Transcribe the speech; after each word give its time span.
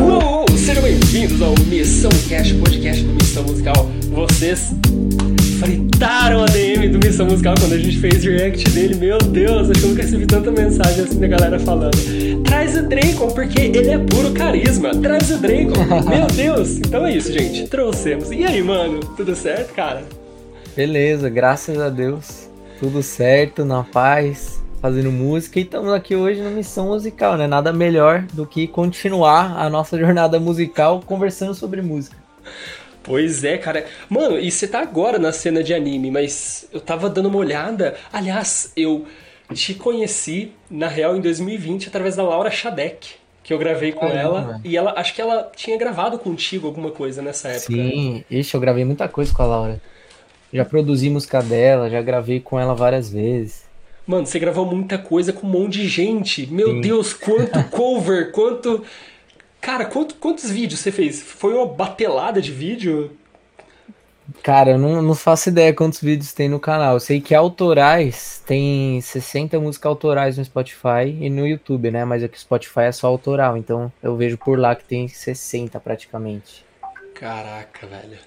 Uou, 0.00 0.46
sejam 0.56 0.82
bem-vindos 0.82 1.42
ao 1.42 1.52
Missão 1.66 2.10
Cash, 2.30 2.52
podcast 2.52 3.04
do 3.04 3.12
Missão 3.12 3.42
Musical. 3.42 3.86
Vocês 4.10 4.72
fritaram 5.60 6.44
a 6.44 6.46
DM 6.46 6.88
do 6.88 6.98
Missão 7.06 7.26
Musical 7.26 7.54
quando 7.60 7.74
a 7.74 7.78
gente 7.78 7.98
fez 7.98 8.24
react 8.24 8.70
dele. 8.70 8.94
Meu 8.94 9.18
Deus, 9.18 9.68
acho 9.68 9.80
que 9.80 9.84
eu 9.84 9.90
nunca 9.90 10.02
recebi 10.02 10.26
tanta 10.26 10.50
mensagem 10.50 11.04
assim 11.04 11.20
da 11.20 11.26
galera 11.26 11.60
falando. 11.60 11.98
Traz 12.44 12.74
o 12.74 12.88
Draco, 12.88 13.34
porque 13.34 13.60
ele 13.60 13.90
é 13.90 13.98
puro 13.98 14.32
carisma. 14.32 14.92
Traz 14.92 15.30
o 15.30 15.36
Draco. 15.36 15.74
Meu 16.08 16.26
Deus. 16.28 16.78
Então 16.78 17.04
é 17.04 17.14
isso, 17.14 17.30
gente. 17.30 17.68
Trouxemos. 17.68 18.30
E 18.30 18.44
aí, 18.44 18.62
mano? 18.62 19.00
Tudo 19.14 19.36
certo, 19.36 19.74
cara? 19.74 20.04
Beleza, 20.74 21.28
graças 21.28 21.78
a 21.78 21.90
Deus. 21.90 22.47
Tudo 22.78 23.02
certo, 23.02 23.64
na 23.64 23.82
paz, 23.82 24.62
fazendo 24.80 25.10
música. 25.10 25.58
E 25.58 25.62
estamos 25.62 25.92
aqui 25.92 26.14
hoje 26.14 26.40
na 26.40 26.50
missão 26.50 26.86
musical, 26.86 27.36
né? 27.36 27.46
Nada 27.46 27.72
melhor 27.72 28.22
do 28.32 28.46
que 28.46 28.68
continuar 28.68 29.58
a 29.58 29.68
nossa 29.68 29.98
jornada 30.00 30.38
musical 30.38 31.02
conversando 31.04 31.54
sobre 31.54 31.82
música. 31.82 32.16
Pois 33.02 33.42
é, 33.42 33.58
cara. 33.58 33.86
Mano, 34.08 34.38
e 34.38 34.48
você 34.48 34.68
tá 34.68 34.80
agora 34.80 35.18
na 35.18 35.32
cena 35.32 35.62
de 35.62 35.74
anime, 35.74 36.08
mas 36.10 36.68
eu 36.72 36.80
tava 36.80 37.10
dando 37.10 37.26
uma 37.28 37.38
olhada. 37.38 37.96
Aliás, 38.12 38.72
eu 38.76 39.06
te 39.52 39.74
conheci, 39.74 40.52
na 40.70 40.86
real, 40.86 41.16
em 41.16 41.20
2020, 41.20 41.88
através 41.88 42.14
da 42.14 42.22
Laura 42.22 42.50
Shadek, 42.50 43.14
que 43.42 43.52
eu 43.52 43.58
gravei 43.58 43.90
com 43.90 44.06
Caramba. 44.06 44.20
ela. 44.20 44.60
E 44.62 44.76
ela, 44.76 44.94
acho 44.96 45.14
que 45.14 45.20
ela 45.20 45.50
tinha 45.56 45.76
gravado 45.76 46.16
contigo 46.16 46.68
alguma 46.68 46.92
coisa 46.92 47.20
nessa 47.22 47.48
época. 47.48 47.72
Sim, 47.72 48.24
ixi, 48.30 48.54
eu 48.54 48.60
gravei 48.60 48.84
muita 48.84 49.08
coisa 49.08 49.34
com 49.34 49.42
a 49.42 49.46
Laura. 49.46 49.80
Já 50.52 50.64
produzi 50.64 51.10
música 51.10 51.42
dela, 51.42 51.90
já 51.90 52.00
gravei 52.00 52.40
com 52.40 52.58
ela 52.58 52.74
várias 52.74 53.10
vezes. 53.10 53.64
Mano, 54.06 54.26
você 54.26 54.38
gravou 54.38 54.64
muita 54.64 54.96
coisa 54.96 55.32
com 55.32 55.46
um 55.46 55.50
monte 55.50 55.74
de 55.74 55.88
gente. 55.88 56.46
Meu 56.46 56.72
Sim. 56.72 56.80
Deus, 56.80 57.12
quanto 57.12 57.62
cover, 57.68 58.32
quanto. 58.32 58.82
Cara, 59.60 59.84
quanto- 59.84 60.14
quantos 60.14 60.50
vídeos 60.50 60.80
você 60.80 60.90
fez? 60.90 61.20
Foi 61.20 61.52
uma 61.52 61.66
batelada 61.66 62.40
de 62.40 62.50
vídeo? 62.50 63.10
Cara, 64.42 64.70
eu 64.72 64.78
não, 64.78 65.00
não 65.02 65.14
faço 65.14 65.48
ideia 65.48 65.72
quantos 65.74 66.00
vídeos 66.00 66.32
tem 66.32 66.48
no 66.48 66.60
canal. 66.60 66.94
Eu 66.94 67.00
sei 67.00 67.20
que 67.20 67.34
autorais 67.34 68.42
tem 68.46 69.00
60 69.00 69.58
músicas 69.58 69.88
autorais 69.88 70.36
no 70.38 70.44
Spotify 70.44 71.16
e 71.20 71.30
no 71.30 71.46
YouTube, 71.46 71.90
né? 71.90 72.04
Mas 72.04 72.22
aqui 72.22 72.36
o 72.36 72.40
Spotify 72.40 72.80
é 72.80 72.92
só 72.92 73.06
autoral, 73.06 73.56
então 73.56 73.90
eu 74.02 74.16
vejo 74.16 74.36
por 74.38 74.58
lá 74.58 74.74
que 74.76 74.84
tem 74.84 75.08
60 75.08 75.80
praticamente. 75.80 76.64
Caraca, 77.14 77.86
velho. 77.86 78.18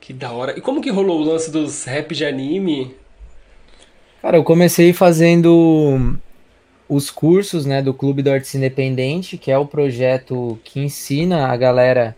Que 0.00 0.12
da 0.12 0.32
hora. 0.32 0.58
E 0.58 0.60
como 0.60 0.80
que 0.80 0.90
rolou 0.90 1.20
o 1.20 1.24
lance 1.24 1.50
dos 1.50 1.84
rap 1.84 2.14
de 2.14 2.24
anime? 2.24 2.94
Cara, 4.22 4.36
eu 4.36 4.44
comecei 4.44 4.92
fazendo 4.92 6.18
os 6.88 7.10
cursos, 7.10 7.64
né, 7.64 7.80
do 7.80 7.94
Clube 7.94 8.22
do 8.22 8.30
Artista 8.30 8.56
Independente, 8.56 9.38
que 9.38 9.50
é 9.50 9.56
o 9.56 9.66
projeto 9.66 10.58
que 10.64 10.80
ensina 10.80 11.46
a 11.46 11.56
galera 11.56 12.16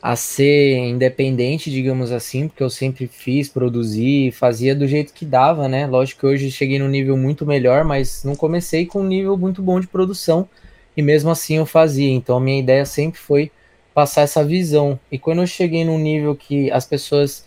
a 0.00 0.16
ser 0.16 0.76
independente, 0.78 1.70
digamos 1.70 2.10
assim, 2.10 2.48
porque 2.48 2.62
eu 2.62 2.70
sempre 2.70 3.06
fiz, 3.06 3.48
produzi, 3.48 4.32
fazia 4.32 4.74
do 4.74 4.86
jeito 4.86 5.12
que 5.12 5.24
dava, 5.24 5.68
né? 5.68 5.86
Lógico 5.86 6.20
que 6.20 6.26
hoje 6.26 6.50
cheguei 6.50 6.78
num 6.78 6.88
nível 6.88 7.16
muito 7.16 7.46
melhor, 7.46 7.84
mas 7.84 8.24
não 8.24 8.34
comecei 8.34 8.84
com 8.84 9.00
um 9.00 9.06
nível 9.06 9.36
muito 9.36 9.62
bom 9.62 9.78
de 9.78 9.86
produção 9.86 10.48
e 10.96 11.02
mesmo 11.02 11.30
assim 11.30 11.56
eu 11.56 11.66
fazia. 11.66 12.10
Então 12.10 12.36
a 12.36 12.40
minha 12.40 12.58
ideia 12.58 12.84
sempre 12.84 13.20
foi 13.20 13.52
passar 13.94 14.22
essa 14.22 14.44
visão. 14.44 14.98
E 15.10 15.18
quando 15.18 15.42
eu 15.42 15.46
cheguei 15.46 15.84
num 15.84 15.98
nível 15.98 16.34
que 16.34 16.70
as 16.70 16.86
pessoas 16.86 17.44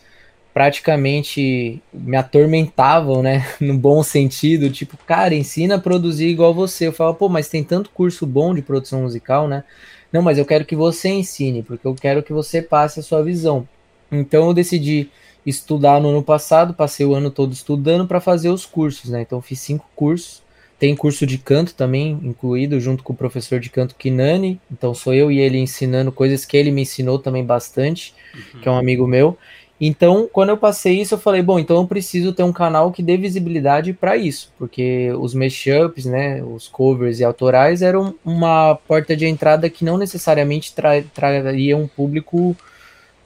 praticamente 0.53 1.81
me 1.93 2.15
atormentavam, 2.15 3.21
né? 3.21 3.45
No 3.59 3.77
bom 3.77 4.01
sentido, 4.01 4.69
tipo, 4.69 4.97
cara, 5.05 5.35
ensina 5.35 5.75
a 5.75 5.79
produzir 5.79 6.27
igual 6.27 6.53
você. 6.53 6.87
Eu 6.87 6.93
falo, 6.93 7.13
pô, 7.13 7.27
mas 7.27 7.49
tem 7.49 7.61
tanto 7.63 7.89
curso 7.89 8.25
bom 8.25 8.55
de 8.55 8.61
produção 8.61 9.01
musical, 9.01 9.49
né? 9.49 9.65
Não, 10.13 10.21
mas 10.21 10.37
eu 10.37 10.45
quero 10.45 10.63
que 10.63 10.75
você 10.75 11.09
ensine, 11.09 11.61
porque 11.61 11.85
eu 11.85 11.93
quero 11.93 12.23
que 12.23 12.31
você 12.31 12.61
passe 12.61 13.01
a 13.01 13.03
sua 13.03 13.21
visão. 13.21 13.67
Então 14.09 14.47
eu 14.47 14.53
decidi 14.53 15.09
estudar 15.45 15.99
no 15.99 16.07
ano 16.09 16.23
passado, 16.23 16.73
passei 16.73 17.05
o 17.05 17.13
ano 17.13 17.29
todo 17.29 17.51
estudando 17.51 18.07
para 18.07 18.21
fazer 18.21 18.49
os 18.49 18.65
cursos, 18.65 19.09
né? 19.09 19.21
Então 19.23 19.41
fiz 19.41 19.59
cinco 19.59 19.85
cursos. 19.93 20.41
Tem 20.85 20.95
curso 20.95 21.25
de 21.25 21.39
canto 21.39 21.73
também 21.73 22.11
incluído, 22.21 22.79
junto 22.79 23.01
com 23.01 23.11
o 23.11 23.15
professor 23.15 23.59
de 23.59 23.71
canto 23.71 23.95
Kinani. 23.95 24.61
Então 24.71 24.93
sou 24.93 25.15
eu 25.15 25.31
e 25.31 25.39
ele 25.39 25.57
ensinando 25.57 26.11
coisas 26.11 26.45
que 26.45 26.55
ele 26.55 26.69
me 26.69 26.83
ensinou 26.83 27.17
também 27.17 27.43
bastante, 27.43 28.13
que 28.61 28.69
é 28.69 28.71
um 28.71 28.77
amigo 28.77 29.07
meu. 29.07 29.35
Então, 29.81 30.29
quando 30.31 30.49
eu 30.49 30.57
passei 30.57 31.01
isso, 31.01 31.15
eu 31.15 31.17
falei, 31.17 31.41
bom, 31.41 31.57
então 31.57 31.77
eu 31.77 31.87
preciso 31.87 32.33
ter 32.33 32.43
um 32.43 32.53
canal 32.53 32.91
que 32.91 33.01
dê 33.01 33.17
visibilidade 33.17 33.93
para 33.93 34.15
isso, 34.15 34.53
porque 34.59 35.11
os 35.17 35.33
mashups, 35.33 36.05
né, 36.05 36.43
os 36.43 36.67
covers 36.67 37.19
e 37.19 37.23
autorais 37.23 37.81
eram 37.81 38.13
uma 38.23 38.75
porta 38.87 39.17
de 39.17 39.25
entrada 39.25 39.67
que 39.71 39.83
não 39.83 39.97
necessariamente 39.97 40.71
tra 40.75 41.01
traria 41.01 41.75
um 41.75 41.87
público 41.87 42.55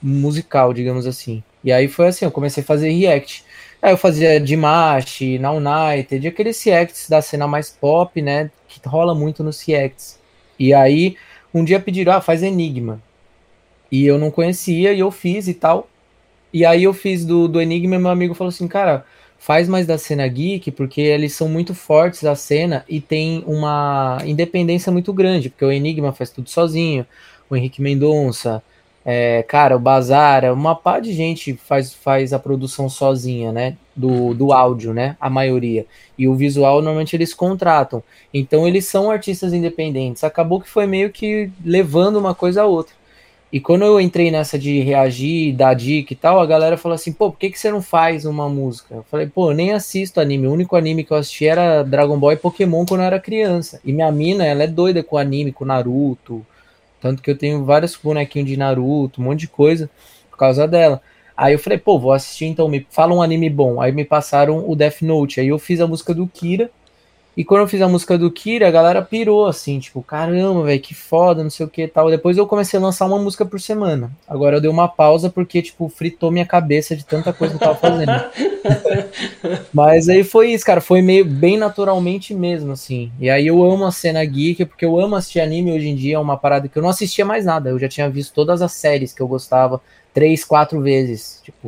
musical, 0.02 0.74
digamos 0.74 1.06
assim. 1.06 1.44
E 1.62 1.74
aí 1.74 1.90
foi 1.90 2.08
assim, 2.08 2.24
eu 2.24 2.31
comecei 2.31 2.64
a 2.64 2.66
fazer 2.66 2.90
react. 2.90 3.44
Aí 3.81 3.91
eu 3.94 3.97
fazia 3.97 4.40
Dimash, 4.40 5.22
Now 5.40 5.57
United, 5.57 6.28
aqueles 6.28 6.62
reacts 6.63 7.09
da 7.09 7.22
cena 7.22 7.47
mais 7.47 7.69
pop, 7.69 8.22
né, 8.22 8.51
que 8.67 8.79
rola 8.88 9.16
muito 9.16 9.44
nos 9.44 9.62
reacts. 9.62 10.19
E 10.57 10.73
aí, 10.73 11.16
um 11.53 11.63
dia 11.63 11.79
pediram, 11.79 12.13
ah, 12.13 12.22
faz 12.22 12.44
Enigma. 12.44 13.01
E 13.91 14.06
eu 14.06 14.19
não 14.19 14.29
conhecia, 14.31 14.94
e 14.94 15.00
eu 15.00 15.09
fiz 15.12 15.47
e 15.47 15.53
tal. 15.53 15.88
E 16.53 16.66
aí 16.66 16.84
eu 16.84 16.94
fiz 16.94 17.25
do, 17.25 17.47
do 17.47 17.62
Enigma 17.62 17.95
e 17.95 18.00
meu 18.00 18.09
amigo 18.09 18.34
falou 18.34 18.50
assim, 18.50 18.67
cara, 18.67 19.06
faz 19.38 19.69
mais 19.69 19.88
da 19.88 19.97
cena 19.97 20.28
geek, 20.28 20.72
porque 20.72 21.00
eles 21.01 21.34
são 21.34 21.47
muito 21.47 21.73
fortes 21.73 22.25
a 22.25 22.35
cena 22.35 22.84
e 22.90 23.00
tem 23.00 23.44
uma 23.47 24.17
independência 24.25 24.91
muito 24.91 25.13
grande, 25.13 25.50
porque 25.50 25.66
o 25.66 25.72
Enigma 25.72 26.11
faz 26.11 26.29
tudo 26.29 26.50
sozinho, 26.50 27.06
o 27.50 27.56
Henrique 27.56 27.81
Mendonça, 27.81 28.61
é, 29.05 29.43
cara, 29.43 29.75
o 29.75 29.79
Bazar, 29.79 30.51
uma 30.53 30.75
pá 30.75 30.99
de 30.99 31.13
gente 31.13 31.53
faz, 31.55 31.93
faz 31.93 32.33
a 32.33 32.39
produção 32.39 32.89
sozinha, 32.89 33.51
né? 33.51 33.77
Do, 33.95 34.33
do 34.33 34.53
áudio, 34.53 34.93
né? 34.93 35.15
A 35.19 35.29
maioria. 35.29 35.85
E 36.17 36.27
o 36.27 36.35
visual, 36.35 36.81
normalmente, 36.81 37.15
eles 37.15 37.33
contratam. 37.33 38.03
Então, 38.33 38.67
eles 38.67 38.85
são 38.85 39.09
artistas 39.09 39.53
independentes. 39.53 40.23
Acabou 40.23 40.61
que 40.61 40.69
foi 40.69 40.85
meio 40.85 41.11
que 41.11 41.49
levando 41.63 42.17
uma 42.17 42.35
coisa 42.35 42.63
a 42.63 42.65
outra. 42.65 42.93
E 43.51 43.59
quando 43.59 43.83
eu 43.83 43.99
entrei 43.99 44.29
nessa 44.29 44.59
de 44.59 44.79
reagir, 44.81 45.55
dar 45.55 45.73
dica 45.73 46.13
e 46.13 46.16
tal, 46.16 46.39
a 46.39 46.45
galera 46.45 46.77
falou 46.77 46.93
assim, 46.93 47.11
pô, 47.11 47.31
por 47.31 47.39
que, 47.39 47.49
que 47.49 47.57
você 47.59 47.71
não 47.71 47.81
faz 47.81 48.23
uma 48.25 48.47
música? 48.47 48.95
Eu 48.95 49.03
falei, 49.09 49.25
pô, 49.25 49.49
eu 49.49 49.55
nem 49.55 49.71
assisto 49.71 50.21
anime. 50.21 50.45
O 50.45 50.53
único 50.53 50.75
anime 50.75 51.03
que 51.03 51.11
eu 51.11 51.17
assisti 51.17 51.47
era 51.47 51.81
Dragon 51.81 52.17
Ball 52.19 52.33
e 52.33 52.37
Pokémon 52.37 52.85
quando 52.85 53.01
eu 53.01 53.07
era 53.07 53.19
criança. 53.19 53.81
E 53.83 53.91
minha 53.91 54.11
mina, 54.11 54.45
ela 54.45 54.63
é 54.63 54.67
doida 54.67 55.01
com 55.01 55.17
anime, 55.17 55.51
com 55.51 55.66
Naruto. 55.66 56.45
Tanto 56.99 57.21
que 57.21 57.31
eu 57.31 57.37
tenho 57.37 57.63
vários 57.63 57.95
bonequinhos 57.95 58.49
de 58.49 58.57
Naruto, 58.57 59.21
um 59.21 59.25
monte 59.25 59.41
de 59.41 59.47
coisa 59.47 59.89
por 60.29 60.37
causa 60.37 60.67
dela. 60.67 61.01
Aí 61.35 61.53
eu 61.53 61.59
falei, 61.59 61.77
pô, 61.77 61.97
vou 61.97 62.11
assistir 62.11 62.45
então, 62.45 62.67
me 62.67 62.85
fala 62.89 63.13
um 63.13 63.21
anime 63.21 63.49
bom. 63.49 63.79
Aí 63.79 63.91
me 63.91 64.03
passaram 64.03 64.69
o 64.69 64.75
Death 64.75 65.01
Note. 65.01 65.39
Aí 65.39 65.47
eu 65.47 65.57
fiz 65.57 65.79
a 65.79 65.87
música 65.87 66.13
do 66.13 66.27
Kira. 66.27 66.69
E 67.38 67.45
quando 67.45 67.62
eu 67.62 67.67
fiz 67.67 67.81
a 67.81 67.88
música 67.88 68.17
do 68.17 68.29
Kira, 68.29 68.67
a 68.67 68.72
galera 68.72 69.01
pirou 69.01 69.45
assim, 69.45 69.79
tipo, 69.79 70.01
caramba, 70.01 70.63
velho, 70.63 70.81
que 70.81 70.94
foda, 70.94 71.41
não 71.41 71.50
sei 71.50 71.66
o 71.66 71.69
que 71.69 71.88
tal. 71.88 72.09
Depois 72.09 72.38
eu 72.38 72.45
comecei 72.45 72.78
a 72.78 72.81
lançar 72.81 73.06
uma 73.06 73.17
música 73.17 73.45
por 73.45 73.62
semana. 73.62 74.12
Agora 74.28 74.57
eu 74.57 74.62
dei 74.62 74.69
uma 74.69 74.90
pausa 74.90 75.29
porque, 75.29 75.62
tipo, 75.62 75.88
fritou 75.88 76.31
minha 76.31 76.45
cabeça 76.45 76.95
de 76.95 77.06
tanta 77.06 77.31
coisa 77.31 77.57
que 77.57 77.63
eu 77.63 77.67
tava 77.67 77.79
fazendo. 77.79 78.12
Mas 79.73 80.09
aí 80.09 80.23
foi 80.23 80.51
isso, 80.51 80.66
cara, 80.66 80.81
foi 80.81 81.01
meio 81.01 81.23
bem 81.23 81.57
naturalmente 81.57 82.34
mesmo, 82.34 82.73
assim. 82.73 83.12
E 83.19 83.29
aí 83.29 83.47
eu 83.47 83.63
amo 83.63 83.85
a 83.85 83.91
cena 83.91 84.23
geek, 84.25 84.66
porque 84.66 84.84
eu 84.84 85.00
amo 85.00 85.16
assistir 85.16 85.40
anime 85.40 85.72
hoje 85.72 85.88
em 85.88 85.96
dia, 85.96 86.16
é 86.16 86.19
uma 86.19 86.35
parada 86.35 86.67
que 86.67 86.78
eu 86.78 86.84
não 86.84 86.90
assistia 86.90 87.23
mais 87.23 87.46
nada. 87.46 87.69
Eu 87.69 87.79
já 87.79 87.88
tinha 87.88 88.09
visto 88.09 88.34
todas 88.34 88.61
as 88.61 88.73
séries 88.73 89.13
que 89.13 89.22
eu 89.22 89.28
gostava 89.28 89.81
três, 90.13 90.44
quatro 90.44 90.81
vezes. 90.81 91.41
Tipo, 91.44 91.67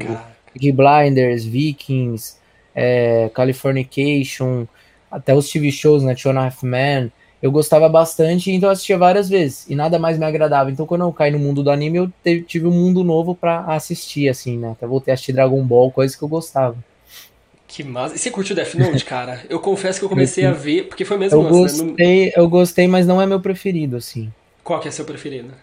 Peaky 0.54 0.72
Blinders, 0.72 1.46
Vikings, 1.46 2.36
é, 2.76 3.30
Californication, 3.34 4.66
até 5.12 5.36
os 5.36 5.50
TV 5.50 5.72
shows, 5.72 6.04
né, 6.04 6.16
Two 6.16 6.32
and 6.32 6.40
a 6.40 6.46
Half 6.46 6.64
Men, 6.64 7.12
eu 7.42 7.52
gostava 7.52 7.90
bastante, 7.90 8.52
então 8.52 8.70
eu 8.70 8.74
assistia 8.74 8.98
várias 8.98 9.28
vezes, 9.30 9.68
e 9.70 9.76
nada 9.76 10.00
mais 10.00 10.18
me 10.18 10.26
agradava. 10.26 10.72
Então 10.72 10.86
quando 10.86 11.02
eu 11.02 11.14
caí 11.14 11.32
no 11.32 11.40
mundo 11.40 11.64
do 11.64 11.72
anime, 11.72 11.98
eu 11.98 12.14
tive 12.46 12.68
um 12.68 12.72
mundo 12.72 13.04
novo 13.04 13.36
pra 13.36 13.66
assistir, 13.66 14.30
assim, 14.30 14.58
né, 14.58 14.72
até 14.72 14.88
voltei 14.88 15.12
a 15.12 15.16
assistir 15.16 15.34
Dragon 15.34 15.64
Ball, 15.66 15.92
coisas 15.92 16.16
que 16.16 16.24
eu 16.24 16.30
gostava. 16.30 16.78
Que 17.68 17.84
massa. 17.84 18.16
E 18.16 18.20
você 18.20 18.30
curtiu 18.30 18.56
Death 18.56 18.76
Note, 18.76 19.06
cara? 19.06 19.46
Eu 19.50 19.60
confesso 19.60 19.98
que 20.00 20.06
eu 20.06 20.10
comecei 20.10 20.46
a 20.46 20.52
ver, 20.52 20.88
porque 20.88 21.06
foi 21.06 21.18
mesmo 21.18 21.38
Eu 21.38 21.44
lance, 21.44 21.78
né? 21.78 21.90
Gostei, 21.90 22.34
eu 22.36 22.50
gostei, 22.50 22.88
mas 22.88 23.08
não 23.08 23.22
é 23.22 23.26
meu 23.26 23.40
preferido, 23.42 23.96
assim. 23.96 24.32
Qual 24.64 24.80
que 24.80 24.88
é 24.88 24.92
seu 24.92 25.06
preferido? 25.06 25.54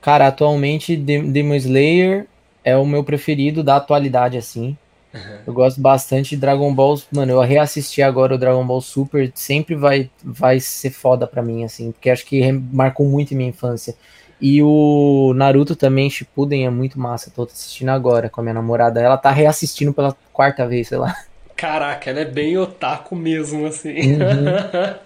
Cara, 0.00 0.26
atualmente 0.26 0.96
Dem- 0.96 1.30
Demon 1.32 1.54
Slayer 1.54 2.26
é 2.64 2.76
o 2.76 2.84
meu 2.84 3.04
preferido 3.04 3.62
da 3.62 3.76
atualidade, 3.76 4.36
assim. 4.36 4.76
Eu 5.46 5.52
gosto 5.52 5.80
bastante 5.80 6.30
de 6.30 6.36
Dragon 6.36 6.72
Ball. 6.74 7.00
Mano, 7.12 7.32
eu 7.32 7.40
reassisti 7.40 8.00
agora 8.00 8.34
o 8.34 8.38
Dragon 8.38 8.64
Ball 8.64 8.80
Super. 8.80 9.30
Sempre 9.34 9.74
vai, 9.74 10.10
vai 10.22 10.58
ser 10.58 10.90
foda 10.90 11.26
pra 11.26 11.42
mim, 11.42 11.64
assim. 11.64 11.92
Porque 11.92 12.08
acho 12.10 12.24
que 12.24 12.50
marcou 12.52 13.06
muito 13.06 13.34
minha 13.34 13.50
infância. 13.50 13.94
E 14.40 14.62
o 14.62 15.32
Naruto 15.36 15.76
também, 15.76 16.10
Shippuden, 16.10 16.66
é 16.66 16.70
muito 16.70 16.98
massa. 16.98 17.30
Tô 17.30 17.44
assistindo 17.44 17.90
agora 17.90 18.28
com 18.28 18.40
a 18.40 18.44
minha 18.44 18.54
namorada. 18.54 19.00
Ela 19.00 19.16
tá 19.16 19.30
reassistindo 19.30 19.92
pela 19.92 20.16
quarta 20.32 20.66
vez, 20.66 20.88
sei 20.88 20.98
lá. 20.98 21.14
Caraca, 21.54 22.10
ela 22.10 22.20
é 22.20 22.24
bem 22.24 22.58
otaku 22.58 23.14
mesmo, 23.14 23.66
assim. 23.66 24.14
Uhum. 24.14 24.96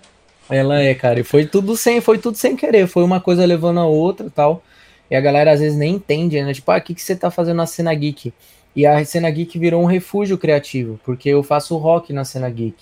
ela 0.49 0.81
é, 0.81 0.95
cara. 0.95 1.21
E 1.21 1.25
foi 1.25 1.45
tudo 1.45 1.77
sem, 1.77 2.01
foi 2.01 2.17
tudo 2.17 2.37
sem 2.37 2.57
querer. 2.57 2.87
Foi 2.87 3.03
uma 3.03 3.21
coisa 3.21 3.45
levando 3.45 3.81
a 3.81 3.85
outra 3.85 4.31
tal. 4.31 4.63
E 5.11 5.15
a 5.15 5.21
galera 5.21 5.53
às 5.53 5.61
vezes 5.61 5.77
nem 5.77 5.97
entende, 5.97 6.43
né? 6.43 6.55
Tipo, 6.55 6.71
ah, 6.71 6.79
o 6.79 6.81
que, 6.81 6.95
que 6.95 7.03
você 7.03 7.15
tá 7.15 7.31
fazendo 7.31 7.59
na 7.59 7.67
cena 7.67 7.95
geek? 7.95 8.33
E 8.77 8.85
a 8.85 9.03
cena 9.07 9.31
geek 9.31 9.59
virou 9.59 9.83
um 9.83 9.87
refúgio 9.87 10.37
criativo, 10.37 11.01
porque 11.03 11.31
eu 11.31 11.43
faço 11.43 11.75
rock 11.79 12.13
na 12.13 12.27
cena 12.27 12.51
geek. 12.51 12.77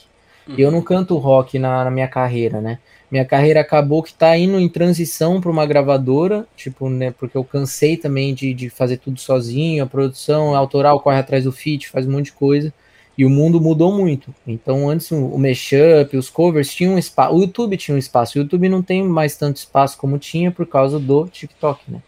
Uhum. 0.48 0.54
E 0.58 0.60
eu 0.60 0.72
não 0.72 0.82
canto 0.82 1.16
rock 1.16 1.56
na, 1.56 1.84
na, 1.84 1.90
minha 1.90 2.08
carreira, 2.08 2.60
né? 2.60 2.80
Minha 3.08 3.24
carreira 3.24 3.60
acabou 3.60 4.02
que 4.02 4.12
tá 4.12 4.36
indo 4.36 4.58
em 4.58 4.68
transição 4.68 5.40
para 5.40 5.52
uma 5.52 5.64
gravadora, 5.64 6.46
tipo, 6.56 6.88
né? 6.90 7.12
Porque 7.12 7.36
eu 7.36 7.44
cansei 7.44 7.96
também 7.96 8.34
de, 8.34 8.52
de 8.52 8.68
fazer 8.68 8.96
tudo 8.96 9.20
sozinho, 9.20 9.84
a 9.84 9.86
produção 9.86 10.52
a 10.52 10.58
autoral 10.58 10.98
corre 10.98 11.18
atrás 11.18 11.44
do 11.44 11.52
feat, 11.52 11.88
faz 11.88 12.08
um 12.08 12.10
monte 12.10 12.26
de 12.26 12.32
coisa. 12.32 12.74
E 13.16 13.24
o 13.24 13.30
mundo 13.30 13.60
mudou 13.60 13.92
muito. 13.92 14.34
Então, 14.44 14.90
antes 14.90 15.12
o, 15.12 15.26
o 15.26 15.38
mashup, 15.38 16.16
os 16.16 16.28
covers 16.28 16.74
tinham 16.74 16.94
um 16.94 16.98
espaço. 16.98 17.32
O 17.36 17.40
YouTube 17.40 17.76
tinha 17.76 17.94
um 17.94 17.98
espaço. 17.98 18.36
O 18.36 18.42
YouTube 18.42 18.68
não 18.68 18.82
tem 18.82 19.04
mais 19.04 19.36
tanto 19.36 19.58
espaço 19.58 19.96
como 19.96 20.18
tinha 20.18 20.50
por 20.50 20.66
causa 20.66 20.98
do 20.98 21.28
TikTok, 21.28 21.80
né? 21.88 22.02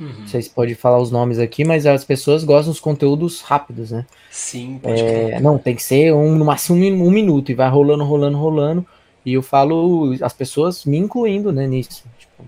Uhum. 0.00 0.26
Vocês 0.26 0.48
podem 0.48 0.74
falar 0.74 0.98
os 0.98 1.10
nomes 1.10 1.38
aqui, 1.38 1.62
mas 1.62 1.84
as 1.84 2.04
pessoas 2.04 2.42
gostam 2.42 2.72
dos 2.72 2.80
conteúdos 2.80 3.42
rápidos, 3.42 3.90
né? 3.90 4.06
Sim, 4.30 4.80
pode 4.82 5.02
é, 5.02 5.38
Não, 5.40 5.58
tem 5.58 5.76
que 5.76 5.82
ser 5.82 6.14
um, 6.14 6.34
no 6.34 6.46
máximo 6.46 6.78
um, 6.78 7.06
um, 7.06 7.10
minuto 7.10 7.52
e 7.52 7.54
vai 7.54 7.68
rolando, 7.68 8.02
rolando, 8.02 8.38
rolando. 8.38 8.86
E 9.24 9.34
eu 9.34 9.42
falo, 9.42 10.16
as 10.22 10.32
pessoas 10.32 10.86
me 10.86 10.96
incluindo 10.96 11.52
né, 11.52 11.66
nisso. 11.66 12.04
Tipo, 12.18 12.42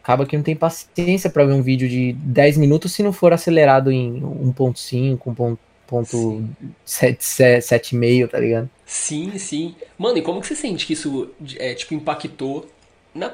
acaba 0.00 0.24
que 0.24 0.36
não 0.36 0.44
tem 0.44 0.54
paciência 0.54 1.28
para 1.28 1.44
ver 1.44 1.54
um 1.54 1.62
vídeo 1.62 1.88
de 1.88 2.12
10 2.12 2.58
minutos 2.58 2.92
se 2.92 3.02
não 3.02 3.12
for 3.12 3.32
acelerado 3.32 3.90
em 3.90 4.20
1.5, 4.20 5.58
1.7,5, 5.90 8.28
tá 8.28 8.38
ligado? 8.38 8.70
Sim, 8.86 9.36
sim. 9.38 9.74
Mano, 9.98 10.18
e 10.18 10.22
como 10.22 10.40
que 10.40 10.46
você 10.46 10.54
sente 10.54 10.86
que 10.86 10.92
isso 10.92 11.30
é, 11.56 11.74
tipo, 11.74 11.94
impactou 11.94 12.70
na 13.12 13.32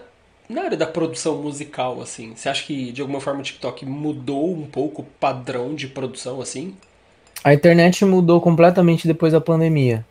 na 0.48 0.62
área 0.62 0.76
da 0.76 0.86
produção 0.86 1.42
musical, 1.42 2.00
assim, 2.00 2.34
você 2.34 2.48
acha 2.48 2.64
que 2.64 2.90
de 2.90 3.00
alguma 3.00 3.20
forma 3.20 3.40
o 3.40 3.42
TikTok 3.42 3.84
mudou 3.84 4.52
um 4.52 4.66
pouco 4.66 5.02
o 5.02 5.04
padrão 5.04 5.74
de 5.74 5.86
produção, 5.86 6.40
assim? 6.40 6.74
A 7.44 7.52
internet 7.52 8.04
mudou 8.04 8.40
completamente 8.40 9.06
depois 9.06 9.32
da 9.32 9.40
pandemia. 9.40 10.04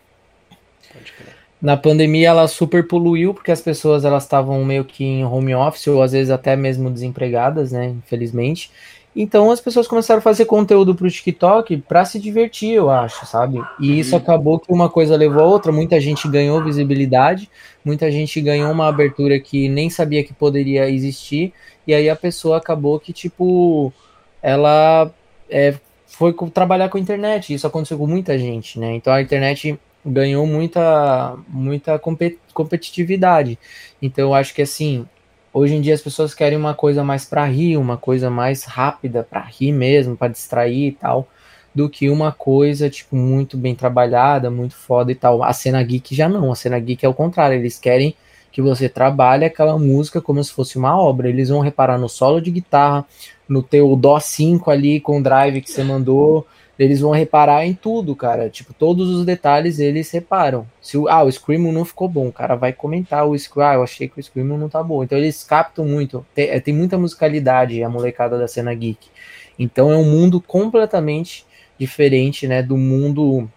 Na 1.59 1.75
pandemia 1.75 2.29
ela 2.29 2.47
super 2.47 2.87
poluiu 2.87 3.33
porque 3.33 3.51
as 3.51 3.61
pessoas 3.61 4.05
elas 4.05 4.23
estavam 4.23 4.63
meio 4.63 4.85
que 4.85 5.03
em 5.03 5.25
home 5.25 5.55
office 5.55 5.87
ou 5.87 6.03
às 6.03 6.11
vezes 6.11 6.29
até 6.29 6.55
mesmo 6.55 6.91
desempregadas, 6.91 7.71
né, 7.71 7.87
infelizmente. 7.87 8.71
Então 9.19 9.49
as 9.49 9.59
pessoas 9.59 9.87
começaram 9.87 10.19
a 10.19 10.21
fazer 10.21 10.45
conteúdo 10.45 10.93
para 10.93 11.07
o 11.07 11.09
TikTok 11.09 11.77
para 11.77 12.05
se 12.05 12.19
divertir, 12.19 12.73
eu 12.73 12.87
acho, 12.87 13.25
sabe? 13.25 13.59
E 13.79 13.99
isso 13.99 14.15
uhum. 14.15 14.21
acabou 14.21 14.59
que 14.59 14.71
uma 14.71 14.89
coisa 14.89 15.17
levou 15.17 15.41
a 15.41 15.47
outra, 15.47 15.71
muita 15.71 15.99
gente 15.99 16.29
ganhou 16.29 16.63
visibilidade, 16.63 17.49
muita 17.83 18.11
gente 18.11 18.39
ganhou 18.39 18.71
uma 18.71 18.87
abertura 18.87 19.39
que 19.39 19.67
nem 19.69 19.89
sabia 19.89 20.23
que 20.23 20.35
poderia 20.35 20.87
existir, 20.87 21.51
e 21.87 21.95
aí 21.95 22.07
a 22.07 22.15
pessoa 22.15 22.57
acabou 22.57 22.99
que, 22.99 23.11
tipo, 23.11 23.91
ela 24.39 25.11
é, 25.49 25.73
foi 26.05 26.35
trabalhar 26.53 26.89
com 26.89 26.99
a 26.99 27.01
internet, 27.01 27.51
isso 27.51 27.65
aconteceu 27.65 27.97
com 27.97 28.05
muita 28.05 28.37
gente, 28.37 28.79
né? 28.79 28.93
Então 28.93 29.11
a 29.11 29.19
internet 29.19 29.79
ganhou 30.05 30.45
muita, 30.45 31.35
muita 31.47 31.99
competitividade. 32.53 33.57
Então 33.99 34.25
eu 34.25 34.33
acho 34.35 34.53
que 34.53 34.61
assim, 34.61 35.07
Hoje 35.53 35.75
em 35.75 35.81
dia 35.81 35.93
as 35.93 36.01
pessoas 36.01 36.33
querem 36.33 36.57
uma 36.57 36.73
coisa 36.73 37.03
mais 37.03 37.25
para 37.25 37.45
rir, 37.45 37.77
uma 37.77 37.97
coisa 37.97 38.29
mais 38.29 38.63
rápida 38.63 39.23
para 39.23 39.41
rir 39.41 39.71
mesmo, 39.71 40.15
para 40.15 40.31
distrair 40.31 40.87
e 40.87 40.91
tal, 40.91 41.27
do 41.73 41.89
que 41.89 42.09
uma 42.09 42.31
coisa 42.31 42.89
tipo 42.89 43.15
muito 43.15 43.57
bem 43.57 43.73
trabalhada, 43.73 44.51
muito 44.51 44.75
foda 44.75 45.11
e 45.11 45.15
tal. 45.15 45.43
A 45.43 45.53
cena 45.53 45.81
geek 45.81 46.13
já 46.13 46.27
não, 46.29 46.51
a 46.51 46.55
cena 46.55 46.79
geek 46.79 47.05
é 47.05 47.09
o 47.09 47.13
contrário, 47.13 47.57
eles 47.57 47.79
querem 47.79 48.15
que 48.51 48.61
você 48.61 48.89
trabalhe 48.89 49.45
aquela 49.45 49.77
música 49.77 50.19
como 50.19 50.43
se 50.43 50.51
fosse 50.51 50.77
uma 50.77 50.99
obra. 50.99 51.29
Eles 51.29 51.49
vão 51.49 51.59
reparar 51.59 51.97
no 51.97 52.09
solo 52.09 52.41
de 52.41 52.49
guitarra, 52.49 53.05
no 53.47 53.61
teu 53.61 53.95
dó 53.95 54.19
5 54.19 54.71
ali 54.71 54.99
com 54.99 55.19
o 55.19 55.23
drive 55.23 55.61
que 55.61 55.71
você 55.71 55.83
mandou, 55.83 56.45
eles 56.77 56.99
vão 56.99 57.11
reparar 57.11 57.65
em 57.65 57.73
tudo, 57.73 58.15
cara. 58.15 58.49
Tipo, 58.49 58.73
todos 58.73 59.09
os 59.09 59.25
detalhes 59.25 59.79
eles 59.79 60.11
reparam. 60.11 60.67
Se 60.81 60.97
o, 60.97 61.07
ah, 61.07 61.23
o 61.23 61.31
Screamo 61.31 61.71
não 61.71 61.83
ficou 61.83 62.07
bom, 62.07 62.27
o 62.27 62.31
cara 62.31 62.55
vai 62.55 62.71
comentar 62.71 63.25
o 63.27 63.37
Screamo, 63.37 63.71
ah, 63.71 63.75
eu 63.75 63.83
achei 63.83 64.07
que 64.07 64.19
o 64.19 64.23
Screamo 64.23 64.57
não 64.57 64.69
tá 64.69 64.83
bom. 64.83 65.03
Então 65.03 65.17
eles 65.17 65.43
captam 65.43 65.85
muito. 65.85 66.25
Tem, 66.35 66.49
é, 66.49 66.59
tem 66.59 66.73
muita 66.73 66.97
musicalidade 66.97 67.83
a 67.83 67.89
molecada 67.89 68.37
da 68.37 68.47
cena 68.47 68.73
geek. 68.73 69.07
Então 69.57 69.91
é 69.91 69.97
um 69.97 70.05
mundo 70.05 70.39
completamente 70.39 71.45
diferente, 71.79 72.47
né, 72.47 72.61
do 72.61 72.77
mundo 72.77 73.49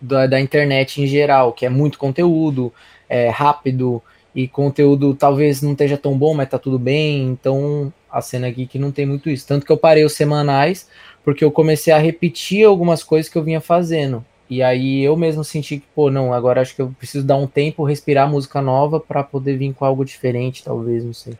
da, 0.00 0.26
da 0.26 0.40
internet 0.40 1.02
em 1.02 1.06
geral, 1.06 1.52
que 1.52 1.66
é 1.66 1.68
muito 1.68 1.98
conteúdo, 1.98 2.72
é 3.08 3.28
rápido 3.28 4.02
e 4.34 4.46
conteúdo 4.46 5.14
talvez 5.14 5.62
não 5.62 5.72
esteja 5.72 5.96
tão 5.96 6.16
bom, 6.16 6.34
mas 6.34 6.48
tá 6.48 6.58
tudo 6.58 6.78
bem. 6.78 7.24
Então 7.26 7.92
a 8.10 8.20
cena 8.20 8.48
geek 8.50 8.78
não 8.78 8.92
tem 8.92 9.06
muito 9.06 9.28
isso. 9.28 9.46
Tanto 9.46 9.66
que 9.66 9.72
eu 9.72 9.76
parei 9.76 10.04
os 10.04 10.12
semanais 10.12 10.88
porque 11.28 11.44
eu 11.44 11.52
comecei 11.52 11.92
a 11.92 11.98
repetir 11.98 12.64
algumas 12.64 13.02
coisas 13.02 13.30
que 13.30 13.36
eu 13.36 13.42
vinha 13.42 13.60
fazendo. 13.60 14.24
E 14.48 14.62
aí 14.62 15.04
eu 15.04 15.14
mesmo 15.14 15.44
senti 15.44 15.76
que, 15.76 15.84
pô, 15.94 16.10
não, 16.10 16.32
agora 16.32 16.62
acho 16.62 16.74
que 16.74 16.80
eu 16.80 16.88
preciso 16.98 17.22
dar 17.22 17.36
um 17.36 17.46
tempo, 17.46 17.84
respirar 17.84 18.26
música 18.30 18.62
nova 18.62 18.98
para 18.98 19.22
poder 19.22 19.58
vir 19.58 19.74
com 19.74 19.84
algo 19.84 20.06
diferente, 20.06 20.64
talvez, 20.64 21.04
não 21.04 21.12
sei. 21.12 21.34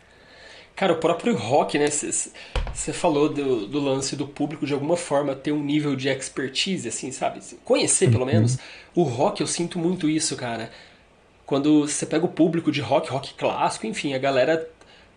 Cara, 0.77 0.93
o 0.93 0.97
próprio 0.97 1.35
rock, 1.35 1.79
né? 1.79 1.89
Você 1.89 2.93
falou 2.93 3.31
do, 3.31 3.67
do, 3.67 3.81
lance 3.81 4.15
do 4.15 4.29
público 4.29 4.67
de 4.67 4.75
alguma 4.75 4.95
forma 4.95 5.35
ter 5.35 5.53
um 5.53 5.65
nível 5.65 5.97
de 5.97 6.11
expertise, 6.11 6.87
assim, 6.87 7.11
sabe? 7.11 7.41
Conhecer, 7.65 8.11
pelo 8.11 8.27
uhum. 8.27 8.31
menos. 8.31 8.59
O 8.95 9.05
rock, 9.05 9.41
eu 9.41 9.47
sinto 9.47 9.79
muito 9.79 10.07
isso, 10.07 10.37
cara. 10.37 10.71
Quando 11.47 11.89
você 11.89 12.05
pega 12.05 12.27
o 12.27 12.29
público 12.29 12.71
de 12.71 12.83
rock, 12.83 13.09
rock 13.09 13.33
clássico, 13.33 13.87
enfim, 13.87 14.13
a 14.13 14.19
galera 14.19 14.69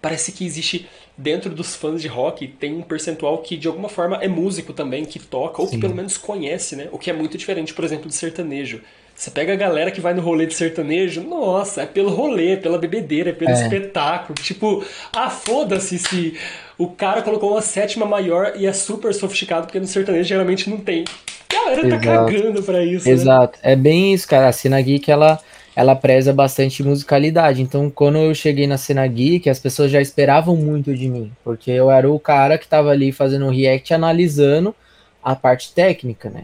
parece 0.02 0.32
que 0.32 0.46
existe 0.46 0.88
dentro 1.18 1.52
dos 1.52 1.76
fãs 1.76 2.02
de 2.02 2.08
rock 2.08 2.48
tem 2.48 2.74
um 2.74 2.82
percentual 2.82 3.38
que 3.40 3.56
de 3.56 3.68
alguma 3.68 3.88
forma 3.88 4.18
é 4.18 4.28
músico 4.28 4.74
também, 4.74 5.06
que 5.06 5.20
toca, 5.20 5.62
ou 5.62 5.68
Sim. 5.68 5.76
que 5.76 5.82
pelo 5.82 5.96
menos 5.96 6.18
conhece, 6.18 6.76
né? 6.76 6.88
O 6.92 6.98
que 6.98 7.10
é 7.10 7.14
muito 7.14 7.38
diferente, 7.38 7.74
por 7.74 7.86
exemplo, 7.86 8.08
de 8.08 8.16
sertanejo. 8.16 8.82
Você 9.14 9.30
pega 9.30 9.54
a 9.54 9.56
galera 9.56 9.92
que 9.92 10.02
vai 10.02 10.14
no 10.14 10.22
rolê 10.22 10.48
de 10.48 10.54
sertanejo, 10.54 11.22
nossa, 11.22 11.84
é 11.84 11.86
pelo 11.86 12.10
rolê, 12.10 12.54
é 12.54 12.56
pela 12.56 12.80
bebedeira, 12.80 13.30
é 13.30 13.34
pelo 13.34 13.52
é. 13.52 13.54
espetáculo. 13.54 14.34
Tipo, 14.42 14.84
ah, 15.14 15.30
foda-se 15.30 16.00
se 16.00 16.40
o 16.78 16.88
cara 16.88 17.22
colocou 17.22 17.52
uma 17.52 17.62
sétima 17.62 18.06
maior 18.06 18.54
e 18.56 18.66
é 18.66 18.74
super 18.74 19.14
sofisticado, 19.14 19.68
porque 19.68 19.80
no 19.80 19.86
sertanejo 19.86 20.28
geralmente 20.28 20.68
não 20.70 20.78
tem. 20.78 21.04
A 21.50 21.54
galera 21.54 21.82
tá 21.82 21.96
Exato. 21.98 22.32
cagando 22.32 22.64
pra 22.64 22.84
isso. 22.84 23.08
Né? 23.08 23.12
Exato. 23.14 23.60
Né? 23.64 23.74
É 23.74 23.76
bem 23.76 24.14
isso, 24.14 24.28
cara. 24.28 24.48
A 24.48 24.52
cena 24.52 24.82
geek, 24.82 25.12
ela 25.12 25.40
ela 25.76 25.96
preza 25.96 26.34
bastante 26.34 26.84
musicalidade. 26.84 27.62
Então, 27.62 27.90
quando 27.90 28.18
eu 28.18 28.34
cheguei 28.36 28.68
na 28.68 28.78
cena 28.78 29.06
geek, 29.08 29.50
as 29.50 29.60
pessoas 29.60 29.92
já 29.92 30.02
esperavam 30.02 30.56
muito 30.56 30.94
de 30.96 31.08
mim, 31.08 31.32
porque 31.44 31.72
eu 31.72 31.90
era 31.90 32.10
o 32.10 32.20
cara 32.20 32.58
que 32.58 32.66
estava 32.66 32.90
ali 32.90 33.12
fazendo 33.12 33.50
react 33.50 33.94
analisando 33.94 34.76
a 35.24 35.36
parte 35.36 35.74
técnica, 35.74 36.30
né? 36.30 36.44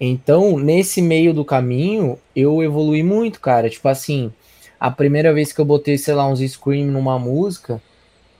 Então, 0.00 0.58
nesse 0.58 1.00
meio 1.00 1.32
do 1.32 1.44
caminho, 1.44 2.18
eu 2.34 2.62
evolui 2.62 3.02
muito, 3.02 3.40
cara. 3.40 3.70
Tipo 3.70 3.88
assim, 3.88 4.32
a 4.78 4.90
primeira 4.90 5.32
vez 5.32 5.52
que 5.52 5.60
eu 5.60 5.64
botei, 5.64 5.96
sei 5.96 6.14
lá, 6.14 6.26
uns 6.26 6.40
scream 6.40 6.86
numa 6.86 7.18
música, 7.18 7.80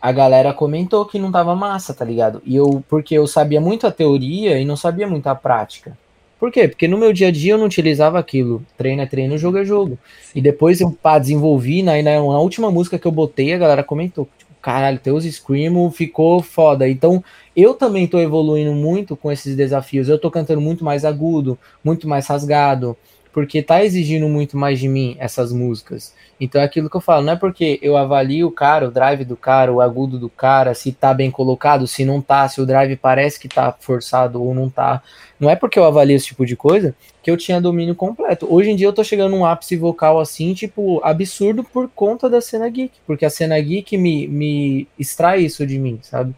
a 0.01 0.13
galera 0.13 0.53
comentou 0.53 1.07
que 1.07 1.19
não 1.19 1.33
tava 1.33 1.55
massa, 1.55 1.95
tá 1.95 2.05
ligado? 2.05 2.43
E 2.45 2.55
eu, 2.57 2.85
porque 2.89 3.15
eu 3.15 3.27
sabia 3.27 3.61
muito 3.61 3.87
a 3.87 3.93
teoria 3.93 4.59
e 4.59 4.65
não 4.65 4.77
sabia 4.77 5.07
muito 5.07 5.27
a 5.29 5.35
prática. 5.35 5.97
Por 6.39 6.51
quê? 6.51 6.69
Porque 6.69 6.89
no 6.89 6.99
meu 6.99 7.13
dia 7.13 7.29
a 7.29 7.31
dia 7.31 7.53
eu 7.53 7.59
não 7.59 7.67
utilizava 7.67 8.19
aquilo. 8.19 8.65
Treino 8.77 9.03
é 9.03 9.07
treino, 9.07 9.39
jogo 9.39 9.59
é 9.59 9.65
jogo. 9.65 9.99
E 10.35 10.41
depois 10.41 10.81
eu 10.81 10.91
pá, 10.91 11.19
desenvolvi, 11.19 11.83
na, 11.83 11.97
na, 12.03 12.17
na 12.17 12.39
última 12.39 12.71
música 12.71 12.99
que 12.99 13.07
eu 13.07 13.13
botei, 13.13 13.53
a 13.53 13.59
galera 13.59 13.83
comentou. 13.83 14.29
Tipo, 14.37 14.53
caralho, 14.61 14.99
teus 14.99 15.25
Screamo 15.25 15.91
ficou 15.91 16.43
foda. 16.43 16.89
Então, 16.89 17.23
eu 17.57 17.75
também 17.75 18.07
tô 18.07 18.19
evoluindo 18.19 18.73
muito 18.73 19.17
com 19.17 19.31
esses 19.31 19.57
desafios. 19.57 20.09
Eu 20.09 20.19
tô 20.19 20.31
cantando 20.31 20.61
muito 20.61 20.85
mais 20.85 21.05
agudo, 21.05 21.59
muito 21.83 22.09
mais 22.09 22.27
rasgado 22.27 22.97
porque 23.35 23.61
tá 23.61 23.85
exigindo 23.85 24.29
muito 24.29 24.57
mais 24.57 24.79
de 24.79 24.87
mim 24.87 25.17
essas 25.19 25.53
músicas. 25.53 26.15
Então 26.41 26.61
é 26.61 26.65
aquilo 26.65 26.89
que 26.89 26.97
eu 26.97 27.01
falo, 27.01 27.27
não 27.27 27.33
é 27.33 27.37
porque 27.37 27.81
eu 27.83 27.97
avalio 27.97 28.47
o 28.47 28.53
cara, 28.53 28.87
o 28.87 28.93
drive 28.93 29.25
do 29.25 29.37
cara, 29.37 29.73
o 29.73 29.81
agudo 29.81 30.21
do 30.21 30.29
cara, 30.29 30.73
se 30.73 30.93
tá 30.93 31.13
bem 31.13 31.33
colocado, 31.33 31.85
se 31.89 32.05
não 32.05 32.23
tá, 32.23 32.49
se 32.49 32.61
o 32.61 32.67
drive 32.67 32.95
parece 32.95 33.41
que 33.41 33.49
tá 33.49 33.75
forçado 33.81 34.41
ou 34.41 34.55
não 34.55 34.71
tá. 34.71 35.03
Não 35.39 35.51
é 35.51 35.57
porque 35.57 35.77
eu 35.77 35.85
avalio 35.85 36.15
esse 36.15 36.27
tipo 36.27 36.47
de 36.47 36.55
coisa 36.55 36.95
que 37.25 37.31
eu 37.31 37.37
tinha 37.37 37.61
domínio 37.61 37.97
completo. 37.97 38.47
Hoje 38.49 38.71
em 38.71 38.77
dia 38.77 38.87
eu 38.87 38.93
tô 38.93 39.03
chegando 39.03 39.33
num 39.33 39.45
ápice 39.45 39.77
vocal 39.77 40.21
assim, 40.21 40.55
tipo, 40.55 41.01
absurdo 41.03 41.65
por 41.65 41.89
conta 41.89 42.31
da 42.31 42.41
cena 42.41 42.69
geek, 42.69 42.93
porque 43.05 43.25
a 43.25 43.31
cena 43.31 43.61
geek 43.61 43.97
me, 43.97 44.29
me 44.29 44.87
extrai 44.97 45.41
isso 45.41 45.67
de 45.67 45.77
mim, 45.77 45.99
sabe? 46.03 46.33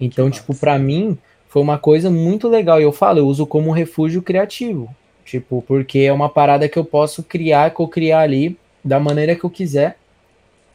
Então, 0.00 0.28
tipo, 0.28 0.52
para 0.56 0.76
mim 0.76 1.16
foi 1.48 1.62
uma 1.62 1.78
coisa 1.78 2.10
muito 2.10 2.48
legal. 2.48 2.80
E 2.80 2.82
eu 2.82 2.90
falo, 2.90 3.20
eu 3.20 3.28
uso 3.28 3.46
como 3.46 3.70
refúgio 3.70 4.20
criativo. 4.22 4.92
Tipo, 5.24 5.62
porque 5.66 6.00
é 6.00 6.12
uma 6.12 6.28
parada 6.28 6.68
que 6.68 6.78
eu 6.78 6.84
posso 6.84 7.22
criar, 7.22 7.70
co-criar 7.70 8.20
ali 8.20 8.58
da 8.84 8.98
maneira 8.98 9.36
que 9.36 9.44
eu 9.44 9.50
quiser, 9.50 9.96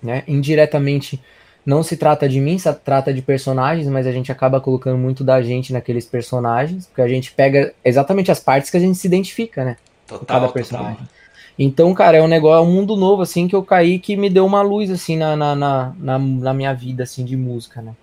né? 0.02 0.24
Indiretamente 0.28 1.22
não 1.66 1.84
se 1.84 1.98
trata 1.98 2.30
de 2.30 2.40
mim, 2.40 2.58
se 2.58 2.74
trata 2.74 3.14
de 3.14 3.22
personagens, 3.22 3.88
mas 3.90 4.08
a 4.08 4.12
gente 4.12 4.32
acaba 4.32 4.62
colocando 4.62 4.98
muito 4.98 5.22
da 5.22 5.42
gente 5.42 5.74
naqueles 5.74 6.06
personagens, 6.06 6.86
porque 6.86 7.02
a 7.02 7.08
gente 7.10 7.34
pega 7.34 7.74
exatamente 7.84 8.32
as 8.32 8.40
partes 8.40 8.70
que 8.70 8.78
a 8.78 8.80
gente 8.80 8.98
se 8.98 9.06
identifica, 9.06 9.66
né? 9.66 9.78
Total, 10.08 10.26
cada 10.26 10.48
personagem. 10.48 10.94
Total. 10.94 11.18
Então, 11.60 11.94
cara, 11.94 12.18
é 12.18 12.22
um 12.22 12.28
negócio, 12.28 12.64
é 12.64 12.66
um 12.66 12.72
mundo 12.72 12.96
novo, 12.96 13.22
assim, 13.22 13.48
que 13.48 13.56
eu 13.56 13.64
caí 13.64 14.00
que 14.00 14.16
me 14.16 14.30
deu 14.30 14.46
uma 14.46 14.62
luz, 14.62 14.90
assim, 14.90 15.18
na, 15.18 15.36
na, 15.36 15.56
na, 15.56 15.94
na, 16.00 16.20
na 16.20 16.54
minha 16.54 16.74
vida, 16.74 17.04
assim, 17.04 17.26
de 17.26 17.36
música, 17.36 17.82
né? 17.82 17.94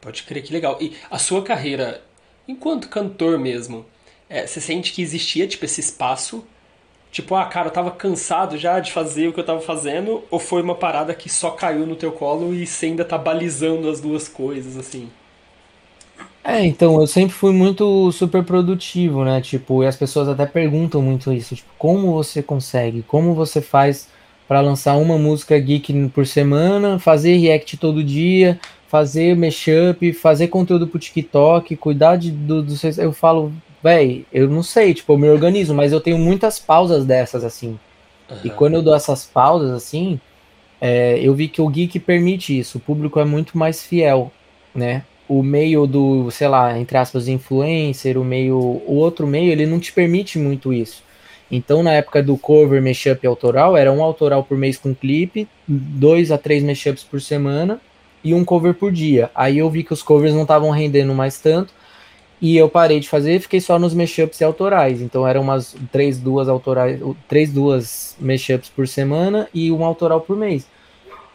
Pode 0.00 0.24
crer, 0.24 0.42
que 0.42 0.52
legal. 0.52 0.76
E 0.80 0.94
a 1.10 1.18
sua 1.18 1.42
carreira, 1.42 2.02
enquanto 2.48 2.88
cantor 2.88 3.38
mesmo, 3.38 3.86
é, 4.30 4.46
você 4.46 4.60
sente 4.60 4.92
que 4.92 5.02
existia, 5.02 5.48
tipo, 5.48 5.64
esse 5.64 5.80
espaço? 5.80 6.44
Tipo, 7.10 7.34
ah, 7.34 7.44
cara, 7.46 7.66
eu 7.66 7.72
tava 7.72 7.90
cansado 7.90 8.56
já 8.56 8.78
de 8.78 8.92
fazer 8.92 9.26
o 9.26 9.32
que 9.32 9.40
eu 9.40 9.44
tava 9.44 9.60
fazendo, 9.60 10.22
ou 10.30 10.38
foi 10.38 10.62
uma 10.62 10.76
parada 10.76 11.12
que 11.12 11.28
só 11.28 11.50
caiu 11.50 11.84
no 11.84 11.96
teu 11.96 12.12
colo 12.12 12.54
e 12.54 12.64
você 12.64 12.86
ainda 12.86 13.04
tá 13.04 13.18
balizando 13.18 13.90
as 13.90 14.00
duas 14.00 14.28
coisas, 14.28 14.76
assim? 14.76 15.08
É, 16.44 16.64
então, 16.64 17.00
eu 17.00 17.06
sempre 17.08 17.34
fui 17.34 17.52
muito 17.52 18.10
super 18.12 18.44
produtivo, 18.44 19.24
né? 19.24 19.40
Tipo, 19.40 19.82
e 19.82 19.86
as 19.86 19.96
pessoas 19.96 20.28
até 20.28 20.46
perguntam 20.46 21.02
muito 21.02 21.32
isso, 21.32 21.56
tipo, 21.56 21.70
como 21.76 22.12
você 22.12 22.40
consegue? 22.40 23.02
Como 23.02 23.34
você 23.34 23.60
faz 23.60 24.08
para 24.46 24.60
lançar 24.60 24.96
uma 24.96 25.18
música 25.18 25.58
geek 25.58 26.08
por 26.10 26.26
semana, 26.26 26.98
fazer 26.98 27.36
react 27.36 27.76
todo 27.76 28.02
dia, 28.02 28.58
fazer 28.88 29.36
mashup, 29.36 30.12
fazer 30.12 30.48
conteúdo 30.48 30.86
pro 30.86 30.98
TikTok, 30.98 31.76
cuidar 31.76 32.16
de, 32.16 32.30
do, 32.30 32.62
do 32.62 32.74
eu 32.98 33.12
falo, 33.12 33.52
véi, 33.82 34.26
eu 34.32 34.48
não 34.48 34.62
sei, 34.62 34.94
tipo, 34.94 35.12
eu 35.12 35.18
me 35.18 35.28
organizo, 35.28 35.74
mas 35.74 35.92
eu 35.92 36.00
tenho 36.00 36.18
muitas 36.18 36.58
pausas 36.58 37.04
dessas 37.04 37.44
assim. 37.44 37.78
Uhum. 38.30 38.38
E 38.44 38.50
quando 38.50 38.74
eu 38.74 38.82
dou 38.82 38.94
essas 38.94 39.26
pausas 39.26 39.70
assim, 39.70 40.20
é, 40.80 41.18
eu 41.20 41.34
vi 41.34 41.48
que 41.48 41.60
o 41.60 41.68
geek 41.68 41.98
permite 42.00 42.58
isso, 42.58 42.78
o 42.78 42.80
público 42.80 43.20
é 43.20 43.24
muito 43.24 43.58
mais 43.58 43.82
fiel, 43.82 44.32
né? 44.74 45.04
o 45.30 45.44
meio 45.44 45.86
do, 45.86 46.28
sei 46.32 46.48
lá, 46.48 46.76
entre 46.76 46.98
aspas, 46.98 47.28
influencer, 47.28 48.18
o 48.18 48.24
meio, 48.24 48.56
o 48.58 48.96
outro 48.96 49.28
meio, 49.28 49.52
ele 49.52 49.64
não 49.64 49.78
te 49.78 49.92
permite 49.92 50.40
muito 50.40 50.72
isso. 50.72 51.04
Então, 51.48 51.84
na 51.84 51.92
época 51.92 52.20
do 52.20 52.36
cover, 52.36 52.82
mashup 52.82 53.24
autoral, 53.24 53.76
era 53.76 53.92
um 53.92 54.02
autoral 54.02 54.42
por 54.42 54.58
mês 54.58 54.76
com 54.76 54.92
clipe, 54.92 55.46
dois 55.68 56.32
a 56.32 56.38
três 56.38 56.64
mashups 56.64 57.04
por 57.04 57.20
semana 57.20 57.80
e 58.24 58.34
um 58.34 58.44
cover 58.44 58.74
por 58.74 58.90
dia. 58.90 59.30
Aí 59.32 59.58
eu 59.58 59.70
vi 59.70 59.84
que 59.84 59.92
os 59.92 60.02
covers 60.02 60.34
não 60.34 60.42
estavam 60.42 60.70
rendendo 60.70 61.14
mais 61.14 61.38
tanto 61.38 61.72
e 62.40 62.56
eu 62.56 62.68
parei 62.68 63.00
de 63.00 63.08
fazer 63.08 63.34
e 63.34 63.40
fiquei 63.40 63.60
só 63.60 63.78
nos 63.78 63.92
mashups 63.92 64.40
e 64.40 64.44
autorais. 64.44 65.02
Então, 65.02 65.26
eram 65.26 65.42
umas 65.42 65.76
três, 65.92 66.18
duas 66.18 66.48
autorais, 66.48 67.00
três, 67.28 67.52
duas 67.52 68.16
mashups 68.18 68.68
por 68.68 68.88
semana 68.88 69.48
e 69.52 69.70
um 69.70 69.84
autoral 69.84 70.20
por 70.20 70.36
mês. 70.36 70.66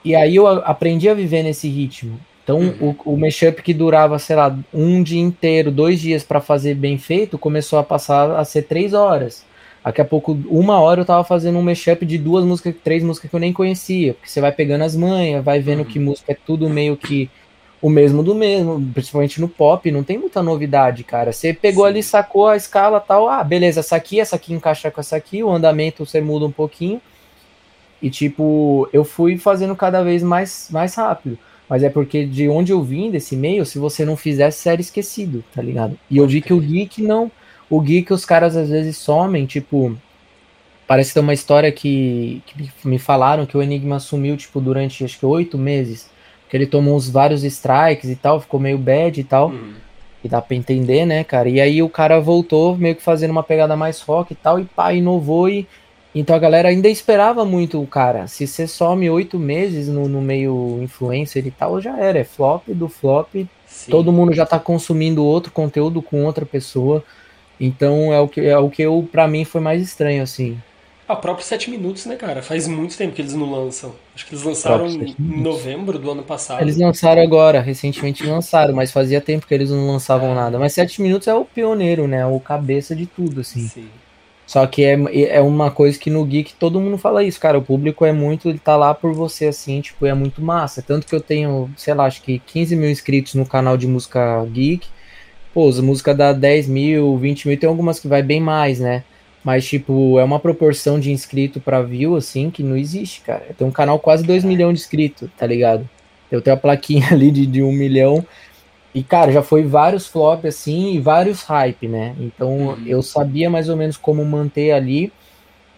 E 0.03 0.15
aí 0.15 0.35
eu 0.35 0.47
aprendi 0.47 1.07
a 1.09 1.13
viver 1.13 1.43
nesse 1.43 1.67
ritmo. 1.67 2.19
Então, 2.43 2.59
uhum. 2.59 2.95
o, 3.05 3.13
o 3.13 3.17
mashup 3.17 3.61
que 3.63 3.73
durava, 3.73 4.19
sei 4.19 4.35
lá, 4.35 4.55
um 4.71 5.01
dia 5.01 5.19
inteiro, 5.19 5.71
dois 5.71 5.99
dias 5.99 6.23
para 6.23 6.39
fazer 6.39 6.75
bem 6.75 6.97
feito, 6.97 7.39
começou 7.39 7.79
a 7.79 7.83
passar 7.83 8.31
a 8.31 8.45
ser 8.45 8.63
três 8.63 8.93
horas. 8.93 9.43
Daqui 9.83 10.01
a 10.01 10.05
pouco, 10.05 10.37
uma 10.47 10.79
hora 10.79 11.01
eu 11.01 11.05
tava 11.05 11.23
fazendo 11.23 11.57
um 11.59 11.61
mashup 11.61 12.05
de 12.05 12.17
duas 12.17 12.43
músicas, 12.43 12.75
três 12.83 13.03
músicas 13.03 13.29
que 13.29 13.35
eu 13.35 13.39
nem 13.39 13.53
conhecia, 13.53 14.13
porque 14.15 14.29
você 14.29 14.41
vai 14.41 14.51
pegando 14.51 14.83
as 14.83 14.95
manhas, 14.95 15.43
vai 15.43 15.59
vendo 15.59 15.79
uhum. 15.79 15.85
que 15.85 15.99
música 15.99 16.31
é 16.31 16.37
tudo 16.45 16.69
meio 16.69 16.97
que 16.97 17.29
o 17.85 17.89
mesmo 17.89 18.23
do 18.23 18.33
mesmo, 18.33 18.83
principalmente 18.95 19.39
no 19.39 19.47
pop, 19.47 19.91
não 19.91 20.03
tem 20.03 20.17
muita 20.17 20.41
novidade, 20.41 21.03
cara. 21.03 21.31
Você 21.31 21.53
pegou 21.53 21.83
Sim. 21.83 21.89
ali, 21.91 22.01
sacou 22.01 22.47
a 22.47 22.57
escala 22.57 22.99
tal, 22.99 23.29
ah, 23.29 23.43
beleza, 23.43 23.81
essa 23.81 23.95
aqui, 23.95 24.19
essa 24.19 24.37
aqui 24.37 24.55
encaixa 24.55 24.89
com 24.89 24.99
essa 24.99 25.15
aqui, 25.15 25.43
o 25.43 25.51
andamento 25.51 26.03
você 26.03 26.19
muda 26.19 26.47
um 26.47 26.51
pouquinho. 26.51 26.99
E 28.01 28.09
tipo, 28.09 28.89
eu 28.91 29.05
fui 29.05 29.37
fazendo 29.37 29.75
cada 29.75 30.03
vez 30.03 30.23
mais, 30.23 30.67
mais 30.71 30.95
rápido. 30.95 31.37
Mas 31.69 31.83
é 31.83 31.89
porque 31.91 32.25
de 32.25 32.49
onde 32.49 32.71
eu 32.71 32.81
vim 32.81 33.11
desse 33.11 33.35
meio, 33.35 33.63
se 33.67 33.77
você 33.77 34.03
não 34.03 34.17
fizesse, 34.17 34.67
era 34.67 34.81
esquecido, 34.81 35.43
tá 35.53 35.61
ligado? 35.61 35.95
E 36.09 36.17
eu 36.17 36.25
vi 36.25 36.41
que 36.41 36.53
o 36.53 36.59
geek 36.59 37.03
não. 37.03 37.31
O 37.69 37.79
geek, 37.79 38.11
os 38.11 38.25
caras 38.25 38.57
às 38.57 38.69
vezes 38.69 38.97
somem, 38.97 39.45
tipo. 39.45 39.95
Parece 40.87 41.11
que 41.11 41.13
tem 41.13 41.23
uma 41.23 41.35
história 41.35 41.71
que, 41.71 42.41
que 42.47 42.87
me 42.87 42.97
falaram 42.97 43.45
que 43.45 43.55
o 43.55 43.61
Enigma 43.61 43.99
sumiu, 43.99 44.35
tipo, 44.35 44.59
durante 44.59 45.05
acho 45.05 45.19
que 45.19 45.25
oito 45.25 45.55
meses. 45.55 46.14
Que 46.49 46.57
ele 46.57 46.65
tomou 46.65 46.95
uns 46.95 47.09
vários 47.09 47.43
strikes 47.43 48.09
e 48.09 48.15
tal, 48.15 48.39
ficou 48.39 48.59
meio 48.59 48.77
bad 48.77 49.19
e 49.19 49.23
tal. 49.23 49.49
Uhum. 49.49 49.73
E 50.23 50.27
dá 50.29 50.41
pra 50.41 50.55
entender, 50.55 51.05
né, 51.05 51.23
cara? 51.23 51.47
E 51.49 51.61
aí 51.61 51.81
o 51.83 51.89
cara 51.89 52.19
voltou, 52.19 52.75
meio 52.75 52.95
que 52.95 53.01
fazendo 53.01 53.31
uma 53.31 53.43
pegada 53.43 53.75
mais 53.75 54.01
rock 54.01 54.33
e 54.33 54.35
tal, 54.35 54.59
e 54.59 54.65
pá, 54.65 54.91
inovou 54.93 55.47
e 55.49 55.67
então 56.15 56.33
a 56.33 56.39
galera 56.39 56.69
ainda 56.69 56.87
esperava 56.87 57.43
muito 57.43 57.81
o 57.81 57.85
cara. 57.85 58.25
Se 58.25 58.47
você 58.47 58.65
some 58.65 59.09
oito 59.09 59.37
meses 59.37 59.89
no, 59.89 60.07
no 60.07 60.21
meio 60.21 60.79
influencer 60.81 61.45
e 61.45 61.51
tal, 61.51 61.81
já 61.81 61.99
era. 61.99 62.19
É 62.19 62.23
flop 62.23 62.69
do 62.69 62.87
flop. 62.87 63.35
Sim. 63.67 63.91
Todo 63.91 64.13
mundo 64.13 64.33
já 64.33 64.45
tá 64.45 64.57
consumindo 64.57 65.25
outro 65.25 65.51
conteúdo 65.51 66.01
com 66.01 66.23
outra 66.23 66.45
pessoa. 66.45 67.03
Então 67.59 68.13
é 68.13 68.19
o 68.21 68.29
que, 68.29 68.39
é 68.39 68.57
o 68.57 68.69
que 68.69 68.81
eu, 68.81 69.07
pra 69.11 69.27
mim, 69.27 69.43
foi 69.43 69.59
mais 69.59 69.81
estranho, 69.81 70.23
assim. 70.23 70.57
Ah, 71.07 71.15
próprio 71.15 71.45
Sete 71.45 71.69
Minutos, 71.69 72.05
né, 72.07 72.15
cara? 72.15 72.41
Faz 72.41 72.67
muito 72.67 72.97
tempo 72.97 73.13
que 73.13 73.21
eles 73.21 73.35
não 73.35 73.51
lançam. 73.51 73.93
Acho 74.15 74.25
que 74.25 74.33
eles 74.33 74.43
lançaram 74.43 74.87
em 74.87 75.15
novembro 75.19 75.99
do 75.99 76.09
ano 76.09 76.23
passado. 76.23 76.61
Eles 76.61 76.77
lançaram 76.77 77.21
agora, 77.21 77.61
recentemente 77.61 78.25
lançaram, 78.25 78.73
mas 78.73 78.91
fazia 78.91 79.21
tempo 79.21 79.45
que 79.45 79.53
eles 79.53 79.69
não 79.69 79.87
lançavam 79.87 80.31
é. 80.31 80.35
nada. 80.35 80.57
Mas 80.57 80.73
Sete 80.73 81.01
Minutos 81.03 81.27
é 81.27 81.33
o 81.33 81.45
pioneiro, 81.45 82.07
né? 82.07 82.25
O 82.25 82.39
cabeça 82.39 82.95
de 82.95 83.05
tudo, 83.05 83.41
assim. 83.41 83.67
Sim. 83.67 83.87
Só 84.47 84.65
que 84.65 84.83
é, 84.83 84.97
é 85.35 85.41
uma 85.41 85.69
coisa 85.71 85.97
que 85.97 86.09
no 86.09 86.23
Geek 86.23 86.53
todo 86.55 86.79
mundo 86.79 86.97
fala 86.97 87.23
isso, 87.23 87.39
cara. 87.39 87.57
O 87.57 87.63
público 87.63 88.03
é 88.03 88.11
muito, 88.11 88.49
ele 88.49 88.59
tá 88.59 88.75
lá 88.75 88.93
por 88.93 89.13
você, 89.13 89.45
assim, 89.45 89.81
tipo, 89.81 90.07
é 90.07 90.13
muito 90.13 90.41
massa. 90.41 90.81
Tanto 90.81 91.05
que 91.05 91.13
eu 91.13 91.21
tenho, 91.21 91.69
sei 91.77 91.93
lá, 91.93 92.05
acho 92.05 92.21
que 92.23 92.39
15 92.39 92.75
mil 92.75 92.89
inscritos 92.89 93.35
no 93.35 93.45
canal 93.45 93.77
de 93.77 93.87
música 93.87 94.43
Geek. 94.45 94.87
Pô, 95.53 95.69
as 95.69 95.79
músicas 95.79 96.17
dá 96.17 96.33
10 96.33 96.67
mil, 96.67 97.17
20 97.17 97.47
mil, 97.47 97.59
tem 97.59 97.69
algumas 97.69 97.99
que 97.99 98.07
vai 98.07 98.21
bem 98.21 98.41
mais, 98.41 98.79
né? 98.79 99.03
Mas, 99.45 99.63
tipo, 99.63 100.17
é 100.17 100.23
uma 100.23 100.39
proporção 100.39 100.99
de 100.99 101.11
inscrito 101.11 101.61
para 101.61 101.79
view, 101.83 102.15
assim, 102.15 102.49
que 102.49 102.63
não 102.63 102.75
existe, 102.75 103.21
cara. 103.21 103.45
Eu 103.47 103.53
tenho 103.53 103.69
um 103.69 103.73
canal 103.73 103.99
quase 103.99 104.23
2 104.23 104.43
milhões 104.43 104.79
de 104.79 104.83
inscritos, 104.83 105.29
tá 105.37 105.45
ligado? 105.45 105.87
Eu 106.31 106.41
tenho 106.41 106.55
a 106.55 106.59
plaquinha 106.59 107.09
ali 107.13 107.29
de, 107.29 107.45
de 107.45 107.61
1 107.61 107.71
milhão. 107.71 108.25
E, 108.91 109.03
cara, 109.03 109.31
já 109.31 109.43
foi 109.43 109.61
vários 109.61 110.07
flops, 110.07 110.45
assim, 110.45 110.95
e 110.95 110.99
vários 110.99 111.43
hype, 111.43 111.87
né? 111.87 112.15
Então, 112.19 112.69
uhum. 112.69 112.83
eu 112.87 113.03
sabia 113.03 113.47
mais 113.47 113.69
ou 113.69 113.77
menos 113.77 113.97
como 113.97 114.25
manter 114.25 114.71
ali. 114.71 115.13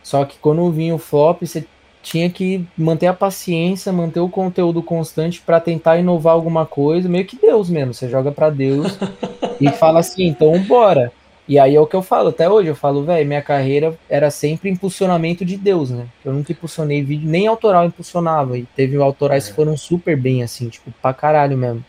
Só 0.02 0.24
que 0.24 0.38
quando 0.40 0.72
vinha 0.72 0.96
o 0.96 0.98
flop, 0.98 1.42
você 1.42 1.66
tinha 2.02 2.30
que 2.30 2.66
manter 2.78 3.08
a 3.08 3.14
paciência, 3.14 3.92
manter 3.92 4.22
o 4.22 4.30
conteúdo 4.30 4.82
constante 4.82 5.42
para 5.46 5.60
tentar 5.60 5.98
inovar 5.98 6.36
alguma 6.36 6.66
coisa, 6.66 7.10
meio 7.10 7.26
que 7.26 7.36
Deus 7.36 7.70
mesmo. 7.70 7.94
Você 7.94 8.08
joga 8.08 8.32
para 8.32 8.50
Deus 8.50 8.98
e 9.60 9.70
fala 9.72 10.00
assim, 10.00 10.26
então 10.26 10.58
bora. 10.64 11.12
E 11.48 11.58
aí 11.58 11.76
é 11.76 11.80
o 11.80 11.88
que 11.88 11.96
eu 11.96 12.02
falo, 12.02 12.30
até 12.30 12.50
hoje 12.50 12.68
eu 12.68 12.76
falo, 12.76 13.06
velho, 13.06 13.26
minha 13.26 13.42
carreira 13.42 13.98
era 14.10 14.30
sempre 14.30 14.70
impulsionamento 14.70 15.46
de 15.46 15.56
Deus, 15.56 15.90
né? 15.90 16.08
Eu 16.26 16.34
nunca 16.34 16.52
impulsionei 16.52 17.02
vídeo, 17.02 17.30
nem 17.30 17.48
autoral 17.48 17.86
impulsionava. 17.86 18.58
E 18.58 18.64
teve 18.76 18.98
autorais 18.98 19.46
é. 19.46 19.50
que 19.50 19.56
foram 19.56 19.78
super 19.78 20.18
bem, 20.18 20.44
assim, 20.44 20.68
tipo, 20.68 20.92
pra 21.02 21.14
caralho 21.14 21.58
mesmo 21.58 21.86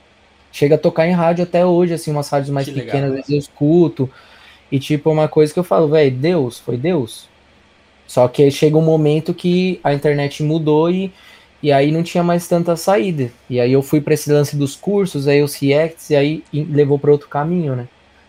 chega 0.53 0.75
a 0.75 0.79
tocar 0.79 1.07
em 1.07 1.13
rádio 1.13 1.45
até 1.45 1.65
hoje, 1.65 1.95
assim, 1.95 2.11
umas 2.11 2.29
rádios 2.29 2.51
mais 2.51 2.67
que 2.67 2.75
pequenas, 2.75 3.11
legal, 3.11 3.25
eu 3.29 3.39
escuto. 3.39 4.11
E 4.71 4.79
tipo, 4.79 5.11
uma 5.11 5.29
coisa 5.29 5.53
que 5.53 5.59
eu 5.59 5.65
falo, 5.65 5.89
velho, 5.89 6.15
Deus, 6.15 6.59
foi 6.59 6.77
Deus. 6.77 7.29
Só 8.07 8.27
que 8.29 8.51
chega 8.51 8.77
um 8.77 8.83
momento 8.83 9.35
que 9.35 9.81
a 9.85 9.93
internet 9.93 10.43
mudou 10.43 10.91
e, 10.91 11.13
e 11.63 11.71
aí 11.71 11.93
não 11.93 12.03
tinha 12.03 12.23
mais 12.23 12.49
tanta 12.49 12.77
saída. 12.77 13.31
E 13.49 13.61
aí 13.61 13.73
eu 13.73 13.83
fui 13.83 14.01
para 14.01 14.15
esse 14.15 14.33
lance 14.33 14.57
dos 14.57 14.75
cursos, 14.75 15.29
aí 15.29 15.43
os 15.43 15.55
reacts, 15.55 16.11
e 16.11 16.17
aí 16.17 16.45
levou 16.53 16.99
para 16.99 17.13
outro 17.13 17.29
caminho, 17.29 17.77
né? 17.77 17.89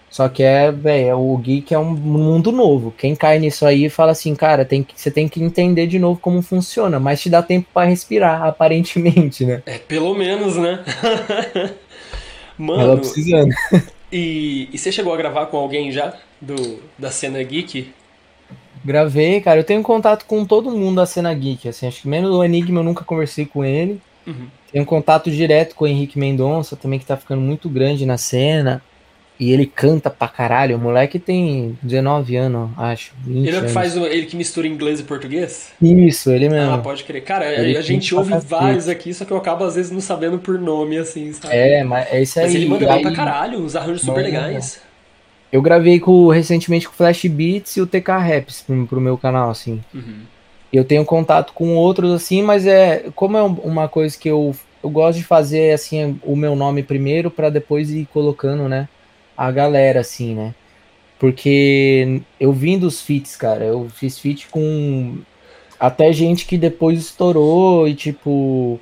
Só 0.10 0.28
que 0.28 0.42
é, 0.42 0.72
velho, 0.72 1.08
é, 1.08 1.16
o 1.16 1.38
geek 1.38 1.74
é 1.74 1.78
um 1.78 1.92
mundo 1.92 2.52
novo. 2.52 2.94
Quem 2.98 3.16
cai 3.16 3.38
nisso 3.38 3.66
aí 3.66 3.90
fala 3.90 4.12
assim, 4.12 4.34
cara, 4.36 4.66
tem 4.66 4.82
que, 4.82 5.00
você 5.00 5.12
tem 5.12 5.28
que 5.28 5.42
entender 5.42 5.86
de 5.86 6.00
novo 6.00 6.20
como 6.20 6.42
funciona, 6.42 7.00
mas 7.00 7.22
te 7.22 7.30
dá 7.30 7.44
tempo 7.44 7.68
para 7.74 7.88
respirar, 7.88 8.42
aparentemente, 8.48 9.46
né? 9.46 9.62
É, 9.66 9.78
pelo 9.78 10.16
menos, 10.16 10.56
né? 10.56 10.84
Mano. 12.58 12.82
Ela 12.82 12.98
precisando. 12.98 13.54
E, 14.12 14.68
e 14.74 14.78
você 14.78 14.92
chegou 14.92 15.14
a 15.14 15.18
gravar 15.18 15.46
com 15.46 15.58
alguém 15.58 15.92
já? 15.92 16.14
Do, 16.42 16.82
da 16.98 17.12
cena 17.12 17.42
geek? 17.44 17.94
Gravei, 18.84 19.40
cara. 19.42 19.60
Eu 19.60 19.64
tenho 19.64 19.84
contato 19.84 20.26
com 20.26 20.44
todo 20.44 20.72
mundo 20.72 20.96
da 20.96 21.06
cena 21.06 21.34
geek. 21.34 21.70
Assim, 21.70 21.88
acho 21.88 22.02
que 22.02 22.08
menos 22.08 22.32
o 22.32 22.44
Enigma 22.44 22.80
eu 22.80 22.84
nunca 22.84 23.04
conversei 23.04 23.46
com 23.46 23.64
ele. 23.64 24.02
Uhum. 24.26 24.48
Tenho 24.72 24.86
contato 24.86 25.30
direto 25.30 25.76
com 25.76 25.86
o 25.86 25.88
Henrique 25.88 26.20
Mendonça, 26.20 26.76
também 26.76 27.00
que 27.00 27.06
tá 27.06 27.18
ficando 27.18 27.42
muito 27.42 27.70
grande 27.70 28.06
na 28.06 28.18
cena. 28.18 28.82
E 29.40 29.54
ele 29.54 29.66
canta 29.66 30.10
pra 30.10 30.28
caralho. 30.28 30.76
O 30.76 30.80
moleque 30.80 31.18
tem 31.18 31.78
19 31.82 32.36
anos, 32.36 32.70
acho. 32.78 33.14
ele 33.26 33.56
é 33.56 33.62
que 33.62 33.70
faz 33.70 33.96
o, 33.96 34.06
ele 34.06 34.26
que 34.26 34.36
mistura 34.36 34.68
inglês 34.68 35.00
e 35.00 35.04
português? 35.04 35.72
Isso, 35.82 36.30
ele 36.30 36.50
mesmo. 36.50 36.74
Ah, 36.74 36.78
pode 36.78 37.06
crer. 37.06 37.24
Cara, 37.24 37.50
ele 37.54 37.78
a, 37.78 37.82
gente 37.82 38.14
ouve 38.14 38.34
vários 38.46 38.90
aqui, 38.90 39.14
só 39.14 39.24
que 39.24 39.32
eu 39.32 39.38
acabo 39.38 39.64
às 39.64 39.76
vezes 39.76 39.92
não 39.92 40.02
sabendo 40.02 40.40
por 40.40 40.60
nome, 40.60 40.98
assim, 40.98 41.32
sabe? 41.32 41.56
É, 41.56 41.84
mas 41.86 42.12
é 42.12 42.22
isso 42.22 42.38
aí. 42.38 42.46
Mas 42.46 42.56
ele 42.56 42.66
manda 42.66 42.94
bem 42.94 43.02
pra 43.02 43.14
caralho, 43.14 43.60
uns 43.60 43.78
arranjos 43.78 44.02
super 44.02 44.22
legais. 44.22 44.82
Eu 45.52 45.62
gravei 45.62 46.02
com, 46.02 46.28
recentemente 46.28 46.86
com 46.88 46.94
o 46.94 46.98
Flash 46.98 47.26
Beats 47.26 47.78
e 47.78 47.82
o 47.82 47.88
TK 47.88 48.10
Raps 48.10 48.62
pro, 48.62 48.88
pro 48.88 49.02
meu 49.02 49.18
canal, 49.18 49.50
assim. 49.50 49.82
Uhum. 49.94 50.20
Eu 50.72 50.84
tenho 50.84 51.04
contato 51.06 51.54
com 51.54 51.76
outros, 51.76 52.12
assim, 52.12 52.44
mas 52.44 52.68
é 52.68 53.06
como 53.16 53.38
é 53.38 53.42
uma 53.42 53.88
coisa 53.88 54.16
que 54.18 54.30
eu, 54.30 54.54
eu 54.84 54.90
gosto 54.90 55.18
de 55.18 55.24
fazer, 55.24 55.74
assim, 55.74 56.20
o 56.24 56.36
meu 56.36 56.58
nome 56.58 56.84
primeiro 56.84 57.32
para 57.32 57.50
depois 57.50 57.90
ir 57.90 58.08
colocando, 58.14 58.68
né? 58.68 58.88
A 59.40 59.52
galera, 59.52 60.02
assim, 60.02 60.36
né? 60.36 60.54
Porque 61.18 62.22
eu 62.38 62.52
vim 62.52 62.78
dos 62.78 63.02
feats, 63.02 63.38
cara. 63.38 63.64
Eu 63.64 63.88
fiz 63.90 64.20
feat 64.20 64.50
com 64.50 65.20
até 65.80 66.12
gente 66.12 66.46
que 66.46 66.58
depois 66.58 67.00
estourou 67.00 67.88
e, 67.88 67.96
tipo, 67.96 68.78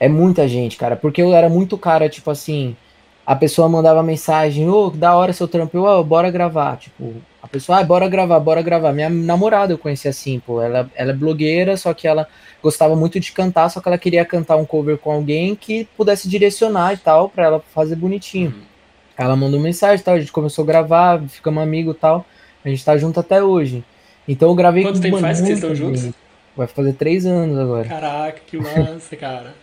é 0.00 0.08
muita 0.08 0.48
gente, 0.48 0.76
cara. 0.76 0.96
Porque 0.96 1.22
eu 1.22 1.32
era 1.32 1.48
muito 1.48 1.78
cara, 1.78 2.08
tipo 2.08 2.32
assim, 2.32 2.76
a 3.24 3.36
pessoa 3.36 3.68
mandava 3.68 4.02
mensagem, 4.02 4.68
ô, 4.68 4.86
oh, 4.86 4.90
da 4.90 5.14
hora 5.14 5.32
seu 5.32 5.46
trampo, 5.46 5.76
eu, 5.76 5.84
oh, 5.84 6.02
bora 6.02 6.32
gravar. 6.32 6.78
Tipo, 6.78 7.14
a 7.40 7.46
pessoa, 7.46 7.78
ah, 7.78 7.84
bora 7.84 8.08
gravar, 8.08 8.40
bora 8.40 8.60
gravar. 8.60 8.92
Minha 8.92 9.08
namorada 9.08 9.72
eu 9.72 9.78
conheci 9.78 10.08
assim, 10.08 10.40
pô. 10.40 10.60
Ela, 10.60 10.90
ela 10.96 11.12
é 11.12 11.14
blogueira, 11.14 11.76
só 11.76 11.94
que 11.94 12.08
ela 12.08 12.26
gostava 12.60 12.96
muito 12.96 13.20
de 13.20 13.30
cantar, 13.30 13.68
só 13.68 13.80
que 13.80 13.88
ela 13.88 13.98
queria 13.98 14.24
cantar 14.24 14.56
um 14.56 14.64
cover 14.64 14.98
com 14.98 15.12
alguém 15.12 15.54
que 15.54 15.84
pudesse 15.96 16.28
direcionar 16.28 16.92
e 16.92 16.96
tal, 16.96 17.28
para 17.28 17.44
ela 17.44 17.60
fazer 17.72 17.94
bonitinho. 17.94 18.50
Uhum. 18.50 18.71
Ela 19.16 19.36
mandou 19.36 19.60
mensagem 19.60 20.04
tal, 20.04 20.14
a 20.14 20.20
gente 20.20 20.32
começou 20.32 20.62
a 20.62 20.66
gravar, 20.66 21.22
ficamos 21.28 21.62
amigos 21.62 21.94
e 21.94 21.98
tal. 21.98 22.26
A 22.64 22.68
gente 22.68 22.84
tá 22.84 22.96
junto 22.96 23.20
até 23.20 23.42
hoje. 23.42 23.84
Então 24.26 24.48
eu 24.48 24.54
gravei 24.54 24.82
Quanto 24.82 25.00
tempo 25.00 25.18
faz 25.18 25.40
que 25.40 25.46
vocês 25.46 25.58
estão 25.58 25.74
juntos? 25.74 26.10
Vai 26.56 26.66
fazer 26.66 26.92
três 26.94 27.26
anos 27.26 27.58
agora. 27.58 27.88
Caraca, 27.88 28.40
que 28.46 28.56
massa, 28.58 29.16
cara. 29.16 29.54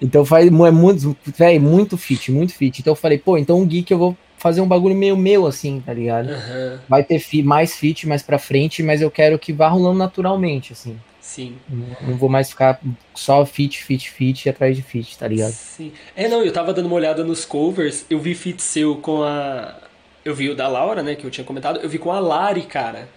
então 0.00 0.24
faz 0.24 0.46
é 0.46 0.50
muito, 0.70 1.16
véio, 1.36 1.60
muito 1.60 1.96
fit, 1.96 2.30
muito 2.30 2.52
fit. 2.52 2.80
Então 2.80 2.92
eu 2.92 2.96
falei, 2.96 3.18
pô, 3.18 3.38
então 3.38 3.58
um 3.58 3.66
geek 3.66 3.90
eu 3.90 3.98
vou 3.98 4.16
fazer 4.36 4.60
um 4.60 4.66
bagulho 4.66 4.94
meio 4.94 5.16
meu, 5.16 5.46
assim, 5.46 5.80
tá 5.84 5.94
ligado? 5.94 6.30
Uhum. 6.30 6.78
Vai 6.88 7.04
ter 7.04 7.20
fi, 7.20 7.42
mais 7.42 7.76
fit 7.76 8.08
mais 8.08 8.22
pra 8.22 8.38
frente, 8.38 8.82
mas 8.82 9.00
eu 9.00 9.10
quero 9.10 9.38
que 9.38 9.52
vá 9.52 9.68
rolando 9.68 9.98
naturalmente, 9.98 10.72
assim. 10.72 10.98
Sim. 11.22 11.56
Não, 11.70 12.08
não 12.08 12.16
vou 12.16 12.28
mais 12.28 12.50
ficar 12.50 12.80
só 13.14 13.46
fit, 13.46 13.82
fit, 13.82 14.10
fit 14.10 14.48
atrás 14.48 14.76
de 14.76 14.82
fit, 14.82 15.16
tá 15.16 15.28
ligado? 15.28 15.52
Sim. 15.52 15.92
É, 16.16 16.28
não, 16.28 16.42
eu 16.42 16.52
tava 16.52 16.74
dando 16.74 16.86
uma 16.86 16.96
olhada 16.96 17.22
nos 17.22 17.44
covers, 17.44 18.04
eu 18.10 18.18
vi 18.18 18.34
fit 18.34 18.60
seu 18.60 18.96
com 18.96 19.22
a. 19.22 19.76
Eu 20.24 20.34
vi 20.34 20.50
o 20.50 20.56
da 20.56 20.66
Laura, 20.66 21.02
né, 21.02 21.14
que 21.14 21.24
eu 21.24 21.30
tinha 21.30 21.44
comentado, 21.44 21.78
eu 21.80 21.88
vi 21.88 21.98
com 21.98 22.10
a 22.10 22.18
Lari, 22.18 22.62
cara. 22.62 23.08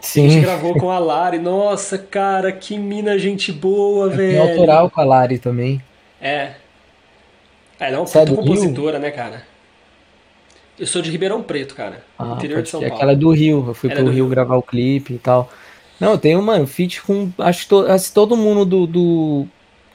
Sim. 0.00 0.26
A 0.26 0.30
gente 0.30 0.42
gravou 0.42 0.74
com 0.78 0.90
a 0.90 0.98
Lari. 0.98 1.38
Nossa, 1.38 1.96
cara, 1.98 2.50
que 2.50 2.76
mina 2.76 3.18
gente 3.18 3.52
boa, 3.52 4.06
eu 4.06 4.10
velho. 4.10 4.42
Tem 4.42 4.50
autoral 4.50 4.90
com 4.90 5.00
a 5.00 5.04
Lari 5.04 5.38
também. 5.38 5.80
É. 6.20 6.54
É, 7.78 7.88
ela 7.88 7.96
é 7.96 7.98
uma 7.98 8.08
é 8.08 8.26
puta 8.26 8.34
compositora, 8.34 8.98
Rio? 8.98 9.02
né, 9.02 9.10
cara? 9.10 9.42
Eu 10.78 10.86
sou 10.86 11.02
de 11.02 11.10
Ribeirão 11.10 11.42
Preto, 11.42 11.74
cara. 11.74 12.02
Ah, 12.18 12.34
interior 12.36 12.62
de 12.62 12.70
São 12.70 12.80
Paulo. 12.80 12.94
Aquela 12.94 13.12
é 13.12 13.16
do 13.16 13.30
Rio. 13.30 13.64
Eu 13.68 13.74
fui 13.74 13.90
ela 13.90 14.00
é 14.00 14.02
pro 14.02 14.10
é 14.10 14.14
Rio, 14.14 14.24
Rio 14.24 14.30
gravar 14.30 14.56
o 14.56 14.62
clipe 14.62 15.14
e 15.14 15.18
tal. 15.18 15.50
Não, 16.02 16.18
tem 16.18 16.34
uma 16.34 16.54
mano, 16.54 16.66
feat 16.66 17.00
com. 17.00 17.30
Acho 17.38 17.62
que 17.62 17.68
to, 17.68 17.86
assim, 17.86 18.12
todo 18.12 18.36
mundo 18.36 18.64
do, 18.64 18.86
do. 18.88 19.46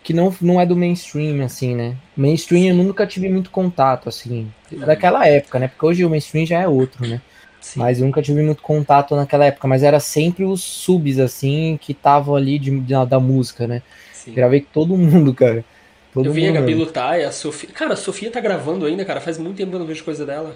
que 0.02 0.14
não, 0.14 0.34
não 0.40 0.62
é 0.62 0.66
do 0.66 0.74
mainstream, 0.74 1.44
assim, 1.44 1.76
né? 1.76 1.98
Mainstream 2.16 2.70
eu 2.70 2.76
nunca 2.76 3.06
tive 3.06 3.28
muito 3.28 3.52
contato, 3.52 4.08
assim. 4.08 4.50
Daquela 4.72 5.28
época, 5.28 5.60
né? 5.60 5.68
Porque 5.68 5.86
hoje 5.86 6.06
o 6.06 6.10
mainstream 6.10 6.46
já 6.46 6.62
é 6.62 6.68
outro, 6.68 7.06
né? 7.06 7.22
Sim. 7.60 7.80
Mas 7.80 8.00
eu 8.00 8.06
nunca 8.06 8.22
tive 8.22 8.42
muito 8.42 8.62
contato 8.62 9.18
naquela 9.18 9.44
época. 9.48 9.68
Mas 9.68 9.84
era 9.84 10.00
sempre 10.00 10.46
os 10.46 10.64
subs, 10.64 11.20
assim, 11.20 11.78
que 11.82 11.92
estavam 11.92 12.38
ali 12.38 12.58
de, 12.58 12.80
de, 12.80 13.06
da 13.06 13.20
música, 13.20 13.68
né? 13.68 13.82
Sim. 14.14 14.32
Gravei 14.32 14.62
com 14.62 14.72
todo 14.72 14.96
mundo, 14.96 15.34
cara. 15.34 15.66
Todo 16.14 16.28
eu 16.28 16.32
vi 16.32 16.48
a 16.48 16.54
Gabi 16.54 16.74
lutar 16.74 17.20
e 17.20 17.26
a 17.26 17.32
Sofia. 17.34 17.70
Cara, 17.74 17.94
a 17.94 17.98
Sofia 17.98 18.32
tá 18.32 18.40
gravando 18.40 18.86
ainda, 18.86 19.04
cara. 19.04 19.20
Faz 19.20 19.38
muito 19.38 19.58
tempo 19.58 19.72
que 19.72 19.76
eu 19.76 19.80
não 19.80 19.86
vejo 19.86 20.06
coisa 20.06 20.26
dela. 20.26 20.56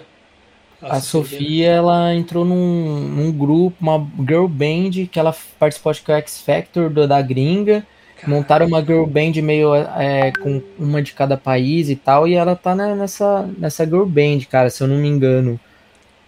A, 0.82 1.00
Sofia, 1.00 1.68
ela 1.68 2.14
entrou 2.14 2.44
num, 2.44 3.00
num, 3.00 3.32
grupo, 3.32 3.76
uma 3.80 4.06
girl 4.18 4.46
band, 4.46 5.06
que 5.10 5.18
ela 5.18 5.34
participou 5.58 5.92
o 5.92 5.94
X 5.94 6.40
Factor 6.40 6.90
do, 6.90 7.06
da 7.06 7.22
gringa. 7.22 7.86
Caramba. 8.16 8.36
Montaram 8.38 8.66
uma 8.66 8.80
girl 8.80 9.04
band 9.04 9.32
meio 9.42 9.74
é, 9.74 10.32
com 10.32 10.62
uma 10.78 11.02
de 11.02 11.12
cada 11.12 11.36
país 11.36 11.88
e 11.88 11.96
tal, 11.96 12.26
e 12.26 12.34
ela 12.34 12.56
tá 12.56 12.74
né, 12.74 12.94
nessa, 12.94 13.48
nessa 13.58 13.84
girl 13.84 14.04
band, 14.04 14.40
cara, 14.50 14.70
se 14.70 14.82
eu 14.82 14.88
não 14.88 14.96
me 14.96 15.08
engano. 15.08 15.58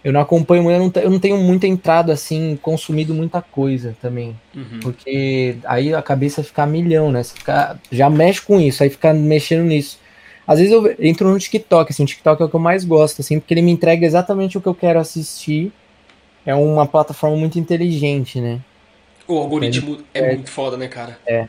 Eu 0.03 0.13
não 0.13 0.21
acompanho, 0.21 0.69
eu 0.69 0.79
não, 0.79 0.91
eu 1.01 1.09
não 1.09 1.19
tenho 1.19 1.35
muita 1.37 1.65
entrada 1.65 2.13
assim, 2.13 2.59
consumido 2.61 3.11
muita 3.11 3.41
coisa 3.41 3.97
também. 3.99 4.39
Uhum. 4.55 4.79
Porque 4.79 5.57
aí 5.65 5.95
a 5.95 6.01
cabeça 6.01 6.43
fica 6.43 6.63
milhão, 6.63 7.11
né? 7.11 7.23
Você 7.23 7.33
fica, 7.33 7.79
já 7.91 8.07
mexe 8.07 8.39
com 8.39 8.59
isso, 8.59 8.83
aí 8.83 8.89
fica 8.91 9.11
mexendo 9.15 9.63
nisso. 9.63 9.99
Às 10.47 10.59
vezes 10.59 10.71
eu 10.71 10.95
entro 10.99 11.29
no 11.29 11.39
TikTok, 11.39 11.91
assim, 11.91 12.03
o 12.03 12.05
TikTok 12.05 12.41
é 12.41 12.45
o 12.45 12.49
que 12.49 12.55
eu 12.55 12.59
mais 12.59 12.85
gosto, 12.85 13.21
assim, 13.21 13.39
porque 13.39 13.53
ele 13.53 13.61
me 13.61 13.71
entrega 13.71 14.05
exatamente 14.05 14.57
o 14.57 14.61
que 14.61 14.67
eu 14.67 14.75
quero 14.75 14.99
assistir. 14.99 15.71
É 16.45 16.53
uma 16.53 16.85
plataforma 16.85 17.35
muito 17.35 17.57
inteligente, 17.57 18.39
né? 18.39 18.61
O 19.27 19.37
algoritmo 19.37 19.97
é, 20.13 20.19
é 20.19 20.35
muito 20.35 20.51
foda, 20.51 20.77
né, 20.77 20.87
cara? 20.87 21.17
É. 21.25 21.47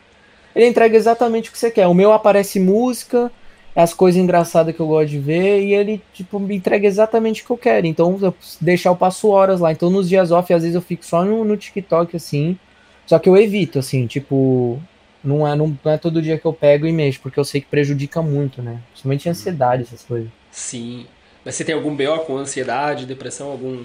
Ele 0.55 0.67
entrega 0.67 0.97
exatamente 0.97 1.51
o 1.51 1.53
que 1.53 1.59
você 1.59 1.71
quer. 1.71 1.87
O 1.87 1.93
meu 1.93 2.13
aparece 2.13 2.59
música, 2.59 3.31
as 3.75 3.93
coisas 3.93 4.19
engraçadas 4.19 4.75
que 4.75 4.81
eu 4.81 4.87
gosto 4.87 5.11
de 5.11 5.19
ver, 5.19 5.63
e 5.63 5.75
ele, 5.75 6.01
tipo, 6.15 6.41
me 6.41 6.57
entrega 6.57 6.87
exatamente 6.87 7.43
o 7.43 7.45
que 7.45 7.51
eu 7.53 7.59
quero. 7.59 7.87
Então, 7.87 8.19
eu 8.23 8.35
deixar 8.59 8.89
eu 8.89 8.97
passo 8.97 9.29
horas 9.29 9.61
lá. 9.61 9.71
Então, 9.71 9.91
nos 9.91 10.09
dias 10.09 10.33
off, 10.33 10.51
às 10.55 10.63
vezes 10.63 10.75
eu 10.75 10.81
fico 10.81 11.05
só 11.05 11.23
no, 11.23 11.45
no 11.45 11.59
TikTok, 11.59 12.17
assim. 12.17 12.59
Só 13.05 13.19
que 13.19 13.29
eu 13.29 13.37
evito, 13.37 13.79
assim, 13.79 14.07
tipo, 14.07 14.81
não 15.27 15.47
é, 15.47 15.55
não, 15.55 15.77
não, 15.85 15.93
é 15.93 15.99
todo 15.99 16.23
dia 16.23 16.39
que 16.39 16.47
eu 16.47 16.53
pego 16.53 16.87
e 16.87 16.93
mexo, 16.93 17.21
porque 17.21 17.39
eu 17.39 17.45
sei 17.45 17.61
que 17.61 17.67
prejudica 17.67 18.23
muito, 18.23 18.63
né? 18.63 18.81
Principalmente 18.91 19.29
ansiedade, 19.29 19.83
essas 19.83 20.03
coisas. 20.03 20.29
Sim. 20.51 21.07
Mas 21.45 21.55
você 21.55 21.65
tem 21.65 21.75
algum 21.75 21.95
BO 21.95 22.19
com 22.27 22.37
ansiedade, 22.37 23.07
depressão, 23.07 23.51
algum. 23.51 23.85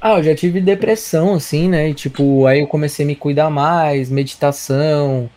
Ah, 0.00 0.18
eu 0.18 0.22
já 0.22 0.34
tive 0.34 0.60
depressão, 0.60 1.34
assim, 1.34 1.68
né? 1.68 1.90
E, 1.90 1.94
tipo, 1.94 2.46
aí 2.46 2.60
eu 2.60 2.66
comecei 2.66 3.04
a 3.04 3.06
me 3.06 3.16
cuidar 3.16 3.50
mais, 3.50 4.08
meditação, 4.08 5.28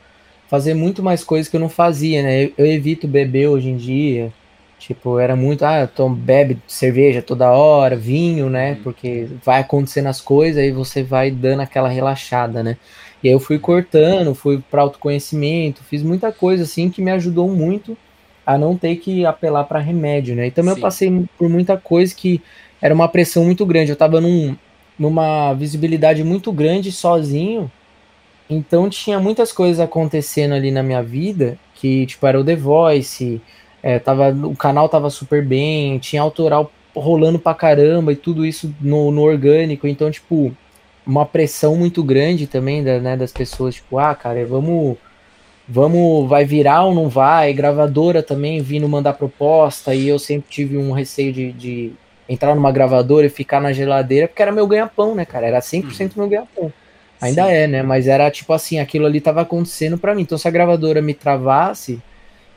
fazer 0.48 0.74
muito 0.74 1.04
mais 1.04 1.24
coisas 1.24 1.50
que 1.50 1.56
eu 1.56 1.60
não 1.60 1.70
fazia, 1.70 2.24
né? 2.24 2.46
Eu, 2.46 2.54
eu 2.60 2.66
evito 2.66 3.08
beber 3.08 3.48
hoje 3.48 3.70
em 3.70 3.76
dia. 3.76 4.32
Tipo, 4.80 5.18
era 5.18 5.36
muito, 5.36 5.64
ah, 5.64 5.88
tom, 5.88 6.14
bebe 6.14 6.60
cerveja 6.68 7.22
toda 7.22 7.52
hora, 7.52 7.96
vinho, 7.96 8.50
né? 8.50 8.72
Uhum. 8.74 8.84
Porque 8.84 9.28
vai 9.44 9.62
acontecendo 9.62 10.08
as 10.08 10.20
coisas 10.20 10.64
e 10.64 10.72
você 10.72 11.02
vai 11.02 11.32
dando 11.32 11.62
aquela 11.62 11.88
relaxada, 11.88 12.62
né? 12.62 12.78
E 13.24 13.30
aí 13.30 13.34
eu 13.34 13.40
fui 13.40 13.58
cortando, 13.58 14.36
fui 14.36 14.62
para 14.70 14.82
autoconhecimento, 14.82 15.84
fiz 15.84 16.04
muita 16.04 16.32
coisa 16.32 16.64
assim 16.64 16.90
que 16.90 17.02
me 17.02 17.12
ajudou 17.12 17.48
muito 17.48 17.98
a 18.46 18.58
não 18.58 18.76
ter 18.76 18.98
que 18.98 19.26
apelar 19.26 19.64
para 19.64 19.80
remédio, 19.80 20.36
né? 20.36 20.48
E 20.48 20.52
também 20.52 20.74
Sim. 20.74 20.80
eu 20.80 20.82
passei 20.82 21.26
por 21.38 21.48
muita 21.48 21.78
coisa 21.78 22.14
que 22.14 22.42
era 22.82 22.94
uma 22.94 23.08
pressão 23.08 23.46
muito 23.46 23.66
grande. 23.66 23.92
Eu 23.92 23.96
tava 23.96 24.20
num, 24.20 24.56
numa 25.00 25.54
visibilidade 25.54 26.24
muito 26.24 26.52
grande 26.52 26.92
sozinho. 26.92 27.72
Então 28.50 28.90
tinha 28.90 29.20
muitas 29.20 29.54
coisas 29.54 29.80
acontecendo 29.80 30.54
ali 30.54 30.70
na 30.70 30.84
minha 30.84 31.02
vida 31.02 31.58
que, 31.76 32.06
tipo, 32.06 32.28
era 32.28 32.40
o 32.40 32.44
The 32.44 32.58
Voice, 32.58 33.42
é, 33.82 34.00
tava, 34.00 34.30
o 34.30 34.56
canal 34.56 34.90
tava 34.90 35.10
super 35.10 35.44
bem, 35.44 35.98
tinha 36.00 36.22
autoral 36.22 36.70
rolando 36.94 37.40
pra 37.40 37.54
caramba 37.54 38.12
e 38.12 38.16
tudo 38.16 38.46
isso 38.46 38.74
no, 38.82 39.12
no 39.12 39.22
orgânico. 39.22 39.88
Então, 39.88 40.12
tipo, 40.12 40.56
uma 41.06 41.26
pressão 41.26 41.76
muito 41.76 42.04
grande 42.04 42.48
também 42.48 42.84
da, 42.84 43.00
né, 43.00 43.18
das 43.18 43.32
pessoas, 43.32 43.76
tipo, 43.76 43.98
ah, 43.98 44.16
cara, 44.16 44.46
vamos, 44.46 44.98
vamos, 45.68 46.30
vai 46.30 46.46
virar 46.46 46.84
ou 46.86 46.94
não 46.94 47.10
vai? 47.10 47.54
Gravadora 47.54 48.24
também 48.24 48.62
vindo 48.62 48.88
mandar 48.88 49.13
proposta, 49.13 49.94
e 49.94 50.08
eu 50.08 50.18
sempre 50.18 50.50
tive 50.50 50.78
um 50.78 50.92
receio 50.92 51.34
de, 51.34 51.52
de 51.52 51.94
entrar 52.28 52.56
numa 52.56 52.72
gravadora 52.72 53.26
e 53.26 53.30
ficar 53.30 53.62
na 53.62 53.74
geladeira, 53.74 54.28
porque 54.28 54.42
era 54.42 54.52
meu 54.52 54.68
ganha-pão, 54.68 55.16
né, 55.16 55.26
cara? 55.26 55.48
Era 55.48 55.60
100% 55.60 56.02
uhum. 56.02 56.10
meu 56.18 56.30
ganha-pão. 56.30 56.74
Ainda 57.22 57.46
Sim. 57.46 57.52
é, 57.52 57.68
né? 57.68 57.84
Mas 57.84 58.08
era 58.08 58.30
tipo 58.30 58.52
assim, 58.52 58.80
aquilo 58.80 59.06
ali 59.06 59.22
tava 59.22 59.42
acontecendo 59.42 59.98
para 59.98 60.13
mim. 60.13 60.24
Então, 60.24 60.38
se 60.38 60.48
a 60.48 60.52
gravadora 60.52 61.02
me 61.02 61.13
travasse, 61.13 62.02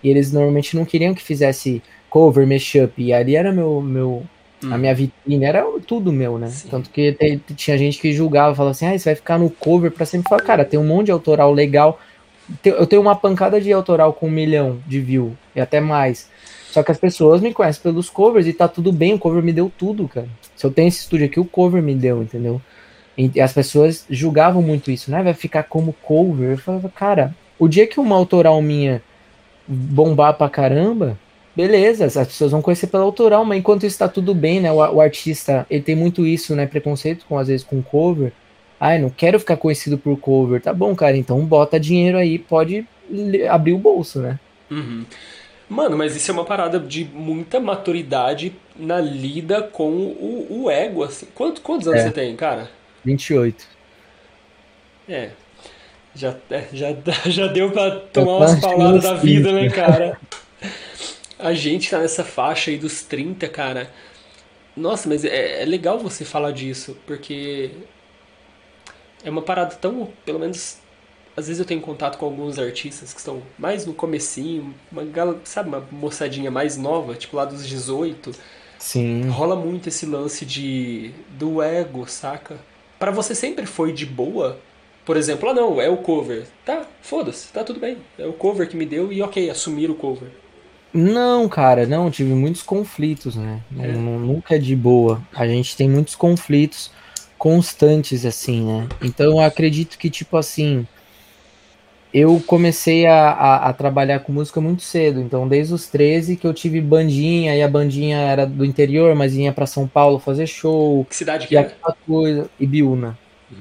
e 0.02 0.10
eles 0.10 0.32
normalmente 0.32 0.76
não 0.76 0.84
queriam 0.84 1.14
que 1.14 1.22
fizesse 1.22 1.82
cover, 2.08 2.46
mashup, 2.46 2.92
e 3.00 3.12
ali 3.12 3.36
era 3.36 3.52
meu, 3.52 3.80
meu, 3.80 4.24
Hum. 4.64 4.72
A 4.72 4.78
minha 4.78 4.94
vitrine 4.94 5.44
era 5.44 5.64
tudo 5.86 6.12
meu, 6.12 6.38
né? 6.38 6.48
Sim. 6.48 6.68
Tanto 6.68 6.90
que 6.90 7.12
te, 7.12 7.40
tinha 7.54 7.76
gente 7.76 8.00
que 8.00 8.12
julgava, 8.12 8.54
falava 8.54 8.70
assim, 8.70 8.86
ah, 8.86 8.98
você 8.98 9.10
vai 9.10 9.14
ficar 9.14 9.38
no 9.38 9.50
cover 9.50 9.90
pra 9.90 10.06
sempre. 10.06 10.28
Falar, 10.28 10.42
cara, 10.42 10.64
tem 10.64 10.78
um 10.80 10.86
monte 10.86 11.06
de 11.06 11.12
autoral 11.12 11.52
legal. 11.52 12.00
Eu 12.64 12.86
tenho 12.86 13.02
uma 13.02 13.16
pancada 13.16 13.60
de 13.60 13.72
autoral 13.72 14.12
com 14.12 14.28
um 14.28 14.30
milhão 14.30 14.78
de 14.86 15.00
view, 15.00 15.36
e 15.54 15.60
até 15.60 15.80
mais. 15.80 16.30
Só 16.70 16.82
que 16.82 16.92
as 16.92 16.98
pessoas 16.98 17.40
me 17.40 17.52
conhecem 17.52 17.82
pelos 17.82 18.10
covers 18.10 18.46
e 18.46 18.52
tá 18.52 18.68
tudo 18.68 18.92
bem, 18.92 19.14
o 19.14 19.18
cover 19.18 19.42
me 19.42 19.52
deu 19.52 19.72
tudo, 19.76 20.06
cara. 20.06 20.28
Se 20.54 20.64
eu 20.64 20.70
tenho 20.70 20.88
esse 20.88 21.00
estúdio 21.00 21.26
aqui, 21.26 21.40
o 21.40 21.44
cover 21.44 21.82
me 21.82 21.94
deu, 21.94 22.22
entendeu? 22.22 22.60
E 23.16 23.40
as 23.40 23.52
pessoas 23.52 24.04
julgavam 24.10 24.60
muito 24.60 24.90
isso, 24.90 25.10
né? 25.10 25.22
Vai 25.22 25.32
ficar 25.32 25.62
como 25.62 25.94
cover. 26.02 26.50
Eu 26.50 26.58
falava, 26.58 26.88
cara, 26.90 27.34
o 27.58 27.66
dia 27.66 27.86
que 27.86 27.98
uma 27.98 28.14
autoral 28.14 28.60
minha 28.60 29.02
bombar 29.66 30.34
pra 30.34 30.50
caramba, 30.50 31.18
beleza, 31.56 32.04
as 32.04 32.14
pessoas 32.14 32.52
vão 32.52 32.60
conhecer 32.60 32.88
pela 32.88 33.02
autoral, 33.02 33.44
mas 33.44 33.58
enquanto 33.58 33.86
isso 33.86 33.98
tá 33.98 34.06
tudo 34.06 34.34
bem, 34.34 34.60
né? 34.60 34.70
O, 34.70 34.76
o, 34.76 35.00
artista, 35.00 35.66
ele 35.70 35.82
tem 35.82 35.96
muito 35.96 36.26
isso, 36.26 36.54
né? 36.54 36.66
Preconceito 36.66 37.24
com, 37.26 37.38
às 37.38 37.48
vezes, 37.48 37.64
com 37.64 37.82
cover. 37.82 38.32
Ai, 38.78 38.98
não 38.98 39.08
quero 39.08 39.40
ficar 39.40 39.56
conhecido 39.56 39.96
por 39.96 40.18
cover. 40.18 40.60
Tá 40.60 40.74
bom, 40.74 40.94
cara, 40.94 41.16
então 41.16 41.42
bota 41.46 41.80
dinheiro 41.80 42.18
aí, 42.18 42.38
pode 42.38 42.86
abrir 43.48 43.72
o 43.72 43.78
bolso, 43.78 44.20
né? 44.20 44.38
Uhum. 44.70 45.06
Mano, 45.68 45.96
mas 45.96 46.14
isso 46.14 46.30
é 46.30 46.34
uma 46.34 46.44
parada 46.44 46.78
de 46.78 47.04
muita 47.04 47.58
maturidade 47.58 48.52
na 48.76 49.00
lida 49.00 49.62
com 49.62 49.90
o, 49.90 50.64
o 50.64 50.70
ego, 50.70 51.02
assim. 51.02 51.26
Quanto, 51.34 51.60
quantos 51.62 51.88
anos 51.88 52.00
é. 52.00 52.04
você 52.04 52.10
tem, 52.10 52.36
cara? 52.36 52.70
28. 53.04 53.66
É. 55.08 55.30
Já, 56.14 56.36
é, 56.50 56.64
já, 56.72 56.94
já 57.26 57.46
deu 57.46 57.70
pra 57.70 57.90
tomar 57.90 58.36
umas 58.36 58.60
palavras 58.60 59.02
da 59.02 59.14
vida, 59.14 59.52
né, 59.52 59.68
cara? 59.70 60.18
a 61.38 61.52
gente 61.52 61.90
tá 61.90 61.98
nessa 61.98 62.24
faixa 62.24 62.70
aí 62.70 62.78
dos 62.78 63.02
30, 63.02 63.48
cara. 63.48 63.90
Nossa, 64.76 65.08
mas 65.08 65.24
é, 65.24 65.62
é 65.62 65.64
legal 65.64 65.98
você 65.98 66.24
falar 66.24 66.50
disso, 66.50 66.96
porque 67.06 67.70
é 69.24 69.30
uma 69.30 69.42
parada 69.42 69.74
tão, 69.74 70.12
pelo 70.24 70.38
menos 70.38 70.78
às 71.36 71.48
vezes 71.48 71.60
eu 71.60 71.66
tenho 71.66 71.80
contato 71.82 72.16
com 72.16 72.24
alguns 72.24 72.58
artistas 72.58 73.12
que 73.12 73.18
estão 73.18 73.42
mais 73.58 73.84
no 73.84 73.92
comecinho, 73.92 74.74
uma 74.90 75.04
sabe, 75.44 75.68
uma 75.68 75.86
moçadinha 75.92 76.50
mais 76.50 76.78
nova, 76.78 77.14
tipo 77.14 77.36
lá 77.36 77.44
dos 77.44 77.66
18. 77.66 78.32
Sim. 78.78 79.28
Rola 79.28 79.54
muito 79.54 79.88
esse 79.88 80.06
lance 80.06 80.46
de 80.46 81.12
do 81.30 81.62
ego, 81.62 82.06
saca? 82.06 82.58
Para 82.98 83.10
você 83.10 83.34
sempre 83.34 83.66
foi 83.66 83.92
de 83.92 84.06
boa? 84.06 84.58
Por 85.04 85.16
exemplo, 85.16 85.48
ah 85.50 85.54
não, 85.54 85.80
é 85.80 85.88
o 85.88 85.98
cover. 85.98 86.46
Tá, 86.64 86.86
foda-se, 87.02 87.52
tá 87.52 87.62
tudo 87.62 87.78
bem. 87.78 87.98
É 88.18 88.26
o 88.26 88.32
cover 88.32 88.68
que 88.68 88.76
me 88.76 88.86
deu 88.86 89.12
e 89.12 89.20
ok, 89.20 89.50
assumir 89.50 89.90
o 89.90 89.94
cover. 89.94 90.30
Não, 90.96 91.46
cara, 91.46 91.86
não, 91.86 92.10
tive 92.10 92.32
muitos 92.32 92.62
conflitos, 92.62 93.36
né? 93.36 93.60
É. 93.78 93.92
Nunca 93.92 94.54
é 94.54 94.58
de 94.58 94.74
boa. 94.74 95.20
A 95.34 95.46
gente 95.46 95.76
tem 95.76 95.90
muitos 95.90 96.14
conflitos 96.14 96.90
constantes, 97.36 98.24
assim, 98.24 98.64
né? 98.64 98.88
Então 99.02 99.26
eu 99.32 99.40
acredito 99.40 99.98
que, 99.98 100.08
tipo 100.08 100.38
assim, 100.38 100.86
eu 102.14 102.42
comecei 102.46 103.04
a, 103.04 103.30
a, 103.30 103.68
a, 103.68 103.72
trabalhar 103.74 104.20
com 104.20 104.32
música 104.32 104.58
muito 104.58 104.80
cedo, 104.80 105.20
então 105.20 105.46
desde 105.46 105.74
os 105.74 105.86
13 105.86 106.36
que 106.36 106.46
eu 106.46 106.54
tive 106.54 106.80
bandinha, 106.80 107.54
e 107.54 107.62
a 107.62 107.68
bandinha 107.68 108.16
era 108.16 108.46
do 108.46 108.64
interior, 108.64 109.14
mas 109.14 109.34
vinha 109.34 109.52
para 109.52 109.66
São 109.66 109.86
Paulo 109.86 110.18
fazer 110.18 110.46
show. 110.46 111.04
Que 111.04 111.14
cidade 111.14 111.46
que 111.46 111.54
e 111.54 111.58
é? 111.58 111.60
aquela 111.60 111.94
coisa, 112.06 112.48
Ibiúna. 112.58 113.18
Uhum. 113.50 113.58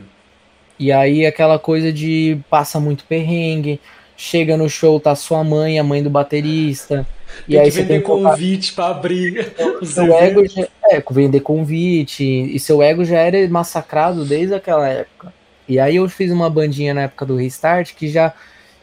E 0.80 0.90
aí 0.90 1.26
aquela 1.26 1.60
coisa 1.60 1.92
de 1.92 2.40
passa 2.50 2.80
muito 2.80 3.04
perrengue, 3.04 3.82
chega 4.16 4.56
no 4.56 4.70
show, 4.70 5.02
tá 5.02 5.14
sua 5.16 5.44
mãe, 5.44 5.78
a 5.78 5.84
mãe 5.84 6.02
do 6.02 6.10
baterista. 6.10 7.06
E 7.48 7.58
aí 7.58 7.72
que 7.72 7.82
vender 7.82 8.02
convite 8.02 8.74
para 8.74 8.88
abrir. 8.88 9.54
Seu 9.84 10.14
ego 10.14 10.48
já, 10.48 10.68
é, 10.90 11.04
vender 11.12 11.40
convite, 11.42 12.24
e 12.24 12.60
seu 12.60 12.82
ego 12.82 13.04
já 13.04 13.20
era 13.20 13.48
massacrado 13.50 14.26
desde 14.26 14.54
aquela 14.54 14.88
época. 14.88 15.34
E 15.68 15.80
aí 15.80 15.96
eu 15.96 16.08
fiz 16.08 16.32
uma 16.32 16.50
bandinha 16.50 16.94
na 16.94 17.02
época 17.04 17.26
do 17.26 17.36
Restart 17.36 17.94
que 17.96 18.08
já 18.08 18.34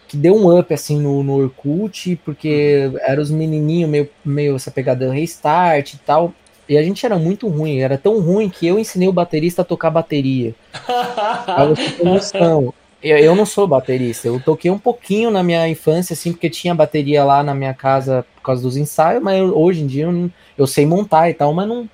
que 0.08 0.16
deu 0.16 0.36
um 0.36 0.58
up 0.58 0.74
assim 0.74 1.00
no, 1.00 1.22
no 1.22 1.38
Orkut, 1.38 2.20
porque 2.24 2.90
eram 3.00 3.22
os 3.22 3.30
menininhos 3.30 3.88
meio, 3.88 4.10
meio 4.22 4.56
essa 4.56 4.70
pegada 4.70 5.06
do 5.06 5.12
Restart 5.12 5.94
e 5.94 5.98
tal. 5.98 6.34
E 6.68 6.76
a 6.76 6.82
gente 6.82 7.04
era 7.04 7.18
muito 7.18 7.48
ruim, 7.48 7.78
era 7.78 7.96
tão 7.96 8.20
ruim 8.20 8.48
que 8.48 8.66
eu 8.66 8.78
ensinei 8.78 9.08
o 9.08 9.12
baterista 9.12 9.62
a 9.62 9.64
tocar 9.64 9.90
bateria. 9.90 10.54
pra 10.84 11.64
você 11.64 11.90
ter 11.92 12.04
noção. 12.04 12.74
Eu, 13.02 13.18
eu 13.18 13.34
não 13.34 13.44
sou 13.44 13.66
baterista, 13.66 14.28
eu 14.28 14.38
toquei 14.38 14.70
um 14.70 14.78
pouquinho 14.78 15.30
na 15.30 15.42
minha 15.42 15.66
infância, 15.66 16.14
assim, 16.14 16.30
porque 16.30 16.48
tinha 16.48 16.74
bateria 16.74 17.24
lá 17.24 17.42
na 17.42 17.54
minha 17.54 17.74
casa 17.74 18.24
por 18.42 18.46
causa 18.46 18.62
dos 18.62 18.76
ensaios, 18.76 19.22
mas 19.22 19.40
hoje 19.40 19.82
em 19.82 19.86
dia 19.86 20.04
eu, 20.04 20.12
não, 20.12 20.30
eu, 20.58 20.66
sei 20.66 20.84
montar 20.84 21.30
e 21.30 21.34
tal, 21.34 21.54
mas 21.54 21.68
não. 21.68 21.88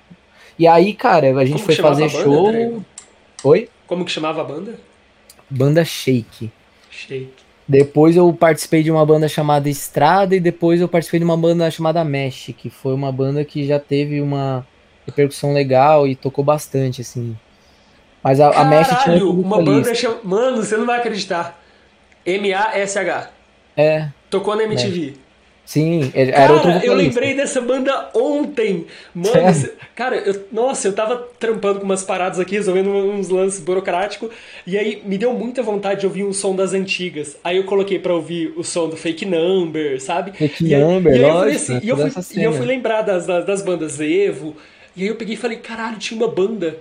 E 0.57 0.67
aí, 0.67 0.93
cara, 0.93 1.27
a 1.37 1.45
gente 1.45 1.61
Como 1.61 1.65
foi 1.65 1.75
fazer 1.75 2.09
show. 2.09 2.83
Oi? 3.43 3.69
Como 3.87 4.03
que 4.03 4.11
chamava 4.11 4.41
a 4.41 4.43
banda? 4.43 4.79
Banda 5.49 5.85
Shake. 5.85 6.51
Shake. 6.89 7.31
Depois 7.67 8.15
eu 8.17 8.33
participei 8.33 8.81
de 8.81 8.89
uma 8.89 9.05
banda 9.05 9.27
chamada 9.29 9.69
Estrada 9.69 10.35
e 10.35 10.39
depois 10.39 10.81
eu 10.81 10.87
participei 10.87 11.19
de 11.19 11.23
uma 11.23 11.37
banda 11.37 11.69
chamada 11.69 12.03
Mesh, 12.03 12.51
que 12.57 12.69
foi 12.69 12.93
uma 12.93 13.11
banda 13.11 13.45
que 13.45 13.65
já 13.65 13.79
teve 13.79 14.19
uma 14.19 14.65
repercussão 15.05 15.53
legal 15.53 16.07
e 16.07 16.15
tocou 16.15 16.43
bastante, 16.43 17.01
assim. 17.01 17.37
Mas 18.23 18.39
a, 18.41 18.49
Caralho, 18.49 18.67
a 18.67 18.69
Mesh 18.69 19.03
tinha 19.03 19.25
uma 19.25 19.61
banda 19.61 19.93
chama... 19.93 20.17
Mano, 20.23 20.57
você 20.57 20.75
não 20.75 20.87
vai 20.87 20.97
acreditar. 20.97 21.61
M-A-S-H. 22.25 23.29
É. 23.77 24.09
Tocou 24.29 24.55
na 24.55 24.63
MTV. 24.63 24.99
Mesh. 24.99 25.28
Sim, 25.69 26.11
era 26.15 26.31
cara, 26.31 26.53
outro 26.53 26.67
vocalista. 26.69 26.87
eu 26.87 26.95
lembrei 26.95 27.35
dessa 27.35 27.61
banda 27.61 28.09
ontem. 28.15 28.87
Mano, 29.13 29.37
é. 29.37 29.71
cara, 29.95 30.15
eu, 30.15 30.47
nossa, 30.51 30.87
eu 30.87 30.93
tava 30.93 31.15
trampando 31.37 31.77
com 31.77 31.85
umas 31.85 32.01
paradas 32.01 32.39
aqui, 32.39 32.55
resolvendo 32.55 32.89
uns 32.89 33.29
lances 33.29 33.59
burocráticos, 33.59 34.31
e 34.65 34.75
aí 34.79 34.99
me 35.05 35.15
deu 35.15 35.31
muita 35.31 35.61
vontade 35.61 35.99
de 35.99 36.07
ouvir 36.07 36.23
um 36.23 36.33
som 36.33 36.55
das 36.55 36.73
antigas. 36.73 37.37
Aí 37.43 37.57
eu 37.57 37.65
coloquei 37.65 37.99
pra 37.99 38.15
ouvir 38.15 38.51
o 38.57 38.63
som 38.63 38.89
do 38.89 38.97
Fake 38.97 39.27
Number, 39.27 40.01
sabe? 40.01 40.31
Fake 40.31 40.65
e 40.65 40.73
aí, 40.73 40.81
Number, 40.81 41.15
e 41.15 41.23
aí. 41.23 41.55
Assim, 41.55 41.79
e, 41.83 41.89
eu 41.89 41.97
fui, 41.97 42.11
e 42.35 42.43
eu 42.43 42.51
fui 42.51 42.65
lembrar 42.65 43.03
das, 43.03 43.27
das, 43.27 43.45
das 43.45 43.61
bandas 43.61 43.99
Evo, 43.99 44.57
e 44.95 45.03
aí 45.03 45.07
eu 45.09 45.17
peguei 45.17 45.35
e 45.35 45.37
falei, 45.37 45.57
caralho, 45.57 45.99
tinha 45.99 46.19
uma 46.19 46.27
banda 46.27 46.77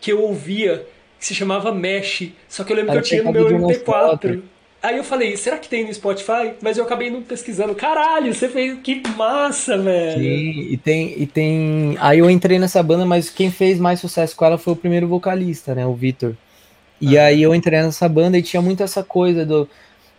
que 0.00 0.12
eu 0.12 0.22
ouvia 0.22 0.86
que 1.18 1.26
se 1.26 1.34
chamava 1.34 1.72
Mesh, 1.74 2.28
só 2.48 2.62
que 2.62 2.72
eu 2.72 2.76
lembro 2.76 2.92
que 2.92 2.98
eu 2.98 3.02
tinha 3.02 3.22
no 3.24 3.32
meu 3.32 3.48
MP4. 3.48 4.42
Aí 4.80 4.96
eu 4.96 5.02
falei, 5.02 5.36
será 5.36 5.58
que 5.58 5.68
tem 5.68 5.84
no 5.84 5.92
Spotify? 5.92 6.54
Mas 6.62 6.78
eu 6.78 6.84
acabei 6.84 7.10
não 7.10 7.20
pesquisando. 7.20 7.74
Caralho, 7.74 8.32
você 8.32 8.48
fez. 8.48 8.78
Que 8.80 9.02
massa, 9.16 9.76
velho! 9.76 10.20
Sim, 10.20 10.68
e 10.70 10.76
tem, 10.76 11.14
e 11.20 11.26
tem. 11.26 11.96
Aí 11.98 12.20
eu 12.20 12.30
entrei 12.30 12.60
nessa 12.60 12.80
banda, 12.80 13.04
mas 13.04 13.28
quem 13.28 13.50
fez 13.50 13.78
mais 13.78 13.98
sucesso 13.98 14.36
com 14.36 14.44
ela 14.44 14.56
foi 14.56 14.74
o 14.74 14.76
primeiro 14.76 15.08
vocalista, 15.08 15.74
né? 15.74 15.84
O 15.84 15.94
Vitor. 15.94 16.34
E 17.00 17.18
ah. 17.18 17.24
aí 17.24 17.42
eu 17.42 17.54
entrei 17.54 17.82
nessa 17.82 18.08
banda 18.08 18.38
e 18.38 18.42
tinha 18.42 18.62
muito 18.62 18.82
essa 18.82 19.02
coisa 19.02 19.44
do. 19.44 19.68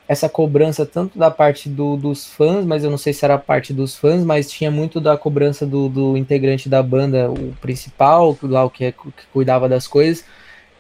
Essa 0.08 0.28
cobrança 0.28 0.88
tanto 0.88 1.20
da 1.20 1.30
parte 1.30 1.70
do, 1.70 1.96
dos 1.96 2.26
fãs, 2.26 2.66
mas 2.66 2.84
eu 2.84 2.90
não 2.90 2.98
sei 2.98 3.14
se 3.14 3.24
era 3.24 3.36
a 3.36 3.40
parte 3.40 3.72
dos 3.72 3.96
fãs, 3.96 4.24
mas 4.24 4.50
tinha 4.50 4.72
muito 4.72 5.00
da 5.00 5.16
cobrança 5.16 5.68
do, 5.68 5.88
do 5.88 6.18
integrante 6.18 6.68
da 6.68 6.82
banda, 6.82 7.30
o 7.30 7.56
principal, 7.62 8.36
lá 8.42 8.66
o 8.66 8.72
que, 8.72 8.86
é, 8.86 8.92
que 8.92 8.98
cuidava 9.32 9.70
das 9.70 9.88
coisas, 9.88 10.26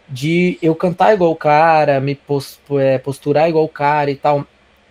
de 0.09 0.57
eu 0.61 0.73
cantar 0.73 1.13
igual 1.13 1.31
o 1.31 1.35
cara, 1.35 1.99
me 1.99 2.17
é, 2.79 2.97
posturar 2.97 3.49
igual 3.49 3.65
o 3.65 3.69
cara 3.69 4.09
e 4.09 4.15
tal. 4.15 4.45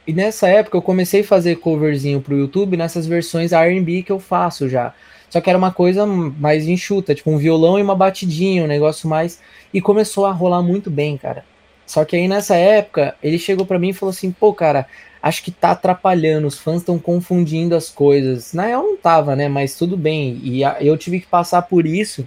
E 0.06 0.12
nessa 0.12 0.48
época 0.48 0.76
eu 0.76 0.82
comecei 0.82 1.20
a 1.20 1.24
fazer 1.24 1.56
coverzinho 1.56 2.20
pro 2.20 2.38
YouTube 2.38 2.76
nessas 2.76 3.06
versões 3.06 3.52
R&B 3.52 4.02
que 4.02 4.12
eu 4.12 4.20
faço 4.20 4.68
já. 4.68 4.94
Só 5.28 5.40
que 5.40 5.50
era 5.50 5.58
uma 5.58 5.72
coisa 5.72 6.06
mais 6.06 6.66
enxuta, 6.66 7.14
tipo 7.14 7.30
um 7.30 7.36
violão 7.36 7.78
e 7.78 7.82
uma 7.82 7.94
batidinha, 7.94 8.64
um 8.64 8.68
negócio 8.68 9.08
mais. 9.08 9.40
E 9.74 9.80
começou 9.80 10.24
a 10.24 10.32
rolar 10.32 10.62
muito 10.62 10.90
bem, 10.90 11.18
cara. 11.18 11.44
Só 11.86 12.04
que 12.04 12.16
aí 12.16 12.26
nessa 12.28 12.56
época 12.56 13.14
ele 13.22 13.38
chegou 13.38 13.66
para 13.66 13.78
mim 13.78 13.90
e 13.90 13.92
falou 13.92 14.10
assim: 14.10 14.30
pô, 14.30 14.54
cara, 14.54 14.86
acho 15.22 15.42
que 15.42 15.50
tá 15.50 15.72
atrapalhando, 15.72 16.46
os 16.46 16.58
fãs 16.58 16.78
estão 16.78 16.98
confundindo 16.98 17.74
as 17.74 17.90
coisas. 17.90 18.54
Na 18.54 18.66
real 18.66 18.82
não 18.82 18.96
tava, 18.96 19.36
né? 19.36 19.48
Mas 19.48 19.76
tudo 19.76 19.96
bem. 19.96 20.40
E 20.42 20.62
eu 20.80 20.96
tive 20.96 21.20
que 21.20 21.26
passar 21.26 21.62
por 21.62 21.86
isso 21.86 22.26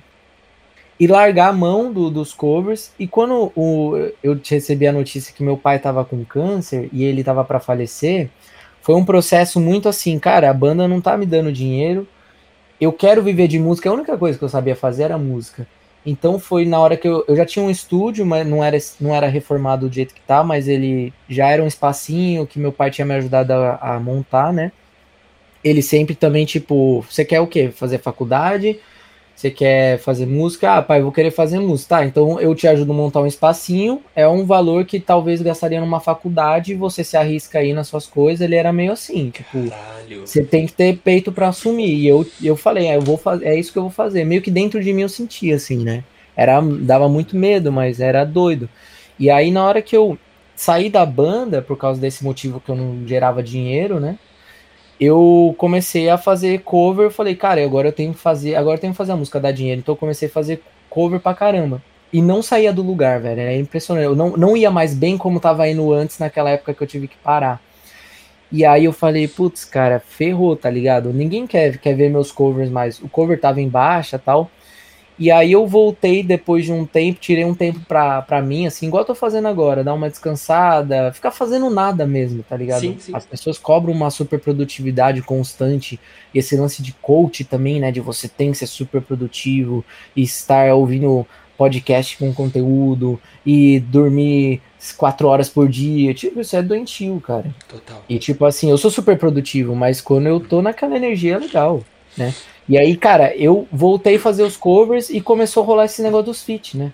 e 1.02 1.08
largar 1.08 1.50
a 1.50 1.54
mão 1.54 1.92
do, 1.92 2.12
dos 2.12 2.32
covers. 2.32 2.92
E 3.00 3.08
quando 3.08 3.52
o, 3.56 3.94
eu 4.22 4.40
recebi 4.48 4.86
a 4.86 4.92
notícia 4.94 5.34
que 5.34 5.42
meu 5.42 5.58
pai 5.58 5.78
estava 5.78 6.06
com 6.06 6.24
câncer 6.24 6.90
e 6.94 7.04
ele 7.04 7.22
estava 7.22 7.44
para 7.44 7.60
falecer, 7.60 8.30
foi 8.84 8.94
um 8.94 9.04
processo 9.04 9.60
muito 9.60 9.90
assim, 9.90 10.20
cara, 10.20 10.48
a 10.48 10.54
banda 10.54 10.88
não 10.88 11.02
tá 11.02 11.18
me 11.18 11.26
dando 11.26 11.52
dinheiro, 11.52 12.08
eu 12.80 12.94
quero 12.94 13.24
viver 13.24 13.48
de 13.48 13.58
música, 13.58 13.90
a 13.90 13.94
única 13.94 14.16
coisa 14.16 14.38
que 14.38 14.44
eu 14.44 14.50
sabia 14.50 14.76
fazer 14.76 15.02
era 15.06 15.18
música. 15.18 15.66
Então 16.06 16.38
foi 16.38 16.66
na 16.66 16.80
hora 16.80 16.96
que 16.96 17.08
eu, 17.08 17.26
eu 17.28 17.36
já 17.36 17.48
tinha 17.48 17.66
um 17.66 17.72
estúdio, 17.72 18.24
mas 18.24 18.46
não 18.46 18.64
era, 18.64 18.78
não 19.00 19.16
era 19.16 19.26
reformado 19.26 19.90
do 19.90 19.96
jeito 19.96 20.14
que 20.14 20.22
tá, 20.22 20.44
mas 20.44 20.68
ele 20.68 21.12
já 21.28 21.50
era 21.50 21.64
um 21.64 21.68
espacinho 21.68 22.46
que 22.46 22.60
meu 22.60 22.72
pai 22.72 22.92
tinha 22.92 23.06
me 23.06 23.16
ajudado 23.16 23.54
a, 23.54 23.96
a 23.96 24.00
montar, 24.00 24.54
né? 24.54 24.72
Ele 25.64 25.82
sempre 25.82 26.14
também, 26.14 26.46
tipo, 26.46 27.04
você 27.10 27.26
quer 27.26 27.40
o 27.40 27.48
quê? 27.48 27.72
Fazer 27.72 27.98
faculdade? 27.98 28.80
Você 29.42 29.50
quer 29.50 29.98
fazer 29.98 30.28
música? 30.28 30.78
Ah, 30.78 30.84
pai, 30.84 31.02
vou 31.02 31.12
querer 31.12 31.32
fazer 31.32 31.58
música. 31.58 31.96
Tá, 31.96 32.06
então 32.06 32.40
eu 32.40 32.54
te 32.54 32.68
ajudo 32.68 32.92
a 32.92 32.96
montar 32.96 33.22
um 33.22 33.26
espacinho. 33.26 34.00
É 34.16 34.28
um 34.28 34.46
valor 34.46 34.86
que 34.86 35.00
talvez 35.00 35.42
gastaria 35.42 35.82
numa 35.82 36.00
faculdade. 36.00 36.76
Você 36.76 37.04
se 37.04 37.18
arrisca 37.18 37.58
aí 37.58 37.74
nas 37.74 37.88
suas 37.88 38.06
coisas. 38.06 38.42
Ele 38.42 38.54
era 38.54 38.72
meio 38.72 38.92
assim, 38.92 39.32
tipo, 39.32 39.68
Caralho. 39.68 40.28
você 40.28 40.44
tem 40.44 40.68
que 40.68 40.74
ter 40.74 40.96
peito 40.98 41.32
para 41.32 41.48
assumir. 41.48 41.92
E 41.92 42.08
eu, 42.08 42.24
eu 42.40 42.56
falei, 42.56 42.88
ah, 42.92 42.94
eu 42.94 43.02
vou 43.02 43.18
fazer, 43.18 43.48
é 43.48 43.60
isso 43.60 43.74
que 43.74 43.80
eu 43.80 43.82
vou 43.82 43.92
fazer. 43.92 44.24
Meio 44.26 44.44
que 44.44 44.52
dentro 44.52 44.80
de 44.80 44.94
mim 44.94 45.02
eu 45.02 45.10
sentia 45.10 45.56
assim, 45.56 45.84
né? 45.84 46.04
Era, 46.36 46.62
dava 46.62 47.10
muito 47.10 47.36
medo, 47.36 47.72
mas 47.72 48.00
era 48.00 48.24
doido. 48.24 48.70
E 49.18 49.32
aí 49.32 49.50
na 49.50 49.66
hora 49.66 49.82
que 49.82 49.98
eu 49.98 50.20
saí 50.56 50.88
da 50.88 51.04
banda 51.04 51.64
por 51.64 51.78
causa 51.78 52.00
desse 52.00 52.24
motivo 52.24 52.60
que 52.60 52.70
eu 52.70 52.76
não 52.76 53.08
gerava 53.08 53.42
dinheiro, 53.42 54.00
né? 54.00 54.20
Eu 55.02 55.56
comecei 55.58 56.10
a 56.10 56.18
fazer 56.18 56.62
cover, 56.62 57.10
falei, 57.10 57.36
cara, 57.36 57.64
agora 57.66 57.88
eu 57.88 57.92
tenho 57.92 58.14
que 58.14 58.20
fazer, 58.20 58.56
agora 58.56 58.78
eu 58.78 58.82
tenho 58.82 58.94
que 58.94 58.98
fazer 58.98 59.14
a 59.14 59.16
música 59.16 59.40
dar 59.40 59.52
dinheiro, 59.52 59.80
então 59.80 59.94
eu 59.94 59.98
comecei 59.98 60.28
a 60.28 60.32
fazer 60.32 60.62
cover 60.92 61.20
pra 61.20 61.34
caramba. 61.34 61.82
E 62.14 62.22
não 62.22 62.44
saía 62.44 62.72
do 62.72 62.84
lugar, 62.84 63.20
velho, 63.20 63.42
é 63.42 63.58
impressionante. 63.58 64.06
Eu 64.06 64.16
não, 64.16 64.38
não 64.38 64.56
ia 64.56 64.70
mais 64.70 64.94
bem 64.94 65.18
como 65.18 65.40
tava 65.40 65.68
indo 65.68 65.92
antes, 65.92 66.20
naquela 66.20 66.52
época 66.52 66.74
que 66.76 66.84
eu 66.84 66.88
tive 66.88 67.08
que 67.08 67.18
parar. 67.18 67.60
E 68.52 68.64
aí 68.64 68.86
eu 68.86 68.94
falei, 68.94 69.28
putz, 69.28 69.66
cara, 69.66 70.00
ferrou, 70.00 70.56
tá 70.56 70.70
ligado? 70.70 71.12
Ninguém 71.12 71.48
quer, 71.48 71.78
quer 71.80 71.96
ver 71.96 72.10
meus 72.10 72.32
covers 72.32 72.70
mais. 72.70 73.00
O 73.00 73.10
cover 73.10 73.40
tava 73.40 73.60
em 73.62 73.70
baixa 73.70 74.20
tal. 74.20 74.52
E 75.22 75.30
aí 75.30 75.52
eu 75.52 75.68
voltei 75.68 76.24
depois 76.24 76.66
de 76.66 76.72
um 76.74 76.84
tempo, 76.84 77.20
tirei 77.20 77.46
um 77.46 77.54
tempo 77.54 77.80
pra, 77.82 78.24
pra 78.24 78.42
mim, 78.42 78.66
assim, 78.66 78.88
igual 78.88 79.04
eu 79.04 79.06
tô 79.06 79.14
fazendo 79.14 79.48
agora, 79.48 79.84
dar 79.84 79.94
uma 79.94 80.10
descansada, 80.10 81.14
ficar 81.14 81.30
fazendo 81.30 81.70
nada 81.70 82.08
mesmo, 82.08 82.42
tá 82.42 82.58
ligado? 82.58 82.80
Sim, 82.80 82.98
sim. 82.98 83.16
As 83.16 83.24
pessoas 83.24 83.60
cobram 83.60 83.94
uma 83.94 84.10
super 84.10 84.40
produtividade 84.40 85.22
constante, 85.22 86.00
e 86.34 86.40
esse 86.40 86.58
lance 86.58 86.82
de 86.82 86.92
coach 86.94 87.44
também, 87.44 87.80
né, 87.80 87.92
de 87.92 88.00
você 88.00 88.28
tem 88.28 88.52
que 88.52 88.58
ser 88.58 88.66
super 88.66 89.00
produtivo 89.00 89.86
e 90.16 90.24
estar 90.24 90.74
ouvindo 90.74 91.24
podcast 91.56 92.18
com 92.18 92.34
conteúdo 92.34 93.22
e 93.46 93.80
dormir 93.80 94.60
quatro 94.98 95.28
horas 95.28 95.48
por 95.48 95.70
dia, 95.70 96.16
tipo, 96.16 96.42
isso 96.42 96.56
é 96.56 96.64
doentio, 96.64 97.22
cara. 97.22 97.54
Total. 97.70 98.04
E 98.10 98.18
tipo 98.18 98.44
assim, 98.44 98.72
eu 98.72 98.78
sou 98.80 98.90
super 98.90 99.20
produtivo, 99.20 99.76
mas 99.76 100.02
quando 100.02 100.26
eu 100.26 100.40
tô 100.40 100.64
naquela 100.64 100.96
energia 100.96 101.36
é 101.36 101.38
legal, 101.38 101.84
né? 102.18 102.34
E 102.70 102.78
aí, 102.78 102.96
cara, 102.96 103.36
eu 103.36 103.68
voltei 103.72 104.16
a 104.16 104.20
fazer 104.20 104.44
os 104.44 104.56
covers 104.56 105.10
e 105.10 105.20
começou 105.20 105.64
a 105.64 105.66
rolar 105.66 105.86
esse 105.86 106.02
negócio 106.02 106.28
dos 106.28 106.44
feat, 106.44 106.78
né? 106.78 106.94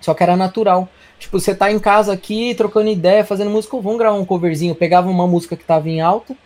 Só 0.00 0.14
que 0.14 0.22
era 0.22 0.36
natural. 0.36 0.88
Tipo, 1.18 1.40
você 1.40 1.54
tá 1.54 1.70
em 1.70 1.78
casa 1.78 2.12
aqui, 2.12 2.54
trocando 2.54 2.90
ideia, 2.90 3.24
fazendo 3.24 3.50
música, 3.50 3.76
vamos 3.80 3.98
gravar 3.98 4.18
um 4.18 4.24
coverzinho. 4.24 4.72
Eu 4.72 4.76
pegava 4.76 5.08
uma 5.08 5.26
música 5.26 5.56
que 5.56 5.64
tava 5.64 5.88
em 5.88 6.00
alta, 6.00 6.36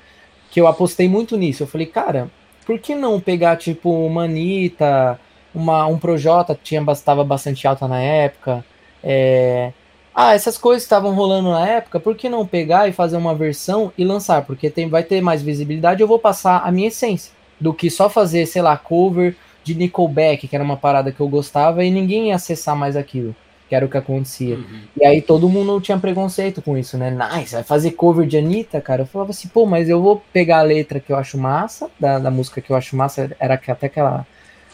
que 0.51 0.61
eu 0.61 0.66
apostei 0.66 1.09
muito 1.09 1.37
nisso. 1.37 1.62
Eu 1.62 1.66
falei, 1.66 1.87
cara, 1.87 2.31
por 2.64 2.79
que 2.79 2.94
não 2.94 3.20
pegar, 3.20 3.57
tipo, 3.57 3.90
uma 3.90 4.25
Anitta, 4.25 5.18
uma, 5.55 5.87
um 5.87 5.99
Projota, 5.99 6.55
que 6.55 6.62
tinha, 6.62 6.85
tava 7.05 7.25
bastante 7.25 7.66
alta 7.66 7.88
na 7.88 8.01
época. 8.01 8.64
É... 9.03 9.73
Ah, 10.14 10.35
essas 10.35 10.59
coisas 10.59 10.83
estavam 10.83 11.14
rolando 11.14 11.51
na 11.51 11.66
época, 11.66 12.01
por 12.01 12.14
que 12.16 12.29
não 12.29 12.46
pegar 12.46 12.88
e 12.88 12.92
fazer 12.92 13.16
uma 13.16 13.35
versão 13.35 13.92
e 13.96 14.05
lançar? 14.05 14.44
Porque 14.44 14.68
tem, 14.68 14.88
vai 14.88 15.03
ter 15.03 15.20
mais 15.20 15.40
visibilidade, 15.42 16.03
eu 16.03 16.09
vou 16.09 16.18
passar 16.18 16.62
a 16.64 16.70
minha 16.73 16.88
essência. 16.88 17.33
Do 17.61 17.75
que 17.75 17.90
só 17.90 18.09
fazer, 18.09 18.46
sei 18.46 18.62
lá, 18.62 18.77
cover 18.77 19.37
de 19.62 19.75
Nickelback, 19.75 20.49
que 20.49 20.55
era 20.55 20.64
uma 20.64 20.77
parada 20.77 21.12
que 21.12 21.20
eu 21.20 21.29
gostava, 21.29 21.85
e 21.85 21.90
ninguém 21.90 22.29
ia 22.29 22.35
acessar 22.37 22.75
mais 22.75 22.96
aquilo 22.96 23.35
que 23.70 23.75
era 23.77 23.87
o 23.87 23.88
que 23.88 23.96
acontecia. 23.96 24.57
Uhum. 24.57 24.81
E 25.01 25.07
aí 25.07 25.23
todo 25.23 25.49
mundo 25.49 25.81
tinha 25.81 25.96
preconceito 25.96 26.61
com 26.61 26.77
isso, 26.77 26.99
né? 26.99 27.09
Nice, 27.09 27.55
vai 27.55 27.62
fazer 27.62 27.92
cover 27.92 28.27
de 28.27 28.37
Anitta, 28.37 28.81
cara. 28.81 29.03
Eu 29.03 29.07
falava 29.07 29.31
assim, 29.31 29.46
pô, 29.46 29.64
mas 29.64 29.88
eu 29.88 30.03
vou 30.03 30.20
pegar 30.33 30.59
a 30.59 30.62
letra 30.62 30.99
que 30.99 31.12
eu 31.12 31.16
acho 31.16 31.38
massa, 31.38 31.88
da, 31.99 32.18
da 32.18 32.33
música 32.33 32.61
que 32.61 32.73
eu 32.73 32.77
acho 32.77 32.96
massa, 32.96 33.31
era 33.38 33.55
até 33.55 33.87
aquela. 33.87 34.27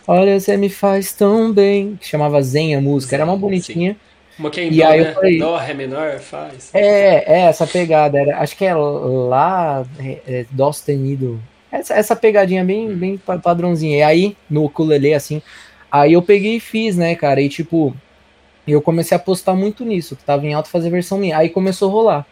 Olha, 0.09 0.40
você 0.40 0.57
me 0.57 0.70
faz 0.70 1.12
tão 1.12 1.53
bem, 1.53 1.96
que 2.01 2.07
chamava 2.07 2.40
Zen 2.42 2.75
a 2.75 2.81
música, 2.81 3.14
era 3.14 3.27
uma 3.27 3.37
bonitinha. 3.37 3.92
Sim. 3.92 3.99
Uma 4.38 4.51
que 4.51 4.61
é 4.61 4.64
em 4.64 4.72
e 4.72 4.79
dó, 4.79 4.87
aí 4.87 5.05
né? 5.05 5.12
falei, 5.12 5.38
dó, 5.38 5.57
ré 5.59 5.75
menor, 5.75 6.18
faz. 6.18 6.70
É, 6.72 7.40
é, 7.40 7.40
essa 7.49 7.66
pegada, 7.66 8.18
era, 8.18 8.38
acho 8.38 8.57
que 8.57 8.64
é 8.64 8.75
lá, 8.75 9.85
é, 9.99 10.18
é, 10.27 10.46
dó 10.51 10.72
sustenido. 10.72 11.38
Essa, 11.70 11.94
essa 11.94 12.16
pegadinha 12.16 12.64
bem, 12.64 12.90
hum. 12.90 12.96
bem 12.96 13.20
padrãozinha. 13.42 13.98
E 13.98 14.02
aí, 14.02 14.37
no 14.48 14.64
ukulele, 14.64 15.14
assim, 15.14 15.42
aí 15.90 16.12
eu 16.12 16.22
peguei 16.22 16.57
e 16.57 16.61
fiz, 16.61 16.96
né, 16.96 17.14
cara, 17.14 17.40
e 17.40 17.48
tipo, 17.48 17.94
eu 18.66 18.83
comecei 18.83 19.16
a 19.16 19.20
postar 19.20 19.55
muito 19.55 19.85
nisso, 19.85 20.16
que 20.16 20.24
tava 20.24 20.46
em 20.46 20.55
alta 20.55 20.68
fazer 20.68 20.90
versão 20.90 21.18
minha. 21.18 21.38
Aí 21.38 21.48
começou 21.48 21.88
a 21.88 21.92
rolar. 21.92 22.26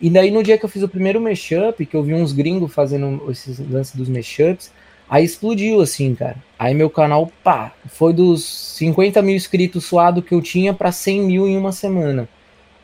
E 0.00 0.08
daí 0.08 0.30
no 0.30 0.42
dia 0.42 0.56
que 0.56 0.64
eu 0.64 0.68
fiz 0.68 0.82
o 0.82 0.88
primeiro 0.88 1.20
mashup, 1.20 1.84
que 1.84 1.94
eu 1.94 2.02
vi 2.02 2.14
uns 2.14 2.32
gringos 2.32 2.72
fazendo 2.72 3.30
esses 3.30 3.58
lances 3.58 3.94
dos 3.94 4.08
mashups, 4.08 4.72
aí 5.08 5.24
explodiu 5.24 5.80
assim, 5.80 6.14
cara. 6.14 6.36
Aí 6.58 6.72
meu 6.74 6.88
canal, 6.88 7.30
pá, 7.44 7.72
foi 7.86 8.12
dos 8.12 8.44
50 8.76 9.20
mil 9.20 9.36
inscritos 9.36 9.84
suado 9.84 10.22
que 10.22 10.32
eu 10.32 10.40
tinha 10.40 10.72
para 10.72 10.90
100 10.90 11.22
mil 11.22 11.46
em 11.46 11.56
uma 11.56 11.72
semana. 11.72 12.28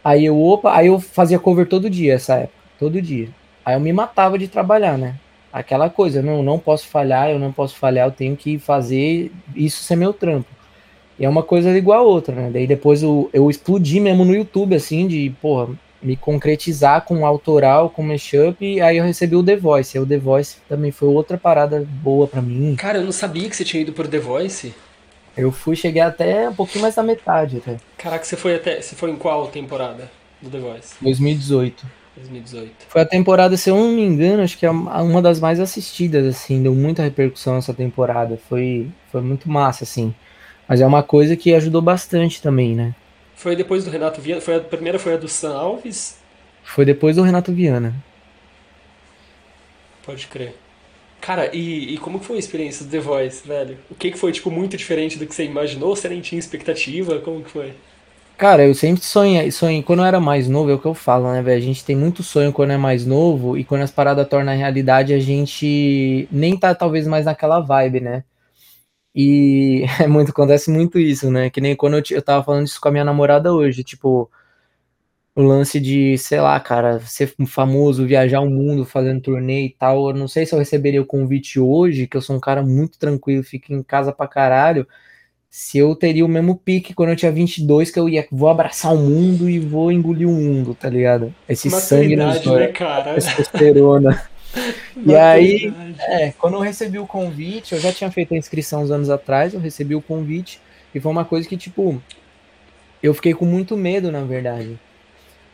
Aí 0.05 0.27
eu, 0.27 0.41
opa, 0.41 0.77
aí 0.77 0.89
eu 0.89 1.01
fazia 1.01 1.39
cover 1.39 1.67
todo 1.67 1.89
dia 1.89 2.15
essa 2.15 2.35
época, 2.35 2.59
todo 2.79 3.01
dia. 3.01 3.29
Aí 3.65 3.75
eu 3.75 3.81
me 3.81 3.93
matava 3.93 4.39
de 4.39 4.47
trabalhar, 4.47 4.99
né? 4.99 5.17
Aquela 5.57 5.89
coisa, 5.89 6.21
não, 6.21 6.43
não 6.43 6.59
posso 6.59 6.87
falhar, 6.87 7.31
eu 7.31 7.39
não 7.39 7.51
posso 7.51 7.77
falhar, 7.77 8.07
eu 8.07 8.13
tenho 8.13 8.37
que 8.37 8.59
fazer 8.59 9.33
isso 9.55 9.83
ser 9.83 9.97
meu 9.97 10.13
trampo. 10.13 10.51
E 11.19 11.25
é 11.25 11.29
uma 11.29 11.43
coisa 11.43 11.71
igual 11.71 12.01
a 12.01 12.03
outra, 12.03 12.35
né? 12.35 12.51
Daí 12.53 12.67
depois 12.67 13.03
eu, 13.03 13.31
eu 13.33 13.49
explodi 13.49 13.99
mesmo 13.99 14.23
no 14.23 14.35
YouTube, 14.35 14.75
assim, 14.75 15.09
de, 15.09 15.35
porra, 15.41 15.75
me 16.03 16.15
concretizar 16.15 17.07
com 17.07 17.25
autoral, 17.25 17.89
com 17.89 18.03
mashup, 18.03 18.63
e 18.63 18.83
aí 18.83 18.99
eu 18.99 19.05
recebi 19.05 19.35
o 19.35 19.43
The 19.43 19.57
Voice. 19.57 19.97
E 19.97 20.01
o 20.01 20.05
The 20.05 20.19
Voice 20.19 20.59
também 20.69 20.91
foi 20.91 21.09
outra 21.09 21.39
parada 21.39 21.83
boa 21.89 22.27
para 22.27 22.43
mim. 22.43 22.77
Cara, 22.77 22.99
eu 22.99 23.05
não 23.05 23.13
sabia 23.13 23.49
que 23.49 23.57
você 23.57 23.65
tinha 23.65 23.81
ido 23.81 23.95
pro 23.95 24.07
The 24.07 24.19
Voice. 24.19 24.75
Eu 25.35 25.51
fui, 25.51 25.75
cheguei 25.75 26.03
até 26.03 26.51
um 26.51 26.55
pouquinho 26.55 26.83
mais 26.83 26.95
da 26.95 27.03
metade 27.03 27.57
até. 27.57 27.79
Caraca, 27.97 28.27
você 28.27 28.37
foi 28.37 28.55
até. 28.55 28.83
Você 28.83 28.95
foi 28.95 29.11
em 29.11 29.17
qual 29.17 29.47
temporada 29.47 30.11
do 30.43 30.51
The 30.51 30.59
Voice? 30.59 30.95
2018. 31.01 32.06
2018. 32.17 32.87
Foi 32.89 33.03
a 33.03 33.07
temporada, 33.07 33.57
se 33.57 33.71
eu 33.71 33.77
não 33.77 33.93
me 33.93 34.03
engano, 34.03 34.43
acho 34.43 34.57
que 34.57 34.67
é 34.67 34.71
uma 34.71 35.23
das 35.23 35.39
mais 35.39 35.61
assistidas, 35.61 36.27
assim, 36.27 36.63
deu 36.63 36.75
muita 36.75 37.03
repercussão 37.03 37.57
essa 37.57 37.75
temporada. 37.75 38.39
Foi, 38.49 38.89
foi 39.13 39.21
muito 39.21 39.49
massa, 39.49 39.85
assim. 39.85 40.15
Mas 40.69 40.81
é 40.81 40.87
uma 40.87 41.03
coisa 41.03 41.37
que 41.37 41.55
ajudou 41.55 41.81
bastante 41.81 42.43
também, 42.43 42.75
né? 42.75 42.95
Foi 43.35 43.55
depois 43.55 43.85
do 43.85 43.91
Renato 43.91 44.21
Viana? 44.21 44.41
Foi 44.41 44.57
a 44.57 44.61
primeira 44.61 44.99
foi 44.99 45.15
a 45.15 45.17
do 45.17 45.29
Sam 45.29 45.55
Alves? 45.55 46.19
Foi 46.65 46.85
depois 46.85 47.17
do 47.17 47.23
Renato 47.23 47.53
Viana. 47.53 47.95
Pode 50.05 50.27
crer. 50.27 50.55
Cara, 51.21 51.51
e, 51.55 51.95
e 51.95 51.99
como 51.99 52.19
foi 52.19 52.37
a 52.37 52.39
experiência 52.39 52.85
do 52.85 52.91
The 52.91 53.01
Voice, 53.01 53.47
velho? 53.47 53.79
O 53.91 53.95
que, 53.95 54.13
que 54.13 54.19
foi, 54.19 54.33
tipo, 54.33 54.51
muito 54.51 54.77
diferente 54.77 55.19
do 55.19 55.27
que 55.27 55.35
você 55.35 55.45
imaginou? 55.45 55.95
Você 55.95 56.09
nem 56.09 56.21
tinha 56.21 56.39
expectativa? 56.39 57.19
Como 57.19 57.43
que 57.43 57.51
foi? 57.51 57.75
Cara, 58.39 58.67
eu 58.67 58.75
sempre 58.75 59.03
sonhei, 59.03 59.51
sonhei, 59.51 59.83
quando 59.83 60.01
eu 60.01 60.05
era 60.05 60.21
mais 60.21 60.47
novo, 60.47 60.71
é 60.71 60.75
o 60.75 60.79
que 60.79 60.85
eu 60.87 60.93
falo, 60.95 61.33
né, 61.33 61.41
velho? 61.41 61.57
A 61.57 61.61
gente 61.65 61.83
tem 61.85 61.97
muito 61.97 62.23
sonho 62.23 62.53
quando 62.53 62.71
é 62.73 62.77
mais 62.77 63.07
novo 63.07 63.57
e 63.57 63.65
quando 63.65 63.81
as 63.83 63.91
paradas 63.91 64.29
tornam 64.29 64.55
realidade, 64.55 65.15
a 65.15 65.19
gente 65.19 66.29
nem 66.31 66.55
tá 66.59 66.75
talvez 66.75 67.07
mais 67.07 67.25
naquela 67.25 67.61
vibe, 67.61 68.01
né? 68.01 68.25
E 69.15 69.85
é 70.01 70.09
muito, 70.09 70.31
acontece 70.33 70.71
muito 70.71 70.99
isso, 70.99 71.31
né? 71.31 71.51
Que 71.51 71.61
nem 71.61 71.77
quando 71.77 71.97
eu, 71.99 72.03
eu 72.13 72.23
tava 72.23 72.45
falando 72.45 72.67
isso 72.67 72.81
com 72.81 72.89
a 72.89 72.93
minha 72.93 73.05
namorada 73.05 73.53
hoje, 73.55 73.85
tipo, 73.85 74.31
o 75.35 75.43
lance 75.43 75.79
de, 75.79 76.17
sei 76.19 76.41
lá, 76.41 76.59
cara, 76.59 76.99
ser 77.01 77.35
famoso, 77.47 78.07
viajar 78.07 78.41
o 78.41 78.49
mundo 78.49 78.85
fazendo 78.87 79.21
turnê 79.21 79.67
e 79.67 79.71
tal. 79.71 80.09
Eu 80.09 80.15
não 80.17 80.27
sei 80.29 80.47
se 80.47 80.55
eu 80.55 80.59
receberia 80.59 81.03
o 81.03 81.07
convite 81.07 81.61
hoje, 81.61 82.07
que 82.07 82.17
eu 82.17 82.23
sou 82.23 82.37
um 82.37 82.41
cara 82.41 82.63
muito 82.63 82.99
tranquilo, 82.99 83.45
fico 83.45 83.73
em 83.73 83.83
casa 83.83 84.13
pra 84.13 84.27
caralho. 84.27 84.87
Se 85.59 85.79
eu 85.79 85.97
teria 85.97 86.23
o 86.23 86.29
mesmo 86.29 86.55
pique 86.55 86.93
quando 86.93 87.09
eu 87.09 87.17
tinha 87.17 87.33
22, 87.33 87.91
que 87.91 87.99
eu 87.99 88.07
ia, 88.11 88.29
vou 88.31 88.51
abraçar 88.51 88.93
o 88.93 88.99
mundo 88.99 89.49
e 89.49 89.59
vou 89.59 89.91
engolir 89.91 90.29
o 90.29 90.31
mundo, 90.31 90.75
tá 90.75 90.91
ligado? 90.91 91.35
Esse 91.49 91.71
sangue 91.71 92.15
na 92.15 92.35
né, 92.35 92.69
cara? 92.69 93.15
testosterona. 93.17 94.23
e 95.03 95.17
aí, 95.17 95.73
é, 95.99 96.31
quando 96.39 96.55
eu 96.55 96.61
recebi 96.61 96.99
o 96.99 97.07
convite, 97.07 97.75
eu 97.75 97.81
já 97.81 97.91
tinha 97.91 98.11
feito 98.11 98.35
a 98.35 98.37
inscrição 98.37 98.83
uns 98.83 98.91
anos 98.91 99.09
atrás, 99.09 99.55
eu 99.55 99.61
recebi 99.61 99.95
o 99.95 100.03
convite 100.03 100.61
e 100.95 101.01
foi 101.01 101.11
uma 101.11 101.25
coisa 101.25 101.49
que, 101.49 101.57
tipo, 101.57 102.03
eu 103.03 103.15
fiquei 103.15 103.33
com 103.33 103.47
muito 103.47 103.79
medo, 103.79 104.13
na 104.13 104.25
verdade. 104.25 104.79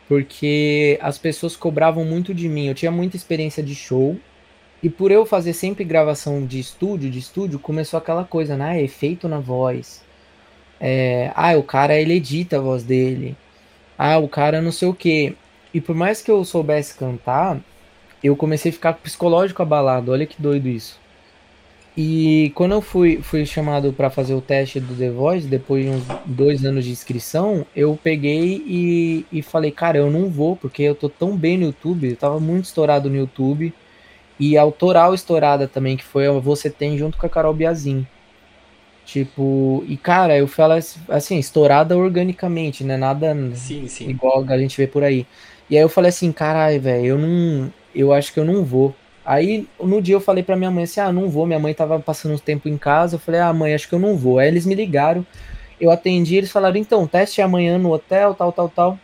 Porque 0.09 0.99
as 1.01 1.17
pessoas 1.17 1.55
cobravam 1.55 2.03
muito 2.03 2.33
de 2.33 2.49
mim. 2.49 2.67
Eu 2.67 2.75
tinha 2.75 2.91
muita 2.91 3.15
experiência 3.15 3.63
de 3.63 3.73
show. 3.73 4.17
E 4.83 4.89
por 4.89 5.11
eu 5.11 5.25
fazer 5.25 5.53
sempre 5.53 5.85
gravação 5.85 6.45
de 6.45 6.59
estúdio, 6.59 7.09
de 7.09 7.17
estúdio, 7.17 7.57
começou 7.57 7.97
aquela 7.97 8.25
coisa, 8.25 8.57
né? 8.57 8.71
Ah, 8.71 8.81
efeito 8.81 9.29
na 9.29 9.39
voz. 9.39 10.03
É, 10.77 11.31
ah, 11.35 11.55
o 11.57 11.63
cara 11.63 11.97
ele 11.97 12.15
edita 12.15 12.57
a 12.57 12.61
voz 12.61 12.83
dele. 12.83 13.37
Ah, 13.97 14.17
o 14.17 14.27
cara 14.27 14.61
não 14.61 14.73
sei 14.73 14.89
o 14.89 14.93
que. 14.93 15.37
E 15.73 15.79
por 15.79 15.95
mais 15.95 16.21
que 16.21 16.29
eu 16.29 16.43
soubesse 16.43 16.95
cantar, 16.95 17.61
eu 18.21 18.35
comecei 18.35 18.71
a 18.71 18.73
ficar 18.73 18.93
psicológico 18.93 19.61
abalado. 19.61 20.11
Olha 20.11 20.25
que 20.25 20.41
doido 20.41 20.67
isso. 20.67 20.99
E 21.95 22.51
quando 22.53 22.73
eu 22.73 22.81
fui, 22.81 23.21
fui 23.21 23.45
chamado 23.45 23.93
para 23.93 24.09
fazer 24.09 24.33
o 24.33 24.41
teste 24.41 24.81
do 24.81 24.95
The 24.95 25.11
Voice, 25.11 25.47
depois 25.47 25.85
de 25.85 25.91
uns 25.91 26.03
dois 26.25 26.65
anos 26.65 26.83
de 26.83 26.91
inscrição, 26.91 27.65
eu 27.73 27.97
peguei 28.03 28.61
e, 28.67 29.25
e 29.31 29.41
falei, 29.41 29.71
cara, 29.71 29.99
eu 29.99 30.11
não 30.11 30.29
vou, 30.29 30.57
porque 30.57 30.81
eu 30.83 30.95
tô 30.95 31.07
tão 31.07 31.37
bem 31.37 31.57
no 31.57 31.67
YouTube, 31.67 32.09
eu 32.09 32.17
tava 32.17 32.39
muito 32.39 32.65
estourado 32.65 33.09
no 33.09 33.15
YouTube. 33.15 33.73
E 34.39 34.57
autoral 34.57 35.13
estourada 35.13 35.67
também, 35.67 35.95
que 35.97 36.03
foi 36.03 36.27
a 36.27 36.31
Você 36.31 36.69
Tem 36.69 36.97
junto 36.97 37.17
com 37.17 37.25
a 37.25 37.29
Carol 37.29 37.53
Biazin. 37.53 38.05
Tipo, 39.05 39.83
e 39.87 39.97
cara, 39.97 40.37
eu 40.37 40.47
falo 40.47 40.73
assim, 41.09 41.37
estourada 41.37 41.97
organicamente, 41.97 42.83
né? 42.83 42.95
Nada 42.95 43.35
sim, 43.53 43.87
sim. 43.87 44.09
igual 44.09 44.45
a 44.47 44.57
gente 44.57 44.77
vê 44.77 44.87
por 44.87 45.03
aí. 45.03 45.27
E 45.69 45.75
aí 45.75 45.83
eu 45.83 45.89
falei 45.89 46.09
assim, 46.09 46.31
caralho, 46.31 46.79
velho, 46.81 47.05
eu 47.05 47.17
não 47.17 47.71
eu 47.93 48.11
acho 48.11 48.33
que 48.33 48.39
eu 48.39 48.45
não 48.45 48.63
vou. 48.63 48.95
Aí 49.25 49.67
no 49.79 50.01
dia 50.01 50.15
eu 50.15 50.21
falei 50.21 50.43
pra 50.43 50.55
minha 50.55 50.71
mãe 50.71 50.83
assim: 50.83 50.99
ah, 50.99 51.11
não 51.11 51.29
vou. 51.29 51.45
Minha 51.45 51.59
mãe 51.59 51.73
tava 51.73 51.99
passando 51.99 52.35
um 52.35 52.37
tempo 52.37 52.67
em 52.67 52.77
casa. 52.77 53.15
Eu 53.15 53.19
falei: 53.19 53.39
ah, 53.41 53.53
mãe, 53.53 53.73
acho 53.73 53.87
que 53.87 53.95
eu 53.95 53.99
não 53.99 54.17
vou. 54.17 54.39
Aí 54.39 54.47
eles 54.47 54.65
me 54.65 54.75
ligaram, 54.75 55.25
eu 55.79 55.91
atendi. 55.91 56.35
Eles 56.35 56.51
falaram: 56.51 56.77
então, 56.77 57.07
teste 57.07 57.41
amanhã 57.41 57.77
no 57.77 57.91
hotel, 57.93 58.33
tal, 58.33 58.51
tal, 58.51 58.69
tal. 58.69 58.99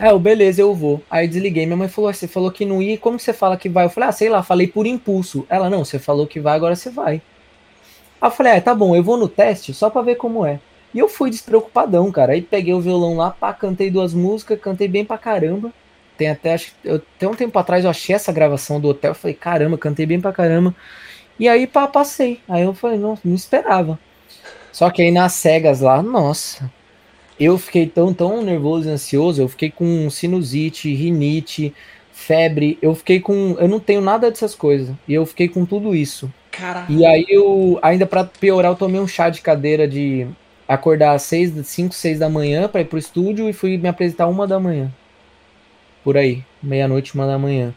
É, 0.00 0.10
eu, 0.10 0.18
beleza, 0.18 0.62
eu 0.62 0.74
vou. 0.74 1.02
Aí 1.10 1.28
desliguei. 1.28 1.66
Minha 1.66 1.76
mãe 1.76 1.88
falou: 1.88 2.10
você 2.12 2.26
falou 2.26 2.50
que 2.50 2.64
não 2.64 2.80
ia, 2.80 2.96
como 2.96 3.18
você 3.20 3.34
fala 3.34 3.58
que 3.58 3.68
vai? 3.68 3.84
Eu 3.84 3.90
falei: 3.90 4.08
ah, 4.08 4.12
sei 4.12 4.30
lá, 4.30 4.42
falei 4.42 4.66
por 4.66 4.86
impulso. 4.86 5.46
Ela: 5.46 5.68
não, 5.68 5.84
você 5.84 5.98
falou 5.98 6.26
que 6.26 6.40
vai, 6.40 6.56
agora 6.56 6.74
você 6.74 6.88
vai. 6.88 7.20
Aí 8.20 8.28
eu 8.28 8.30
falei: 8.30 8.52
ah, 8.54 8.60
tá 8.62 8.74
bom, 8.74 8.96
eu 8.96 9.02
vou 9.02 9.18
no 9.18 9.28
teste 9.28 9.74
só 9.74 9.90
pra 9.90 10.00
ver 10.00 10.14
como 10.14 10.46
é. 10.46 10.58
E 10.94 10.98
eu 10.98 11.06
fui 11.06 11.28
despreocupadão, 11.28 12.10
cara. 12.10 12.32
Aí 12.32 12.40
peguei 12.40 12.72
o 12.72 12.80
violão 12.80 13.14
lá, 13.14 13.30
pá, 13.30 13.52
cantei 13.52 13.90
duas 13.90 14.14
músicas, 14.14 14.58
cantei 14.58 14.88
bem 14.88 15.04
pra 15.04 15.18
caramba. 15.18 15.70
Tem 16.16 16.30
até, 16.30 16.54
acho, 16.54 16.72
eu, 16.82 16.96
até 16.96 17.28
um 17.28 17.34
tempo 17.34 17.58
atrás 17.58 17.84
eu 17.84 17.90
achei 17.90 18.14
essa 18.14 18.32
gravação 18.32 18.80
do 18.80 18.88
hotel, 18.88 19.14
falei, 19.14 19.34
caramba, 19.34 19.76
cantei 19.78 20.06
bem 20.06 20.20
pra 20.20 20.32
caramba. 20.32 20.74
E 21.38 21.46
aí 21.48 21.66
pá, 21.66 21.86
passei. 21.86 22.40
Aí 22.48 22.62
eu 22.62 22.74
falei, 22.74 22.98
não, 22.98 23.18
não 23.22 23.34
esperava. 23.34 23.98
Só 24.72 24.90
que 24.90 25.02
aí 25.02 25.10
nas 25.10 25.34
cegas 25.34 25.80
lá, 25.80 26.02
nossa, 26.02 26.70
eu 27.40 27.56
fiquei 27.58 27.86
tão, 27.86 28.12
tão 28.12 28.42
nervoso 28.42 28.88
e 28.88 28.92
ansioso, 28.92 29.40
eu 29.40 29.48
fiquei 29.48 29.70
com 29.70 30.10
sinusite, 30.10 30.94
rinite, 30.94 31.72
febre, 32.12 32.78
eu 32.82 32.94
fiquei 32.94 33.18
com, 33.18 33.56
eu 33.58 33.66
não 33.66 33.80
tenho 33.80 34.00
nada 34.00 34.28
dessas 34.28 34.54
coisas, 34.54 34.94
e 35.08 35.14
eu 35.14 35.24
fiquei 35.24 35.48
com 35.48 35.64
tudo 35.64 35.94
isso. 35.94 36.30
Caralho. 36.50 36.86
E 36.90 37.06
aí 37.06 37.24
eu, 37.28 37.78
ainda 37.80 38.04
para 38.04 38.24
piorar, 38.24 38.72
eu 38.72 38.76
tomei 38.76 39.00
um 39.00 39.08
chá 39.08 39.30
de 39.30 39.40
cadeira 39.40 39.88
de 39.88 40.26
acordar 40.68 41.14
às 41.14 41.22
6, 41.22 41.66
5, 41.66 41.94
6 41.94 42.18
da 42.18 42.28
manhã 42.28 42.68
para 42.68 42.82
ir 42.82 42.84
pro 42.84 42.98
estúdio 42.98 43.48
e 43.48 43.52
fui 43.52 43.78
me 43.78 43.88
apresentar 43.88 44.28
uma 44.28 44.46
da 44.46 44.60
manhã 44.60 44.92
por 46.04 46.16
aí, 46.16 46.44
meia-noite, 46.62 47.14
uma 47.14 47.26
da 47.26 47.38
manhã. 47.38 47.74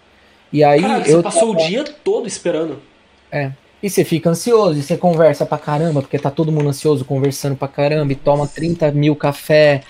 E 0.51 0.63
aí 0.63 0.81
Caralho, 0.81 1.05
eu 1.05 1.17
você 1.17 1.23
passou 1.23 1.53
tava... 1.53 1.63
o 1.63 1.67
dia 1.67 1.83
todo 1.83 2.27
esperando. 2.27 2.79
É. 3.31 3.51
E 3.83 3.89
você 3.89 4.05
fica 4.05 4.29
ansioso, 4.29 4.79
e 4.79 4.81
você 4.81 4.95
conversa 4.95 5.45
pra 5.45 5.57
caramba, 5.57 6.01
porque 6.01 6.17
tá 6.17 6.31
todo 6.31 6.53
mundo 6.53 6.69
ansioso, 6.69 7.03
conversando 7.03 7.57
pra 7.57 7.67
caramba, 7.67 8.13
e 8.13 8.15
toma 8.15 8.47
30 8.47 8.89
mil 8.93 9.13
café, 9.13 9.83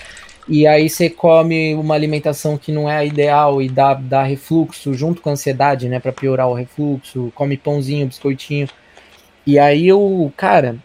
e 0.48 0.66
aí 0.66 0.90
você 0.90 1.12
come 1.12 1.76
uma 1.76 1.94
alimentação 1.94 2.58
que 2.58 2.72
não 2.72 2.90
é 2.90 2.98
a 2.98 3.06
ideal 3.06 3.62
e 3.62 3.70
dá, 3.70 3.94
dá 3.94 4.24
refluxo 4.24 4.94
junto 4.94 5.22
com 5.22 5.30
a 5.30 5.34
ansiedade, 5.34 5.88
né, 5.88 6.00
para 6.00 6.12
piorar 6.12 6.50
o 6.50 6.54
refluxo, 6.54 7.32
come 7.36 7.56
pãozinho, 7.56 8.08
biscoitinho. 8.08 8.68
E 9.46 9.60
aí 9.60 9.88
eu, 9.88 10.34
cara, 10.36 10.76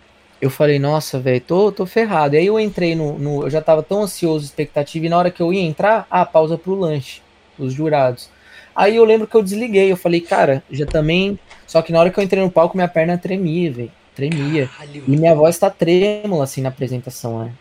eu 0.41 0.51
falei, 0.51 0.79
nossa, 0.79 1.19
velho, 1.19 1.41
tô, 1.41 1.73
tô 1.73 1.87
ferrado. 1.87 2.35
E 2.35 2.39
aí 2.39 2.47
eu 2.47 2.61
entrei 2.61 2.95
no, 2.95 3.19
no, 3.19 3.43
Eu 3.45 3.51
já 3.51 3.61
tava 3.61 3.83
tão 3.83 4.03
ansioso, 4.03 4.45
expectativa, 4.45 5.07
e 5.07 5.09
na 5.09 5.19
hora 5.19 5.31
que 5.31 5.43
eu 5.43 5.53
ia 5.53 5.63
entrar, 5.63 6.07
ah, 6.11 6.27
pausa 6.27 6.59
pro 6.59 6.75
lanche, 6.75 7.23
os 7.59 7.73
jurados. 7.73 8.31
Aí 8.77 8.97
eu 8.97 9.05
lembro 9.05 9.27
que 9.27 9.35
eu 9.35 9.43
desliguei, 9.43 9.91
eu 9.91 9.97
falei, 9.97 10.21
cara, 10.21 10.63
já 10.71 10.87
também. 10.87 11.39
Só 11.69 11.83
que 11.83 11.93
na 11.93 12.01
hora 12.01 12.11
que 12.11 12.19
eu 12.19 12.25
entrei 12.25 12.43
no 12.43 12.51
palco, 12.51 12.77
minha 12.77 12.89
perna 12.89 13.19
tremia, 13.19 13.71
velho. 13.71 13.93
Tremia. 14.17 14.67
Caralho. 14.67 15.05
E 15.07 15.17
minha 15.17 15.35
voz 15.35 15.57
tá 15.59 15.71
trêmula, 15.71 16.43
assim, 16.43 16.63
na 16.63 16.71
apresentação, 16.71 17.45
né? 17.45 17.53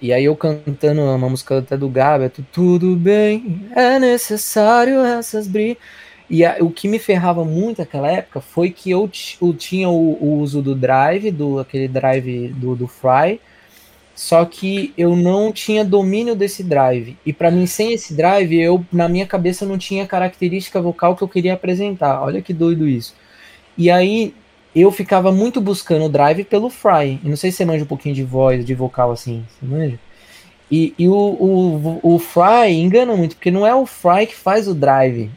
E 0.00 0.12
aí 0.12 0.26
eu 0.26 0.36
cantando 0.36 1.00
uma 1.00 1.30
música 1.30 1.58
até 1.58 1.76
do 1.76 1.88
Gabi, 1.88 2.24
é 2.24 2.30
tudo 2.52 2.94
bem, 2.94 3.62
é 3.74 3.98
necessário 3.98 5.00
essas 5.00 5.48
brigas. 5.48 5.78
E 6.28 6.44
a, 6.44 6.56
o 6.60 6.70
que 6.70 6.88
me 6.88 6.98
ferrava 6.98 7.44
muito 7.44 7.78
naquela 7.78 8.10
época 8.10 8.40
foi 8.40 8.70
que 8.70 8.90
eu, 8.90 9.10
eu 9.40 9.54
tinha 9.54 9.88
o, 9.88 10.18
o, 10.22 10.38
uso 10.40 10.60
do 10.60 10.74
drive, 10.74 11.30
do 11.30 11.58
aquele 11.58 11.88
drive 11.88 12.48
do, 12.48 12.76
do 12.76 12.86
Fry, 12.86 13.40
só 14.14 14.44
que 14.44 14.92
eu 14.96 15.16
não 15.16 15.50
tinha 15.52 15.84
domínio 15.84 16.34
desse 16.34 16.62
drive. 16.62 17.16
E 17.24 17.32
para 17.32 17.50
mim, 17.50 17.66
sem 17.66 17.92
esse 17.92 18.14
drive, 18.14 18.54
eu 18.60 18.84
na 18.92 19.08
minha 19.08 19.26
cabeça 19.26 19.64
não 19.64 19.78
tinha 19.78 20.06
característica 20.06 20.80
vocal 20.80 21.16
que 21.16 21.22
eu 21.22 21.28
queria 21.28 21.54
apresentar. 21.54 22.22
Olha 22.22 22.42
que 22.42 22.52
doido 22.52 22.86
isso. 22.86 23.14
E 23.76 23.90
aí 23.90 24.34
eu 24.74 24.90
ficava 24.90 25.30
muito 25.30 25.60
buscando 25.60 26.06
o 26.06 26.08
drive 26.08 26.44
pelo 26.44 26.68
Fry. 26.68 27.20
E 27.22 27.28
não 27.28 27.36
sei 27.36 27.50
se 27.50 27.58
você 27.58 27.64
manja 27.64 27.84
um 27.84 27.88
pouquinho 27.88 28.14
de 28.14 28.24
voz, 28.24 28.64
de 28.64 28.74
vocal 28.74 29.12
assim. 29.12 29.44
Você 29.48 29.66
manja? 29.66 29.98
E, 30.70 30.94
e 30.98 31.08
o, 31.08 31.14
o, 31.14 32.00
o 32.02 32.18
Fry 32.18 32.72
engana 32.72 33.14
muito, 33.16 33.36
porque 33.36 33.50
não 33.50 33.66
é 33.66 33.74
o 33.74 33.86
Fry 33.86 34.26
que 34.26 34.34
faz 34.34 34.66
o 34.66 34.74
drive. 34.74 35.30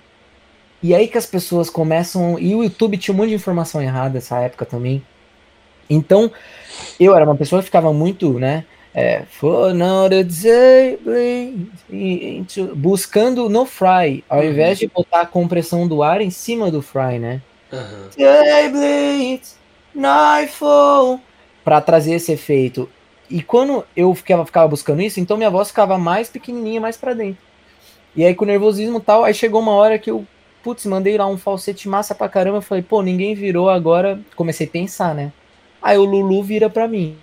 E 0.81 0.95
aí 0.95 1.07
que 1.07 1.17
as 1.17 1.25
pessoas 1.25 1.69
começam. 1.69 2.39
E 2.39 2.55
o 2.55 2.63
YouTube 2.63 2.97
tinha 2.97 3.13
um 3.13 3.17
monte 3.17 3.29
de 3.29 3.35
informação 3.35 3.81
errada 3.81 4.15
nessa 4.15 4.39
época 4.39 4.65
também. 4.65 5.03
Então, 5.89 6.31
eu 6.99 7.15
era 7.15 7.25
uma 7.25 7.35
pessoa 7.35 7.61
que 7.61 7.65
ficava 7.65 7.93
muito, 7.93 8.33
né? 8.39 8.65
É, 8.93 9.23
buscando 12.75 13.47
no 13.47 13.63
fry, 13.63 14.23
ao 14.27 14.39
uhum. 14.39 14.49
invés 14.49 14.79
de 14.79 14.87
botar 14.87 15.21
a 15.21 15.25
compressão 15.25 15.87
do 15.87 16.01
ar 16.01 16.19
em 16.19 16.31
cima 16.31 16.71
do 16.71 16.81
fry, 16.81 17.19
né? 17.19 17.41
Uhum. 17.71 19.39
Nightfall, 19.93 21.19
para 21.63 21.81
trazer 21.81 22.13
esse 22.13 22.31
efeito. 22.31 22.89
E 23.29 23.41
quando 23.41 23.83
eu 23.95 24.13
ficava, 24.15 24.45
ficava 24.45 24.67
buscando 24.67 25.01
isso, 25.01 25.19
então 25.19 25.35
minha 25.35 25.49
voz 25.49 25.69
ficava 25.69 25.97
mais 25.97 26.29
pequenininha, 26.29 26.79
mais 26.79 26.95
para 26.95 27.13
dentro. 27.13 27.41
E 28.15 28.23
aí 28.23 28.33
com 28.33 28.45
o 28.45 28.47
nervosismo 28.47 28.99
tal, 28.99 29.23
aí 29.23 29.33
chegou 29.33 29.61
uma 29.61 29.73
hora 29.73 29.99
que 29.99 30.09
eu 30.09 30.25
putz, 30.67 30.85
mandei 30.85 31.17
lá 31.17 31.25
um 31.25 31.37
falsete 31.37 31.87
massa 31.87 32.13
pra 32.13 32.27
caramba. 32.27 32.61
Falei, 32.61 32.83
pô, 32.83 33.01
ninguém 33.01 33.33
virou 33.33 33.69
agora. 33.69 34.19
Comecei 34.35 34.67
a 34.67 34.69
pensar, 34.69 35.15
né? 35.15 35.31
Aí 35.81 35.97
o 35.97 36.03
Lulu 36.03 36.43
vira 36.43 36.69
pra 36.69 36.89
mim. 36.89 37.15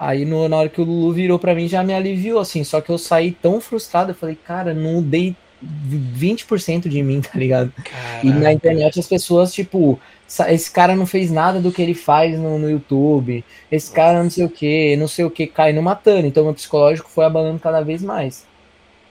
Aí 0.00 0.24
no, 0.24 0.48
na 0.48 0.56
hora 0.56 0.68
que 0.68 0.80
o 0.80 0.84
Lulu 0.84 1.12
virou 1.12 1.38
pra 1.38 1.54
mim 1.54 1.68
já 1.68 1.84
me 1.84 1.94
aliviou, 1.94 2.40
assim. 2.40 2.64
Só 2.64 2.80
que 2.80 2.90
eu 2.90 2.98
saí 2.98 3.30
tão 3.30 3.60
frustrado. 3.60 4.10
Eu 4.10 4.14
falei, 4.16 4.34
cara, 4.34 4.74
não 4.74 5.00
dei 5.00 5.36
20% 5.62 6.88
de 6.88 7.02
mim, 7.02 7.20
tá 7.24 7.38
ligado? 7.38 7.72
Caraca. 7.72 8.26
E 8.26 8.30
na 8.30 8.52
internet 8.52 8.98
as 8.98 9.06
pessoas, 9.06 9.52
tipo, 9.52 10.00
esse 10.48 10.70
cara 10.70 10.96
não 10.96 11.06
fez 11.06 11.30
nada 11.30 11.60
do 11.60 11.70
que 11.70 11.82
ele 11.82 11.94
faz 11.94 12.38
no, 12.38 12.58
no 12.58 12.70
YouTube. 12.70 13.44
Esse 13.70 13.90
cara 13.90 14.22
não 14.22 14.30
sei 14.30 14.44
o 14.44 14.50
que, 14.50 14.96
não 14.96 15.08
sei 15.08 15.24
o 15.24 15.30
que, 15.30 15.46
cai 15.46 15.72
no 15.72 15.82
matando. 15.82 16.26
Então 16.26 16.44
meu 16.44 16.54
psicológico 16.54 17.10
foi 17.10 17.24
abalando 17.24 17.58
cada 17.58 17.80
vez 17.80 18.02
mais. 18.02 18.46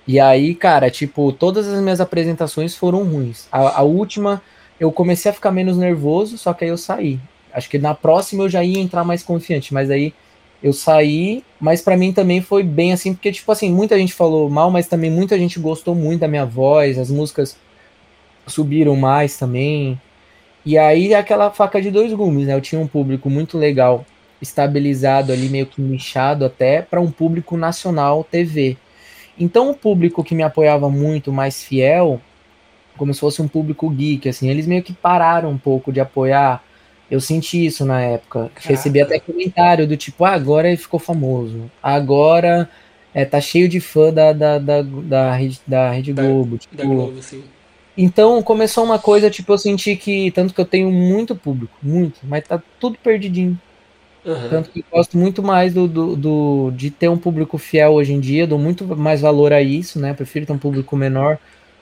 E 0.07 0.19
aí, 0.19 0.55
cara, 0.55 0.89
tipo, 0.89 1.31
todas 1.31 1.67
as 1.67 1.81
minhas 1.81 2.01
apresentações 2.01 2.75
foram 2.75 3.03
ruins. 3.03 3.47
A, 3.51 3.79
a, 3.79 3.81
última, 3.81 4.41
eu 4.79 4.91
comecei 4.91 5.29
a 5.29 5.33
ficar 5.33 5.51
menos 5.51 5.77
nervoso, 5.77 6.37
só 6.37 6.53
que 6.53 6.63
aí 6.63 6.69
eu 6.69 6.77
saí. 6.77 7.19
Acho 7.53 7.69
que 7.69 7.77
na 7.77 7.93
próxima 7.93 8.43
eu 8.43 8.49
já 8.49 8.63
ia 8.63 8.79
entrar 8.79 9.03
mais 9.03 9.21
confiante, 9.21 9.73
mas 9.73 9.89
aí 9.91 10.13
eu 10.63 10.73
saí, 10.73 11.43
mas 11.59 11.81
para 11.81 11.97
mim 11.97 12.13
também 12.13 12.41
foi 12.41 12.63
bem 12.63 12.93
assim, 12.93 13.13
porque, 13.13 13.31
tipo 13.31 13.51
assim, 13.51 13.71
muita 13.71 13.97
gente 13.97 14.13
falou 14.13 14.49
mal, 14.49 14.69
mas 14.69 14.87
também 14.87 15.09
muita 15.09 15.37
gente 15.37 15.59
gostou 15.59 15.95
muito 15.95 16.21
da 16.21 16.27
minha 16.27 16.45
voz, 16.45 16.99
as 16.99 17.09
músicas 17.09 17.57
subiram 18.45 18.95
mais 18.95 19.37
também. 19.37 19.99
E 20.65 20.77
aí 20.77 21.13
aquela 21.15 21.49
faca 21.49 21.81
de 21.81 21.89
dois 21.89 22.13
gumes, 22.13 22.47
né? 22.47 22.53
Eu 22.53 22.61
tinha 22.61 22.79
um 22.79 22.87
público 22.87 23.29
muito 23.29 23.57
legal, 23.57 24.05
estabilizado 24.41 25.31
ali, 25.31 25.49
meio 25.49 25.65
que 25.65 25.81
nichado 25.81 26.45
até, 26.45 26.81
para 26.81 27.01
um 27.01 27.09
público 27.11 27.57
nacional 27.57 28.23
TV. 28.23 28.77
Então 29.39 29.71
o 29.71 29.73
público 29.73 30.23
que 30.23 30.35
me 30.35 30.43
apoiava 30.43 30.89
muito, 30.89 31.31
mais 31.31 31.63
fiel, 31.63 32.21
como 32.97 33.13
se 33.13 33.19
fosse 33.19 33.41
um 33.41 33.47
público 33.47 33.89
geek, 33.89 34.29
assim, 34.29 34.49
eles 34.49 34.67
meio 34.67 34.83
que 34.83 34.93
pararam 34.93 35.49
um 35.49 35.57
pouco 35.57 35.91
de 35.91 35.99
apoiar. 35.99 36.63
Eu 37.11 37.19
senti 37.19 37.65
isso 37.65 37.85
na 37.85 38.01
época. 38.01 38.49
Recebi 38.55 39.01
até 39.01 39.19
comentário 39.19 39.85
do 39.85 39.97
tipo, 39.97 40.23
ah, 40.23 40.31
agora 40.31 40.69
ele 40.69 40.77
ficou 40.77 40.97
famoso. 40.97 41.69
Agora 41.83 42.69
é, 43.13 43.25
tá 43.25 43.41
cheio 43.41 43.67
de 43.67 43.81
fã 43.81 44.13
da, 44.13 44.31
da, 44.31 44.57
da, 44.57 44.81
da, 44.81 45.35
Rede, 45.35 45.59
da 45.67 45.91
Rede 45.91 46.13
Globo. 46.13 46.55
Da, 46.55 46.57
tipo, 46.59 46.77
da 46.77 46.85
Globo, 46.85 47.21
sim. 47.21 47.43
Então 47.97 48.41
começou 48.41 48.85
uma 48.85 48.97
coisa, 48.97 49.29
tipo, 49.29 49.51
eu 49.51 49.57
senti 49.57 49.97
que, 49.97 50.31
tanto 50.31 50.53
que 50.53 50.61
eu 50.61 50.65
tenho 50.65 50.89
muito 50.89 51.35
público, 51.35 51.73
muito, 51.83 52.21
mas 52.23 52.47
tá 52.47 52.61
tudo 52.79 52.97
perdidinho. 52.97 53.59
Uhum. 54.23 54.49
Tanto 54.49 54.69
que 54.69 54.85
gosto 54.89 55.17
muito 55.17 55.43
mais 55.43 55.73
do, 55.73 55.87
do, 55.87 56.15
do, 56.15 56.71
de 56.71 56.89
ter 56.89 57.09
um 57.09 57.17
público 57.17 57.57
fiel 57.57 57.91
hoje 57.91 58.13
em 58.13 58.19
dia, 58.19 58.47
dou 58.47 58.57
muito 58.57 58.85
mais 58.95 59.19
valor 59.19 59.51
a 59.51 59.61
isso, 59.61 59.99
né? 59.99 60.13
Prefiro 60.13 60.45
ter 60.45 60.53
um 60.53 60.57
público 60.57 60.95
menor, 60.95 61.37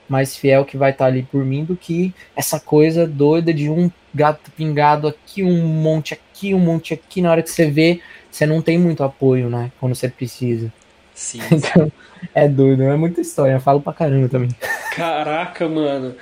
mais 0.08 0.36
fiel 0.36 0.64
que 0.64 0.76
vai 0.76 0.90
estar 0.90 1.06
ali 1.06 1.22
por 1.22 1.44
mim, 1.44 1.64
do 1.64 1.76
que 1.76 2.12
essa 2.34 2.58
coisa 2.58 3.06
doida 3.06 3.54
de 3.54 3.68
um 3.68 3.90
gato 4.14 4.50
pingado 4.52 5.08
aqui, 5.08 5.42
um 5.42 5.64
monte 5.64 6.14
aqui, 6.14 6.54
um 6.54 6.58
monte 6.58 6.94
aqui. 6.94 7.20
Na 7.22 7.30
hora 7.30 7.42
que 7.42 7.50
você 7.50 7.70
vê, 7.70 8.00
você 8.30 8.46
não 8.46 8.62
tem 8.62 8.78
muito 8.78 9.02
apoio, 9.02 9.48
né? 9.48 9.70
Quando 9.80 9.94
você 9.94 10.08
precisa. 10.08 10.72
Sim. 11.14 11.40
Então, 11.50 11.90
é 12.34 12.48
doido, 12.48 12.82
é 12.82 12.96
muita 12.96 13.20
história, 13.20 13.54
eu 13.54 13.60
falo 13.60 13.80
pra 13.80 13.92
caramba 13.92 14.28
também. 14.28 14.50
Caraca, 14.94 15.68
mano. 15.68 16.14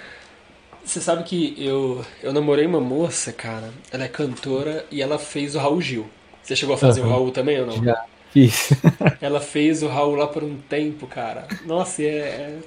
Você 0.85 1.01
sabe 1.01 1.23
que 1.23 1.55
eu, 1.59 2.05
eu 2.23 2.33
namorei 2.33 2.65
uma 2.65 2.81
moça, 2.81 3.33
cara. 3.33 3.71
Ela 3.93 4.05
é 4.05 4.09
cantora 4.09 4.87
e 4.91 5.03
ela 5.03 5.19
fez 5.19 5.55
o 5.55 5.59
Raul 5.59 5.83
Gil. 5.83 6.09
Você 6.43 6.57
chegou 6.57 6.77
a 6.77 6.79
fazer 6.79 7.03
uhum. 7.03 7.09
o 7.09 7.11
Raul 7.11 7.31
também 7.31 7.61
ou 7.61 7.67
não? 7.67 7.85
Já, 7.85 8.05
fiz. 8.33 8.71
ela 9.21 9.41
fez 9.41 9.83
o 9.83 9.89
Raul 9.89 10.15
lá 10.15 10.27
por 10.27 10.43
um 10.43 10.57
tempo, 10.57 11.07
cara. 11.07 11.47
Nossa, 11.67 12.03
é, 12.03 12.07
é... 12.07 12.59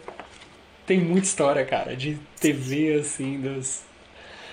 tem 0.85 0.99
muita 0.99 1.25
história, 1.25 1.65
cara, 1.65 1.95
de 1.95 2.19
TV, 2.39 2.99
assim, 2.99 3.39
dos... 3.39 3.81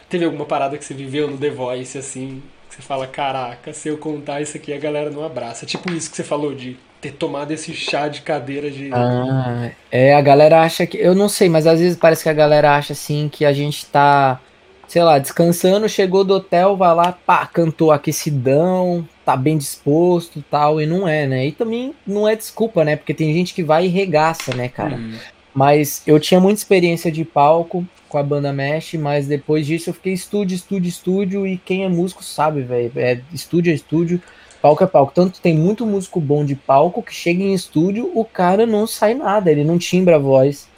Teve 0.09 0.25
alguma 0.25 0.45
parada 0.45 0.79
que 0.79 0.85
você 0.85 0.95
viveu 0.95 1.31
no 1.31 1.37
The 1.37 1.51
Voice, 1.51 1.99
assim, 1.99 2.43
que 2.69 2.77
você 2.77 2.83
fala, 2.83 3.07
caraca, 3.07 3.73
se 3.73 3.89
eu 3.89 3.99
contar 3.99 4.41
isso 4.41 4.57
aqui 4.57 4.73
a 4.73 4.79
galera 4.79 5.11
não 5.11 5.25
abraça. 5.25 5.67
Tipo 5.67 5.93
isso 5.93 6.11
que 6.11 6.17
você 6.17 6.25
falou 6.25 6.55
de 6.55 6.77
ter 7.01 7.13
tomado 7.13 7.51
esse 7.53 7.73
chá 7.75 8.09
de 8.09 8.23
cadeira 8.23 8.71
de. 8.71 8.91
Ah, 8.93 9.71
é, 9.91 10.15
a 10.15 10.21
galera 10.21 10.63
acha 10.63 10.87
que. 10.87 10.97
Eu 10.97 11.15
não 11.15 11.29
sei, 11.29 11.49
mas 11.49 11.67
às 11.67 11.81
vezes 11.81 11.97
parece 11.97 12.23
que 12.23 12.29
a 12.29 12.35
galera 12.35 12.77
acha 12.77 12.93
assim 12.93 13.29
que 13.31 13.45
a 13.45 13.53
gente 13.53 13.87
tá, 13.87 14.41
sei 14.87 15.03
lá, 15.03 15.19
descansando, 15.19 15.89
chegou 15.89 16.25
do 16.25 16.35
hotel, 16.35 16.77
vai 16.77 16.95
lá, 16.95 17.13
pá, 17.13 17.47
cantou 17.47 17.93
aquecidão, 17.93 19.07
tá 19.25 19.37
bem 19.37 19.57
disposto 19.57 20.45
tal, 20.51 20.81
e 20.81 20.87
não 20.87 21.07
é, 21.07 21.27
né? 21.27 21.47
E 21.47 21.53
também 21.53 21.95
não 22.07 22.29
é 22.29 22.35
desculpa, 22.35 22.85
né? 22.85 22.97
Porque 22.97 23.15
tem 23.15 23.33
gente 23.33 23.55
que 23.55 23.63
vai 23.63 23.87
e 23.87 23.89
regaça, 23.89 24.55
né, 24.55 24.69
cara? 24.69 24.97
Hum. 24.97 25.17
Mas 25.55 26.03
eu 26.07 26.21
tinha 26.21 26.41
muita 26.41 26.61
experiência 26.61 27.11
de 27.11 27.25
palco 27.25 27.87
com 28.09 28.19
a 28.19 28.23
banda 28.23 28.53
Mesh, 28.53 28.95
mas 28.95 29.27
depois 29.27 29.67
disso 29.67 29.91
eu 29.91 29.95
fiquei 29.95 30.13
estúdio, 30.13 30.55
estúdio, 30.55 30.89
estúdio, 30.89 31.47
e 31.47 31.59
quem 31.59 31.85
é 31.85 31.89
músico 31.89 32.25
sabe, 32.25 32.63
velho. 32.63 32.93
É 32.97 33.21
estúdio 33.33 33.71
é 33.71 33.75
estúdio 33.75 34.23
palco 34.61 34.83
é 34.83 34.87
palco. 34.87 35.13
Tanto 35.15 35.41
tem 35.41 35.55
muito 35.55 35.87
músico 35.87 36.21
bom 36.21 36.45
de 36.45 36.55
palco 36.55 37.03
que 37.03 37.15
chega 37.15 37.43
em 37.43 37.55
estúdio, 37.55 38.11
o 38.15 38.25
cara 38.25 38.67
não 38.67 38.87
sai 38.87 39.15
nada, 39.15 39.51
ele 39.51 39.65
não 39.65 39.79
timbra 39.79 40.17
a 40.17 40.19
voz. 40.19 40.69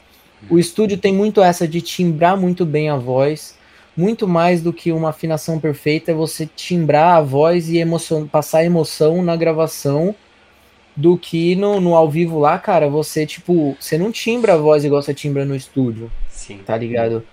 O 0.49 0.57
estúdio 0.57 0.97
tem 0.97 1.13
muito 1.13 1.41
essa 1.41 1.67
de 1.67 1.81
timbrar 1.81 2.37
muito 2.37 2.65
bem 2.65 2.89
a 2.89 2.97
voz. 2.97 3.59
Muito 3.95 4.27
mais 4.27 4.61
do 4.61 4.71
que 4.71 4.91
uma 4.91 5.09
afinação 5.09 5.59
perfeita 5.59 6.11
é 6.11 6.15
você 6.15 6.47
timbrar 6.47 7.17
a 7.17 7.21
voz 7.21 7.69
e 7.69 7.77
emoção, 7.77 8.25
passar 8.25 8.63
emoção 8.63 9.21
na 9.21 9.35
gravação 9.35 10.15
do 10.95 11.17
que 11.17 11.55
no, 11.55 11.79
no 11.79 11.95
ao 11.95 12.09
vivo 12.09 12.39
lá, 12.39 12.57
cara, 12.57 12.89
você, 12.89 13.25
tipo, 13.25 13.75
você 13.79 13.97
não 13.97 14.11
timbra 14.11 14.53
a 14.53 14.57
voz 14.57 14.83
igual 14.83 15.01
você 15.01 15.13
timbra 15.13 15.45
no 15.45 15.55
estúdio. 15.55 16.11
Sim. 16.53 16.59
Tá 16.65 16.77
ligado? 16.77 17.23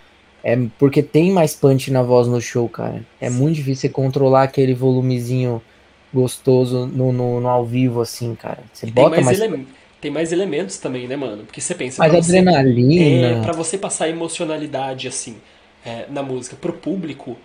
É 0.42 0.56
porque 0.78 1.02
tem 1.02 1.32
mais 1.32 1.54
punch 1.54 1.90
na 1.90 2.02
voz 2.02 2.28
no 2.28 2.40
show, 2.40 2.68
cara. 2.68 3.04
É 3.20 3.28
Sim. 3.28 3.36
muito 3.36 3.56
difícil 3.56 3.82
você 3.82 3.88
controlar 3.88 4.44
aquele 4.44 4.74
volumezinho 4.74 5.60
gostoso 6.12 6.86
no, 6.86 7.12
no, 7.12 7.40
no 7.40 7.48
ao 7.48 7.64
vivo, 7.64 8.00
assim, 8.00 8.34
cara. 8.34 8.60
Você 8.72 8.86
e 8.86 8.90
bota 8.90 9.16
tem 9.16 9.24
mais, 9.24 9.38
mais... 9.38 9.52
Ele... 9.52 9.66
tem 10.00 10.10
mais 10.10 10.32
elementos 10.32 10.78
também, 10.78 11.06
né, 11.06 11.16
mano? 11.16 11.44
Porque 11.44 11.60
você 11.60 11.74
pensa. 11.74 11.98
Mais 11.98 12.14
adrenalina. 12.14 13.32
Você, 13.32 13.38
é, 13.38 13.42
pra 13.42 13.52
você 13.52 13.76
passar 13.76 14.08
emocionalidade, 14.08 15.08
assim, 15.08 15.36
é, 15.84 16.06
na 16.08 16.22
música 16.22 16.56
pro 16.56 16.72
público, 16.72 17.36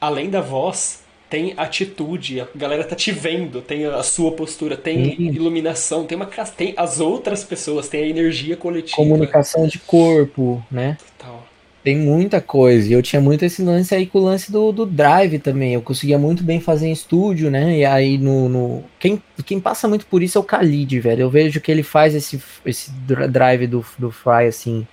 além 0.00 0.28
da 0.28 0.40
voz, 0.40 1.03
tem 1.28 1.54
atitude, 1.56 2.40
a 2.40 2.48
galera 2.54 2.84
tá 2.84 2.94
te 2.94 3.10
vendo, 3.10 3.60
tem 3.60 3.86
a 3.86 4.02
sua 4.02 4.32
postura, 4.32 4.76
tem 4.76 5.16
Sim. 5.16 5.30
iluminação, 5.30 6.04
tem 6.04 6.16
uma 6.16 6.26
tem 6.56 6.74
as 6.76 7.00
outras 7.00 7.42
pessoas, 7.42 7.88
tem 7.88 8.04
a 8.04 8.08
energia 8.08 8.56
coletiva. 8.56 8.96
Comunicação 8.96 9.66
de 9.66 9.78
corpo, 9.78 10.64
né? 10.70 10.96
Total. 11.18 11.44
Tem 11.84 11.98
muita 11.98 12.40
coisa. 12.40 12.88
E 12.88 12.94
eu 12.94 13.02
tinha 13.02 13.20
muito 13.20 13.44
esse 13.44 13.62
lance 13.62 13.94
aí 13.94 14.06
com 14.06 14.18
o 14.18 14.24
lance 14.24 14.50
do, 14.50 14.72
do 14.72 14.86
drive 14.86 15.38
também. 15.38 15.74
Eu 15.74 15.82
conseguia 15.82 16.18
muito 16.18 16.42
bem 16.42 16.58
fazer 16.58 16.86
em 16.86 16.92
estúdio, 16.92 17.50
né? 17.50 17.76
E 17.76 17.84
aí 17.84 18.16
no. 18.16 18.48
no... 18.48 18.84
Quem, 18.98 19.22
quem 19.44 19.60
passa 19.60 19.86
muito 19.86 20.06
por 20.06 20.22
isso 20.22 20.38
é 20.38 20.40
o 20.40 20.44
Khalid, 20.44 20.98
velho. 20.98 21.20
Eu 21.20 21.30
vejo 21.30 21.60
que 21.60 21.70
ele 21.70 21.82
faz 21.82 22.14
esse, 22.14 22.42
esse 22.64 22.90
drive 23.28 23.66
do, 23.66 23.84
do 23.98 24.10
Fry, 24.10 24.46
assim, 24.48 24.86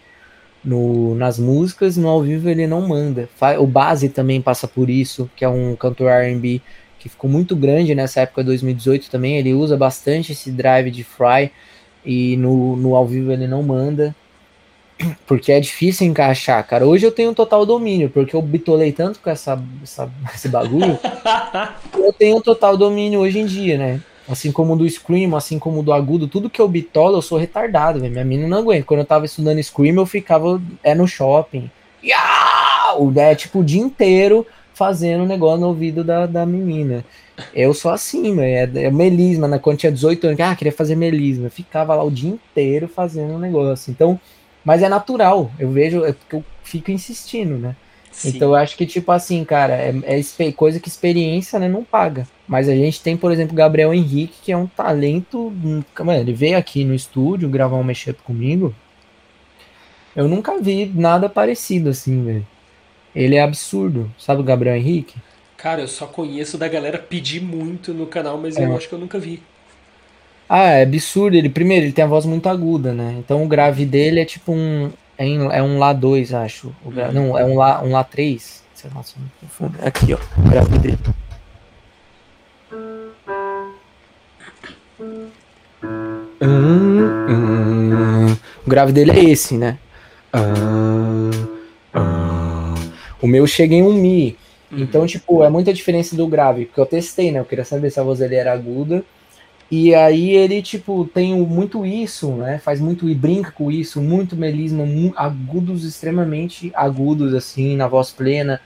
no, 0.63 1.15
nas 1.15 1.39
músicas, 1.39 1.97
no 1.97 2.07
ao 2.07 2.21
vivo 2.21 2.49
ele 2.49 2.67
não 2.67 2.87
manda. 2.87 3.27
O 3.59 3.65
Base 3.65 4.09
também 4.09 4.41
passa 4.41 4.67
por 4.67 4.89
isso, 4.89 5.29
que 5.35 5.43
é 5.43 5.49
um 5.49 5.75
cantor 5.75 6.11
RB 6.11 6.61
que 6.99 7.09
ficou 7.09 7.27
muito 7.29 7.55
grande 7.55 7.95
nessa 7.95 8.21
época 8.21 8.43
2018 8.43 9.09
também. 9.09 9.37
Ele 9.37 9.53
usa 9.53 9.75
bastante 9.75 10.33
esse 10.33 10.51
drive 10.51 10.91
de 10.91 11.03
Fry 11.03 11.51
e 12.05 12.37
no, 12.37 12.75
no 12.75 12.95
ao 12.95 13.07
vivo 13.07 13.31
ele 13.31 13.47
não 13.47 13.63
manda. 13.63 14.15
Porque 15.25 15.51
é 15.51 15.59
difícil 15.59 16.05
encaixar, 16.05 16.65
cara. 16.67 16.85
Hoje 16.85 17.05
eu 17.05 17.11
tenho 17.11 17.33
total 17.33 17.65
domínio, 17.65 18.09
porque 18.09 18.35
eu 18.35 18.41
bitolei 18.41 18.91
tanto 18.91 19.19
com 19.19 19.31
essa, 19.31 19.59
essa 19.81 20.11
esse 20.33 20.47
bagulho. 20.47 20.99
eu 21.97 22.13
tenho 22.13 22.39
total 22.39 22.77
domínio 22.77 23.19
hoje 23.21 23.39
em 23.39 23.47
dia, 23.47 23.77
né? 23.79 24.01
Assim 24.31 24.51
como 24.51 24.75
do 24.77 24.89
Scream, 24.89 25.35
assim 25.35 25.59
como 25.59 25.83
do 25.83 25.91
agudo, 25.91 26.27
tudo 26.27 26.49
que 26.49 26.61
eu 26.61 26.67
bitola, 26.67 27.17
eu 27.17 27.21
sou 27.21 27.37
retardado, 27.37 27.99
minha 27.99 28.23
mina 28.23 28.47
não 28.47 28.59
aguenta. 28.59 28.85
Quando 28.85 29.01
eu 29.01 29.05
tava 29.05 29.25
estudando 29.25 29.61
Scream, 29.61 29.95
eu 29.95 30.05
ficava 30.05 30.61
é 30.81 30.95
no 30.95 31.07
shopping. 31.07 31.69
É 33.15 33.35
tipo 33.35 33.59
o 33.59 33.63
dia 33.63 33.81
inteiro 33.81 34.47
fazendo 34.73 35.25
negócio 35.25 35.59
no 35.59 35.67
ouvido 35.67 36.03
da, 36.03 36.25
da 36.25 36.45
menina. 36.45 37.03
Eu 37.53 37.73
sou 37.73 37.91
assim, 37.91 38.39
é, 38.39 38.63
é 38.63 38.91
melisma, 38.91 39.47
né? 39.47 39.59
Quando 39.59 39.77
tinha 39.77 39.91
18 39.91 40.27
anos, 40.27 40.39
ah, 40.39 40.55
queria 40.55 40.71
fazer 40.71 40.95
melisma. 40.95 41.47
Eu 41.47 41.51
ficava 41.51 41.93
lá 41.93 42.03
o 42.03 42.11
dia 42.11 42.29
inteiro 42.29 42.87
fazendo 42.87 43.37
negócio. 43.37 43.91
Então, 43.91 44.19
mas 44.63 44.81
é 44.81 44.89
natural, 44.89 45.51
eu 45.59 45.69
vejo, 45.71 46.05
é 46.05 46.13
porque 46.13 46.35
eu 46.35 46.45
fico 46.63 46.91
insistindo, 46.91 47.57
né? 47.57 47.75
Sim. 48.11 48.29
Então 48.29 48.49
eu 48.49 48.55
acho 48.55 48.75
que, 48.75 48.85
tipo 48.85 49.11
assim, 49.11 49.43
cara, 49.45 49.73
é, 49.73 49.93
é, 50.05 50.51
coisa 50.51 50.79
que 50.79 50.89
experiência 50.89 51.57
né, 51.57 51.67
não 51.67 51.83
paga. 51.83 52.27
Mas 52.47 52.67
a 52.67 52.75
gente 52.75 53.01
tem, 53.01 53.15
por 53.15 53.31
exemplo, 53.31 53.55
Gabriel 53.55 53.93
Henrique, 53.93 54.39
que 54.43 54.51
é 54.51 54.57
um 54.57 54.67
talento. 54.67 55.51
Mano, 55.99 56.19
ele 56.19 56.33
veio 56.33 56.57
aqui 56.57 56.83
no 56.83 56.93
estúdio 56.93 57.49
gravar 57.49 57.77
um 57.77 57.83
mashup 57.83 58.21
comigo. 58.23 58.75
Eu 60.15 60.27
nunca 60.27 60.59
vi 60.59 60.91
nada 60.93 61.29
parecido 61.29 61.89
assim, 61.89 62.23
velho. 62.23 62.47
Ele 63.15 63.35
é 63.35 63.41
absurdo. 63.41 64.11
Sabe 64.17 64.41
o 64.41 64.43
Gabriel 64.43 64.75
Henrique? 64.75 65.15
Cara, 65.55 65.81
eu 65.81 65.87
só 65.87 66.05
conheço 66.07 66.57
da 66.57 66.67
galera 66.67 66.97
pedir 66.97 67.41
muito 67.41 67.93
no 67.93 68.05
canal, 68.05 68.37
mas 68.37 68.57
é. 68.57 68.65
eu 68.65 68.75
acho 68.75 68.89
que 68.89 68.95
eu 68.95 68.99
nunca 68.99 69.19
vi. 69.19 69.41
Ah, 70.49 70.71
é 70.71 70.83
absurdo. 70.83 71.37
Ele, 71.37 71.49
primeiro, 71.49 71.85
ele 71.85 71.93
tem 71.93 72.03
a 72.03 72.07
voz 72.07 72.25
muito 72.25 72.49
aguda, 72.49 72.93
né? 72.93 73.15
Então 73.19 73.43
o 73.43 73.47
grave 73.47 73.85
dele 73.85 74.19
é 74.19 74.25
tipo 74.25 74.51
um. 74.51 74.91
É, 75.21 75.23
em, 75.23 75.37
é 75.51 75.61
um 75.61 75.77
Lá 75.77 75.93
2, 75.93 76.33
acho. 76.33 76.73
O 76.83 76.89
gra... 76.89 77.11
Não, 77.11 77.37
é 77.37 77.45
um 77.45 77.55
Lá, 77.55 77.83
um 77.83 77.91
Lá 77.91 78.03
3. 78.03 78.63
Sei 78.73 78.89
lá, 78.95 79.03
Aqui, 79.85 80.15
ó. 80.15 80.17
O 80.35 80.49
grave 80.49 80.79
dele. 80.79 80.97
Hum, 86.41 86.99
hum. 87.29 88.37
O 88.65 88.69
grave 88.69 88.91
dele 88.91 89.11
é 89.11 89.23
esse, 89.25 89.55
né? 89.59 89.77
Hum, 90.33 91.29
o 93.21 93.27
meu 93.27 93.45
chega 93.45 93.75
em 93.75 93.83
um 93.83 93.93
Mi. 93.93 94.35
Então, 94.71 95.05
tipo, 95.05 95.43
é 95.43 95.49
muita 95.49 95.71
diferença 95.71 96.15
do 96.15 96.25
grave, 96.25 96.65
porque 96.65 96.81
eu 96.81 96.85
testei, 96.87 97.31
né? 97.31 97.39
Eu 97.39 97.45
queria 97.45 97.65
saber 97.65 97.91
se 97.91 97.99
a 97.99 98.03
voz 98.03 98.17
dele 98.17 98.35
era 98.37 98.53
aguda 98.53 99.05
e 99.71 99.95
aí 99.95 100.31
ele, 100.31 100.61
tipo, 100.61 101.05
tem 101.05 101.33
muito 101.33 101.85
isso, 101.85 102.33
né? 102.33 102.59
Faz 102.59 102.81
muito 102.81 103.09
e 103.09 103.15
brinca 103.15 103.51
com 103.51 103.71
isso, 103.71 104.01
muito 104.01 104.35
melisma, 104.35 104.83
agudos 105.15 105.85
extremamente 105.85 106.69
agudos, 106.75 107.33
assim, 107.33 107.77
na 107.77 107.87
voz 107.87 108.11
plena. 108.11 108.59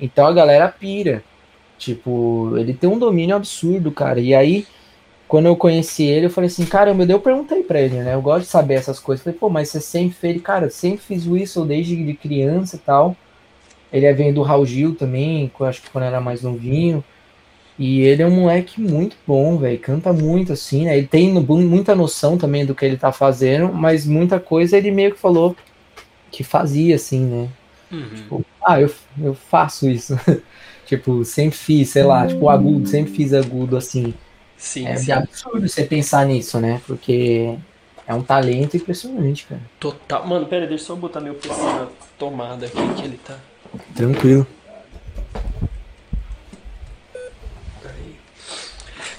Então 0.00 0.24
a 0.24 0.32
galera 0.32 0.68
pira. 0.68 1.24
Tipo, 1.76 2.56
ele 2.56 2.72
tem 2.74 2.88
um 2.88 2.98
domínio 2.98 3.34
absurdo, 3.34 3.90
cara. 3.90 4.20
E 4.20 4.32
aí, 4.36 4.64
quando 5.26 5.46
eu 5.46 5.56
conheci 5.56 6.04
ele, 6.04 6.26
eu 6.26 6.30
falei 6.30 6.46
assim, 6.46 6.64
caramba, 6.64 7.04
eu 7.04 7.18
perguntei 7.18 7.64
pra 7.64 7.80
ele, 7.80 7.96
né? 7.96 8.14
Eu 8.14 8.22
gosto 8.22 8.42
de 8.44 8.50
saber 8.50 8.74
essas 8.74 9.00
coisas. 9.00 9.24
Falei, 9.24 9.38
pô, 9.38 9.48
mas 9.50 9.68
você 9.68 9.80
sempre 9.80 10.14
fez, 10.14 10.40
cara, 10.40 10.70
sempre 10.70 11.00
fiz 11.04 11.26
isso 11.26 11.64
desde 11.64 11.96
de 11.96 12.14
criança 12.14 12.76
e 12.76 12.78
tal. 12.78 13.16
Ele 13.92 14.06
é 14.06 14.12
vem 14.12 14.32
do 14.32 14.42
Raul 14.42 14.64
Gil 14.64 14.94
também, 14.94 15.50
eu 15.58 15.66
acho 15.66 15.82
que 15.82 15.90
quando 15.90 16.04
era 16.04 16.20
mais 16.20 16.42
novinho. 16.42 17.02
E 17.78 18.00
ele 18.02 18.22
é 18.22 18.26
um 18.26 18.42
moleque 18.42 18.80
muito 18.80 19.16
bom, 19.26 19.56
velho. 19.56 19.78
Canta 19.78 20.12
muito, 20.12 20.52
assim, 20.52 20.84
né? 20.84 20.96
Ele 20.96 21.06
tem 21.06 21.32
muita 21.32 21.94
noção 21.94 22.36
também 22.36 22.66
do 22.66 22.74
que 22.74 22.84
ele 22.84 22.96
tá 22.96 23.12
fazendo, 23.12 23.72
mas 23.72 24.06
muita 24.06 24.38
coisa 24.38 24.76
ele 24.76 24.90
meio 24.90 25.12
que 25.12 25.18
falou 25.18 25.56
que 26.30 26.44
fazia, 26.44 26.96
assim, 26.96 27.20
né? 27.20 27.48
Uhum. 27.90 28.08
Tipo, 28.14 28.46
ah, 28.64 28.80
eu, 28.80 28.90
eu 29.22 29.34
faço 29.34 29.88
isso. 29.88 30.18
tipo, 30.86 31.24
sempre 31.24 31.58
fiz, 31.58 31.90
sei 31.90 32.04
lá, 32.04 32.26
tipo, 32.26 32.48
agudo, 32.48 32.88
sempre 32.88 33.12
fiz 33.12 33.32
agudo, 33.32 33.76
assim. 33.76 34.14
Sim, 34.56 34.86
é 34.86 34.96
sim. 34.96 35.12
absurdo 35.12 35.68
você 35.68 35.84
pensar 35.84 36.24
nisso, 36.26 36.60
né? 36.60 36.80
Porque 36.86 37.56
é 38.06 38.14
um 38.14 38.22
talento 38.22 38.76
impressionante, 38.76 39.46
cara. 39.46 39.60
Total. 39.80 40.26
Mano, 40.26 40.46
pera, 40.46 40.66
deixa 40.66 40.84
eu 40.84 40.86
só 40.86 40.96
botar 40.96 41.20
meu 41.20 41.34
PC 41.34 41.60
na 41.60 41.88
tomada 42.18 42.66
aqui 42.66 42.94
que 42.96 43.02
ele 43.02 43.18
tá. 43.18 43.38
Tranquilo. 43.94 44.46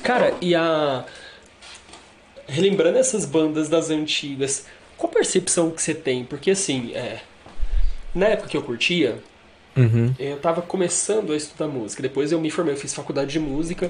Cara, 0.04 0.34
e 0.42 0.54
a. 0.54 1.06
Relembrando 2.46 2.98
essas 2.98 3.26
bandas 3.26 3.70
das 3.70 3.90
antigas, 3.90 4.66
qual 4.98 5.10
a 5.10 5.16
percepção 5.16 5.72
que 5.72 5.82
você 5.82 5.96
tem? 5.96 6.26
Porque 6.26 6.52
assim, 6.52 6.92
é... 6.94 7.22
na 8.14 8.28
época 8.28 8.50
que 8.50 8.58
eu 8.58 8.62
curtia, 8.62 9.18
uhum. 9.78 10.14
eu 10.20 10.38
tava 10.38 10.62
começando 10.62 11.32
a 11.32 11.38
estudar 11.38 11.68
música. 11.68 12.04
Depois 12.04 12.32
eu 12.32 12.42
me 12.42 12.52
formei, 12.52 12.74
eu 12.74 12.78
fiz 12.78 12.94
faculdade 12.94 13.32
de 13.32 13.40
música. 13.40 13.90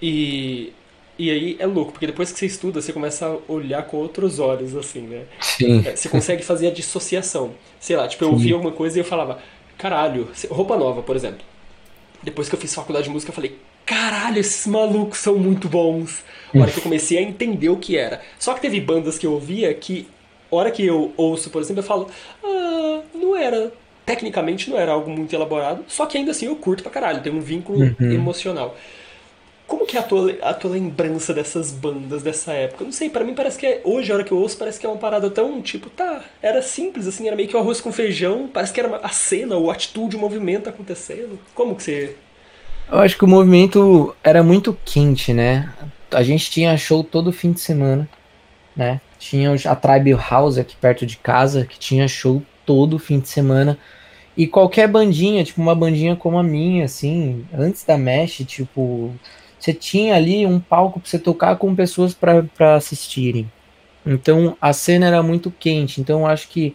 E 0.00 0.72
e 1.18 1.32
aí 1.32 1.56
é 1.58 1.66
louco, 1.66 1.90
porque 1.90 2.06
depois 2.06 2.30
que 2.30 2.38
você 2.38 2.46
estuda, 2.46 2.80
você 2.80 2.92
começa 2.92 3.26
a 3.26 3.52
olhar 3.52 3.82
com 3.82 3.96
outros 3.96 4.38
olhos, 4.38 4.76
assim, 4.76 5.00
né? 5.00 5.24
Sim. 5.40 5.82
É, 5.84 5.96
você 5.96 6.08
consegue 6.08 6.44
fazer 6.44 6.68
a 6.68 6.70
dissociação. 6.70 7.54
Sei 7.80 7.96
lá, 7.96 8.06
tipo, 8.06 8.22
eu 8.22 8.30
ouvia 8.30 8.54
alguma 8.54 8.70
coisa 8.70 8.96
e 8.96 9.00
eu 9.00 9.04
falava, 9.04 9.42
caralho, 9.76 10.28
roupa 10.48 10.76
nova, 10.76 11.02
por 11.02 11.16
exemplo. 11.16 11.44
Depois 12.22 12.48
que 12.48 12.54
eu 12.54 12.58
fiz 12.58 12.72
faculdade 12.72 13.06
de 13.08 13.10
música, 13.10 13.30
eu 13.30 13.34
falei, 13.34 13.58
caralho, 13.88 14.38
esses 14.38 14.66
malucos 14.66 15.18
são 15.18 15.38
muito 15.38 15.66
bons. 15.66 16.22
A 16.54 16.58
hora 16.60 16.70
que 16.70 16.78
eu 16.78 16.82
comecei 16.82 17.16
a 17.18 17.22
entender 17.22 17.70
o 17.70 17.76
que 17.76 17.96
era. 17.96 18.20
Só 18.38 18.52
que 18.52 18.60
teve 18.60 18.80
bandas 18.80 19.18
que 19.18 19.26
eu 19.26 19.32
ouvia 19.32 19.72
que, 19.72 20.06
a 20.52 20.56
hora 20.56 20.70
que 20.70 20.84
eu 20.84 21.12
ouço, 21.16 21.48
por 21.50 21.62
exemplo, 21.62 21.80
eu 21.80 21.86
falo, 21.86 22.08
ah, 22.44 23.00
não 23.14 23.34
era. 23.34 23.72
Tecnicamente 24.04 24.70
não 24.70 24.78
era 24.78 24.92
algo 24.92 25.10
muito 25.10 25.34
elaborado, 25.34 25.84
só 25.86 26.06
que 26.06 26.16
ainda 26.16 26.30
assim 26.30 26.46
eu 26.46 26.56
curto 26.56 26.82
pra 26.82 26.90
caralho, 26.90 27.22
tem 27.22 27.30
um 27.30 27.42
vínculo 27.42 27.78
uhum. 27.78 28.12
emocional. 28.12 28.74
Como 29.66 29.84
que 29.84 29.98
é 29.98 30.00
a 30.00 30.02
tua, 30.02 30.34
a 30.40 30.54
tua 30.54 30.70
lembrança 30.70 31.34
dessas 31.34 31.70
bandas 31.72 32.22
dessa 32.22 32.54
época? 32.54 32.84
Não 32.84 32.92
sei, 32.92 33.10
para 33.10 33.22
mim 33.22 33.34
parece 33.34 33.58
que 33.58 33.66
é, 33.66 33.82
hoje, 33.84 34.10
a 34.10 34.14
hora 34.14 34.24
que 34.24 34.32
eu 34.32 34.38
ouço, 34.38 34.56
parece 34.56 34.80
que 34.80 34.86
é 34.86 34.88
uma 34.88 34.96
parada 34.96 35.28
tão, 35.28 35.60
tipo, 35.60 35.90
tá, 35.90 36.24
era 36.40 36.62
simples, 36.62 37.06
assim, 37.06 37.26
era 37.26 37.36
meio 37.36 37.50
que 37.50 37.54
o 37.54 37.58
arroz 37.58 37.82
com 37.82 37.92
feijão, 37.92 38.48
parece 38.50 38.72
que 38.72 38.80
era 38.80 38.96
a 38.96 39.10
cena, 39.10 39.58
o 39.58 39.70
atitude, 39.70 40.16
o 40.16 40.18
movimento 40.18 40.70
acontecendo. 40.70 41.38
Como 41.54 41.76
que 41.76 41.82
você 41.82 42.16
eu 42.90 42.98
acho 42.98 43.16
que 43.16 43.24
o 43.24 43.28
movimento 43.28 44.14
era 44.22 44.42
muito 44.42 44.76
quente, 44.84 45.32
né? 45.32 45.72
A 46.10 46.22
gente 46.22 46.50
tinha 46.50 46.76
show 46.76 47.04
todo 47.04 47.32
fim 47.32 47.52
de 47.52 47.60
semana, 47.60 48.08
né? 48.74 49.00
Tinha 49.18 49.52
a 49.52 49.76
Tribe 49.76 50.12
House 50.12 50.58
aqui 50.58 50.76
perto 50.76 51.04
de 51.04 51.16
casa, 51.16 51.66
que 51.66 51.78
tinha 51.78 52.08
show 52.08 52.42
todo 52.64 52.98
fim 52.98 53.20
de 53.20 53.28
semana. 53.28 53.78
E 54.36 54.46
qualquer 54.46 54.88
bandinha, 54.88 55.44
tipo 55.44 55.60
uma 55.60 55.74
bandinha 55.74 56.14
como 56.16 56.38
a 56.38 56.42
minha, 56.42 56.84
assim, 56.84 57.44
antes 57.52 57.84
da 57.84 57.98
Mesh, 57.98 58.44
tipo, 58.46 59.12
você 59.58 59.74
tinha 59.74 60.14
ali 60.14 60.46
um 60.46 60.60
palco 60.60 61.00
para 61.00 61.10
você 61.10 61.18
tocar 61.18 61.56
com 61.56 61.74
pessoas 61.74 62.14
para 62.14 62.76
assistirem. 62.76 63.50
Então 64.06 64.56
a 64.60 64.72
cena 64.72 65.06
era 65.06 65.22
muito 65.22 65.50
quente. 65.50 66.00
Então 66.00 66.20
eu 66.20 66.26
acho 66.26 66.48
que 66.48 66.74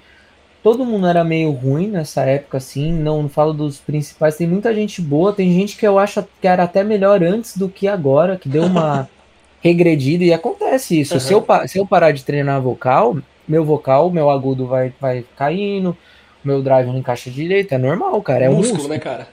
todo 0.64 0.86
mundo 0.86 1.06
era 1.06 1.24
meio 1.24 1.52
ruim 1.52 1.88
nessa 1.88 2.22
época, 2.22 2.58
assim. 2.58 2.92
Não, 2.94 3.22
não 3.22 3.30
falo 3.30 3.54
dos 3.54 3.80
principais. 3.80 4.38
Tem 4.38 4.48
muita 4.48 4.74
gente 4.74 5.02
boa. 5.02 5.34
Tem 5.34 5.52
gente 5.54 5.76
que 5.76 5.86
eu 5.86 6.00
acho 6.00 6.26
que 6.42 6.48
era 6.48 6.64
até 6.64 6.84
melhor 6.84 7.22
antes 7.22 7.58
do 7.58 7.68
que 7.68 7.88
agora, 7.88 8.38
que 8.38 8.48
deu 8.48 8.64
uma 8.64 9.10
regredida. 9.62 10.24
E 10.24 10.34
acontece 10.34 11.02
isso. 11.02 11.16
Uhum. 11.16 11.20
Se, 11.20 11.34
eu, 11.34 11.46
se 11.68 11.78
eu 11.78 11.86
parar 11.86 12.12
de 12.12 12.24
treinar 12.24 12.62
vocal, 12.62 13.18
meu 13.46 13.66
vocal, 13.66 14.10
meu 14.10 14.30
agudo 14.30 14.66
vai, 14.66 14.94
vai 15.00 15.26
caindo, 15.38 15.96
meu 16.42 16.64
drive 16.64 16.88
não 16.88 16.98
encaixa 16.98 17.30
direito. 17.30 17.74
É 17.74 17.78
normal, 17.78 18.22
cara. 18.22 18.46
É 18.46 18.50
músculo, 18.50 18.68
um 18.68 18.74
músculo, 18.76 18.94
né, 18.94 19.00
cara? 19.00 19.28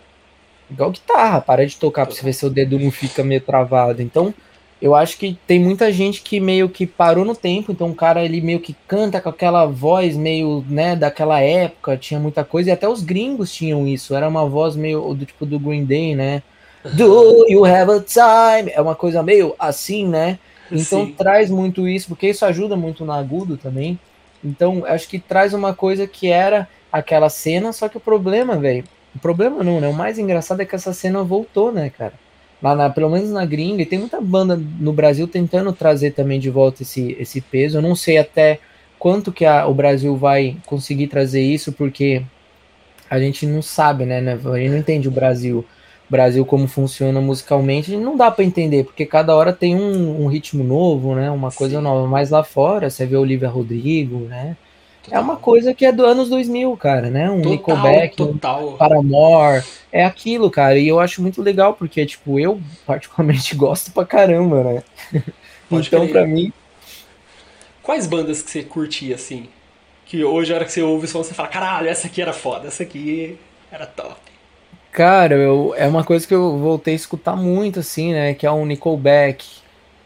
Igual 0.68 0.90
guitarra. 0.90 1.40
Para 1.40 1.64
de 1.64 1.76
tocar 1.76 2.06
pra 2.06 2.14
você 2.14 2.24
ver 2.24 2.32
se 2.32 2.44
o 2.44 2.50
dedo 2.50 2.76
não 2.76 2.90
fica 2.90 3.22
meio 3.22 3.40
travado. 3.40 4.02
Então 4.02 4.34
eu 4.80 4.94
acho 4.94 5.18
que 5.18 5.38
tem 5.46 5.60
muita 5.60 5.92
gente 5.92 6.22
que 6.22 6.40
meio 6.40 6.68
que 6.68 6.86
parou 6.86 7.24
no 7.24 7.34
tempo, 7.34 7.70
então 7.70 7.90
o 7.90 7.94
cara 7.94 8.24
ele 8.24 8.40
meio 8.40 8.60
que 8.60 8.74
canta 8.88 9.20
com 9.20 9.28
aquela 9.28 9.66
voz 9.66 10.16
meio, 10.16 10.64
né, 10.68 10.96
daquela 10.96 11.40
época, 11.40 11.96
tinha 11.96 12.18
muita 12.18 12.44
coisa, 12.44 12.70
e 12.70 12.72
até 12.72 12.88
os 12.88 13.02
gringos 13.02 13.52
tinham 13.52 13.86
isso, 13.86 14.14
era 14.14 14.28
uma 14.28 14.46
voz 14.46 14.76
meio 14.76 15.12
do 15.14 15.26
tipo 15.26 15.44
do 15.44 15.58
Green 15.58 15.84
Day, 15.84 16.14
né? 16.14 16.42
Do 16.96 17.46
you 17.46 17.64
have 17.66 17.90
a 17.92 18.00
time? 18.00 18.72
É 18.72 18.80
uma 18.80 18.94
coisa 18.94 19.22
meio 19.22 19.54
assim, 19.58 20.08
né? 20.08 20.38
Então 20.72 21.04
Sim. 21.04 21.12
traz 21.12 21.50
muito 21.50 21.86
isso, 21.86 22.08
porque 22.08 22.28
isso 22.28 22.44
ajuda 22.46 22.74
muito 22.74 23.04
no 23.04 23.12
agudo 23.12 23.58
também. 23.58 23.98
Então 24.42 24.82
acho 24.86 25.06
que 25.06 25.18
traz 25.18 25.52
uma 25.52 25.74
coisa 25.74 26.06
que 26.06 26.28
era 26.28 26.66
aquela 26.90 27.28
cena, 27.28 27.72
só 27.74 27.86
que 27.86 27.98
o 27.98 28.00
problema, 28.00 28.56
velho, 28.56 28.84
o 29.14 29.18
problema 29.18 29.62
não, 29.62 29.78
né? 29.78 29.88
O 29.88 29.92
mais 29.92 30.18
engraçado 30.18 30.62
é 30.62 30.64
que 30.64 30.74
essa 30.74 30.94
cena 30.94 31.22
voltou, 31.22 31.70
né, 31.70 31.90
cara? 31.90 32.14
Lá 32.62 32.74
na, 32.74 32.90
pelo 32.90 33.08
menos 33.08 33.30
na 33.30 33.44
gringa, 33.44 33.82
e 33.82 33.86
tem 33.86 33.98
muita 33.98 34.20
banda 34.20 34.60
no 34.78 34.92
Brasil 34.92 35.26
tentando 35.26 35.72
trazer 35.72 36.12
também 36.12 36.38
de 36.38 36.50
volta 36.50 36.82
esse, 36.82 37.16
esse 37.18 37.40
peso. 37.40 37.78
Eu 37.78 37.82
não 37.82 37.94
sei 37.96 38.18
até 38.18 38.58
quanto 38.98 39.32
que 39.32 39.46
a, 39.46 39.66
o 39.66 39.74
Brasil 39.74 40.16
vai 40.16 40.56
conseguir 40.66 41.06
trazer 41.06 41.40
isso, 41.42 41.72
porque 41.72 42.22
a 43.08 43.18
gente 43.18 43.46
não 43.46 43.62
sabe, 43.62 44.04
né, 44.04 44.20
né? 44.20 44.38
A 44.44 44.58
gente 44.58 44.70
não 44.70 44.78
entende 44.78 45.08
o 45.08 45.10
Brasil. 45.12 45.64
Brasil 46.08 46.44
como 46.44 46.66
funciona 46.66 47.20
musicalmente, 47.20 47.96
não 47.96 48.16
dá 48.16 48.32
para 48.32 48.44
entender, 48.44 48.84
porque 48.84 49.06
cada 49.06 49.34
hora 49.34 49.52
tem 49.52 49.76
um, 49.76 50.24
um, 50.24 50.26
ritmo 50.26 50.64
novo, 50.64 51.14
né? 51.14 51.30
Uma 51.30 51.52
coisa 51.52 51.76
Sim. 51.76 51.84
nova. 51.84 52.06
Mas 52.08 52.30
lá 52.30 52.42
fora, 52.42 52.90
você 52.90 53.06
vê 53.06 53.16
Olivia 53.16 53.48
Rodrigo, 53.48 54.18
né? 54.26 54.56
Total. 55.02 55.18
É 55.18 55.22
uma 55.22 55.36
coisa 55.36 55.72
que 55.72 55.86
é 55.86 55.92
do 55.92 56.04
anos 56.04 56.28
2000, 56.28 56.76
cara, 56.76 57.08
né? 57.08 57.30
Um 57.30 57.40
total, 57.40 57.52
Nickelback, 57.52 58.16
total. 58.16 58.68
um 58.68 58.76
Paramore, 58.76 59.64
é 59.90 60.04
aquilo, 60.04 60.50
cara. 60.50 60.78
E 60.78 60.86
eu 60.86 61.00
acho 61.00 61.22
muito 61.22 61.40
legal, 61.40 61.74
porque, 61.74 62.04
tipo, 62.04 62.38
eu 62.38 62.60
particularmente 62.86 63.54
gosto 63.56 63.92
pra 63.92 64.04
caramba, 64.04 64.62
né? 64.62 64.82
Pode 65.68 65.88
então, 65.88 66.00
crer. 66.00 66.12
pra 66.12 66.26
mim... 66.26 66.52
Quais 67.82 68.06
bandas 68.06 68.42
que 68.42 68.50
você 68.50 68.62
curtia, 68.62 69.14
assim? 69.14 69.48
Que 70.04 70.22
hoje, 70.22 70.52
a 70.52 70.56
hora 70.56 70.64
que 70.64 70.72
você 70.72 70.82
ouve 70.82 71.06
o 71.06 71.08
som, 71.08 71.24
você 71.24 71.32
fala, 71.32 71.48
caralho, 71.48 71.88
essa 71.88 72.06
aqui 72.06 72.20
era 72.20 72.32
foda, 72.32 72.68
essa 72.68 72.82
aqui 72.82 73.38
era 73.72 73.86
top. 73.86 74.16
Cara, 74.92 75.34
eu, 75.34 75.74
é 75.76 75.86
uma 75.86 76.04
coisa 76.04 76.26
que 76.26 76.34
eu 76.34 76.58
voltei 76.58 76.94
a 76.94 76.96
escutar 76.96 77.36
muito, 77.36 77.80
assim, 77.80 78.12
né? 78.12 78.34
Que 78.34 78.44
é 78.44 78.50
o 78.50 78.66
Nickelback. 78.66 79.46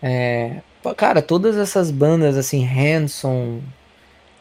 É, 0.02 0.58
cara, 0.96 1.22
todas 1.22 1.56
essas 1.56 1.90
bandas, 1.90 2.36
assim, 2.36 2.66
Hanson, 2.66 3.60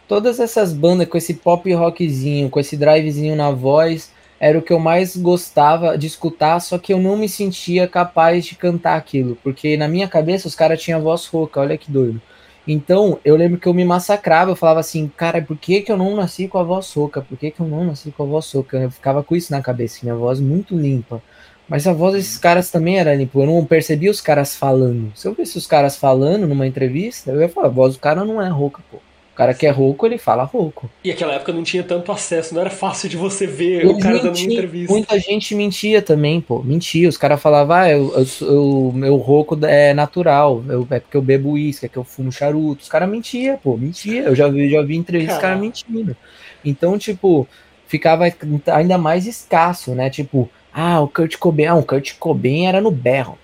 todas 0.08 0.40
essas 0.40 0.74
bandas 0.74 1.08
com 1.08 1.18
esse 1.18 1.34
pop 1.36 1.72
rockzinho, 1.74 2.50
com 2.50 2.60
esse 2.60 2.78
drivezinho 2.78 3.36
na 3.36 3.52
voz, 3.52 4.12
era 4.40 4.58
o 4.58 4.62
que 4.62 4.74
eu 4.74 4.80
mais 4.80 5.16
gostava 5.16 5.98
de 5.98 6.06
escutar, 6.08 6.60
só 6.60 6.78
que 6.78 6.94
eu 6.94 7.00
não 7.00 7.16
me 7.16 7.30
sentia 7.30 7.88
capaz 7.88 8.46
de 8.46 8.56
cantar 8.56 8.98
aquilo, 8.98 9.38
porque 9.42 9.78
na 9.78 9.88
minha 9.88 10.08
cabeça 10.08 10.48
os 10.48 10.56
caras 10.56 10.82
tinham 10.82 11.02
voz 11.02 11.26
rouca, 11.28 11.62
olha 11.62 11.78
que 11.78 11.90
doido. 11.90 12.22
Então, 12.68 13.20
eu 13.26 13.36
lembro 13.36 13.60
que 13.60 13.68
eu 13.68 13.74
me 13.74 13.84
massacrava, 13.84 14.52
eu 14.52 14.56
falava 14.56 14.80
assim, 14.80 15.12
cara, 15.16 15.42
por 15.42 15.58
que, 15.58 15.82
que 15.82 15.92
eu 15.92 15.98
não 15.98 16.16
nasci 16.16 16.48
com 16.48 16.58
a 16.58 16.64
voz 16.64 16.86
soca? 16.86 17.22
Por 17.22 17.38
que, 17.38 17.52
que 17.52 17.60
eu 17.60 17.68
não 17.68 17.84
nasci 17.86 18.12
com 18.12 18.24
a 18.24 18.26
voz 18.26 18.46
soca? 18.46 18.78
Eu 18.78 18.92
ficava 18.92 19.22
com 19.24 19.36
isso 19.36 19.52
na 19.52 19.62
cabeça, 19.62 20.00
minha 20.04 20.16
voz 20.16 20.40
muito 20.40 20.76
limpa. 20.76 21.22
Mas 21.68 21.88
a 21.88 21.94
voz 21.94 22.14
desses 22.14 22.38
caras 22.38 22.70
também 22.70 23.00
era 23.00 23.16
limpa, 23.16 23.40
eu 23.40 23.46
não 23.46 23.66
percebia 23.66 24.12
os 24.12 24.22
caras 24.22 24.56
falando. 24.56 25.12
Se 25.16 25.28
eu 25.28 25.34
visse 25.34 25.58
os 25.58 25.68
caras 25.68 25.96
falando 25.98 26.48
numa 26.48 26.68
entrevista, 26.68 27.32
eu 27.32 27.42
ia 27.42 27.50
falar, 27.50 27.68
a 27.68 27.70
voz 27.72 27.96
do 27.96 28.00
cara 28.00 28.26
não 28.26 28.42
é 28.42 28.50
rouca, 28.50 28.82
pô. 28.92 28.98
O 29.34 29.36
cara 29.36 29.52
que 29.52 29.66
é 29.66 29.72
rouco, 29.72 30.06
ele 30.06 30.20
fala 30.20 30.44
rouco. 30.44 30.88
E 31.04 31.10
aquela 31.10 31.34
época 31.34 31.52
não 31.52 31.64
tinha 31.64 31.82
tanto 31.82 32.12
acesso, 32.12 32.54
não 32.54 32.62
era 32.62 32.70
fácil 32.70 33.10
de 33.10 33.18
você 33.18 33.48
ver 33.48 33.82
Eles 33.82 33.92
o 33.92 33.98
cara 33.98 34.20
dando 34.20 34.38
uma 34.38 34.54
entrevista. 34.54 34.94
Muita 34.94 35.20
gente 35.20 35.56
mentia 35.56 36.04
também, 36.04 36.40
pô. 36.40 36.62
Mentia. 36.62 37.10
Os 37.10 37.18
caras 37.18 37.42
falavam, 37.42 37.76
ah, 37.76 37.90
eu, 37.90 38.14
eu, 38.16 38.48
eu, 38.48 38.92
meu 38.94 39.16
rouco 39.16 39.58
é 39.66 39.92
natural. 39.92 40.64
Eu, 40.70 40.88
é 40.92 41.00
porque 41.00 41.18
eu 41.18 41.22
bebo 41.24 41.54
uísque, 41.54 41.88
é 41.88 41.90
que 41.90 41.98
eu 41.98 42.04
fumo 42.04 42.32
charuto. 42.32 42.84
Os 42.84 42.90
caras 42.90 43.10
mentiam, 43.10 43.58
pô. 43.58 43.76
Mentia. 43.76 44.22
Eu 44.22 44.36
já 44.36 44.48
vi, 44.48 44.70
já 44.70 44.84
vi 44.84 44.96
entrevistas 44.96 45.40
cara 45.40 45.56
mentindo. 45.56 46.16
Então, 46.64 46.96
tipo, 47.00 47.48
ficava 47.88 48.26
ainda 48.72 49.00
mais 49.00 49.26
escasso, 49.26 49.96
né? 49.96 50.12
Tipo, 50.12 50.48
ah, 50.72 51.02
o 51.02 51.08
Kurt 51.08 51.38
Cobain. 51.38 51.66
Ah, 51.66 51.76
o 51.76 51.84
Kurt 51.84 52.14
Cobain 52.20 52.68
era 52.68 52.80
no 52.80 52.92
berro. 52.92 53.36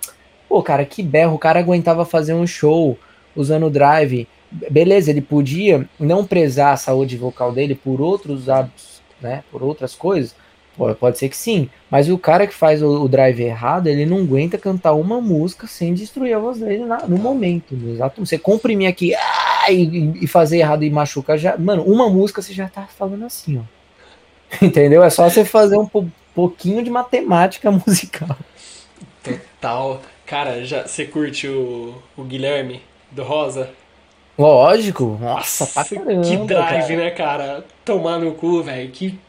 Pô, 0.47 0.61
cara, 0.61 0.85
que 0.85 1.01
berro. 1.01 1.33
O 1.33 1.39
cara 1.39 1.59
aguentava 1.59 2.05
fazer 2.05 2.35
um 2.35 2.45
show 2.45 2.95
usando 3.35 3.65
o 3.65 3.71
drive 3.71 4.27
beleza, 4.51 5.11
ele 5.11 5.21
podia 5.21 5.87
não 5.99 6.25
prezar 6.25 6.73
a 6.73 6.77
saúde 6.77 7.17
vocal 7.17 7.51
dele 7.51 7.75
por 7.75 8.01
outros 8.01 8.49
hábitos, 8.49 9.01
né? 9.21 9.43
Por 9.51 9.63
outras 9.63 9.95
coisas. 9.95 10.35
Pode 10.97 11.17
ser 11.17 11.27
que 11.27 11.35
sim, 11.35 11.69
mas 11.91 12.09
o 12.09 12.17
cara 12.17 12.47
que 12.47 12.53
faz 12.53 12.81
o, 12.81 13.03
o 13.03 13.09
drive 13.09 13.41
errado, 13.41 13.87
ele 13.87 14.05
não 14.05 14.19
aguenta 14.19 14.57
cantar 14.57 14.93
uma 14.93 15.19
música 15.19 15.67
sem 15.67 15.93
destruir 15.93 16.33
a 16.33 16.39
voz 16.39 16.59
dele 16.59 16.85
na, 16.85 17.05
no 17.05 17.17
momento. 17.17 17.75
No 17.75 17.91
exato, 17.91 18.25
você 18.25 18.37
comprimir 18.39 18.87
aqui 18.87 19.13
ah, 19.13 19.69
e, 19.69 20.23
e, 20.23 20.27
fazer 20.27 20.59
errado 20.59 20.83
e 20.83 20.89
machucar 20.89 21.37
já. 21.37 21.57
Mano, 21.57 21.83
uma 21.83 22.09
música 22.09 22.41
você 22.41 22.53
já 22.53 22.69
tá 22.69 22.87
falando 22.97 23.25
assim, 23.25 23.59
ó. 23.59 23.63
Entendeu? 24.65 25.03
É 25.03 25.09
só 25.09 25.29
você 25.29 25.43
fazer 25.43 25.77
um 25.77 25.89
pouquinho 26.33 26.81
de 26.81 26.89
matemática 26.89 27.69
musical. 27.85 28.37
Total. 29.21 30.01
Cara, 30.25 30.63
já 30.63 30.87
você 30.87 31.03
curte 31.03 31.45
o, 31.45 31.93
o 32.15 32.23
Guilherme 32.23 32.81
do 33.11 33.23
Rosa? 33.23 33.69
Lógico, 34.39 35.17
nossa, 35.19 35.67
pra 35.67 35.83
caramba. 35.83 36.21
Que 36.21 36.37
drive, 36.37 36.87
cara. 36.87 36.95
né, 36.95 37.11
cara? 37.11 37.65
Tomar 37.83 38.19
no 38.19 38.33
cu, 38.33 38.63
velho. 38.63 38.89
Que. 38.89 39.19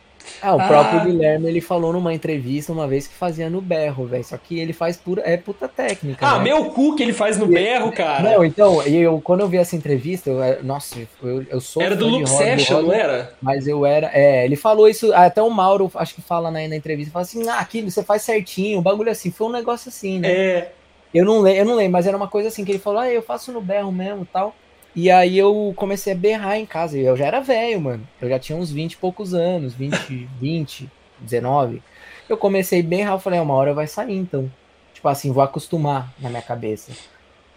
Ah, 0.41 0.55
o 0.55 0.61
ah. 0.61 0.69
próprio 0.69 1.01
Guilherme 1.01 1.49
ele 1.49 1.61
falou 1.61 1.93
numa 1.93 2.15
entrevista 2.15 2.73
uma 2.73 2.87
vez 2.87 3.09
que 3.09 3.15
fazia 3.15 3.51
no 3.51 3.61
berro, 3.61 4.07
velho. 4.07 4.23
Só 4.23 4.37
que 4.37 4.61
ele 4.61 4.73
faz 4.73 4.97
pura, 4.97 5.23
é 5.25 5.37
puta 5.37 5.67
técnica. 5.67 6.25
Ah, 6.25 6.39
né? 6.39 6.45
meu 6.45 6.67
cu 6.67 6.95
que 6.95 7.03
ele 7.03 7.13
faz 7.13 7.37
no 7.37 7.49
berro, 7.49 7.91
cara. 7.91 8.23
Não, 8.23 8.45
então, 8.45 8.81
eu, 8.85 9.21
quando 9.21 9.41
eu 9.41 9.49
vi 9.49 9.57
essa 9.57 9.75
entrevista, 9.75 10.31
eu, 10.31 10.63
nossa, 10.63 10.97
eu, 11.23 11.45
eu 11.51 11.61
sou. 11.61 11.83
Era 11.83 11.97
do 11.97 12.07
Loop 12.07 12.29
Session, 12.29 12.83
não 12.83 12.93
era? 12.93 13.35
Mas 13.43 13.67
eu 13.67 13.85
era. 13.85 14.11
É, 14.15 14.45
ele 14.45 14.55
falou 14.55 14.89
isso, 14.89 15.13
até 15.13 15.43
o 15.43 15.51
Mauro, 15.51 15.91
acho 15.97 16.15
que 16.15 16.23
fala 16.23 16.53
na, 16.53 16.69
na 16.69 16.77
entrevista, 16.77 17.13
fala 17.13 17.25
assim: 17.25 17.49
ah, 17.49 17.59
aquilo 17.59 17.91
você 17.91 18.05
faz 18.05 18.23
certinho, 18.23 18.79
o 18.79 18.83
bagulho 18.83 19.11
assim. 19.11 19.33
Foi 19.33 19.49
um 19.49 19.53
negócio 19.53 19.89
assim, 19.89 20.21
né? 20.21 20.31
É. 20.31 20.73
Eu 21.13 21.25
não, 21.25 21.47
eu 21.49 21.65
não 21.65 21.75
lembro, 21.75 21.93
mas 21.93 22.07
era 22.07 22.17
uma 22.17 22.29
coisa 22.29 22.49
assim 22.49 22.65
que 22.65 22.71
ele 22.71 22.79
falou: 22.79 23.01
ah, 23.01 23.11
eu 23.11 23.23
faço 23.23 23.51
no 23.51 23.61
berro 23.61 23.91
mesmo 23.91 24.25
tal. 24.33 24.55
E 24.95 25.11
aí 25.11 25.39
eu 25.39 25.73
comecei 25.77 26.13
a 26.13 26.17
berrar 26.17 26.59
em 26.59 26.67
casa. 26.67 26.99
Eu 26.99 27.17
já 27.17 27.27
era 27.27 27.41
velho, 27.41 27.81
mano. 27.81 28.09
Eu 28.21 28.29
já 28.29 28.39
tinha 28.39 28.59
uns 28.59 28.71
20 28.71 28.93
e 28.93 28.97
poucos 28.97 29.35
anos, 29.35 29.75
20, 29.75 30.29
20, 30.41 30.91
19. 31.21 31.83
Eu 32.29 32.37
comecei 32.37 32.81
a 32.81 32.83
berrar, 32.83 33.15
eu 33.15 33.21
falei, 33.21 33.39
é, 33.39 33.43
uma 33.43 33.55
hora 33.55 33.75
vai 33.75 33.87
sair, 33.87 34.17
então. 34.17 34.51
Tipo 34.93 35.09
assim, 35.09 35.33
vou 35.33 35.43
acostumar 35.43 36.13
na 36.19 36.29
minha 36.29 36.43
cabeça. 36.43 36.93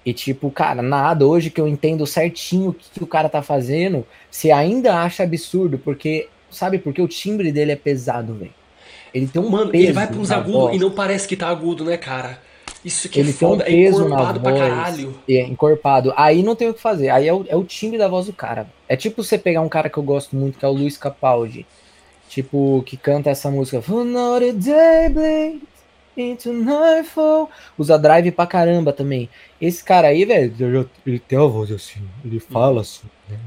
E 0.05 0.13
tipo, 0.13 0.51
cara, 0.51 0.81
nada, 0.81 1.25
hoje 1.25 1.49
que 1.49 1.61
eu 1.61 1.67
entendo 1.67 2.05
certinho 2.05 2.69
o 2.69 2.73
que, 2.73 2.89
que 2.91 3.03
o 3.03 3.07
cara 3.07 3.29
tá 3.29 3.41
fazendo, 3.41 4.05
você 4.29 4.51
ainda 4.51 4.99
acha 4.99 5.23
absurdo, 5.23 5.77
porque, 5.77 6.27
sabe, 6.51 6.77
porque 6.77 7.01
o 7.01 7.07
timbre 7.07 7.51
dele 7.51 7.71
é 7.71 7.75
pesado, 7.75 8.33
velho. 8.33 8.53
Ele 9.13 9.27
tem 9.27 9.41
um 9.41 9.49
Mano, 9.49 9.71
peso 9.71 9.83
ele 9.83 9.93
vai 9.93 10.07
pra 10.07 10.17
uns 10.17 10.31
agudos 10.31 10.75
e 10.75 10.79
não 10.79 10.91
parece 10.91 11.27
que 11.27 11.37
tá 11.37 11.47
agudo, 11.47 11.85
né, 11.85 11.97
cara? 11.97 12.39
Isso 12.83 13.07
que 13.07 13.19
ele 13.19 13.29
é 13.29 13.33
foda, 13.33 13.63
tem 13.63 13.73
um 13.73 13.91
peso 13.91 14.03
é 14.03 14.05
encorpado 14.05 14.39
na 14.39 14.39
voz, 14.39 14.41
pra 14.41 14.69
caralho. 14.69 15.15
É, 15.29 15.41
encorpado. 15.43 16.13
Aí 16.17 16.43
não 16.43 16.55
tem 16.55 16.69
o 16.69 16.73
que 16.73 16.81
fazer. 16.81 17.09
Aí 17.09 17.27
é 17.27 17.33
o, 17.33 17.45
é 17.47 17.55
o 17.55 17.63
timbre 17.63 17.97
da 17.97 18.07
voz 18.07 18.25
do 18.25 18.33
cara. 18.33 18.67
É 18.87 18.95
tipo 18.95 19.23
você 19.23 19.37
pegar 19.37 19.61
um 19.61 19.69
cara 19.69 19.89
que 19.89 19.97
eu 19.97 20.03
gosto 20.03 20.35
muito, 20.35 20.59
que 20.59 20.65
é 20.65 20.67
o 20.67 20.71
Luiz 20.73 20.97
Capaldi. 20.97 21.65
Tipo, 22.27 22.83
que 22.85 22.97
canta 22.97 23.29
essa 23.29 23.49
música. 23.49 23.81
into 26.17 26.51
nightfall. 26.51 27.49
Usa 27.77 27.97
drive 27.97 28.31
pra 28.31 28.47
caramba 28.47 28.91
também. 28.91 29.29
Esse 29.61 29.83
cara 29.83 30.07
aí, 30.07 30.25
velho, 30.25 30.89
ele 31.05 31.19
tem 31.19 31.37
a 31.37 31.43
voz 31.43 31.71
assim. 31.71 32.01
Ele 32.25 32.39
fala 32.39 32.81
assim. 32.81 33.07
Né? 33.29 33.37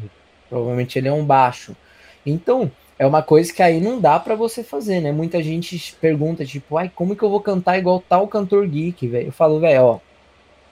Provavelmente 0.49 0.99
ele 0.99 1.09
é 1.09 1.13
um 1.13 1.25
baixo. 1.25 1.77
Então, 2.25 2.71
é 2.99 3.07
uma 3.07 3.23
coisa 3.23 3.53
que 3.53 3.63
aí 3.63 3.81
não 3.81 4.01
dá 4.01 4.19
para 4.19 4.35
você 4.35 4.63
fazer, 4.63 5.01
né? 5.01 5.13
Muita 5.13 5.43
gente 5.43 5.95
pergunta, 6.01 6.45
tipo, 6.45 6.77
ai, 6.77 6.91
como 6.95 7.15
que 7.15 7.23
eu 7.23 7.31
vou 7.31 7.41
cantar 7.41 7.79
igual 7.79 8.03
tal 8.09 8.27
cantor 8.27 8.67
geek, 8.67 9.07
velho? 9.07 9.29
Eu 9.29 9.33
falo, 9.33 9.61
velho, 9.61 9.83
ó, 9.83 9.99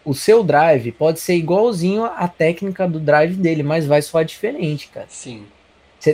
o 0.05 0.15
seu 0.15 0.43
drive 0.43 0.93
pode 0.93 1.21
ser 1.21 1.35
igualzinho 1.35 2.05
à 2.05 2.29
técnica 2.29 2.89
do 2.89 3.01
drive 3.01 3.35
dele, 3.35 3.63
mas 3.63 3.87
vai 3.87 4.03
soar 4.03 4.25
diferente, 4.25 4.89
cara. 4.89 5.07
Sim. 5.09 5.45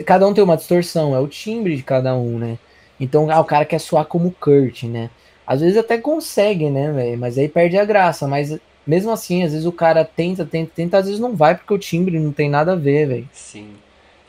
Cada 0.06 0.26
um 0.26 0.32
tem 0.32 0.44
uma 0.44 0.56
distorção, 0.56 1.14
é 1.14 1.20
o 1.20 1.26
timbre 1.26 1.76
de 1.76 1.82
cada 1.82 2.14
um, 2.14 2.38
né? 2.38 2.58
Então, 2.98 3.30
ah, 3.30 3.40
o 3.40 3.44
cara 3.44 3.64
quer 3.64 3.80
soar 3.80 4.04
como 4.04 4.34
Kurt, 4.38 4.84
né? 4.84 5.10
Às 5.46 5.60
vezes 5.60 5.76
até 5.76 5.98
consegue, 5.98 6.70
né, 6.70 6.92
velho? 6.92 7.18
Mas 7.18 7.36
aí 7.36 7.48
perde 7.48 7.76
a 7.76 7.84
graça. 7.84 8.28
Mas 8.28 8.56
mesmo 8.86 9.10
assim, 9.10 9.42
às 9.42 9.50
vezes 9.52 9.66
o 9.66 9.72
cara 9.72 10.04
tenta, 10.04 10.44
tenta, 10.44 10.70
tenta, 10.74 10.98
às 10.98 11.06
vezes 11.06 11.20
não 11.20 11.34
vai 11.34 11.56
porque 11.56 11.74
o 11.74 11.78
timbre 11.78 12.20
não 12.20 12.30
tem 12.30 12.48
nada 12.48 12.72
a 12.72 12.76
ver, 12.76 13.08
velho. 13.08 13.28
Sim. 13.32 13.70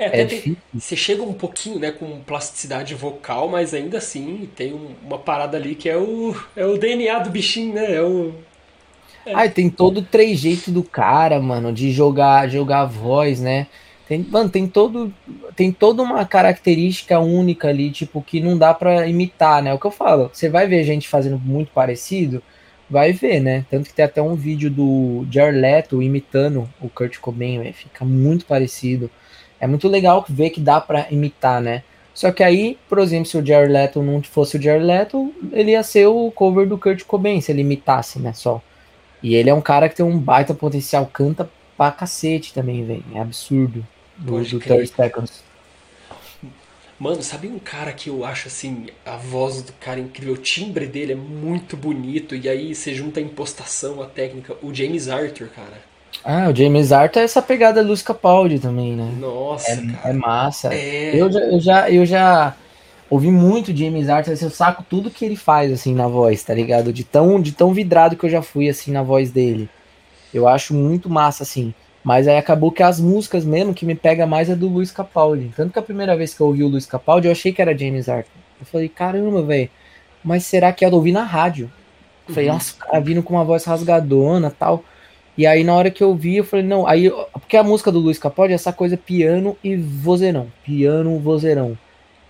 É, 0.02 0.08
até 0.08 0.22
é 0.22 0.26
tem, 0.26 0.58
você 0.74 0.96
chega 0.96 1.22
um 1.22 1.34
pouquinho 1.34 1.78
né, 1.78 1.92
com 1.92 2.20
plasticidade 2.22 2.96
vocal, 2.96 3.48
mas 3.48 3.72
ainda 3.72 4.00
assim 4.00 4.50
tem 4.56 4.74
um, 4.74 4.96
uma 5.06 5.20
parada 5.20 5.56
ali 5.58 5.76
que 5.76 5.88
é 5.88 5.96
o, 5.96 6.36
é 6.56 6.66
o 6.66 6.76
DNA 6.76 7.20
do 7.20 7.30
bichinho, 7.30 7.76
né? 7.76 7.94
É 7.94 8.02
o. 8.02 8.34
É. 9.24 9.34
Ah, 9.36 9.48
tem 9.48 9.70
todo 9.70 10.00
o 10.00 10.02
trejeito 10.02 10.72
do 10.72 10.82
cara, 10.82 11.40
mano, 11.40 11.72
de 11.72 11.92
jogar, 11.92 12.50
jogar 12.50 12.82
a 12.82 12.86
voz, 12.86 13.40
né? 13.40 13.68
Tem, 14.08 14.26
mano, 14.28 14.50
tem 14.50 14.68
todo 14.68 15.14
tem 15.56 15.72
toda 15.72 16.02
uma 16.02 16.26
característica 16.26 17.20
única 17.20 17.68
ali, 17.68 17.92
tipo, 17.92 18.24
que 18.24 18.42
não 18.42 18.58
dá 18.58 18.74
para 18.74 19.08
imitar, 19.08 19.62
né? 19.62 19.70
É 19.70 19.74
o 19.76 19.80
que 19.80 19.86
eu 19.86 19.92
falo, 19.92 20.32
você 20.34 20.50
vai 20.50 20.68
ver 20.68 20.84
gente 20.84 21.08
fazendo 21.08 21.38
muito 21.38 21.72
parecido, 21.72 22.42
vai 22.90 23.14
ver, 23.14 23.40
né? 23.40 23.66
Tanto 23.70 23.88
que 23.88 23.94
tem 23.94 24.06
até 24.06 24.20
um 24.20 24.34
vídeo 24.34 24.72
do 24.72 25.28
Jared 25.30 25.60
Leto 25.60 26.02
imitando 26.02 26.68
o 26.82 26.90
Kurt 26.90 27.20
Cobain, 27.20 27.60
véio, 27.60 27.74
fica 27.76 28.04
muito 28.04 28.48
parecido 28.48 29.12
é 29.62 29.68
muito 29.68 29.88
legal 29.88 30.26
ver 30.28 30.50
que 30.50 30.60
dá 30.60 30.82
para 30.82 31.08
imitar, 31.12 31.62
né? 31.62 31.84
Só 32.14 32.32
que 32.32 32.44
aí, 32.44 32.78
por 32.90 33.00
exemplo, 33.00 33.28
se 33.28 33.38
o 33.38 33.46
Jared 33.46 33.72
Leto 33.72 34.02
não 34.02 34.22
fosse 34.22 34.58
o 34.58 34.62
Jared 34.62 34.84
Leto, 34.84 35.34
ele 35.54 35.72
ia 35.72 35.84
ser 35.84 36.08
o 36.08 36.30
cover 36.32 36.68
do 36.68 36.78
Kurt 36.78 37.04
Cobain, 37.04 37.40
se 37.40 37.52
ele 37.52 37.62
imitasse, 37.62 38.20
né, 38.20 38.34
só. 38.34 38.62
E 39.24 39.36
ele 39.36 39.50
é 39.50 39.54
um 39.54 39.62
cara 39.62 39.88
que 39.88 39.96
tem 39.96 40.06
um 40.06 40.18
baita 40.18 40.54
potencial, 40.54 41.06
canta 41.06 41.50
pra 41.78 41.92
cacete 41.92 42.54
também, 42.54 42.84
velho. 42.84 43.06
É 43.14 43.20
absurdo. 43.20 43.86
Do, 44.18 44.44
do 44.44 44.60
30 44.60 44.86
Seconds. 44.88 45.44
Mano, 47.00 47.24
sabe 47.24 47.48
um 47.48 47.58
cara 47.58 47.94
que 47.94 48.10
eu 48.10 48.26
acho 48.26 48.48
assim, 48.48 48.88
a 49.06 49.16
voz 49.16 49.62
do 49.62 49.74
cara 49.74 50.00
é 50.00 50.04
incrível, 50.04 50.34
o 50.34 50.38
timbre 50.38 50.86
dele 50.86 51.14
é 51.14 51.16
muito 51.16 51.76
bonito, 51.76 52.36
e 52.36 52.48
aí 52.48 52.76
você 52.76 52.94
junta 52.94 53.20
a 53.20 53.24
impostação, 53.24 54.02
a 54.02 54.06
técnica, 54.06 54.56
o 54.62 54.74
James 54.74 55.08
Arthur, 55.08 55.48
cara. 55.48 55.91
Ah, 56.24 56.50
o 56.50 56.56
James 56.56 56.92
Arthur 56.92 57.20
é 57.20 57.24
essa 57.24 57.42
pegada 57.42 57.82
Luz 57.82 58.02
Capaldi 58.02 58.60
também, 58.60 58.96
né? 58.96 59.12
Nossa, 59.20 59.72
é. 59.72 60.10
É 60.10 60.14
massa. 60.14 60.74
É... 60.74 61.16
Eu, 61.16 61.32
já, 61.32 61.40
eu, 61.40 61.60
já, 61.60 61.90
eu 61.90 62.06
já 62.06 62.56
ouvi 63.10 63.32
muito 63.32 63.76
James 63.76 64.08
Arthur, 64.08 64.34
assim, 64.34 64.46
eu 64.46 64.52
saco 64.52 64.86
tudo 64.88 65.12
que 65.12 65.26
ele 65.26 65.36
faz, 65.36 65.72
assim, 65.72 65.94
na 65.94 66.08
voz, 66.08 66.44
tá 66.44 66.54
ligado? 66.54 66.94
De 66.94 67.04
tão, 67.04 67.42
de 67.42 67.52
tão 67.52 67.74
vidrado 67.74 68.16
que 68.16 68.26
eu 68.26 68.30
já 68.30 68.42
fui, 68.42 68.70
assim, 68.70 68.92
na 68.92 69.04
voz 69.04 69.32
dele. 69.32 69.70
Eu 70.34 70.48
acho 70.48 70.74
muito 70.74 71.10
massa, 71.10 71.44
assim. 71.44 71.74
Mas 72.04 72.28
aí 72.28 72.38
acabou 72.38 72.72
que 72.72 72.82
as 72.82 73.00
músicas 73.00 73.46
mesmo 73.46 73.74
que 73.74 73.86
me 73.86 73.96
pega 73.96 74.26
mais 74.26 74.50
é 74.50 74.56
do 74.56 74.68
Luiz 74.68 74.92
Capaldi. 74.92 75.52
Tanto 75.56 75.74
que 75.74 75.80
a 75.80 75.84
primeira 75.84 76.16
vez 76.16 76.34
que 76.34 76.42
eu 76.42 76.48
ouvi 76.48 76.64
o 76.64 76.68
Luiz 76.68 76.86
Capaldi, 76.86 77.28
eu 77.28 77.32
achei 77.32 77.52
que 77.52 77.62
era 77.62 77.78
James 77.78 78.08
Arthur. 78.08 78.32
Eu 78.60 78.66
falei, 78.66 78.90
caramba, 78.90 79.42
velho, 79.44 79.70
mas 80.24 80.46
será 80.46 80.72
que 80.72 80.86
é 80.86 80.90
de 80.90 80.96
ouvir 80.96 81.12
na 81.12 81.24
rádio? 81.24 81.72
Eu 82.28 82.34
falei, 82.34 82.50
uhum. 82.50 82.56
nossa, 82.56 82.74
o 82.74 82.78
cara 82.78 83.00
vindo 83.00 83.22
com 83.22 83.34
uma 83.34 83.44
voz 83.44 83.66
rasgadona 83.66 84.50
tal. 84.50 84.84
E 85.42 85.48
aí 85.48 85.64
na 85.64 85.74
hora 85.74 85.90
que 85.90 86.04
eu 86.04 86.14
vi, 86.14 86.38
eu 86.38 86.44
falei, 86.44 86.64
não, 86.64 86.86
aí. 86.86 87.12
Porque 87.34 87.58
a 87.58 87.64
música 87.64 87.92
do 87.92 87.98
Luiz 87.98 88.20
Capaldi 88.20 88.52
é 88.52 88.56
essa 88.56 88.72
coisa 88.72 88.96
piano 88.96 89.58
e 89.64 89.76
vozeirão. 89.76 90.46
Piano, 90.64 91.18
vozeirão. 91.18 91.76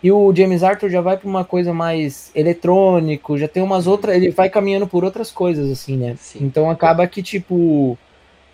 E 0.02 0.10
o 0.10 0.34
James 0.34 0.64
Arthur 0.64 0.90
já 0.90 1.02
vai 1.02 1.18
para 1.18 1.28
uma 1.28 1.44
coisa 1.44 1.74
mais 1.74 2.32
eletrônico, 2.34 3.38
já 3.38 3.50
tem 3.50 3.62
umas 3.62 3.86
outras. 3.86 4.16
Ele 4.16 4.32
vai 4.32 4.50
caminhando 4.50 4.88
por 4.88 5.04
outras 5.04 5.30
coisas, 5.30 5.70
assim, 5.70 5.98
né? 5.98 6.16
Sim. 6.18 6.40
Então 6.46 6.70
acaba 6.70 7.06
que, 7.06 7.22
tipo 7.22 7.98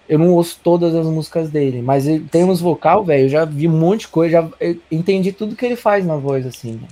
eu 0.10 0.18
não 0.18 0.32
ouço 0.32 0.60
todas 0.64 0.96
as 0.96 1.06
músicas 1.06 1.50
dele, 1.50 1.82
mas 1.82 2.08
ele 2.08 2.24
tem 2.32 2.44
uns 2.44 2.62
vocal, 2.62 3.04
velho, 3.04 3.26
eu 3.26 3.30
já 3.30 3.44
vi 3.44 3.68
um 3.68 3.78
monte 3.78 4.02
de 4.02 4.08
coisa, 4.08 4.32
já 4.32 4.76
entendi 4.90 5.34
tudo 5.34 5.56
que 5.56 5.66
ele 5.66 5.76
faz 5.76 6.06
na 6.06 6.16
voz, 6.16 6.48
assim, 6.48 6.80
né? 6.82 6.88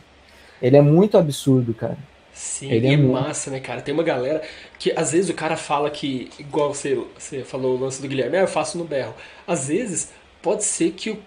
Ele 0.61 0.76
é 0.76 0.82
muito 0.82 1.18
absurdo, 1.18 1.74
cara. 1.74 1.97
Sim, 2.36 2.69
ele 2.69 2.88
é, 2.88 2.93
é 2.93 2.97
massa, 2.97 3.49
né, 3.49 3.61
cara? 3.61 3.81
Tem 3.81 3.93
uma 3.93 4.03
galera 4.03 4.41
que 4.77 4.91
às 4.93 5.13
vezes 5.13 5.29
o 5.29 5.33
cara 5.33 5.55
fala 5.55 5.89
que, 5.89 6.29
igual 6.38 6.73
você, 6.73 7.01
você 7.17 7.45
falou 7.45 7.77
o 7.77 7.79
lance 7.79 8.01
do 8.01 8.09
Guilherme, 8.09 8.36
ah, 8.36 8.41
eu 8.41 8.47
faço 8.47 8.77
no 8.77 8.83
berro. 8.83 9.15
Às 9.47 9.69
vezes 9.69 10.11
pode 10.41 10.65
ser 10.65 10.91
que 10.91 11.11
o. 11.11 11.19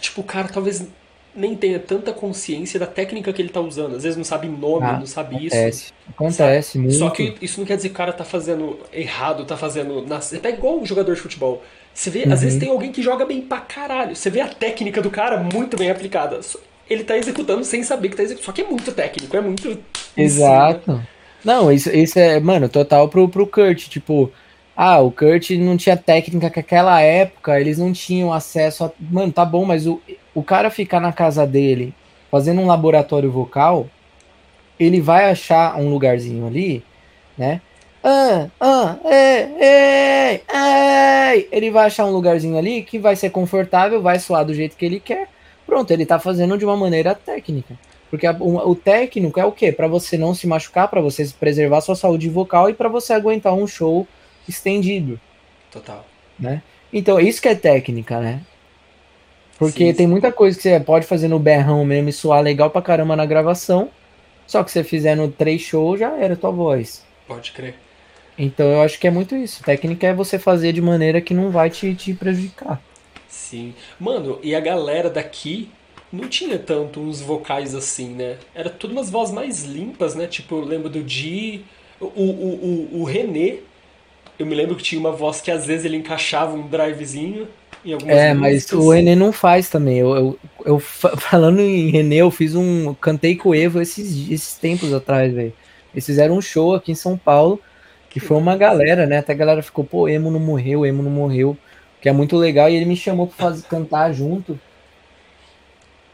Tipo, 0.00 0.22
o 0.22 0.24
cara 0.24 0.48
talvez 0.48 0.86
nem 1.34 1.54
tenha 1.54 1.78
tanta 1.78 2.14
consciência 2.14 2.80
da 2.80 2.86
técnica 2.86 3.30
que 3.30 3.42
ele 3.42 3.50
tá 3.50 3.60
usando. 3.60 3.94
Às 3.94 4.04
vezes 4.04 4.16
não 4.16 4.24
sabe 4.24 4.48
nome, 4.48 4.86
ah, 4.86 4.98
não 4.98 5.06
sabe 5.06 5.36
acontece, 5.36 5.68
isso. 5.68 5.94
Acontece, 6.08 6.72
sabe? 6.72 6.84
muito. 6.84 6.98
Só 6.98 7.10
que 7.10 7.36
isso 7.42 7.60
não 7.60 7.66
quer 7.66 7.76
dizer 7.76 7.90
que 7.90 7.94
o 7.94 7.98
cara 7.98 8.12
tá 8.14 8.24
fazendo 8.24 8.78
errado, 8.90 9.44
tá 9.44 9.56
fazendo. 9.56 10.02
Você 10.06 10.38
pega 10.38 10.56
igual 10.56 10.80
um 10.80 10.86
jogador 10.86 11.14
de 11.14 11.20
futebol. 11.20 11.62
Você 11.92 12.08
vê, 12.08 12.24
uhum. 12.24 12.32
às 12.32 12.40
vezes 12.40 12.54
uhum. 12.54 12.60
tem 12.60 12.70
alguém 12.70 12.90
que 12.90 13.02
joga 13.02 13.26
bem 13.26 13.42
pra 13.42 13.60
caralho. 13.60 14.16
Você 14.16 14.30
vê 14.30 14.40
a 14.40 14.48
técnica 14.48 15.02
do 15.02 15.10
cara 15.10 15.36
muito 15.38 15.76
bem 15.76 15.90
aplicada. 15.90 16.40
Ele 16.88 17.04
tá 17.04 17.16
executando 17.16 17.64
sem 17.64 17.82
saber 17.82 18.08
que 18.08 18.16
tá 18.16 18.22
executando. 18.22 18.46
Só 18.46 18.52
que 18.52 18.62
é 18.62 18.64
muito 18.64 18.92
técnico, 18.92 19.36
é 19.36 19.40
muito. 19.40 19.78
Exato. 20.16 21.02
Não, 21.44 21.70
isso, 21.70 21.90
isso 21.90 22.18
é, 22.18 22.40
mano, 22.40 22.68
total 22.68 23.08
pro, 23.08 23.28
pro 23.28 23.46
Kurt. 23.46 23.88
Tipo, 23.88 24.32
ah, 24.76 25.00
o 25.00 25.10
Kurt 25.10 25.50
não 25.50 25.76
tinha 25.76 25.96
técnica 25.96 26.50
que 26.50 26.60
aquela 26.60 27.00
época 27.00 27.60
eles 27.60 27.78
não 27.78 27.92
tinham 27.92 28.32
acesso 28.32 28.84
a. 28.84 28.92
Mano, 28.98 29.32
tá 29.32 29.44
bom, 29.44 29.64
mas 29.64 29.86
o, 29.86 30.00
o 30.34 30.42
cara 30.42 30.70
ficar 30.70 31.00
na 31.00 31.12
casa 31.12 31.46
dele 31.46 31.94
fazendo 32.30 32.60
um 32.60 32.66
laboratório 32.66 33.30
vocal, 33.30 33.88
ele 34.78 35.00
vai 35.00 35.30
achar 35.30 35.76
um 35.76 35.90
lugarzinho 35.90 36.46
ali, 36.46 36.84
né? 37.36 37.60
Ah, 38.02 38.46
ah, 38.60 38.96
ei, 39.04 39.48
ei, 39.60 40.42
ei. 40.54 41.48
Ele 41.50 41.70
vai 41.70 41.86
achar 41.86 42.06
um 42.06 42.12
lugarzinho 42.12 42.56
ali 42.56 42.82
que 42.82 42.98
vai 42.98 43.16
ser 43.16 43.30
confortável, 43.30 44.00
vai 44.00 44.18
soar 44.18 44.44
do 44.44 44.54
jeito 44.54 44.76
que 44.76 44.84
ele 44.84 45.00
quer. 45.00 45.28
Pronto, 45.68 45.90
ele 45.90 46.06
tá 46.06 46.18
fazendo 46.18 46.56
de 46.56 46.64
uma 46.64 46.78
maneira 46.78 47.14
técnica. 47.14 47.78
Porque 48.10 48.26
a, 48.26 48.32
o, 48.32 48.70
o, 48.70 48.74
técnico 48.74 49.38
é 49.38 49.44
o 49.44 49.52
quê? 49.52 49.70
Para 49.70 49.86
você 49.86 50.16
não 50.16 50.34
se 50.34 50.46
machucar, 50.46 50.88
para 50.88 51.02
você 51.02 51.28
preservar 51.38 51.82
sua 51.82 51.94
saúde 51.94 52.26
vocal 52.30 52.70
e 52.70 52.74
para 52.74 52.88
você 52.88 53.12
aguentar 53.12 53.52
um 53.52 53.66
show 53.66 54.08
estendido. 54.48 55.20
Total. 55.70 56.06
Né? 56.40 56.62
Então, 56.90 57.20
isso 57.20 57.42
que 57.42 57.48
é 57.48 57.54
técnica, 57.54 58.18
né? 58.18 58.40
Porque 59.58 59.88
sim, 59.88 59.92
tem 59.92 60.06
sim. 60.06 60.10
muita 60.10 60.32
coisa 60.32 60.56
que 60.56 60.62
você 60.62 60.80
pode 60.80 61.04
fazer 61.04 61.28
no 61.28 61.38
berrão 61.38 61.84
mesmo 61.84 62.08
e 62.08 62.14
soar 62.14 62.42
legal 62.42 62.70
pra 62.70 62.80
caramba 62.80 63.14
na 63.14 63.26
gravação. 63.26 63.90
Só 64.46 64.64
que 64.64 64.70
você 64.70 64.82
fizer 64.82 65.16
no 65.16 65.30
três 65.30 65.60
shows, 65.60 66.00
já 66.00 66.16
era 66.16 66.34
tua 66.34 66.50
voz. 66.50 67.04
Pode 67.26 67.52
crer. 67.52 67.74
Então 68.38 68.66
eu 68.72 68.80
acho 68.80 68.98
que 68.98 69.06
é 69.06 69.10
muito 69.10 69.36
isso. 69.36 69.62
Técnica 69.62 70.06
é 70.06 70.14
você 70.14 70.38
fazer 70.38 70.72
de 70.72 70.80
maneira 70.80 71.20
que 71.20 71.34
não 71.34 71.50
vai 71.50 71.68
te, 71.68 71.94
te 71.94 72.14
prejudicar. 72.14 72.80
Sim. 73.28 73.74
Mano, 74.00 74.40
e 74.42 74.54
a 74.54 74.60
galera 74.60 75.10
daqui 75.10 75.70
não 76.10 76.28
tinha 76.28 76.58
tanto 76.58 77.00
uns 77.00 77.20
vocais 77.20 77.74
assim, 77.74 78.14
né? 78.14 78.38
Era 78.54 78.70
tudo 78.70 78.92
umas 78.92 79.10
vozes 79.10 79.34
mais 79.34 79.64
limpas, 79.64 80.14
né? 80.14 80.26
Tipo, 80.26 80.56
eu 80.56 80.64
lembro 80.64 80.88
do 80.88 81.02
Di. 81.04 81.64
O, 82.00 82.06
o, 82.06 82.96
o, 82.96 83.00
o 83.00 83.04
René, 83.04 83.60
eu 84.38 84.46
me 84.46 84.54
lembro 84.54 84.76
que 84.76 84.82
tinha 84.82 85.00
uma 85.00 85.12
voz 85.12 85.40
que 85.40 85.50
às 85.50 85.66
vezes 85.66 85.84
ele 85.86 85.96
encaixava 85.98 86.54
um 86.54 86.68
drivezinho 86.68 87.48
em 87.84 87.92
algumas 87.94 88.24
É, 88.24 88.32
músicas. 88.32 88.34
mas 88.34 88.70
o 88.72 88.90
René 88.90 89.14
não 89.14 89.32
faz 89.32 89.68
também. 89.68 89.98
Eu, 89.98 90.14
eu, 90.16 90.40
eu, 90.64 90.78
falando 90.80 91.60
em 91.60 91.90
René, 91.90 92.16
eu 92.16 92.30
fiz 92.30 92.54
um. 92.54 92.94
Cantei 92.94 93.36
com 93.36 93.50
o 93.50 93.54
Evo 93.54 93.80
esses, 93.80 94.30
esses 94.30 94.58
tempos 94.58 94.92
atrás, 94.92 95.32
velho. 95.32 95.52
Eles 95.92 96.06
fizeram 96.06 96.36
um 96.36 96.40
show 96.40 96.74
aqui 96.74 96.92
em 96.92 96.94
São 96.94 97.16
Paulo, 97.18 97.62
que 98.08 98.20
foi 98.20 98.36
uma 98.36 98.56
galera, 98.56 99.06
né? 99.06 99.18
Até 99.18 99.32
a 99.32 99.36
galera 99.36 99.62
ficou, 99.62 99.84
pô, 99.84 100.08
Emo 100.08 100.30
não 100.30 100.40
morreu, 100.40 100.86
Emo 100.86 101.02
não 101.02 101.10
morreu. 101.10 101.58
Que 102.00 102.08
é 102.08 102.12
muito 102.12 102.36
legal. 102.36 102.68
E 102.68 102.74
ele 102.74 102.84
me 102.84 102.96
chamou 102.96 103.26
pra 103.26 103.36
fazer, 103.36 103.66
cantar 103.66 104.12
junto. 104.12 104.58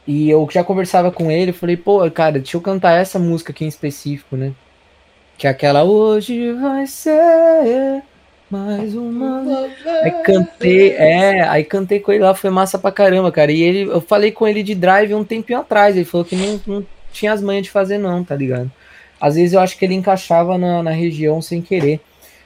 E 0.07 0.29
eu 0.29 0.47
já 0.51 0.63
conversava 0.63 1.11
com 1.11 1.31
ele, 1.31 1.53
falei, 1.53 1.77
pô, 1.77 2.09
cara, 2.11 2.33
deixa 2.33 2.57
eu 2.57 2.61
cantar 2.61 2.93
essa 2.93 3.19
música 3.19 3.53
aqui 3.53 3.65
em 3.65 3.69
específico, 3.69 4.37
né? 4.37 4.53
Que 5.39 5.47
é 5.47 5.51
aquela 5.51 5.83
Hoje 5.83 6.53
vai 6.53 6.87
ser 6.87 8.03
mais 8.51 8.95
uma. 8.95 9.43
Aí 10.03 10.11
cantei, 10.23 10.91
é, 10.93 11.43
aí 11.43 11.65
cantei 11.65 11.99
com 11.99 12.13
ele 12.13 12.23
lá, 12.23 12.35
foi 12.35 12.51
massa 12.51 12.79
pra 12.79 12.93
caramba, 12.93 13.33
cara. 13.33 13.51
E 13.51 13.63
ele, 13.63 13.91
eu 13.91 14.01
falei 14.01 14.31
com 14.31 14.47
ele 14.47 14.63
de 14.63 14.75
drive 14.75 15.15
um 15.15 15.25
tempinho 15.25 15.59
atrás, 15.59 15.97
ele 15.97 16.05
falou 16.05 16.25
que 16.25 16.37
não, 16.37 16.61
não 16.67 16.87
tinha 17.13 17.33
as 17.33 17.43
manhas 17.43 17.65
de 17.65 17.71
fazer, 17.71 17.99
não, 17.99 18.23
tá 18.23 18.37
ligado? 18.37 18.71
Às 19.21 19.35
vezes 19.35 19.55
eu 19.55 19.61
acho 19.61 19.77
que 19.77 19.85
ele 19.85 19.95
encaixava 19.95 20.59
na, 20.59 20.83
na 20.83 20.91
região 20.91 21.41
sem 21.41 21.63
querer. 21.63 22.01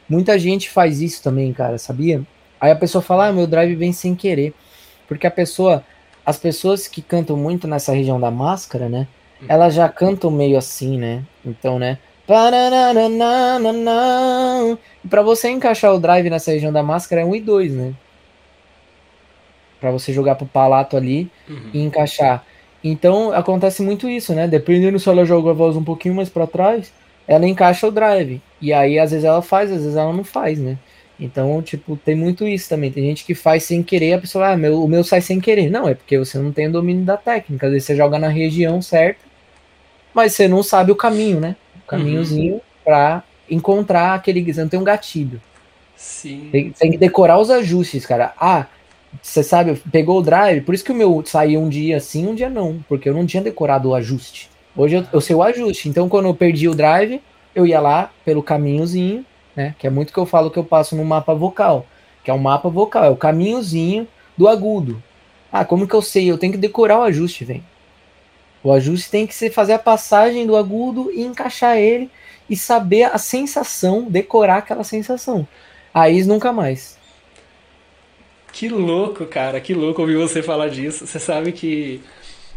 Muita 0.08 0.38
gente 0.38 0.70
faz 0.70 1.02
isso 1.02 1.22
também, 1.22 1.52
cara, 1.52 1.76
sabia? 1.76 2.22
Aí 2.60 2.70
a 2.70 2.76
pessoa 2.76 3.02
fala, 3.02 3.28
ah, 3.28 3.32
meu 3.32 3.46
drive 3.46 3.74
vem 3.74 3.92
sem 3.92 4.14
querer. 4.14 4.54
Porque 5.06 5.26
a 5.26 5.30
pessoa, 5.30 5.84
as 6.24 6.38
pessoas 6.38 6.86
que 6.86 7.00
cantam 7.00 7.36
muito 7.36 7.66
nessa 7.66 7.92
região 7.92 8.20
da 8.20 8.30
máscara, 8.30 8.88
né? 8.88 9.06
Uhum. 9.40 9.46
Elas 9.48 9.74
já 9.74 9.88
cantam 9.88 10.30
meio 10.30 10.58
assim, 10.58 10.98
né? 10.98 11.22
Então, 11.44 11.78
né? 11.78 11.98
Para 15.08 15.22
você 15.22 15.48
encaixar 15.48 15.94
o 15.94 15.98
drive 15.98 16.28
nessa 16.28 16.50
região 16.50 16.70
da 16.70 16.82
máscara 16.82 17.22
é 17.22 17.24
1 17.24 17.34
e 17.36 17.40
2, 17.40 17.72
né? 17.72 17.94
Para 19.80 19.90
você 19.90 20.12
jogar 20.12 20.34
pro 20.34 20.46
palato 20.46 20.96
ali 20.96 21.30
uhum. 21.48 21.70
e 21.72 21.80
encaixar. 21.82 22.44
Então 22.82 23.32
acontece 23.32 23.82
muito 23.82 24.08
isso, 24.08 24.34
né? 24.34 24.46
Dependendo 24.46 24.98
se 24.98 25.08
ela 25.08 25.24
joga 25.24 25.50
a 25.50 25.54
voz 25.54 25.74
um 25.74 25.84
pouquinho 25.84 26.14
mais 26.14 26.28
para 26.28 26.46
trás, 26.46 26.92
ela 27.26 27.46
encaixa 27.46 27.86
o 27.86 27.90
drive. 27.90 28.42
E 28.60 28.72
aí 28.72 28.98
às 28.98 29.10
vezes 29.10 29.24
ela 29.24 29.40
faz, 29.40 29.70
às 29.70 29.82
vezes 29.82 29.96
ela 29.96 30.12
não 30.12 30.24
faz, 30.24 30.58
né? 30.58 30.76
Então, 31.18 31.60
tipo, 31.62 31.96
tem 31.96 32.14
muito 32.14 32.46
isso 32.46 32.68
também. 32.68 32.92
Tem 32.92 33.04
gente 33.04 33.24
que 33.24 33.34
faz 33.34 33.64
sem 33.64 33.82
querer, 33.82 34.14
a 34.14 34.18
pessoa, 34.20 34.50
ah, 34.50 34.56
meu, 34.56 34.82
o 34.82 34.88
meu 34.88 35.02
sai 35.02 35.20
sem 35.20 35.40
querer. 35.40 35.68
Não, 35.68 35.88
é 35.88 35.94
porque 35.94 36.16
você 36.16 36.38
não 36.38 36.52
tem 36.52 36.68
o 36.68 36.72
domínio 36.72 37.04
da 37.04 37.16
técnica. 37.16 37.66
Às 37.66 37.72
vezes 37.72 37.86
você 37.86 37.96
joga 37.96 38.18
na 38.18 38.28
região 38.28 38.80
certa, 38.80 39.20
mas 40.14 40.32
você 40.32 40.46
não 40.46 40.62
sabe 40.62 40.92
o 40.92 40.96
caminho, 40.96 41.40
né? 41.40 41.56
caminhozinho 41.88 42.54
uhum. 42.54 42.60
para 42.84 43.24
encontrar 43.50 44.14
aquele. 44.14 44.52
Você 44.52 44.60
não 44.60 44.68
tem 44.68 44.78
um 44.78 44.84
gatilho. 44.84 45.40
Sim. 45.96 46.48
Tem, 46.52 46.70
tem, 46.70 46.90
que 46.92 46.98
decorar 46.98 47.38
os 47.40 47.50
ajustes, 47.50 48.06
cara. 48.06 48.32
Ah, 48.38 48.66
você 49.20 49.42
sabe, 49.42 49.74
pegou 49.90 50.18
o 50.18 50.22
drive, 50.22 50.60
por 50.60 50.74
isso 50.74 50.84
que 50.84 50.92
o 50.92 50.94
meu 50.94 51.22
saiu 51.26 51.60
um 51.60 51.68
dia 51.68 51.98
sim, 51.98 52.28
um 52.28 52.34
dia 52.34 52.48
não, 52.48 52.84
porque 52.88 53.08
eu 53.08 53.14
não 53.14 53.26
tinha 53.26 53.42
decorado 53.42 53.88
o 53.88 53.94
ajuste. 53.94 54.48
Hoje 54.76 54.96
eu, 54.96 55.06
eu 55.12 55.20
sei 55.20 55.34
o 55.34 55.42
ajuste, 55.42 55.88
então 55.88 56.08
quando 56.08 56.26
eu 56.26 56.34
perdi 56.34 56.68
o 56.68 56.74
drive, 56.74 57.20
eu 57.54 57.66
ia 57.66 57.80
lá 57.80 58.12
pelo 58.24 58.42
caminhozinho, 58.42 59.24
né? 59.58 59.74
Que 59.76 59.88
é 59.88 59.90
muito 59.90 60.12
que 60.12 60.18
eu 60.20 60.24
falo 60.24 60.52
que 60.52 60.58
eu 60.58 60.62
passo 60.62 60.94
no 60.94 61.04
mapa 61.04 61.34
vocal, 61.34 61.84
que 62.22 62.30
é 62.30 62.34
um 62.34 62.38
mapa 62.38 62.68
vocal, 62.68 63.02
é 63.02 63.10
o 63.10 63.16
caminhozinho 63.16 64.06
do 64.36 64.46
agudo. 64.46 65.02
Ah, 65.50 65.64
como 65.64 65.88
que 65.88 65.94
eu 65.94 66.00
sei? 66.00 66.30
Eu 66.30 66.38
tenho 66.38 66.52
que 66.52 66.58
decorar 66.58 67.00
o 67.00 67.02
ajuste, 67.02 67.44
velho. 67.44 67.64
O 68.62 68.70
ajuste 68.70 69.10
tem 69.10 69.26
que 69.26 69.34
ser 69.34 69.50
fazer 69.50 69.72
a 69.72 69.78
passagem 69.78 70.46
do 70.46 70.56
agudo 70.56 71.10
e 71.10 71.22
encaixar 71.22 71.76
ele 71.76 72.08
e 72.48 72.56
saber 72.56 73.04
a 73.04 73.18
sensação, 73.18 74.04
decorar 74.04 74.58
aquela 74.58 74.84
sensação. 74.84 75.46
Aí 75.92 76.22
nunca 76.22 76.52
mais. 76.52 76.96
Que 78.52 78.68
louco, 78.68 79.26
cara, 79.26 79.60
que 79.60 79.74
louco 79.74 80.00
ouvir 80.02 80.16
você 80.16 80.40
falar 80.40 80.68
disso. 80.68 81.04
Você 81.04 81.18
sabe 81.18 81.50
que 81.50 82.00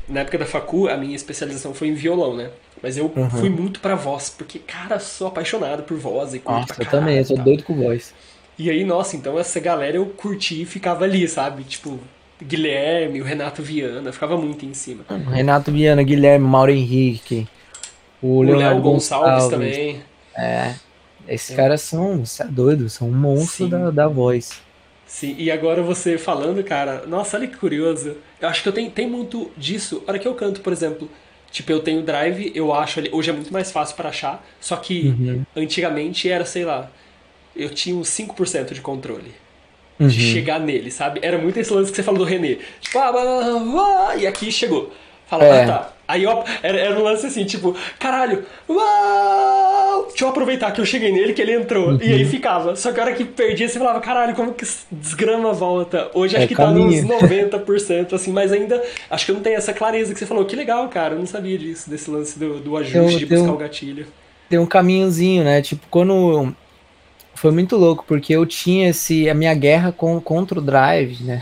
na 0.08 0.20
época 0.20 0.38
da 0.38 0.46
facu, 0.46 0.88
a 0.88 0.96
minha 0.98 1.16
especialização 1.16 1.74
foi 1.74 1.88
em 1.88 1.96
violão, 1.96 2.36
né? 2.36 2.52
Mas 2.82 2.98
eu 2.98 3.12
Uhum. 3.16 3.30
fui 3.30 3.50
muito 3.50 3.80
pra 3.80 3.96
voz, 3.96 4.30
porque, 4.30 4.60
cara, 4.60 5.00
sou 5.00 5.28
apaixonado 5.28 5.84
por 5.84 5.98
voz 5.98 6.34
e 6.34 6.40
curto 6.40 6.74
Nossa, 6.74 6.74
pra 6.74 6.84
eu 6.84 6.90
também, 6.90 7.18
eu 7.18 7.26
sou 7.26 7.38
caralho, 7.38 7.44
doido 7.44 7.64
com 7.64 7.76
voz. 7.76 8.14
E 8.58 8.70
aí, 8.70 8.84
nossa, 8.84 9.16
então 9.16 9.40
essa 9.40 9.60
galera 9.60 9.98
eu 9.98 10.06
curti 10.08 10.62
e 10.62 10.66
ficava 10.66 11.04
ali, 11.06 11.28
sabe? 11.28 11.64
Tipo, 11.64 12.00
Guilherme, 12.42 13.22
o 13.22 13.24
Renato 13.24 13.62
Viana, 13.64 14.12
ficava 14.12 14.38
muito 14.38 14.66
em 14.66 14.74
cima. 14.74 15.04
Renato 15.32 15.72
Viana, 15.72 16.04
Guilherme, 16.04 16.46
Mauro 16.48 16.72
Henrique, 16.72 17.48
o 18.22 18.44
O 18.46 18.54
Léo 18.54 18.80
Gonçalves, 18.82 19.48
Gonçalves. 19.48 19.48
também. 19.48 20.04
É. 20.36 20.76
Esses 21.28 21.56
caras 21.56 21.82
são, 21.82 22.26
você 22.26 22.44
é 22.44 22.48
doido, 22.48 22.90
são 22.90 23.10
um 23.10 23.14
monstro 23.16 23.66
Sim. 23.66 23.70
da, 23.70 23.92
da 23.92 24.08
voz. 24.08 24.62
Sim, 25.06 25.36
e 25.38 25.52
agora 25.52 25.84
você 25.84 26.18
falando, 26.18 26.64
cara, 26.64 27.06
nossa, 27.06 27.38
olha 27.38 27.48
que 27.48 27.58
curioso. 27.58 28.16
Eu 28.40 28.48
acho 28.48 28.64
que 28.64 28.70
eu 28.70 28.74
tenho, 28.74 28.90
tem 28.92 29.08
muito 29.10 29.52
disso. 29.58 30.04
A 30.08 30.12
hora 30.12 30.20
que 30.20 30.28
eu 30.28 30.34
canto, 30.36 30.62
por 30.62 30.72
exemplo, 30.72 31.10
tipo, 31.52 31.72
eu 31.72 31.80
tenho 31.82 32.02
drive, 32.02 32.52
eu 32.56 32.74
acho 32.74 33.00
ali, 33.00 33.10
hoje 33.12 33.30
é 33.30 33.34
muito 33.34 33.52
mais 33.54 33.72
fácil 33.72 33.96
pra 33.96 34.10
achar, 34.10 34.44
só 34.60 34.76
que 34.78 35.08
Uhum. 35.08 35.44
antigamente 35.56 36.30
era, 36.30 36.46
sei 36.46 36.66
lá, 36.66 36.90
eu 37.56 37.70
tinha 37.70 37.96
uns 37.96 38.08
5% 38.10 38.74
de 38.74 38.82
controle. 38.82 39.32
Uhum. 40.00 40.08
De 40.08 40.20
chegar 40.20 40.60
nele, 40.60 40.90
sabe? 40.90 41.20
Era 41.22 41.38
muito 41.38 41.58
esse 41.60 41.72
lance 41.72 41.92
que 41.92 41.96
você 41.98 42.02
falou 42.02 42.20
do 42.20 42.26
René. 42.26 42.58
Tipo, 42.80 42.98
ah, 42.98 43.12
ah, 43.16 44.10
ah, 44.10 44.16
e 44.16 44.26
aqui 44.26 44.52
chegou. 44.52 44.92
Fala, 45.28 45.44
É. 45.44 45.64
ah, 45.64 45.68
tá. 45.68 45.94
Aí 46.12 46.24
eu, 46.24 46.44
era, 46.62 46.78
era 46.78 47.00
um 47.00 47.04
lance 47.04 47.26
assim, 47.26 47.46
tipo, 47.46 47.76
caralho, 48.00 48.44
uau! 48.70 50.06
Deixa 50.10 50.26
eu 50.26 50.30
aproveitar 50.30 50.72
que 50.72 50.82
eu 50.82 50.86
cheguei 50.86 51.12
nele, 51.12 51.34
que 51.34 51.42
ele 51.42 51.54
entrou. 51.54 51.94
E 52.02 52.06
Uhum. 52.12 52.16
aí 52.18 52.26
ficava. 52.26 52.76
Só 52.76 52.92
que 52.92 53.00
a 53.00 53.04
hora 53.04 53.14
que 53.14 53.24
perdia, 53.24 53.68
você 53.70 53.80
falava, 53.80 54.00
caralho, 54.02 54.36
como 54.36 54.54
que 54.54 54.66
desgrama 54.92 55.54
volta? 55.54 56.10
Hoje 56.14 56.36
acho 56.36 56.46
É, 56.46 56.48
que 56.48 56.56
tá 56.56 56.70
nos 56.70 56.96
caminho. 57.02 57.20
90%, 57.20 58.14
assim, 58.14 58.32
mas 58.32 58.52
ainda 58.52 58.82
acho 59.10 59.26
que 59.26 59.32
eu 59.32 59.36
não 59.36 59.42
tenho 59.42 59.58
essa 59.58 59.74
clareza 59.74 60.14
que 60.14 60.20
você 60.20 60.26
falou. 60.26 60.46
Que 60.46 60.56
legal, 60.56 60.88
cara, 60.90 61.14
eu 61.16 61.20
não 61.20 61.26
sabia 61.26 61.58
disso, 61.58 61.90
desse 61.90 62.10
lance 62.10 62.38
do, 62.38 62.60
do 62.60 62.76
ajuste, 62.78 62.98
Eu- 63.14 63.20
de 63.20 63.26
buscar 63.26 63.48
eu- 63.48 63.54
o 63.54 63.58
gatilho. 63.58 64.08
Tem 64.50 64.60
um 64.60 64.66
caminhozinho, 64.66 65.44
né? 65.44 65.62
Tipo, 65.62 65.86
quando. 65.90 66.54
Foi 67.36 67.52
muito 67.52 67.76
louco, 67.78 68.04
porque 68.08 68.34
eu 68.34 68.46
tinha 68.46 68.90
esse, 68.90 69.30
a 69.30 69.34
minha 69.34 69.54
guerra 69.54 69.92
com, 69.92 70.20
contra 70.20 70.60
o 70.60 70.62
drive, 70.62 71.24
né? 71.24 71.42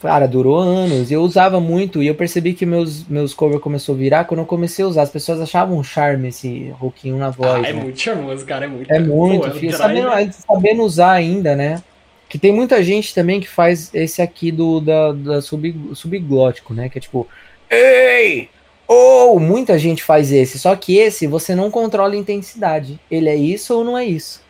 Cara, 0.00 0.26
durou 0.26 0.58
anos. 0.58 1.10
Eu 1.10 1.20
usava 1.22 1.60
muito 1.60 2.02
e 2.02 2.06
eu 2.06 2.14
percebi 2.14 2.54
que 2.54 2.64
meus, 2.64 3.06
meus 3.06 3.34
covers 3.34 3.62
começou 3.62 3.94
a 3.94 3.98
virar 3.98 4.24
quando 4.24 4.40
eu 4.40 4.46
comecei 4.46 4.84
a 4.84 4.88
usar. 4.88 5.02
As 5.02 5.10
pessoas 5.10 5.40
achavam 5.40 5.76
um 5.76 5.84
charme 5.84 6.28
esse 6.28 6.70
rockinho 6.70 7.18
na 7.18 7.28
voz. 7.30 7.64
ah, 7.64 7.68
é 7.68 7.72
né? 7.72 7.82
muito 7.82 8.00
charmoso, 8.00 8.44
cara, 8.46 8.64
é 8.64 8.68
muito. 8.68 8.90
É 8.90 8.98
muito, 8.98 9.48
Pô, 9.50 9.54
filho. 9.56 9.76
drive- 9.76 10.02
Sabendo, 10.02 10.32
sabendo 10.32 10.82
usar 10.82 11.12
ainda, 11.12 11.54
né? 11.54 11.82
Que 12.28 12.38
tem 12.38 12.52
muita 12.52 12.82
gente 12.82 13.14
também 13.14 13.40
que 13.40 13.48
faz 13.48 13.90
esse 13.92 14.22
aqui 14.22 14.50
do 14.50 14.80
da, 14.80 15.12
da 15.12 15.42
sub, 15.42 15.90
subglótico, 15.94 16.72
né? 16.72 16.88
Que 16.88 16.96
é 16.96 17.00
tipo, 17.00 17.26
ei! 17.68 18.48
Ou 18.88 19.38
muita 19.38 19.78
gente 19.78 20.02
faz 20.02 20.32
esse, 20.32 20.58
só 20.58 20.74
que 20.74 20.96
esse 20.96 21.26
você 21.26 21.54
não 21.54 21.70
controla 21.70 22.14
a 22.14 22.16
intensidade. 22.16 22.98
Ele 23.10 23.28
é 23.28 23.36
isso 23.36 23.74
ou 23.74 23.84
não 23.84 23.98
é 23.98 24.04
isso. 24.04 24.42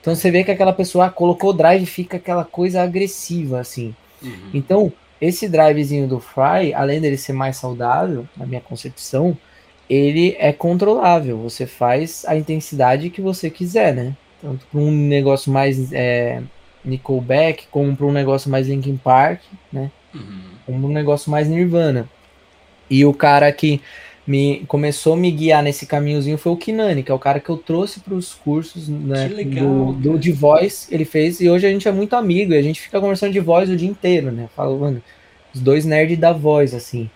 Então 0.00 0.14
você 0.14 0.30
vê 0.30 0.44
que 0.44 0.50
aquela 0.50 0.72
pessoa 0.72 1.06
ah, 1.06 1.10
colocou 1.10 1.50
o 1.50 1.52
drive 1.54 1.82
e 1.82 1.86
fica 1.86 2.16
aquela 2.16 2.44
coisa 2.44 2.82
agressiva, 2.82 3.58
assim. 3.60 3.94
Uhum. 4.24 4.50
Então, 4.52 4.92
esse 5.20 5.48
drivezinho 5.48 6.08
do 6.08 6.20
Fry, 6.20 6.74
além 6.74 7.00
dele 7.00 7.16
ser 7.16 7.32
mais 7.32 7.56
saudável, 7.56 8.26
na 8.36 8.46
minha 8.46 8.60
concepção, 8.60 9.36
ele 9.88 10.34
é 10.38 10.52
controlável. 10.52 11.38
Você 11.38 11.66
faz 11.66 12.24
a 12.26 12.36
intensidade 12.36 13.10
que 13.10 13.20
você 13.20 13.50
quiser, 13.50 13.94
né? 13.94 14.16
Tanto 14.40 14.66
para 14.66 14.80
um 14.80 14.90
negócio 14.90 15.52
mais 15.52 15.92
é, 15.92 16.42
Nickelback, 16.84 17.66
como 17.70 17.96
para 17.96 18.06
um 18.06 18.12
negócio 18.12 18.50
mais 18.50 18.68
Linkin 18.68 18.96
Park, 18.96 19.40
né? 19.72 19.90
Uhum. 20.14 20.42
Como 20.66 20.88
um 20.88 20.92
negócio 20.92 21.30
mais 21.30 21.48
Nirvana. 21.48 22.08
E 22.90 23.04
o 23.04 23.14
cara 23.14 23.50
que 23.52 23.80
me 24.26 24.64
começou 24.66 25.12
a 25.12 25.16
me 25.16 25.30
guiar 25.30 25.62
nesse 25.62 25.86
caminhozinho 25.86 26.38
foi 26.38 26.52
o 26.52 26.56
Kinani, 26.56 27.02
que 27.02 27.12
é 27.12 27.14
o 27.14 27.18
cara 27.18 27.40
que 27.40 27.50
eu 27.50 27.56
trouxe 27.56 28.00
para 28.00 28.14
os 28.14 28.32
cursos 28.32 28.88
né, 28.88 29.28
legal, 29.28 29.92
do, 29.92 30.12
do 30.12 30.18
de 30.18 30.32
voz 30.32 30.88
ele 30.90 31.04
fez 31.04 31.40
e 31.40 31.50
hoje 31.50 31.66
a 31.66 31.70
gente 31.70 31.86
é 31.86 31.92
muito 31.92 32.16
amigo 32.16 32.52
e 32.52 32.56
a 32.56 32.62
gente 32.62 32.80
fica 32.80 33.00
conversando 33.00 33.32
de 33.32 33.40
voz 33.40 33.68
o 33.68 33.76
dia 33.76 33.88
inteiro, 33.88 34.32
né? 34.32 34.48
Falando 34.56 35.02
os 35.54 35.60
dois 35.60 35.84
nerds 35.84 36.18
da 36.18 36.32
voz 36.32 36.74
assim. 36.74 37.10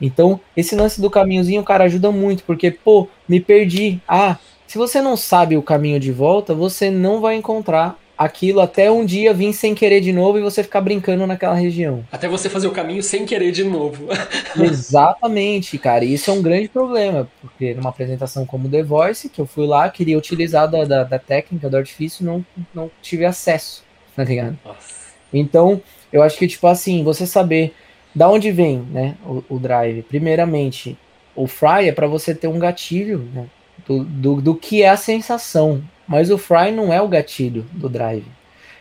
Então, 0.00 0.40
esse 0.56 0.76
lance 0.76 1.00
do 1.00 1.10
caminhozinho, 1.10 1.62
cara, 1.64 1.84
ajuda 1.84 2.12
muito, 2.12 2.44
porque, 2.44 2.70
pô, 2.70 3.08
me 3.28 3.40
perdi. 3.40 4.00
Ah, 4.06 4.38
se 4.66 4.78
você 4.78 5.00
não 5.00 5.16
sabe 5.16 5.56
o 5.56 5.62
caminho 5.62 5.98
de 5.98 6.12
volta, 6.12 6.54
você 6.54 6.90
não 6.90 7.20
vai 7.20 7.34
encontrar 7.34 7.98
aquilo 8.18 8.60
até 8.60 8.90
um 8.90 9.04
dia 9.04 9.32
vir 9.32 9.52
sem 9.52 9.74
querer 9.74 10.00
de 10.00 10.12
novo 10.12 10.38
e 10.38 10.42
você 10.42 10.64
ficar 10.64 10.80
brincando 10.80 11.24
naquela 11.24 11.54
região. 11.54 12.04
Até 12.10 12.28
você 12.28 12.50
fazer 12.50 12.66
o 12.66 12.72
caminho 12.72 13.02
sem 13.02 13.24
querer 13.24 13.52
de 13.52 13.62
novo. 13.62 14.08
Exatamente, 14.60 15.78
cara. 15.78 16.04
E 16.04 16.14
isso 16.14 16.28
é 16.28 16.34
um 16.34 16.42
grande 16.42 16.68
problema, 16.68 17.30
porque 17.40 17.74
numa 17.74 17.90
apresentação 17.90 18.44
como 18.44 18.68
The 18.68 18.82
Voice, 18.82 19.28
que 19.28 19.40
eu 19.40 19.46
fui 19.46 19.66
lá, 19.66 19.88
queria 19.88 20.18
utilizar 20.18 20.68
da, 20.68 20.84
da, 20.84 21.04
da 21.04 21.18
técnica 21.18 21.70
do 21.70 21.76
artifício, 21.76 22.24
não, 22.24 22.44
não 22.74 22.90
tive 23.00 23.24
acesso, 23.24 23.84
tá 24.16 24.24
ligado? 24.24 24.58
Nossa. 24.64 24.98
Então, 25.32 25.80
eu 26.12 26.22
acho 26.22 26.36
que, 26.38 26.48
tipo 26.48 26.66
assim, 26.66 27.04
você 27.04 27.24
saber 27.24 27.72
da 28.14 28.28
onde 28.28 28.50
vem, 28.50 28.78
né, 28.90 29.14
o, 29.24 29.44
o 29.48 29.58
drive. 29.60 30.02
Primeiramente, 30.02 30.98
o 31.36 31.46
fry 31.46 31.88
é 31.88 31.92
para 31.92 32.08
você 32.08 32.34
ter 32.34 32.48
um 32.48 32.58
gatilho, 32.58 33.28
né, 33.32 33.46
do, 33.86 34.02
do, 34.02 34.40
do 34.40 34.54
que 34.56 34.82
é 34.82 34.88
a 34.88 34.96
sensação. 34.96 35.82
Mas 36.08 36.30
o 36.30 36.38
fry 36.38 36.72
não 36.72 36.92
é 36.92 37.00
o 37.02 37.08
gatilho 37.08 37.66
do 37.72 37.88
drive. 37.88 38.26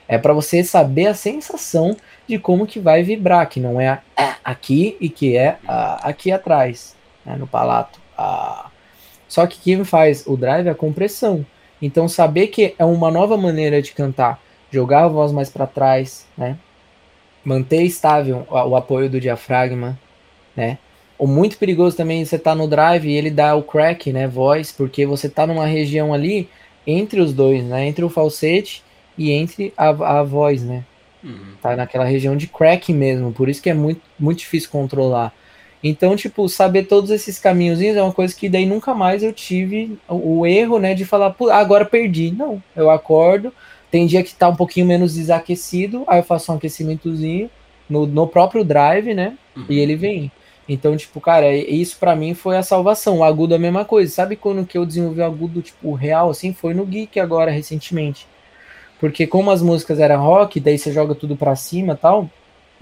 É 0.07 0.17
para 0.17 0.33
você 0.33 0.63
saber 0.63 1.07
a 1.07 1.13
sensação 1.13 1.97
de 2.25 2.39
como 2.39 2.65
que 2.65 2.79
vai 2.79 3.03
vibrar, 3.03 3.49
que 3.49 3.59
não 3.59 3.79
é 3.79 4.01
é 4.15 4.35
aqui 4.43 4.95
e 5.01 5.09
que 5.09 5.35
é 5.35 5.57
aqui 6.01 6.31
atrás, 6.31 6.95
né, 7.25 7.35
no 7.35 7.45
palato. 7.45 7.99
Só 9.27 9.45
que 9.45 9.59
quem 9.59 9.83
faz 9.83 10.25
o 10.25 10.37
drive 10.37 10.67
é 10.67 10.71
a 10.71 10.75
compressão. 10.75 11.45
Então 11.81 12.07
saber 12.07 12.47
que 12.47 12.73
é 12.79 12.85
uma 12.85 13.11
nova 13.11 13.35
maneira 13.37 13.81
de 13.81 13.91
cantar, 13.91 14.41
jogar 14.71 15.03
a 15.03 15.07
voz 15.07 15.31
mais 15.31 15.49
para 15.49 15.67
trás, 15.67 16.25
né? 16.37 16.57
Manter 17.43 17.83
estável 17.83 18.47
o, 18.49 18.75
apoio 18.75 19.09
do 19.09 19.19
diafragma, 19.19 19.99
né? 20.55 20.77
O 21.19 21.27
muito 21.27 21.57
perigoso 21.57 21.95
também 21.95 22.23
você 22.23 22.37
tá 22.37 22.55
no 22.55 22.67
drive 22.67 23.05
e 23.07 23.15
ele 23.15 23.31
dá 23.31 23.55
o 23.55 23.63
crack, 23.63 24.13
né, 24.13 24.27
voz, 24.27 24.71
porque 24.71 25.05
você 25.05 25.27
tá 25.27 25.47
numa 25.47 25.65
região 25.65 26.13
ali 26.13 26.47
entre 26.87 27.19
os 27.19 27.33
dois, 27.33 27.63
né, 27.63 27.85
entre 27.87 28.03
o 28.05 28.09
falsete 28.09 28.81
e 29.17 29.31
entre 29.31 29.73
a, 29.77 29.89
a 30.19 30.23
voz, 30.23 30.63
né? 30.63 30.83
Uhum. 31.23 31.55
Tá 31.61 31.75
naquela 31.75 32.05
região 32.05 32.35
de 32.37 32.47
crack 32.47 32.93
mesmo, 32.93 33.33
por 33.33 33.49
isso 33.49 33.61
que 33.61 33.69
é 33.69 33.73
muito, 33.73 34.01
muito 34.17 34.39
difícil 34.39 34.69
controlar. 34.71 35.33
Então, 35.83 36.15
tipo, 36.15 36.47
saber 36.49 36.83
todos 36.87 37.11
esses 37.11 37.37
caminhozinhos 37.37 37.97
é 37.97 38.01
uma 38.01 38.11
coisa 38.13 38.35
que 38.35 38.49
daí 38.49 38.65
nunca 38.65 38.93
mais 38.95 39.21
eu 39.21 39.31
tive 39.33 39.97
o, 40.07 40.39
o 40.39 40.45
erro, 40.47 40.79
né, 40.79 40.93
de 40.95 41.05
falar, 41.05 41.31
"Pô, 41.31 41.49
agora 41.51 41.85
perdi. 41.85 42.31
Não, 42.31 42.61
eu 42.75 42.89
acordo, 42.89 43.53
tem 43.91 44.05
dia 44.07 44.23
que 44.23 44.33
tá 44.33 44.47
um 44.49 44.55
pouquinho 44.55 44.85
menos 44.85 45.13
desaquecido, 45.15 46.03
aí 46.07 46.19
eu 46.19 46.23
faço 46.23 46.51
um 46.51 46.55
aquecimentozinho 46.55 47.49
no, 47.89 48.05
no 48.07 48.27
próprio 48.27 48.63
drive, 48.63 49.13
né, 49.13 49.37
Uhum. 49.55 49.65
e 49.69 49.79
ele 49.79 49.95
vem. 49.95 50.31
Então, 50.67 50.97
tipo, 50.97 51.21
cara, 51.21 51.55
isso 51.55 51.97
pra 51.97 52.15
mim 52.15 52.33
foi 52.33 52.57
a 52.57 52.63
salvação. 52.63 53.19
O 53.19 53.23
agudo 53.23 53.53
é 53.53 53.57
a 53.57 53.59
mesma 53.59 53.85
coisa. 53.85 54.11
Sabe 54.11 54.35
quando 54.35 54.65
que 54.65 54.77
eu 54.77 54.85
desenvolvi 54.85 55.21
o 55.21 55.25
agudo, 55.25 55.61
tipo, 55.61 55.93
real, 55.93 56.29
assim? 56.29 56.53
Foi 56.53 56.73
no 56.73 56.85
Geek 56.85 57.19
agora, 57.19 57.51
recentemente. 57.51 58.27
Porque 58.99 59.25
como 59.25 59.51
as 59.51 59.61
músicas 59.61 59.99
eram 59.99 60.21
rock, 60.21 60.59
daí 60.59 60.77
você 60.77 60.91
joga 60.91 61.15
tudo 61.15 61.37
pra 61.37 61.55
cima 61.55 61.93
e 61.93 61.97
tal. 61.97 62.29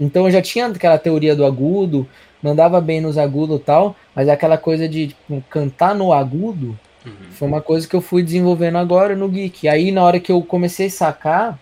Então 0.00 0.26
eu 0.26 0.30
já 0.30 0.42
tinha 0.42 0.66
aquela 0.66 0.98
teoria 0.98 1.36
do 1.36 1.44
agudo, 1.44 2.08
mandava 2.42 2.80
bem 2.80 3.00
nos 3.00 3.16
agudos 3.16 3.60
e 3.60 3.62
tal, 3.62 3.96
mas 4.14 4.28
aquela 4.28 4.58
coisa 4.58 4.88
de 4.88 5.08
tipo, 5.08 5.42
cantar 5.48 5.94
no 5.94 6.12
agudo 6.12 6.78
Uhum. 7.06 7.12
foi 7.30 7.46
uma 7.46 7.62
coisa 7.62 7.86
que 7.86 7.94
eu 7.94 8.00
fui 8.00 8.20
desenvolvendo 8.20 8.78
agora 8.78 9.14
no 9.14 9.28
Geek. 9.28 9.68
Aí 9.68 9.92
na 9.92 10.02
hora 10.02 10.18
que 10.18 10.32
eu 10.32 10.42
comecei 10.42 10.88
a 10.88 10.90
sacar 10.90 11.58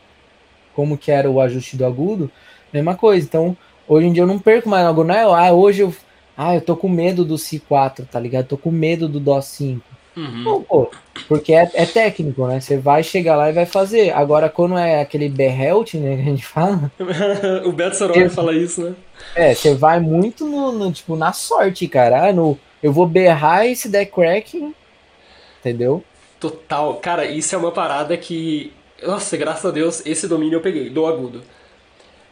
como 0.74 0.96
que 0.96 1.10
era 1.10 1.30
o 1.30 1.40
ajuste 1.40 1.76
do 1.76 1.84
agudo, 1.84 2.30
mesma 2.72 2.96
coisa. 2.96 3.26
Então, 3.26 3.56
hoje 3.86 4.06
em 4.06 4.12
dia 4.12 4.22
eu 4.22 4.26
não 4.26 4.38
perco 4.38 4.68
mais 4.68 4.86
algo, 4.86 5.04
não 5.04 5.14
é? 5.14 5.22
Ah, 5.22 5.52
hoje 5.52 5.82
eu, 5.82 5.94
ah, 6.36 6.54
eu 6.54 6.60
tô 6.60 6.76
com 6.76 6.88
medo 6.88 7.24
do 7.24 7.34
Si4, 7.34 8.06
tá 8.10 8.18
ligado? 8.18 8.46
Tô 8.46 8.58
com 8.58 8.70
medo 8.70 9.08
do 9.08 9.20
Dó 9.20 9.40
5. 9.40 9.94
Uhum. 10.16 10.44
Não, 10.44 10.62
pô, 10.62 10.90
porque 11.28 11.52
é, 11.52 11.68
é 11.74 11.86
técnico, 11.86 12.46
né? 12.46 12.60
Você 12.60 12.76
vai 12.76 13.02
chegar 13.02 13.36
lá 13.36 13.50
e 13.50 13.52
vai 13.52 13.66
fazer. 13.66 14.10
Agora, 14.12 14.48
quando 14.48 14.78
é 14.78 15.00
aquele 15.00 15.28
berrelt, 15.28 15.94
né, 15.94 16.16
que 16.16 16.22
a 16.22 16.24
gente 16.24 16.46
fala, 16.46 16.90
o 17.64 17.72
Beto 17.72 17.96
Soroni 17.96 18.28
fala 18.28 18.54
isso, 18.54 18.82
né? 18.82 18.94
é, 19.34 19.54
você 19.54 19.74
vai 19.74 19.98
muito 19.98 20.46
no, 20.46 20.72
no, 20.72 20.92
tipo, 20.92 21.16
na 21.16 21.32
sorte, 21.32 21.88
cara. 21.88 22.28
Ah, 22.28 22.32
no, 22.32 22.58
eu 22.82 22.92
vou 22.92 23.06
berrar 23.06 23.66
e 23.66 23.74
se 23.74 23.88
der 23.88 24.06
crack, 24.06 24.72
entendeu? 25.60 26.04
Total. 26.38 26.94
Cara, 26.96 27.24
isso 27.26 27.54
é 27.54 27.58
uma 27.58 27.72
parada 27.72 28.16
que. 28.16 28.72
Nossa, 29.02 29.36
graças 29.36 29.64
a 29.64 29.70
Deus, 29.70 30.06
esse 30.06 30.28
domínio 30.28 30.56
eu 30.56 30.62
peguei, 30.62 30.90
do 30.90 31.06
agudo. 31.06 31.42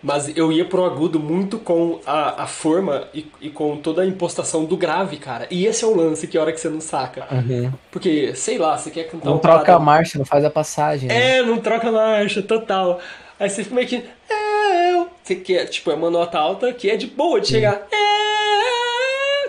Mas 0.02 0.36
eu 0.36 0.50
ia 0.50 0.64
pro 0.64 0.84
agudo 0.84 1.20
muito 1.20 1.58
com 1.58 2.00
a, 2.04 2.42
a 2.42 2.46
forma 2.46 3.06
e, 3.14 3.24
e 3.40 3.50
com 3.50 3.76
toda 3.76 4.02
a 4.02 4.06
impostação 4.06 4.64
do 4.64 4.76
grave, 4.76 5.16
cara. 5.16 5.46
E 5.48 5.64
esse 5.64 5.84
é 5.84 5.86
o 5.86 5.94
lance 5.94 6.26
que 6.26 6.36
a 6.36 6.40
hora 6.40 6.52
que 6.52 6.60
você 6.60 6.68
não 6.68 6.80
saca. 6.80 7.26
Uhum. 7.30 7.72
Porque, 7.90 8.34
sei 8.34 8.58
lá, 8.58 8.76
você 8.76 8.90
quer 8.90 9.04
cantar 9.04 9.26
Não 9.26 9.34
uma 9.34 9.40
troca 9.40 9.74
a 9.74 9.78
marcha, 9.78 10.18
não 10.18 10.24
faz 10.24 10.44
a 10.44 10.50
passagem. 10.50 11.08
né? 11.08 11.38
É, 11.38 11.42
não 11.42 11.58
troca 11.58 11.92
marcha, 11.92 12.42
total. 12.42 12.98
Aí 13.38 13.48
você 13.48 13.62
fica 13.62 13.76
meio 13.76 13.86
que. 13.86 13.96
É. 13.96 15.06
Você 15.22 15.36
quer, 15.36 15.66
tipo, 15.66 15.90
é 15.90 15.94
uma 15.94 16.10
nota 16.10 16.36
alta 16.36 16.72
que 16.72 16.90
é 16.90 16.96
de 16.96 17.06
boa 17.06 17.40
de 17.40 17.46
chegar. 17.46 17.86
É, 17.92 18.31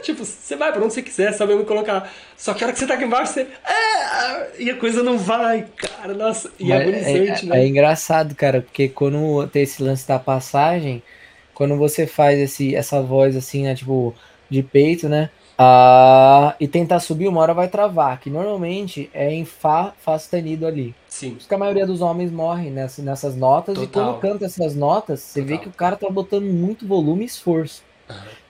tipo, 0.03 0.23
você 0.23 0.55
vai 0.55 0.71
pra 0.71 0.83
onde 0.83 0.93
você 0.93 1.01
quiser, 1.01 1.33
sabendo 1.33 1.65
colocar. 1.65 2.11
Só 2.37 2.53
que 2.53 2.63
a 2.63 2.67
hora 2.67 2.73
que 2.73 2.79
você 2.79 2.87
tá 2.87 2.93
aqui 2.93 3.05
embaixo, 3.05 3.33
você. 3.33 3.47
Ah! 3.65 4.47
E 4.59 4.69
a 4.69 4.77
coisa 4.77 5.01
não 5.01 5.17
vai, 5.17 5.65
cara. 5.75 6.13
Nossa. 6.13 6.51
E 6.59 6.71
é 6.71 6.75
agonizante, 6.75 7.45
é, 7.45 7.49
né? 7.49 7.63
É 7.63 7.67
engraçado, 7.67 8.35
cara, 8.35 8.61
porque 8.61 8.89
quando 8.89 9.47
tem 9.47 9.63
esse 9.63 9.81
lance 9.81 10.07
da 10.07 10.19
passagem, 10.19 11.01
quando 11.53 11.77
você 11.77 12.05
faz 12.05 12.37
esse, 12.37 12.75
essa 12.75 13.01
voz 13.01 13.35
assim, 13.35 13.63
né, 13.63 13.73
tipo, 13.75 14.13
de 14.49 14.61
peito, 14.61 15.09
né? 15.09 15.29
Ah, 15.57 16.55
e 16.59 16.67
tentar 16.67 16.99
subir, 16.99 17.27
uma 17.27 17.39
hora 17.39 17.53
vai 17.53 17.67
travar, 17.67 18.19
que 18.19 18.29
normalmente 18.29 19.09
é 19.13 19.31
em 19.31 19.45
Fá, 19.45 19.93
Fá 19.99 20.17
sustenido 20.17 20.65
ali. 20.65 20.95
Sim. 21.07 21.31
Por 21.31 21.37
isso 21.37 21.47
que 21.47 21.53
a 21.53 21.57
maioria 21.57 21.85
dos 21.85 22.01
homens 22.01 22.31
morre 22.31 22.69
nessa, 22.69 23.01
nessas 23.03 23.35
notas, 23.35 23.75
Total. 23.75 23.85
e 23.85 23.87
quando 23.87 24.19
canta 24.19 24.45
essas 24.45 24.75
notas, 24.75 25.19
você 25.19 25.41
vê 25.41 25.53
Total. 25.53 25.63
que 25.63 25.69
o 25.69 25.73
cara 25.73 25.95
tá 25.95 26.09
botando 26.09 26.45
muito 26.45 26.87
volume 26.87 27.23
e 27.23 27.27
esforço. 27.27 27.83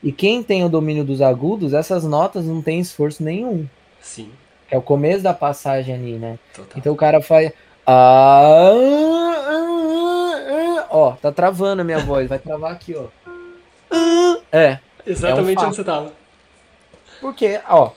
E 0.01 0.11
quem 0.11 0.43
tem 0.43 0.63
o 0.65 0.69
domínio 0.69 1.03
dos 1.03 1.21
agudos, 1.21 1.73
essas 1.73 2.03
notas 2.03 2.45
não 2.45 2.61
tem 2.61 2.79
esforço 2.79 3.23
nenhum. 3.23 3.67
Sim, 4.01 4.31
é 4.69 4.77
o 4.77 4.81
começo 4.81 5.23
da 5.23 5.33
passagem 5.33 5.95
ali, 5.95 6.13
né? 6.13 6.37
total. 6.53 6.73
Então 6.77 6.93
o 6.93 6.97
cara 6.97 7.21
faz. 7.21 7.51
Ah, 7.85 8.71
ah, 8.71 9.45
ah, 9.47 10.79
ah. 10.79 10.87
Ó, 10.89 11.11
tá 11.13 11.31
travando 11.31 11.81
a 11.81 11.85
minha 11.85 11.99
voz, 11.99 12.27
vai 12.27 12.39
travar 12.39 12.71
aqui, 12.71 12.95
ó. 12.95 13.05
É, 14.51 14.77
Exatamente 15.05 15.57
é 15.57 15.61
um 15.61 15.67
onde 15.67 15.75
você 15.77 15.83
tava. 15.83 16.13
porque, 17.19 17.59
ó. 17.67 17.91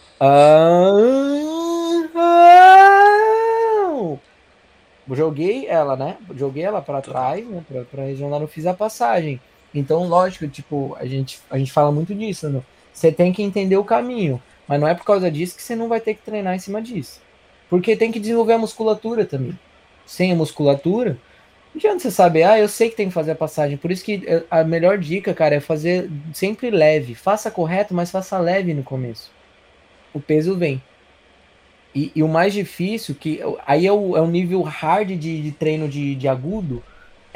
Joguei 5.11 5.67
ela, 5.67 5.97
né? 5.97 6.17
Joguei 6.35 6.63
ela 6.65 6.83
pra 6.83 7.01
trás, 7.01 7.47
né? 7.47 7.63
Pra, 7.69 7.83
pra 7.85 8.05
região 8.05 8.29
lá, 8.29 8.41
não 8.41 8.49
fiz 8.49 8.67
a 8.67 8.75
passagem. 8.75 9.41
Então, 9.75 10.07
lógico, 10.07 10.49
tipo, 10.49 10.97
a 10.99 11.07
gente, 11.07 11.41
a 11.51 11.59
gente 11.59 11.73
fala 11.73 11.93
muito 11.93 12.15
disso, 12.15 12.49
né? 12.49 12.63
Você 12.93 13.13
tem 13.13 13.33
que 13.33 13.43
entender 13.43 13.77
o 13.77 13.85
caminho. 13.85 14.41
Mas 14.67 14.81
não 14.81 14.89
é 14.89 14.95
por 14.95 15.05
causa 15.05 15.31
disso 15.31 15.57
que 15.57 15.63
você 15.63 15.77
não 15.77 15.89
vai 15.89 16.01
ter 16.01 16.15
que 16.15 16.23
treinar 16.23 16.55
em 16.55 16.59
cima 16.59 16.83
disso. 16.83 17.21
Porque 17.69 17.97
tem 17.97 18.11
que 18.11 18.19
desenvolver 18.19 18.55
a 18.55 18.59
musculatura 18.59 19.25
também. 19.25 19.57
Sem 20.05 20.33
a 20.33 20.37
musculatura, 20.37 21.19
não 21.75 21.79
adianta 21.79 22.01
você 22.01 22.11
saber, 22.11 22.45
ah, 22.45 22.59
eu 22.59 22.69
sei 22.69 22.89
que 22.89 22.97
tem 22.97 23.09
que 23.09 23.15
fazer 23.15 23.33
a 23.33 23.37
passagem. 23.37 23.77
Por 23.77 23.91
isso 23.91 24.05
que 24.05 24.25
eh, 24.27 24.45
a 24.51 24.65
melhor 24.65 24.99
dica, 24.99 25.35
cara, 25.35 25.57
é 25.57 25.61
fazer 25.61 26.11
sempre 26.33 26.71
leve. 26.71 27.15
Faça 27.15 27.51
correto, 27.51 27.95
mas 27.95 28.11
faça 28.11 28.39
leve 28.39 28.73
no 28.73 28.83
começo. 28.83 29.31
O 30.15 30.21
peso 30.21 30.57
vem. 30.57 30.83
E, 31.95 32.13
e 32.15 32.23
o 32.23 32.29
mais 32.29 32.53
difícil, 32.53 33.15
que 33.15 33.41
aí 33.67 33.87
é 33.87 33.93
o, 33.93 34.17
é 34.17 34.21
o 34.21 34.27
nível 34.27 34.63
hard 34.63 35.09
de, 35.09 35.43
de 35.43 35.53
treino 35.53 35.89
de, 35.89 36.15
de 36.15 36.29
agudo, 36.29 36.83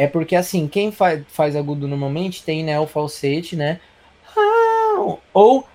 é 0.01 0.07
porque 0.07 0.35
assim, 0.35 0.67
quem 0.67 0.91
faz, 0.91 1.23
faz 1.29 1.55
agudo 1.55 1.87
normalmente 1.87 2.43
tem 2.43 2.65
né, 2.65 2.81
o 2.81 2.87
falsete, 2.87 3.55
né? 3.55 3.79
Ou 5.35 5.69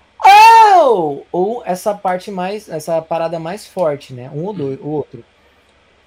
ou 1.30 1.62
essa 1.64 1.94
parte 1.94 2.32
mais, 2.32 2.68
essa 2.68 3.00
parada 3.00 3.38
mais 3.38 3.68
forte, 3.68 4.12
né? 4.12 4.28
Um 4.34 4.44
ou 4.46 4.52
dois, 4.52 4.80
o 4.80 4.88
outro. 4.88 5.24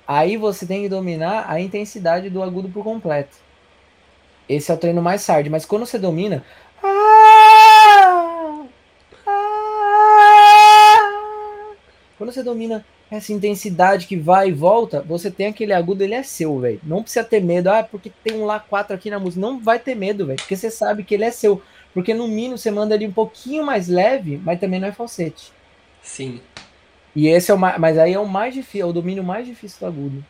Aí 0.05 0.35
você 0.35 0.65
tem 0.65 0.81
que 0.81 0.89
dominar 0.89 1.45
a 1.47 1.61
intensidade 1.61 2.29
do 2.29 2.43
agudo 2.43 2.67
por 2.67 2.83
completo. 2.83 3.37
Esse 4.49 4.69
é 4.69 4.73
o 4.73 4.77
treino 4.77 5.01
mais 5.01 5.25
hard, 5.25 5.47
mas 5.47 5.63
quando 5.63 5.85
você 5.85 5.97
domina. 5.97 6.43
Quando 12.17 12.33
você 12.33 12.43
domina 12.43 12.85
essa 13.11 13.33
intensidade 13.33 14.05
que 14.05 14.15
vai 14.15 14.49
e 14.49 14.51
volta, 14.51 15.01
você 15.01 15.31
tem 15.31 15.47
aquele 15.47 15.73
agudo, 15.73 16.03
ele 16.03 16.13
é 16.13 16.21
seu, 16.23 16.59
velho. 16.59 16.79
Não 16.83 17.01
precisa 17.01 17.23
ter 17.25 17.41
medo, 17.41 17.67
ah, 17.69 17.83
porque 17.83 18.11
tem 18.23 18.35
um 18.39 18.45
lá 18.45 18.59
quatro 18.59 18.95
aqui 18.95 19.09
na 19.09 19.19
música. 19.19 19.41
Não 19.41 19.59
vai 19.59 19.79
ter 19.79 19.95
medo, 19.95 20.25
velho, 20.27 20.37
porque 20.37 20.55
você 20.55 20.69
sabe 20.69 21.03
que 21.03 21.15
ele 21.15 21.23
é 21.23 21.31
seu. 21.31 21.61
Porque 21.93 22.13
no 22.13 22.27
mínimo 22.27 22.57
você 22.57 22.69
manda 22.69 22.93
ele 22.93 23.07
um 23.07 23.11
pouquinho 23.11 23.65
mais 23.65 23.87
leve, 23.87 24.39
mas 24.43 24.59
também 24.59 24.79
não 24.79 24.87
é 24.87 24.91
falsete. 24.91 25.51
Sim. 26.03 26.39
E 27.15 27.27
esse 27.27 27.49
é 27.49 27.53
o 27.53 27.57
mais, 27.57 27.79
mas 27.79 27.97
aí 27.97 28.13
é 28.13 28.19
o 28.19 28.27
mais 28.27 28.53
difícil, 28.53 28.85
é 28.85 28.89
o 28.89 28.93
domínio 28.93 29.23
mais 29.23 29.45
difícil 29.47 29.79
do 29.79 29.85
agudo. 29.87 30.25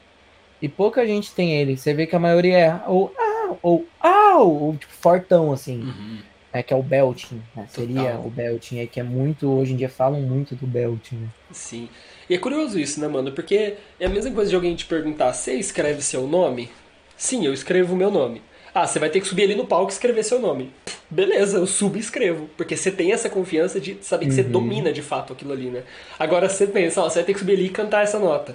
E 0.62 0.70
pouca 0.70 1.06
gente 1.06 1.34
tem 1.34 1.54
ele. 1.56 1.76
Você 1.78 1.94
vê 1.94 2.08
que 2.08 2.16
a 2.16 2.20
maioria 2.20 2.58
é 2.58 2.82
ou 2.88 3.14
ah, 3.20 3.56
ou 3.62 3.86
au, 4.00 4.50
ou 4.50 4.76
tipo 4.78 4.94
fortão 4.94 5.52
assim, 5.52 5.82
Uhum. 5.82 6.20
é 6.54 6.64
que 6.64 6.74
é 6.74 6.78
o 6.78 6.82
belting, 6.84 7.42
né? 7.56 7.66
Seria 7.70 8.18
o 8.20 8.30
belting 8.30 8.80
aí 8.80 8.88
que 8.88 9.00
é 9.00 9.04
muito 9.04 9.50
hoje 9.52 9.74
em 9.74 9.76
dia 9.76 9.90
falam 9.90 10.22
muito 10.22 10.56
do 10.56 10.66
belting, 10.66 11.16
né? 11.18 11.28
Sim. 11.52 11.90
E 12.30 12.36
é 12.36 12.38
curioso 12.38 12.80
isso, 12.80 13.00
né, 13.00 13.08
mano? 13.08 13.32
Porque 13.32 13.76
é 14.00 14.06
a 14.06 14.10
mesma 14.10 14.32
coisa 14.32 14.50
de 14.50 14.56
alguém 14.56 14.76
te 14.76 14.86
perguntar: 14.86 15.34
você 15.34 15.54
escreve 15.54 16.02
seu 16.02 16.28
nome? 16.28 16.70
Sim, 17.18 17.46
eu 17.46 17.54
escrevo 17.54 17.94
o 17.94 17.98
meu 17.98 18.12
nome. 18.12 18.42
Ah, 18.74 18.86
você 18.86 19.00
vai 19.00 19.10
ter 19.10 19.20
que 19.20 19.28
subir 19.28 19.44
ali 19.44 19.56
no 19.56 19.66
palco 19.66 19.90
e 19.92 19.94
escrever 19.94 20.24
seu 20.24 20.40
nome. 20.40 20.72
Pff, 20.86 21.00
Beleza, 21.10 21.58
eu 21.58 21.66
subo 21.66 21.98
e 21.98 22.00
escrevo. 22.00 22.48
Porque 22.56 22.78
você 22.78 22.92
tem 22.92 23.12
essa 23.12 23.28
confiança 23.30 23.80
de 23.80 23.98
saber 24.02 24.28
que 24.28 24.34
você 24.34 24.44
Uhum. 24.44 24.52
domina 24.52 24.94
de 24.94 25.02
fato 25.02 25.34
aquilo 25.34 25.52
ali, 25.54 25.72
né? 25.72 25.84
Agora 26.20 26.48
você 26.48 26.68
pensa, 26.68 27.02
ó, 27.02 27.10
você 27.10 27.16
vai 27.16 27.24
ter 27.26 27.34
que 27.34 27.40
subir 27.40 27.54
ali 27.54 27.66
e 27.66 27.70
cantar 27.70 28.04
essa 28.04 28.20
nota. 28.20 28.54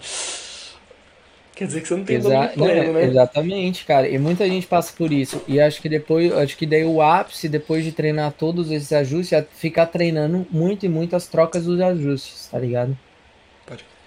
Quer 1.54 1.66
dizer 1.66 1.80
que 1.82 1.88
você 1.88 1.96
não 1.96 2.04
tem 2.04 2.16
Exa- 2.16 2.22
domínio 2.22 2.50
pleno, 2.56 2.92
né? 2.92 2.92
né? 2.92 3.04
Exatamente, 3.06 3.84
cara. 3.84 4.08
E 4.08 4.18
muita 4.18 4.46
gente 4.48 4.66
passa 4.66 4.92
por 4.96 5.12
isso. 5.12 5.42
E 5.48 5.60
acho 5.60 5.80
que 5.80 5.88
depois, 5.88 6.32
acho 6.32 6.56
que 6.56 6.66
daí 6.66 6.84
o 6.84 7.00
ápice, 7.00 7.48
depois 7.48 7.84
de 7.84 7.92
treinar 7.92 8.32
todos 8.32 8.70
esses 8.70 8.92
ajustes, 8.92 9.32
é 9.32 9.42
ficar 9.42 9.86
treinando 9.86 10.46
muito 10.50 10.84
e 10.84 10.88
muito 10.88 11.14
as 11.16 11.26
trocas 11.28 11.64
dos 11.64 11.80
ajustes, 11.80 12.48
tá 12.48 12.58
ligado? 12.58 12.98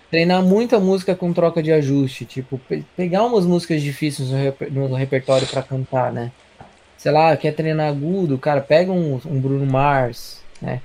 Treinar 0.10 0.42
muita 0.42 0.80
música 0.80 1.14
com 1.16 1.34
troca 1.34 1.62
de 1.62 1.72
ajuste, 1.72 2.24
tipo, 2.24 2.58
pe- 2.58 2.86
pegar 2.96 3.24
umas 3.26 3.46
músicas 3.46 3.82
difíceis 3.82 4.30
no, 4.32 4.38
reper- 4.38 4.72
no 4.72 4.94
repertório 4.96 5.46
pra 5.48 5.62
cantar, 5.62 6.14
né? 6.14 6.32
Sei 6.98 7.12
lá, 7.12 7.36
quer 7.36 7.54
treinar 7.54 7.90
agudo, 7.90 8.38
cara, 8.38 8.62
pega 8.62 8.92
um, 8.92 9.20
um 9.26 9.40
Bruno 9.40 9.66
Mars, 9.66 10.42
né? 10.62 10.82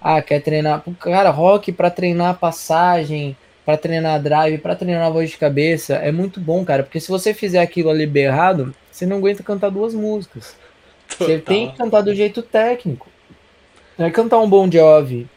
Ah, 0.00 0.20
quer 0.20 0.40
treinar, 0.42 0.82
cara, 1.00 1.30
rock 1.30 1.70
pra 1.72 1.88
treinar 1.88 2.38
passagem, 2.38 3.36
pra 3.64 3.76
treinar 3.76 4.20
drive, 4.20 4.58
pra 4.58 4.74
treinar 4.74 5.10
voz 5.12 5.30
de 5.30 5.38
cabeça, 5.38 5.94
é 5.94 6.10
muito 6.12 6.40
bom, 6.40 6.64
cara, 6.64 6.82
porque 6.82 7.00
se 7.00 7.08
você 7.08 7.32
fizer 7.32 7.60
aquilo 7.60 7.90
ali 7.90 8.06
bem 8.06 8.24
errado, 8.24 8.74
você 8.90 9.06
não 9.06 9.18
aguenta 9.18 9.42
cantar 9.42 9.70
duas 9.70 9.94
músicas. 9.94 10.56
Você 11.08 11.38
Total. 11.38 11.40
tem 11.40 11.70
que 11.70 11.76
cantar 11.78 12.00
do 12.02 12.14
jeito 12.14 12.42
técnico. 12.42 13.08
Não 13.96 14.06
é 14.06 14.10
cantar 14.10 14.40
um 14.40 14.48
Bon 14.50 14.68
Jovi 14.70 15.28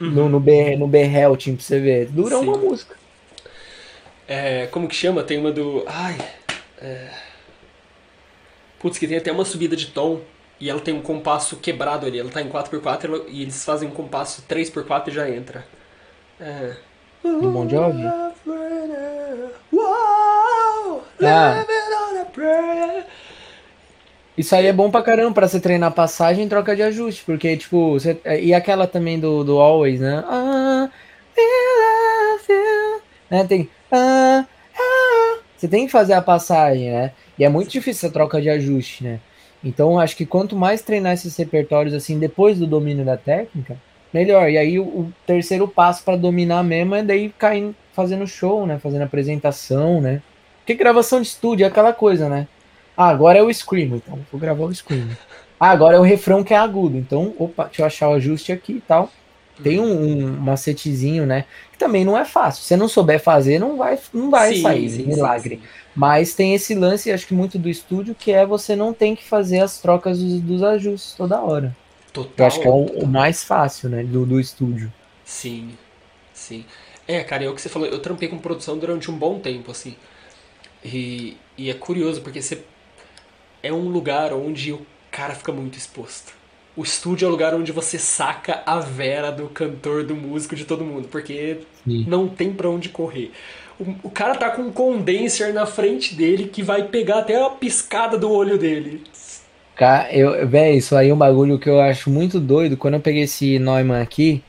Uhum. 0.00 0.10
no, 0.10 0.28
no, 0.28 0.40
B, 0.40 0.76
no 0.76 0.86
Berhelting 0.86 1.56
pra 1.56 1.64
você 1.64 1.80
ver. 1.80 2.06
Dura 2.06 2.36
Sim. 2.38 2.42
uma 2.48 2.58
música. 2.58 2.96
É, 4.28 4.66
como 4.66 4.88
que 4.88 4.94
chama? 4.94 5.22
Tem 5.22 5.38
uma 5.38 5.50
do. 5.52 5.84
Ai. 5.86 6.16
É... 6.80 7.08
Putz, 8.78 8.98
que 8.98 9.06
tem 9.08 9.16
até 9.16 9.32
uma 9.32 9.44
subida 9.44 9.74
de 9.76 9.86
tom 9.86 10.20
e 10.60 10.68
ela 10.68 10.80
tem 10.80 10.92
um 10.94 11.00
compasso 11.00 11.56
quebrado 11.56 12.06
ali. 12.06 12.18
Ela 12.18 12.30
tá 12.30 12.42
em 12.42 12.48
4x4 12.48 13.04
ela- 13.04 13.24
e 13.28 13.42
eles 13.42 13.64
fazem 13.64 13.88
um 13.88 13.92
compasso 13.92 14.42
3x4 14.48 15.08
e 15.08 15.14
já 15.14 15.30
entra. 15.30 15.66
É. 16.40 16.74
Do 17.22 17.50
Bon 17.50 17.68
Jovi? 17.68 18.02
Uau, 19.72 21.04
Ah. 21.22 21.64
Isso 24.36 24.54
aí 24.54 24.66
é 24.66 24.72
bom 24.72 24.90
pra 24.90 25.02
caramba, 25.02 25.32
pra 25.32 25.48
você 25.48 25.58
treinar 25.58 25.92
passagem 25.92 26.44
e 26.44 26.48
troca 26.48 26.76
de 26.76 26.82
ajuste, 26.82 27.22
porque, 27.24 27.56
tipo, 27.56 27.92
você, 27.92 28.20
e 28.42 28.52
aquela 28.52 28.86
também 28.86 29.18
do, 29.18 29.42
do 29.42 29.58
Always, 29.58 30.00
né? 30.00 30.22
Ah, 30.26 30.90
love 31.38 32.44
you, 32.52 33.00
né? 33.30 33.44
Tem, 33.44 33.68
ah, 33.90 34.44
ah, 34.78 35.38
você 35.56 35.66
tem 35.66 35.86
que 35.86 35.92
fazer 35.92 36.12
a 36.12 36.20
passagem, 36.20 36.90
né? 36.90 37.12
E 37.38 37.44
é 37.44 37.48
muito 37.48 37.70
difícil 37.70 38.06
essa 38.06 38.12
troca 38.12 38.40
de 38.40 38.50
ajuste, 38.50 39.04
né? 39.04 39.20
Então, 39.64 39.98
acho 39.98 40.14
que 40.14 40.26
quanto 40.26 40.54
mais 40.54 40.82
treinar 40.82 41.14
esses 41.14 41.34
repertórios, 41.36 41.94
assim, 41.94 42.18
depois 42.18 42.58
do 42.58 42.66
domínio 42.66 43.06
da 43.06 43.16
técnica, 43.16 43.76
melhor. 44.12 44.50
E 44.50 44.58
aí, 44.58 44.78
o, 44.78 44.84
o 44.84 45.12
terceiro 45.26 45.66
passo 45.66 46.04
pra 46.04 46.14
dominar 46.14 46.62
mesmo 46.62 46.94
é 46.94 47.02
daí 47.02 47.30
cair 47.38 47.74
fazendo 47.94 48.26
show, 48.26 48.66
né? 48.66 48.78
Fazendo 48.78 49.02
apresentação, 49.02 50.00
né? 50.00 50.20
Porque 50.58 50.74
gravação 50.74 51.22
de 51.22 51.28
estúdio 51.28 51.64
é 51.64 51.68
aquela 51.68 51.92
coisa, 51.92 52.28
né? 52.28 52.46
Ah, 52.96 53.08
agora 53.08 53.38
é 53.38 53.42
o 53.42 53.52
scream, 53.52 53.96
então 53.96 54.26
vou 54.30 54.40
gravar 54.40 54.64
o 54.64 54.74
scream. 54.74 55.16
Ah, 55.60 55.70
agora 55.70 55.96
é 55.96 56.00
o 56.00 56.02
refrão 56.02 56.44
que 56.44 56.54
é 56.54 56.56
agudo, 56.56 56.96
então, 56.96 57.34
opa, 57.38 57.64
deixa 57.66 57.82
eu 57.82 57.86
achar 57.86 58.08
o 58.10 58.14
ajuste 58.14 58.52
aqui 58.52 58.74
e 58.74 58.80
tal. 58.80 59.14
Tem 59.62 59.80
um, 59.80 59.86
um 60.36 60.40
macetezinho, 60.40 61.26
né? 61.26 61.46
Que 61.72 61.78
também 61.78 62.04
não 62.04 62.16
é 62.16 62.24
fácil. 62.24 62.62
Se 62.62 62.68
você 62.68 62.76
não 62.76 62.88
souber 62.88 63.20
fazer, 63.22 63.58
não 63.58 63.76
vai, 63.76 63.98
não 64.12 64.30
vai 64.30 64.54
Sim, 64.54 64.54
sair, 64.54 64.88
sim, 64.88 65.06
milagre. 65.06 65.60
sim. 65.60 65.68
Mas 65.94 66.34
tem 66.34 66.54
esse 66.54 66.74
lance, 66.74 67.10
acho 67.10 67.26
que 67.26 67.34
muito 67.34 67.58
do 67.58 67.68
estúdio, 67.68 68.14
que 68.14 68.30
é 68.32 68.46
você 68.46 68.76
não 68.76 68.92
tem 68.94 69.16
que 69.16 69.24
fazer 69.24 69.60
as 69.60 69.80
trocas 69.80 70.18
dos, 70.22 70.40
dos 70.42 70.62
ajustes 70.62 71.14
toda 71.14 71.40
hora. 71.42 71.76
Total. 72.12 72.36
Eu 72.36 72.44
acho 72.46 72.60
que 72.60 72.68
é 72.68 72.70
o, 72.70 72.84
o 73.04 73.06
mais 73.08 73.44
fácil, 73.44 73.88
né, 73.90 74.04
do, 74.04 74.26
do 74.26 74.40
estúdio. 74.40 74.92
Sim, 75.24 75.76
sim. 76.32 76.66
É, 77.06 77.22
cara, 77.24 77.44
é 77.44 77.48
o 77.48 77.54
que 77.54 77.60
você 77.62 77.68
falou, 77.68 77.88
eu 77.88 78.00
trampei 78.00 78.28
com 78.28 78.38
produção 78.38 78.78
durante 78.78 79.10
um 79.10 79.18
bom 79.18 79.40
tempo, 79.40 79.70
assim. 79.70 79.96
E, 80.84 81.38
e 81.58 81.70
é 81.70 81.74
curioso, 81.74 82.22
porque 82.22 82.42
você 82.42 82.64
é 83.66 83.72
um 83.72 83.88
lugar 83.88 84.32
onde 84.32 84.72
o 84.72 84.80
cara 85.10 85.34
fica 85.34 85.52
muito 85.52 85.76
exposto. 85.76 86.32
O 86.76 86.82
estúdio 86.82 87.24
é 87.24 87.28
o 87.28 87.30
lugar 87.30 87.54
onde 87.54 87.72
você 87.72 87.98
saca 87.98 88.62
a 88.66 88.78
vera 88.78 89.32
do 89.32 89.48
cantor, 89.48 90.04
do 90.04 90.14
músico, 90.14 90.54
de 90.54 90.64
todo 90.64 90.84
mundo, 90.84 91.08
porque 91.08 91.60
Sim. 91.84 92.04
não 92.06 92.28
tem 92.28 92.52
pra 92.52 92.68
onde 92.68 92.90
correr. 92.90 93.32
O, 93.80 93.94
o 94.04 94.10
cara 94.10 94.34
tá 94.36 94.50
com 94.50 94.62
um 94.62 94.72
condenser 94.72 95.52
na 95.54 95.64
frente 95.66 96.14
dele 96.14 96.48
que 96.48 96.62
vai 96.62 96.84
pegar 96.88 97.20
até 97.20 97.42
a 97.42 97.48
piscada 97.48 98.18
do 98.18 98.30
olho 98.30 98.58
dele. 98.58 99.02
Cara, 99.74 100.10
eu, 100.12 100.46
véi, 100.48 100.76
isso 100.76 100.94
aí 100.96 101.08
é 101.10 101.14
um 101.14 101.18
bagulho 101.18 101.58
que 101.58 101.68
eu 101.68 101.80
acho 101.80 102.10
muito 102.10 102.38
doido. 102.40 102.76
Quando 102.76 102.94
eu 102.94 103.00
peguei 103.00 103.22
esse 103.22 103.58
Neumann 103.58 104.00
aqui, 104.02 104.42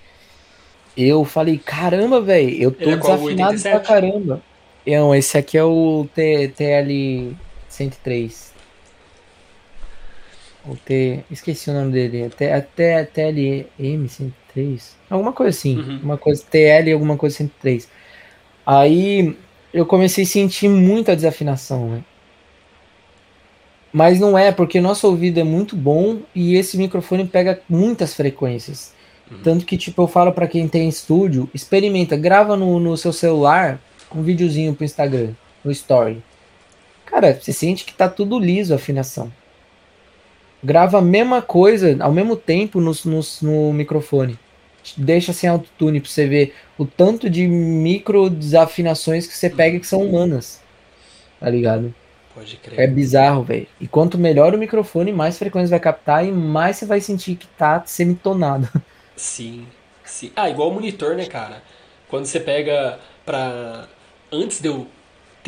eu 0.95 1.23
falei, 1.25 1.57
caramba, 1.57 2.21
velho, 2.21 2.49
eu 2.61 2.71
tô 2.71 2.89
Ele 2.89 2.93
é 2.93 2.97
desafinado 2.97 3.51
87? 3.51 3.71
pra 3.71 3.79
caramba. 3.81 4.41
Não, 4.85 5.13
esse 5.13 5.37
aqui 5.37 5.57
é 5.57 5.63
o 5.63 6.07
T, 6.13 6.49
TL 6.55 7.35
103. 7.67 8.53
O 10.67 10.75
T. 10.75 11.23
Esqueci 11.31 11.69
o 11.69 11.73
nome 11.73 11.91
dele. 11.91 12.29
T, 12.29 12.61
T, 12.75 13.05
TLM 13.13 14.07
103. 14.07 14.95
Alguma 15.09 15.31
coisa 15.31 15.57
assim. 15.57 15.77
Uhum. 15.77 15.99
Uma 16.03 16.17
coisa 16.17 16.43
TL 16.43 16.91
alguma 16.93 17.15
coisa 17.15 17.37
103. 17.37 17.87
Aí 18.65 19.37
eu 19.73 19.85
comecei 19.85 20.23
a 20.23 20.27
sentir 20.27 20.67
muita 20.67 21.15
desafinação, 21.15 21.89
né? 21.89 22.03
Mas 23.93 24.19
não 24.19 24.37
é, 24.37 24.51
porque 24.51 24.81
nosso 24.81 25.07
ouvido 25.07 25.39
é 25.39 25.43
muito 25.43 25.75
bom 25.75 26.19
e 26.35 26.55
esse 26.55 26.77
microfone 26.77 27.25
pega 27.25 27.61
muitas 27.69 28.13
frequências. 28.13 28.93
Uhum. 29.31 29.39
Tanto 29.43 29.65
que, 29.65 29.77
tipo, 29.77 30.01
eu 30.01 30.07
falo 30.07 30.31
pra 30.31 30.47
quem 30.47 30.67
tem 30.67 30.89
estúdio, 30.89 31.49
experimenta, 31.53 32.17
grava 32.17 32.55
no, 32.55 32.79
no 32.79 32.95
seu 32.97 33.13
celular 33.13 33.79
um 34.13 34.21
videozinho 34.21 34.73
pro 34.73 34.85
Instagram, 34.85 35.31
no 35.63 35.71
Story. 35.71 36.21
Cara, 37.05 37.39
você 37.39 37.53
sente 37.53 37.85
que 37.85 37.93
tá 37.93 38.09
tudo 38.09 38.39
liso 38.39 38.73
a 38.73 38.75
afinação. 38.75 39.31
Grava 40.63 40.99
a 40.99 41.01
mesma 41.01 41.41
coisa 41.41 41.97
ao 42.01 42.11
mesmo 42.11 42.35
tempo 42.37 42.81
no, 42.81 42.91
no, 43.05 43.21
no 43.41 43.73
microfone. 43.73 44.39
Deixa 44.95 45.33
sem 45.33 45.49
autotune 45.49 46.01
pra 46.01 46.09
você 46.09 46.27
ver 46.27 46.55
o 46.77 46.85
tanto 46.85 47.29
de 47.29 47.47
micro 47.47 48.29
desafinações 48.29 49.27
que 49.27 49.35
você 49.37 49.49
pega 49.49 49.79
que 49.79 49.87
são 49.87 50.03
humanas. 50.03 50.65
Tá 51.39 51.49
ligado? 51.49 51.95
Pode 52.29 52.57
É 52.75 52.87
crer. 52.87 52.87
bizarro, 52.87 53.43
velho. 53.43 53.67
E 53.79 53.87
quanto 53.87 54.17
melhor 54.17 54.53
o 54.55 54.57
microfone, 54.57 55.11
mais 55.13 55.37
frequência 55.37 55.69
vai 55.71 55.79
captar 55.79 56.25
e 56.25 56.31
mais 56.31 56.77
você 56.77 56.85
vai 56.85 57.01
sentir 57.01 57.35
que 57.37 57.47
tá 57.47 57.83
semitonado. 57.85 58.69
Sim, 59.15 59.67
sim. 60.03 60.31
Ah, 60.35 60.49
igual 60.49 60.69
o 60.69 60.73
monitor, 60.73 61.15
né, 61.15 61.25
cara? 61.25 61.63
Quando 62.07 62.25
você 62.25 62.39
pega 62.39 62.99
pra. 63.25 63.87
Antes 64.31 64.59
de 64.61 64.67
eu 64.67 64.87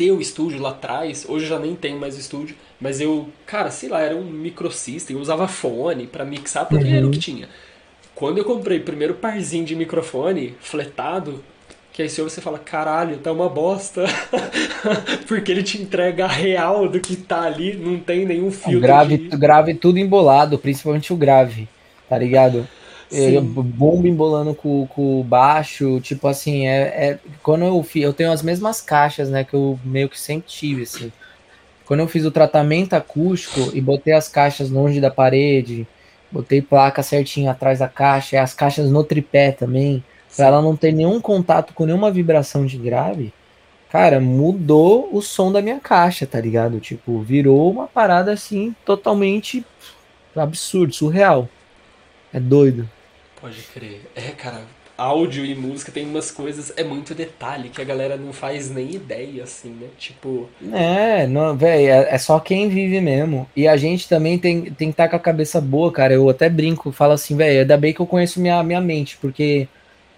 ter 0.00 0.10
o 0.12 0.18
estúdio 0.18 0.62
lá 0.62 0.70
atrás, 0.70 1.26
hoje 1.28 1.44
eu 1.44 1.50
já 1.50 1.58
nem 1.58 1.74
tenho 1.74 2.00
mais 2.00 2.16
o 2.16 2.20
estúdio, 2.20 2.56
mas 2.80 3.02
eu, 3.02 3.28
cara, 3.44 3.70
sei 3.70 3.90
lá, 3.90 4.00
era 4.00 4.16
um 4.16 4.24
microsystem, 4.24 5.14
eu 5.14 5.20
usava 5.20 5.46
fone 5.46 6.06
pra 6.06 6.24
mixar, 6.24 6.64
porque 6.64 6.88
era 6.88 7.06
o 7.06 7.10
que 7.10 7.18
tinha. 7.18 7.50
Quando 8.14 8.38
eu 8.38 8.44
comprei 8.44 8.78
o 8.78 8.82
primeiro 8.82 9.12
parzinho 9.12 9.62
de 9.62 9.76
microfone 9.76 10.54
fletado, 10.58 11.44
que 11.92 12.00
aí 12.00 12.08
se 12.08 12.22
você 12.22 12.40
fala, 12.40 12.58
caralho, 12.58 13.18
tá 13.18 13.30
uma 13.30 13.46
bosta. 13.46 14.06
porque 15.28 15.52
ele 15.52 15.62
te 15.62 15.82
entrega 15.82 16.24
a 16.24 16.28
real 16.28 16.88
do 16.88 16.98
que 16.98 17.14
tá 17.14 17.42
ali, 17.42 17.76
não 17.76 17.98
tem 17.98 18.24
nenhum 18.24 18.48
O 18.48 18.50
filtro 18.50 18.80
grave, 18.80 19.18
de... 19.18 19.36
grave 19.36 19.74
tudo 19.74 19.98
embolado, 19.98 20.58
principalmente 20.58 21.12
o 21.12 21.16
grave, 21.16 21.68
tá 22.08 22.16
ligado? 22.16 22.66
Bomba 23.40 24.08
embolando 24.08 24.54
com, 24.54 24.86
com 24.86 25.20
o 25.20 25.24
baixo, 25.24 26.00
tipo 26.00 26.28
assim, 26.28 26.66
é, 26.66 27.10
é- 27.10 27.18
quando 27.42 27.64
eu 27.64 27.82
fiz, 27.82 28.04
eu 28.04 28.12
tenho 28.12 28.30
as 28.32 28.42
mesmas 28.42 28.80
caixas, 28.80 29.28
né, 29.28 29.44
que 29.44 29.54
eu 29.54 29.78
meio 29.84 30.08
que 30.08 30.18
sempre 30.18 30.48
tive, 30.48 30.82
assim. 30.82 31.12
Quando 31.84 32.00
eu 32.00 32.08
fiz 32.08 32.24
o 32.24 32.30
tratamento 32.30 32.94
acústico 32.94 33.74
e 33.74 33.80
botei 33.80 34.12
as 34.12 34.28
caixas 34.28 34.70
longe 34.70 35.00
da 35.00 35.10
parede, 35.10 35.86
botei 36.30 36.62
placa 36.62 37.02
certinho 37.02 37.50
atrás 37.50 37.80
da 37.80 37.88
caixa, 37.88 38.36
e 38.36 38.38
as 38.38 38.54
caixas 38.54 38.90
no 38.90 39.02
tripé 39.02 39.50
também, 39.50 40.04
pra 40.36 40.46
ela 40.46 40.62
não 40.62 40.76
ter 40.76 40.92
nenhum 40.92 41.20
contato 41.20 41.74
com 41.74 41.84
nenhuma 41.84 42.10
vibração 42.12 42.64
de 42.64 42.78
grave, 42.78 43.32
cara, 43.90 44.20
mudou 44.20 45.08
o 45.12 45.20
som 45.20 45.50
da 45.50 45.60
minha 45.60 45.80
caixa, 45.80 46.26
tá 46.26 46.40
ligado? 46.40 46.78
Tipo, 46.78 47.20
virou 47.20 47.68
uma 47.70 47.88
parada 47.88 48.32
assim, 48.32 48.74
totalmente 48.84 49.64
absurdo, 50.36 50.94
surreal. 50.94 51.48
É 52.32 52.38
doido. 52.38 52.88
Pode 53.40 53.62
crer. 53.62 54.02
É, 54.14 54.32
cara, 54.32 54.62
áudio 55.00 55.46
e 55.46 55.54
música 55.54 55.90
tem 55.90 56.04
umas 56.04 56.30
coisas, 56.30 56.72
é 56.76 56.84
muito 56.84 57.14
detalhe 57.14 57.70
que 57.70 57.80
a 57.80 57.84
galera 57.84 58.16
não 58.18 58.32
faz 58.34 58.70
nem 58.70 58.94
ideia, 58.94 59.44
assim, 59.44 59.70
né? 59.70 59.88
Tipo, 59.98 60.48
É, 60.72 61.26
não, 61.26 61.56
velho, 61.56 61.88
é, 61.88 62.14
é 62.14 62.18
só 62.18 62.38
quem 62.38 62.68
vive 62.68 63.00
mesmo. 63.00 63.48
E 63.56 63.66
a 63.66 63.76
gente 63.78 64.06
também 64.08 64.38
tem, 64.38 64.62
tem 64.64 64.88
que 64.88 64.92
estar 64.92 65.08
com 65.08 65.16
a 65.16 65.20
cabeça 65.20 65.60
boa, 65.60 65.90
cara. 65.90 66.12
Eu 66.12 66.28
até 66.28 66.50
brinco, 66.50 66.92
falo 66.92 67.12
assim, 67.12 67.34
velho, 67.36 67.60
ainda 67.60 67.76
bem 67.78 67.94
que 67.94 68.00
eu 68.00 68.06
conheço 68.06 68.40
minha, 68.40 68.62
minha 68.62 68.80
mente, 68.80 69.16
porque 69.16 69.66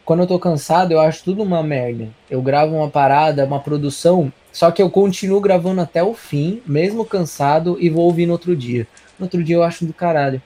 quando 0.04 0.20
eu 0.20 0.26
tô 0.26 0.38
cansado, 0.38 0.92
eu 0.92 1.00
acho 1.00 1.22
tudo 1.22 1.42
uma 1.44 1.62
merda. 1.62 2.08
Eu 2.28 2.42
gravo 2.42 2.74
uma 2.74 2.90
parada, 2.90 3.44
uma 3.44 3.60
produção, 3.60 4.32
só 4.52 4.70
que 4.72 4.82
eu 4.82 4.90
continuo 4.90 5.40
gravando 5.40 5.80
até 5.80 6.02
o 6.02 6.12
fim, 6.12 6.60
mesmo 6.66 7.04
cansado, 7.04 7.76
e 7.80 7.88
vou 7.88 8.04
ouvir 8.04 8.26
no 8.26 8.32
outro 8.32 8.56
dia. 8.56 8.86
No 9.18 9.26
outro 9.26 9.44
dia 9.44 9.56
eu 9.56 9.62
acho 9.62 9.86
do 9.86 9.94
caralho. 9.94 10.42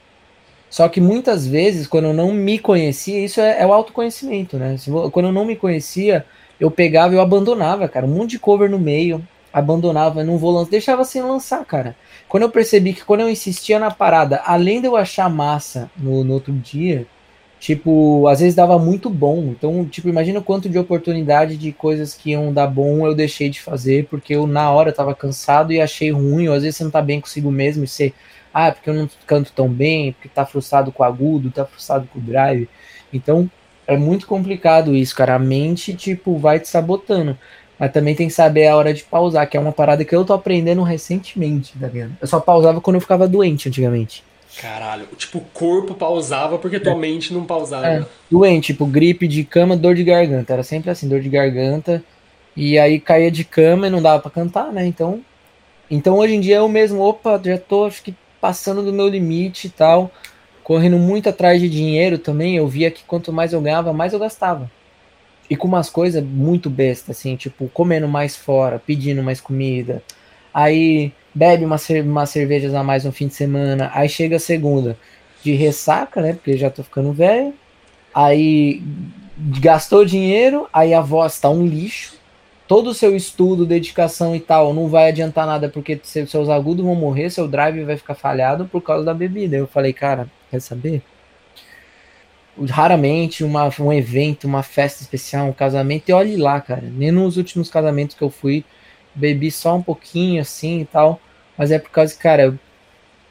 Só 0.69 0.89
que 0.89 1.01
muitas 1.01 1.47
vezes, 1.47 1.87
quando 1.87 2.07
eu 2.07 2.15
não 2.15 2.33
me 2.33 2.59
conhecia, 2.59 3.25
isso 3.25 3.41
é, 3.41 3.63
é 3.63 3.67
o 3.67 3.73
autoconhecimento, 3.73 4.57
né? 4.57 4.77
Quando 5.13 5.27
eu 5.27 5.33
não 5.33 5.45
me 5.45 5.57
conhecia, 5.57 6.25
eu 6.59 6.71
pegava 6.71 7.15
e 7.15 7.17
eu 7.17 7.21
abandonava, 7.21 7.89
cara. 7.89 8.07
Um 8.07 8.11
monte 8.11 8.31
de 8.31 8.39
cover 8.39 8.69
no 8.69 8.79
meio, 8.79 9.27
abandonava, 9.53 10.25
não 10.25 10.39
vou 10.39 10.51
lançar, 10.51 10.71
deixava 10.71 11.05
sem 11.05 11.23
lançar, 11.23 11.65
cara. 11.65 11.97
Quando 12.29 12.43
eu 12.43 12.51
percebi 12.51 12.93
que 12.93 13.05
quando 13.05 13.21
eu 13.21 13.31
insistia 13.31 13.79
na 13.79 13.91
parada, 13.91 14.43
além 14.45 14.81
de 14.81 14.87
eu 14.87 14.97
achar 14.97 15.31
massa 15.31 15.91
no, 15.97 16.25
no 16.25 16.35
outro 16.35 16.53
dia, 16.53 17.07
tipo, 17.59 18.27
às 18.29 18.41
vezes 18.41 18.55
dava 18.55 18.79
muito 18.79 19.09
bom. 19.09 19.55
Então, 19.57 19.85
tipo, 19.87 20.09
imagina 20.09 20.41
o 20.41 20.43
quanto 20.43 20.69
de 20.69 20.79
oportunidade 20.79 21.57
de 21.57 21.73
coisas 21.73 22.15
que 22.15 22.31
iam 22.31 22.53
dar 22.53 22.67
bom 22.67 23.07
eu 23.07 23.15
deixei 23.15 23.49
de 23.49 23.61
fazer, 23.61 24.07
porque 24.11 24.35
eu 24.35 24.47
na 24.47 24.71
hora 24.71 24.93
tava 24.93 25.15
cansado 25.15 25.73
e 25.73 25.81
achei 25.81 26.11
ruim, 26.11 26.49
ou 26.49 26.55
às 26.55 26.63
vezes 26.63 26.77
você 26.77 26.85
não 26.85 26.91
tá 26.91 27.01
bem 27.01 27.21
consigo 27.21 27.51
mesmo 27.51 27.85
e 27.85 27.89
você, 27.89 28.13
ah, 28.59 28.73
porque 28.73 28.89
eu 28.89 28.95
não 28.95 29.07
canto 29.27 29.53
tão 29.53 29.69
bem, 29.69 30.13
porque 30.13 30.31
tá 30.31 30.47
frustrado 30.47 30.91
com 30.91 31.03
o 31.03 31.07
agudo, 31.07 31.51
tá 31.51 31.67
frustrado 31.67 32.09
com 32.11 32.19
o 32.19 32.23
drive. 32.23 32.67
Então, 33.13 33.51
é 33.87 33.99
muito 33.99 34.27
complicado 34.27 34.97
isso, 34.97 35.15
cara. 35.15 35.35
A 35.35 35.39
mente, 35.39 35.93
tipo, 35.93 36.39
vai 36.39 36.59
te 36.59 36.67
sabotando. 36.67 37.37
Mas 37.79 37.93
também 37.93 38.15
tem 38.15 38.29
que 38.29 38.33
saber 38.33 38.67
a 38.69 38.75
hora 38.75 38.95
de 38.95 39.05
pausar, 39.05 39.47
que 39.47 39.59
é 39.59 39.61
uma 39.61 39.73
parada 39.73 40.07
que 40.07 40.17
eu 40.17 40.25
tô 40.25 40.33
aprendendo 40.33 40.83
recentemente, 40.83 41.75
tá 41.79 41.87
ligado? 41.87 42.17
Eu 42.19 42.27
só 42.27 42.41
pausava 42.41 42.81
quando 42.81 42.97
eu 42.97 43.01
ficava 43.03 43.29
doente 43.29 43.69
antigamente. 43.69 44.25
caralho, 44.59 45.07
tipo, 45.19 45.37
o 45.37 45.45
corpo 45.53 45.93
pausava 45.95 46.57
porque 46.57 46.81
tua 46.81 46.97
mente 46.97 47.35
não 47.35 47.45
pausava. 47.45 47.87
É, 47.87 48.07
doente, 48.31 48.69
tipo, 48.69 48.87
gripe 48.87 49.29
de 49.29 49.45
cama, 49.45 49.77
dor 49.77 49.95
de 49.95 50.03
garganta. 50.03 50.55
Era 50.55 50.63
sempre 50.63 50.91
assim, 50.91 51.07
dor 51.07 51.21
de 51.21 51.29
garganta. 51.29 52.03
E 52.57 52.79
aí 52.79 52.99
caía 52.99 53.31
de 53.31 53.45
cama 53.45 53.89
e 53.89 53.91
não 53.91 54.01
dava 54.01 54.23
pra 54.23 54.31
cantar, 54.31 54.73
né? 54.73 54.87
Então, 54.87 55.21
então 55.91 56.17
hoje 56.17 56.37
em 56.37 56.41
dia 56.41 56.57
eu 56.57 56.69
mesmo, 56.71 57.03
opa, 57.03 57.39
já 57.45 57.59
tô 57.59 57.85
acho 57.85 58.03
que 58.03 58.15
passando 58.41 58.83
do 58.85 58.93
meu 58.93 59.09
limite 59.09 59.67
e 59.69 59.71
tal, 59.71 60.11
correndo 60.63 60.99
muito 60.99 61.29
atrás 61.29 61.61
de 61.61 61.69
dinheiro 61.69 62.19
também. 62.19 62.57
Eu 62.57 62.69
via 62.69 62.91
que 62.91 63.05
quanto 63.05 63.33
mais 63.33 63.53
eu 63.53 63.61
ganhava, 63.61 63.93
mais 63.93 64.13
eu 64.13 64.19
gastava. 64.19 64.71
E 65.49 65.57
com 65.57 65.69
umas 65.69 65.89
coisas 65.89 66.23
muito 66.25 66.69
besta, 66.69 67.13
assim, 67.13 67.37
tipo, 67.37 67.69
comendo 67.69 68.09
mais 68.09 68.37
fora, 68.37 68.81
pedindo 68.85 69.23
mais 69.23 69.41
comida. 69.41 70.03
Aí 70.53 71.13
bebe 71.35 71.65
uma 71.65 71.79
cer- 71.79 72.05
umas 72.05 72.31
cervejas 72.31 72.75
a 72.75 72.83
mais 72.83 73.05
no 73.05 73.13
fim 73.13 73.29
de 73.29 73.35
semana. 73.35 73.91
Aí 73.95 74.09
chega 74.09 74.37
a 74.37 74.41
segunda 74.41 74.99
de 75.43 75.53
ressaca, 75.53 76.21
né? 76.21 76.33
Porque 76.33 76.57
já 76.57 76.71
tô 76.71 76.83
ficando 76.83 77.13
velho. 77.13 77.55
Aí 78.15 78.83
gastou 79.61 80.05
dinheiro, 80.05 80.69
aí 80.73 80.95
a 80.95 81.01
voz 81.01 81.39
tá 81.41 81.51
um 81.51 81.67
lixo. 81.67 82.16
Todo 82.67 82.91
o 82.91 82.95
seu 82.95 83.15
estudo, 83.15 83.65
dedicação 83.67 84.35
e 84.35 84.41
tal 84.41 84.75
não 84.75 84.89
vai 84.89 85.09
adiantar 85.09 85.47
nada 85.47 85.69
porque 85.69 86.01
se- 86.03 86.27
seus 86.27 86.49
agudos 86.49 86.85
vão 86.85 86.95
morrer, 86.97 87.31
seu 87.31 87.47
drive 87.49 87.85
vai 87.85 87.97
ficar 87.97 88.15
falhado 88.15 88.67
por 88.67 88.81
causa 88.83 89.05
da 89.05 89.15
bebida. 89.15 89.57
Eu 89.57 89.67
falei, 89.69 89.93
cara, 89.93 90.29
quer 90.51 90.61
saber? 90.61 91.03
Raramente 92.71 93.45
uma, 93.45 93.69
um 93.79 93.93
evento, 93.93 94.45
uma 94.47 94.63
festa 94.63 95.03
especial, 95.03 95.47
um 95.47 95.53
casamento, 95.53 96.09
e 96.09 96.13
olhe 96.13 96.37
lá, 96.37 96.59
cara. 96.61 96.81
Nem 96.83 97.11
nos 97.11 97.37
últimos 97.37 97.69
casamentos 97.69 98.17
que 98.17 98.23
eu 98.23 98.31
fui, 98.31 98.65
bebi 99.15 99.51
só 99.51 99.77
um 99.77 99.83
pouquinho 99.83 100.41
assim 100.41 100.81
e 100.81 100.85
tal. 100.87 101.21
Mas 101.57 101.71
é 101.71 101.79
por 101.79 101.91
causa 101.91 102.15
que, 102.15 102.21
cara, 102.21 102.59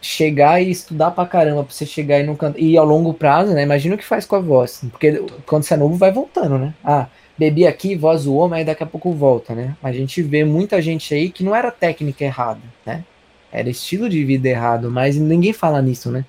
chegar 0.02 0.62
e 0.62 0.72
estudar 0.72 1.12
pra 1.12 1.26
caramba 1.26 1.64
pra 1.64 1.74
você 1.74 1.86
chegar 1.86 2.20
e 2.20 2.24
não 2.26 2.36
cantar. 2.36 2.60
E 2.60 2.78
ao 2.78 2.86
longo 2.86 3.14
prazo, 3.14 3.54
né? 3.54 3.64
Imagina 3.64 3.96
o 3.96 3.98
que 3.98 4.06
faz 4.06 4.26
com 4.26 4.36
a 4.38 4.40
voz. 4.40 4.82
Porque 4.92 5.24
quando 5.48 5.64
você 5.64 5.76
é 5.76 5.78
novo, 5.78 5.96
vai 5.98 6.12
voltando, 6.12 6.58
né? 6.60 6.74
Ah, 6.84 7.08
bebi 7.38 7.68
aqui, 7.68 7.96
voz 7.96 8.22
zoou, 8.22 8.48
mas 8.50 8.66
daqui 8.66 8.84
a 8.84 8.88
pouco 8.88 9.12
volta, 9.14 9.54
né? 9.56 9.76
A 9.84 9.92
gente 9.92 10.22
vê 10.22 10.44
muita 10.46 10.82
gente 10.82 11.14
aí 11.14 11.30
que 11.32 11.44
não 11.44 11.56
era 11.56 11.72
técnica 11.72 12.24
errada, 12.24 12.62
né? 12.86 13.04
Era 13.52 13.70
estilo 13.70 14.10
de 14.10 14.24
vida 14.24 14.48
errado, 14.50 14.92
mas 14.92 15.16
ninguém 15.18 15.54
fala 15.54 15.82
nisso, 15.82 16.12
né? 16.12 16.26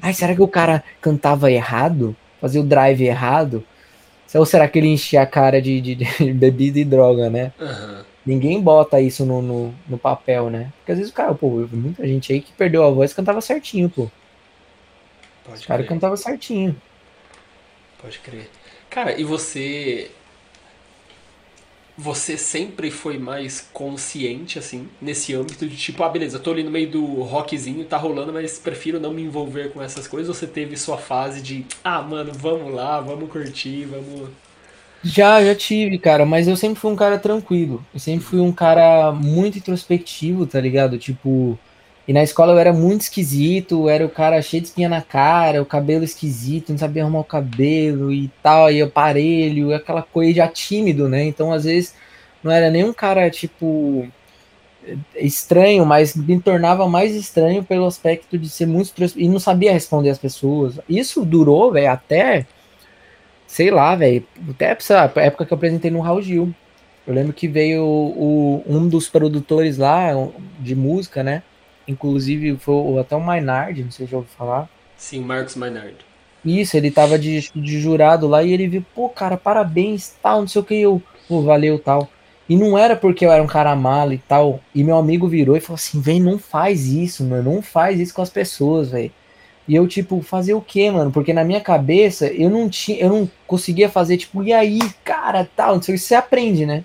Ai, 0.00 0.14
será 0.14 0.34
que 0.34 0.42
o 0.42 0.48
cara 0.48 0.84
cantava 1.00 1.50
errado? 1.50 2.16
Fazia 2.40 2.60
o 2.60 2.64
drive 2.66 3.02
errado? 3.04 3.64
Ou 4.34 4.46
será 4.46 4.68
que 4.68 4.78
ele 4.78 4.88
enchia 4.88 5.22
a 5.22 5.26
cara 5.26 5.62
de, 5.62 5.80
de- 5.80 5.94
de 5.96 6.06
bebida 6.34 6.78
e 6.78 6.84
droga, 6.84 7.30
né? 7.30 7.52
Aham. 7.60 8.04
Ninguém 8.24 8.60
bota 8.60 9.00
isso 9.00 9.24
no, 9.24 9.40
no, 9.42 9.74
no 9.88 9.98
papel, 9.98 10.50
né? 10.50 10.72
Porque 10.78 10.92
às 10.92 10.98
vezes 10.98 11.12
o 11.12 11.14
cara, 11.16 11.34
pô, 11.34 11.48
muita 11.72 12.06
gente 12.06 12.32
aí 12.32 12.40
que 12.40 12.52
perdeu 12.52 12.84
a 12.84 12.90
voz 12.90 13.12
e 13.12 13.14
cantava 13.14 13.40
certinho, 13.40 13.88
pô. 13.90 14.10
Pode 15.44 15.64
O 15.64 15.66
cara 15.66 15.82
crer. 15.82 15.88
cantava 15.88 16.16
certinho. 16.16 16.80
Pode 17.98 18.18
crer. 18.20 18.50
Cara, 18.90 19.18
e 19.18 19.24
você. 19.24 20.10
Você 21.96 22.36
sempre 22.36 22.90
foi 22.90 23.18
mais 23.18 23.66
consciente, 23.72 24.58
assim, 24.58 24.86
nesse 25.00 25.34
âmbito 25.34 25.66
de 25.66 25.76
tipo, 25.76 26.02
ah, 26.02 26.08
beleza, 26.08 26.36
eu 26.36 26.42
tô 26.42 26.50
ali 26.50 26.62
no 26.62 26.70
meio 26.70 26.90
do 26.90 27.04
rockzinho, 27.22 27.84
tá 27.84 27.96
rolando, 27.96 28.32
mas 28.32 28.58
prefiro 28.58 29.00
não 29.00 29.12
me 29.12 29.22
envolver 29.22 29.72
com 29.72 29.82
essas 29.82 30.06
coisas? 30.06 30.28
Ou 30.28 30.34
você 30.34 30.46
teve 30.46 30.76
sua 30.76 30.98
fase 30.98 31.40
de, 31.40 31.64
ah, 31.82 32.02
mano, 32.02 32.32
vamos 32.34 32.74
lá, 32.74 33.00
vamos 33.00 33.30
curtir, 33.30 33.86
vamos. 33.86 34.28
Já, 35.02 35.42
já 35.42 35.54
tive, 35.54 35.98
cara, 35.98 36.26
mas 36.26 36.48
eu 36.48 36.56
sempre 36.56 36.80
fui 36.80 36.90
um 36.90 36.96
cara 36.96 37.18
tranquilo. 37.18 37.84
Eu 37.94 38.00
sempre 38.00 38.26
fui 38.26 38.40
um 38.40 38.52
cara 38.52 39.12
muito 39.12 39.58
introspectivo, 39.58 40.46
tá 40.46 40.60
ligado? 40.60 40.98
Tipo, 40.98 41.58
e 42.06 42.12
na 42.12 42.22
escola 42.22 42.52
eu 42.52 42.58
era 42.58 42.72
muito 42.72 43.02
esquisito, 43.02 43.88
era 43.88 44.04
o 44.04 44.08
cara 44.08 44.40
cheio 44.40 44.62
de 44.62 44.68
espinha 44.68 44.88
na 44.88 45.02
cara, 45.02 45.60
o 45.60 45.66
cabelo 45.66 46.04
esquisito, 46.04 46.70
não 46.70 46.78
sabia 46.78 47.02
arrumar 47.02 47.20
o 47.20 47.24
cabelo 47.24 48.12
e 48.12 48.30
tal, 48.42 48.70
e 48.70 48.80
aparelho, 48.80 49.74
aquela 49.74 50.02
coisa 50.02 50.34
já 50.34 50.48
tímido, 50.48 51.08
né? 51.08 51.24
Então, 51.24 51.52
às 51.52 51.64
vezes, 51.64 51.94
não 52.42 52.52
era 52.52 52.70
nem 52.70 52.84
um 52.84 52.92
cara, 52.92 53.28
tipo, 53.28 54.06
estranho, 55.16 55.84
mas 55.84 56.14
me 56.14 56.40
tornava 56.40 56.88
mais 56.88 57.14
estranho 57.14 57.64
pelo 57.64 57.86
aspecto 57.86 58.38
de 58.38 58.48
ser 58.48 58.66
muito 58.66 58.92
e 59.16 59.28
não 59.28 59.40
sabia 59.40 59.72
responder 59.72 60.10
as 60.10 60.18
pessoas. 60.18 60.78
Isso 60.88 61.24
durou, 61.24 61.72
velho, 61.72 61.90
até 61.90 62.46
sei 63.46 63.70
lá, 63.70 63.94
velho, 63.94 64.24
até 64.50 64.66
a 64.70 65.22
época 65.22 65.46
que 65.46 65.52
eu 65.52 65.56
apresentei 65.56 65.90
no 65.90 66.00
Raul 66.00 66.22
Gil. 66.22 66.54
Eu 67.06 67.14
lembro 67.14 67.32
que 67.32 67.46
veio 67.46 67.84
o, 67.84 68.62
um 68.66 68.88
dos 68.88 69.08
produtores 69.08 69.78
lá 69.78 70.10
de 70.58 70.74
música, 70.74 71.22
né? 71.22 71.42
Inclusive 71.86 72.56
foi 72.56 72.98
até 72.98 73.14
o 73.14 73.20
Maynard, 73.20 73.82
não 73.82 73.90
sei 73.90 74.06
se 74.06 74.12
já 74.12 74.18
ouviu 74.18 74.32
falar. 74.36 74.68
Sim, 74.96 75.20
Marcos 75.20 75.56
Maynard. 75.56 75.96
Isso, 76.44 76.76
ele 76.76 76.90
tava 76.90 77.18
de, 77.18 77.50
de 77.54 77.80
jurado 77.80 78.28
lá 78.28 78.42
e 78.42 78.52
ele 78.52 78.68
viu, 78.68 78.84
pô, 78.94 79.08
cara, 79.08 79.36
parabéns, 79.36 80.14
tal, 80.22 80.40
não 80.40 80.48
sei 80.48 80.60
o 80.60 80.64
que, 80.64 80.80
eu, 80.80 81.02
pô, 81.28 81.42
valeu, 81.42 81.78
tal. 81.78 82.08
E 82.48 82.56
não 82.56 82.78
era 82.78 82.94
porque 82.94 83.26
eu 83.26 83.32
era 83.32 83.42
um 83.42 83.46
cara 83.46 83.74
malo 83.74 84.12
e 84.12 84.18
tal. 84.18 84.60
E 84.74 84.84
meu 84.84 84.96
amigo 84.96 85.26
virou 85.26 85.56
e 85.56 85.60
falou 85.60 85.74
assim: 85.74 86.00
vem, 86.00 86.20
não 86.20 86.38
faz 86.38 86.86
isso, 86.86 87.24
mano. 87.24 87.54
Não 87.54 87.62
faz 87.62 87.98
isso 87.98 88.14
com 88.14 88.22
as 88.22 88.30
pessoas, 88.30 88.90
velho. 88.90 89.10
E 89.66 89.74
eu, 89.74 89.86
tipo, 89.88 90.22
fazer 90.22 90.54
o 90.54 90.60
quê, 90.60 90.90
mano? 90.90 91.10
Porque 91.10 91.32
na 91.32 91.42
minha 91.42 91.60
cabeça 91.60 92.28
eu 92.28 92.48
não 92.48 92.68
tinha, 92.68 92.98
eu 92.98 93.08
não 93.08 93.28
conseguia 93.48 93.88
fazer, 93.88 94.16
tipo, 94.16 94.44
e 94.44 94.52
aí, 94.52 94.78
cara, 95.04 95.48
tal, 95.56 95.74
não 95.74 95.82
sei 95.82 95.96
o 95.96 95.98
que. 95.98 96.04
Você 96.04 96.14
aprende, 96.14 96.64
né? 96.64 96.84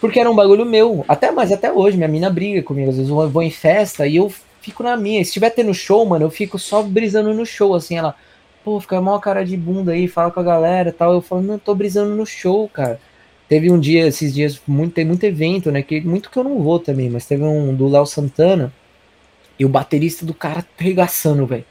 Porque 0.00 0.18
era 0.18 0.30
um 0.30 0.34
bagulho 0.34 0.64
meu. 0.64 1.04
Até 1.08 1.30
mais 1.30 1.52
até 1.52 1.72
hoje, 1.72 1.96
minha 1.96 2.08
mina 2.08 2.30
briga 2.30 2.62
comigo. 2.62 2.90
Às 2.90 2.96
vezes 2.96 3.10
eu 3.10 3.28
vou 3.28 3.42
em 3.42 3.50
festa 3.50 4.06
e 4.06 4.16
eu 4.16 4.32
fico 4.60 4.82
na 4.82 4.96
minha. 4.96 5.24
Se 5.24 5.32
tiver 5.32 5.50
tendo 5.50 5.72
show, 5.74 6.04
mano, 6.06 6.26
eu 6.26 6.30
fico 6.30 6.58
só 6.58 6.82
brisando 6.82 7.32
no 7.34 7.46
show, 7.46 7.74
assim, 7.74 7.96
ela, 7.96 8.14
pô, 8.64 8.80
fica 8.80 9.00
mal 9.00 9.20
cara 9.20 9.44
de 9.44 9.56
bunda 9.56 9.92
aí, 9.92 10.08
fala 10.08 10.30
com 10.30 10.40
a 10.40 10.44
galera 10.44 10.92
tal. 10.92 11.12
Eu 11.14 11.22
falo, 11.22 11.42
não, 11.42 11.58
tô 11.58 11.74
brisando 11.74 12.14
no 12.14 12.26
show, 12.26 12.68
cara. 12.68 13.00
Teve 13.48 13.70
um 13.70 13.80
dia, 13.80 14.06
esses 14.06 14.32
dias, 14.32 14.60
muito, 14.66 14.94
tem 14.94 15.04
muito 15.04 15.24
evento, 15.24 15.72
né? 15.72 15.82
Que, 15.82 16.00
muito 16.00 16.30
que 16.30 16.38
eu 16.38 16.44
não 16.44 16.62
vou 16.62 16.78
também, 16.78 17.10
mas 17.10 17.26
teve 17.26 17.42
um 17.42 17.74
do 17.74 17.88
Léo 17.88 18.06
Santana 18.06 18.72
e 19.58 19.64
o 19.64 19.68
baterista 19.68 20.24
do 20.24 20.32
cara 20.32 20.64
regaçando, 20.78 21.46
velho. 21.46 21.64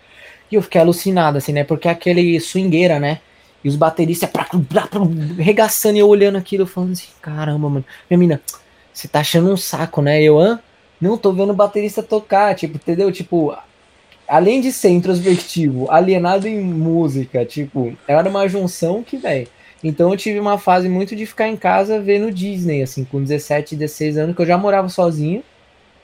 E 0.52 0.56
eu 0.56 0.62
fiquei 0.62 0.82
alucinado, 0.82 1.38
assim, 1.38 1.54
né? 1.54 1.64
Porque 1.64 1.88
é 1.88 1.92
aquele 1.92 2.40
swingueira, 2.40 3.00
né? 3.00 3.22
E 3.64 3.70
os 3.70 3.76
bateristas 3.76 4.30
pra, 4.30 4.46
pra, 4.46 4.88
pra, 4.88 5.02
regaçando 5.38 5.98
e 5.98 6.00
eu 6.00 6.08
olhando 6.08 6.38
aquilo, 6.38 6.66
falando 6.66 6.94
assim, 6.94 7.08
caramba, 7.22 7.70
mano. 7.70 7.86
Minha 8.10 8.18
mina, 8.18 8.42
você 8.94 9.08
tá 9.08 9.20
achando 9.20 9.52
um 9.52 9.58
saco, 9.58 10.02
né? 10.02 10.22
Eu, 10.22 10.40
hã? 10.40 10.60
Não, 11.00 11.18
tô 11.18 11.32
vendo 11.32 11.52
o 11.52 11.56
baterista 11.56 12.04
tocar, 12.04 12.56
tipo, 12.56 12.76
entendeu? 12.76 13.12
Tipo, 13.12 13.56
além 14.28 14.62
de 14.62 14.72
ser 14.72 14.90
introspectivo, 14.90 15.90
alienado 15.90 16.48
em 16.48 16.60
música, 16.62 17.46
tipo, 17.46 17.98
era 18.08 18.28
uma 18.30 18.48
junção 18.48 19.04
que, 19.04 19.18
velho. 19.18 19.48
Então 19.84 20.12
eu 20.12 20.18
tive 20.18 20.40
uma 20.40 20.58
fase 20.58 20.90
muito 20.90 21.16
de 21.16 21.26
ficar 21.26 21.48
em 21.48 21.56
casa 21.56 22.02
vendo 22.02 22.32
Disney, 22.32 22.82
assim, 22.82 23.06
com 23.06 23.22
17, 23.22 23.76
16 23.76 24.18
anos, 24.18 24.36
que 24.36 24.42
eu 24.42 24.46
já 24.46 24.58
morava 24.58 24.90
sozinho, 24.90 25.42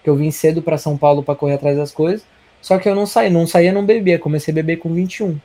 que 0.04 0.10
eu 0.10 0.16
vim 0.16 0.32
cedo 0.32 0.62
para 0.62 0.78
São 0.78 0.98
Paulo 0.98 1.24
para 1.24 1.36
correr 1.36 1.56
atrás 1.56 1.78
das 1.78 1.92
coisas. 1.92 2.26
Só 2.62 2.80
que 2.80 2.90
eu 2.90 2.96
não 2.96 3.06
saí, 3.06 3.30
não 3.30 3.46
saía, 3.46 3.72
não 3.72 3.86
bebia. 3.86 4.18
Comecei 4.18 4.52
a 4.52 4.56
beber 4.56 4.78
com 4.78 4.92
21. 4.94 5.38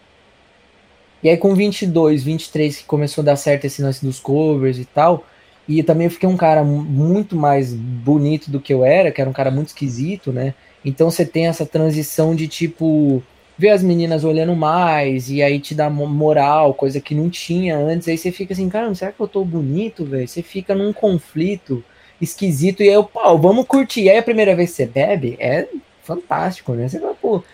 E 1.22 1.28
aí 1.28 1.36
com 1.36 1.54
22, 1.54 2.22
23 2.22 2.78
que 2.78 2.84
começou 2.84 3.22
a 3.22 3.26
dar 3.26 3.36
certo 3.36 3.66
esse 3.66 3.82
lance 3.82 4.04
dos 4.04 4.18
covers 4.18 4.78
e 4.78 4.84
tal, 4.84 5.24
e 5.68 5.82
também 5.82 6.06
eu 6.06 6.10
fiquei 6.10 6.28
um 6.28 6.36
cara 6.36 6.64
muito 6.64 7.36
mais 7.36 7.72
bonito 7.72 8.50
do 8.50 8.60
que 8.60 8.72
eu 8.72 8.84
era, 8.84 9.10
que 9.10 9.20
era 9.20 9.30
um 9.30 9.32
cara 9.32 9.50
muito 9.50 9.68
esquisito, 9.68 10.32
né? 10.32 10.54
Então 10.84 11.10
você 11.10 11.24
tem 11.24 11.46
essa 11.46 11.66
transição 11.66 12.34
de 12.34 12.48
tipo 12.48 13.22
ver 13.56 13.68
as 13.68 13.82
meninas 13.82 14.24
olhando 14.24 14.56
mais 14.56 15.30
e 15.30 15.42
aí 15.42 15.60
te 15.60 15.74
dá 15.74 15.90
moral, 15.90 16.72
coisa 16.72 16.98
que 16.98 17.14
não 17.14 17.28
tinha 17.28 17.76
antes. 17.76 18.08
Aí 18.08 18.16
você 18.16 18.32
fica 18.32 18.54
assim, 18.54 18.68
cara, 18.70 18.92
será 18.94 19.12
que 19.12 19.20
eu 19.20 19.28
tô 19.28 19.44
bonito, 19.44 20.04
velho? 20.04 20.26
Você 20.26 20.42
fica 20.42 20.74
num 20.74 20.94
conflito 20.94 21.84
esquisito 22.20 22.82
e 22.82 22.88
aí, 22.88 23.04
pau, 23.04 23.38
vamos 23.38 23.66
curtir. 23.66 24.04
E 24.04 24.10
aí 24.10 24.18
a 24.18 24.22
primeira 24.22 24.56
vez 24.56 24.70
que 24.70 24.76
você 24.76 24.86
bebe 24.86 25.36
é 25.38 25.68
fantástico, 26.02 26.72
né? 26.72 26.88
Você 26.88 26.98
vai, 26.98 27.14
pô, 27.14 27.44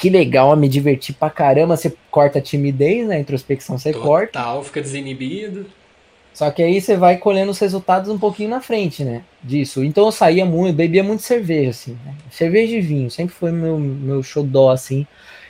que 0.00 0.08
legal, 0.08 0.56
me 0.56 0.66
divertir 0.66 1.14
pra 1.14 1.28
caramba. 1.28 1.76
Você 1.76 1.94
corta 2.10 2.38
a 2.38 2.42
timidez, 2.42 3.06
né? 3.06 3.16
A 3.16 3.20
introspecção 3.20 3.76
você 3.76 3.92
Total, 3.92 4.08
corta. 4.08 4.38
Total, 4.38 4.64
fica 4.64 4.80
desinibido. 4.80 5.66
Só 6.32 6.50
que 6.50 6.62
aí 6.62 6.80
você 6.80 6.96
vai 6.96 7.18
colhendo 7.18 7.50
os 7.50 7.58
resultados 7.58 8.08
um 8.08 8.18
pouquinho 8.18 8.48
na 8.48 8.62
frente, 8.62 9.04
né? 9.04 9.22
Disso. 9.44 9.84
Então 9.84 10.06
eu 10.06 10.12
saía 10.12 10.46
muito, 10.46 10.74
bebia 10.74 11.04
muito 11.04 11.22
cerveja, 11.22 11.70
assim. 11.70 11.98
Né? 12.04 12.14
Cerveja 12.30 12.76
e 12.76 12.80
vinho, 12.80 13.10
sempre 13.10 13.34
foi 13.34 13.52
meu, 13.52 13.78
meu 13.78 14.22
xodó, 14.22 14.70
assim. 14.70 15.06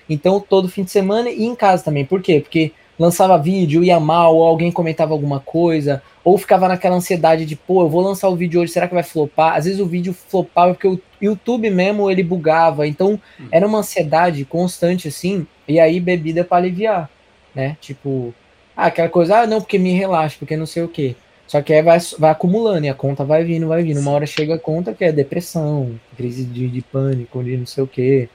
Então 0.09 0.41
todo 0.41 0.69
fim 0.69 0.83
de 0.83 0.91
semana 0.91 1.31
e 1.31 1.45
em 1.45 1.55
casa 1.55 1.85
também. 1.85 2.05
Por 2.05 2.21
quê? 2.21 2.41
Porque 2.41 2.73
lançava 3.01 3.39
vídeo, 3.39 3.83
ia 3.83 3.99
mal, 3.99 4.37
ou 4.37 4.45
alguém 4.45 4.71
comentava 4.71 5.15
alguma 5.15 5.41
coisa, 5.41 6.03
ou 6.23 6.37
ficava 6.37 6.69
naquela 6.69 6.97
ansiedade 6.97 7.47
de, 7.47 7.57
pô, 7.57 7.81
eu 7.81 7.89
vou 7.89 8.03
lançar 8.03 8.29
o 8.29 8.37
vídeo 8.37 8.61
hoje, 8.61 8.73
será 8.73 8.87
que 8.87 8.93
vai 8.93 9.03
flopar? 9.03 9.57
Às 9.57 9.65
vezes 9.65 9.81
o 9.81 9.87
vídeo 9.87 10.13
flopava 10.13 10.75
porque 10.75 10.87
o 10.87 11.01
YouTube 11.21 11.71
mesmo 11.71 12.11
ele 12.11 12.23
bugava, 12.23 12.87
então 12.87 13.19
hum. 13.41 13.49
era 13.51 13.67
uma 13.67 13.79
ansiedade 13.79 14.45
constante 14.45 15.09
assim, 15.09 15.47
e 15.67 15.81
aí 15.81 15.99
bebida 15.99 16.45
para 16.45 16.59
aliviar, 16.59 17.09
né? 17.55 17.79
Tipo, 17.81 18.35
ah, 18.77 18.87
aquela 18.87 19.09
coisa, 19.09 19.41
ah, 19.41 19.47
não, 19.47 19.63
porque 19.63 19.79
me 19.79 19.93
relaxa, 19.93 20.37
porque 20.39 20.55
não 20.55 20.67
sei 20.67 20.83
o 20.83 20.89
quê. 20.89 21.17
Só 21.47 21.61
que 21.63 21.73
aí 21.73 21.83
vai, 21.83 21.99
vai 22.19 22.31
acumulando 22.31 22.85
e 22.85 22.89
a 22.89 22.95
conta 22.95 23.25
vai 23.25 23.43
vindo, 23.43 23.67
vai 23.67 23.83
vindo. 23.83 23.99
Uma 23.99 24.13
hora 24.13 24.27
chega 24.27 24.55
a 24.55 24.59
conta 24.59 24.93
que 24.93 25.05
é 25.05 25.11
depressão, 25.11 25.99
crise 26.17 26.45
de, 26.45 26.69
de 26.69 26.81
pânico, 26.81 27.43
de 27.43 27.57
não 27.57 27.67
sei 27.67 27.83
o 27.83 27.87
quê. 27.87 28.29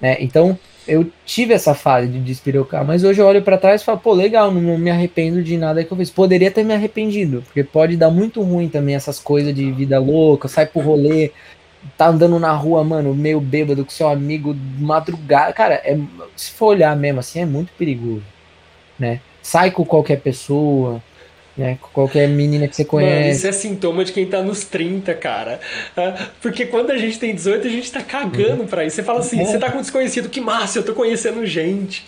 Né? 0.00 0.16
Então, 0.18 0.58
eu 0.88 1.10
tive 1.24 1.52
essa 1.52 1.74
fase 1.74 2.08
de 2.08 2.18
despirocar, 2.18 2.84
mas 2.84 3.04
hoje 3.04 3.20
eu 3.20 3.26
olho 3.26 3.42
para 3.42 3.58
trás 3.58 3.82
e 3.82 3.84
falo, 3.84 3.98
pô, 3.98 4.14
legal, 4.14 4.50
não, 4.50 4.78
me 4.78 4.90
arrependo 4.90 5.42
de 5.42 5.56
nada 5.56 5.84
que 5.84 5.92
eu 5.92 5.96
fiz. 5.96 6.10
Poderia 6.10 6.50
ter 6.50 6.64
me 6.64 6.72
arrependido, 6.74 7.42
porque 7.42 7.62
pode 7.62 7.96
dar 7.96 8.10
muito 8.10 8.42
ruim 8.42 8.68
também 8.68 8.94
essas 8.94 9.20
coisas 9.20 9.54
de 9.54 9.70
vida 9.70 10.00
louca, 10.00 10.48
sai 10.48 10.66
pro 10.66 10.80
rolê, 10.80 11.30
tá 11.96 12.08
andando 12.08 12.38
na 12.38 12.52
rua, 12.52 12.82
mano, 12.82 13.14
meio 13.14 13.40
bêbado 13.40 13.84
com 13.84 13.90
seu 13.90 14.08
amigo, 14.08 14.56
madrugada. 14.78 15.52
Cara, 15.52 15.74
é, 15.84 15.98
se 16.34 16.50
for 16.52 16.68
olhar 16.68 16.96
mesmo 16.96 17.20
assim, 17.20 17.40
é 17.40 17.46
muito 17.46 17.70
perigoso, 17.76 18.24
né? 18.98 19.20
Sai 19.42 19.70
com 19.70 19.84
qualquer 19.84 20.20
pessoa, 20.20 21.02
né? 21.58 21.76
Qualquer 21.92 22.28
menina 22.28 22.68
que 22.68 22.76
você 22.76 22.84
conhece. 22.84 23.18
Mano, 23.18 23.30
isso 23.32 23.46
é 23.48 23.52
sintoma 23.52 24.04
de 24.04 24.12
quem 24.12 24.24
tá 24.24 24.40
nos 24.40 24.64
30, 24.64 25.12
cara. 25.14 25.58
Ah, 25.96 26.28
porque 26.40 26.64
quando 26.64 26.90
a 26.90 26.96
gente 26.96 27.18
tem 27.18 27.34
18, 27.34 27.66
a 27.66 27.70
gente 27.70 27.90
tá 27.90 28.00
cagando 28.00 28.62
uhum. 28.62 28.68
pra 28.68 28.84
isso. 28.84 28.94
Você 28.94 29.02
fala 29.02 29.18
assim, 29.18 29.40
é. 29.40 29.44
você 29.44 29.58
tá 29.58 29.70
com 29.70 29.78
um 29.78 29.80
desconhecido, 29.80 30.28
que 30.28 30.40
massa, 30.40 30.78
eu 30.78 30.84
tô 30.84 30.94
conhecendo 30.94 31.44
gente. 31.44 32.06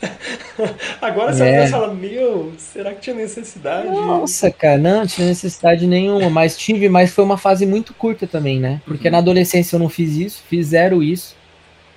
Agora 1.03 1.33
você 1.33 1.43
é. 1.43 1.67
fala, 1.67 1.93
meu, 1.93 2.53
será 2.57 2.95
que 2.95 3.01
tinha 3.01 3.17
necessidade? 3.17 3.89
Nossa, 3.89 4.51
cara, 4.53 4.79
não, 4.79 5.05
tinha 5.05 5.27
necessidade 5.27 5.85
nenhuma. 5.85 6.31
Mas 6.31 6.57
tive, 6.57 6.89
mas 6.89 7.11
foi 7.11 7.25
uma 7.25 7.37
fase 7.37 7.67
muito 7.67 7.93
curta 7.93 8.29
também, 8.29 8.61
né? 8.61 8.81
Porque 8.87 9.09
uhum. 9.09 9.13
na 9.13 9.19
adolescência 9.19 9.75
eu 9.75 9.81
não 9.81 9.89
fiz 9.89 10.15
isso, 10.15 10.43
fiz 10.49 10.69
zero 10.69 11.03
isso. 11.03 11.35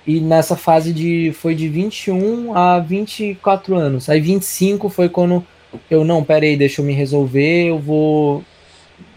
E 0.06 0.20
nessa 0.20 0.56
fase 0.56 0.92
de 0.92 1.32
foi 1.32 1.54
de 1.54 1.68
21 1.68 2.54
a 2.54 2.78
24 2.80 3.76
anos. 3.76 4.10
Aí 4.10 4.20
25 4.20 4.90
foi 4.90 5.08
quando 5.08 5.46
eu 5.90 6.04
não, 6.04 6.24
pera 6.24 6.44
aí, 6.44 6.56
deixa 6.56 6.80
eu 6.80 6.84
me 6.84 6.92
resolver, 6.92 7.68
eu 7.68 7.78
vou 7.78 8.42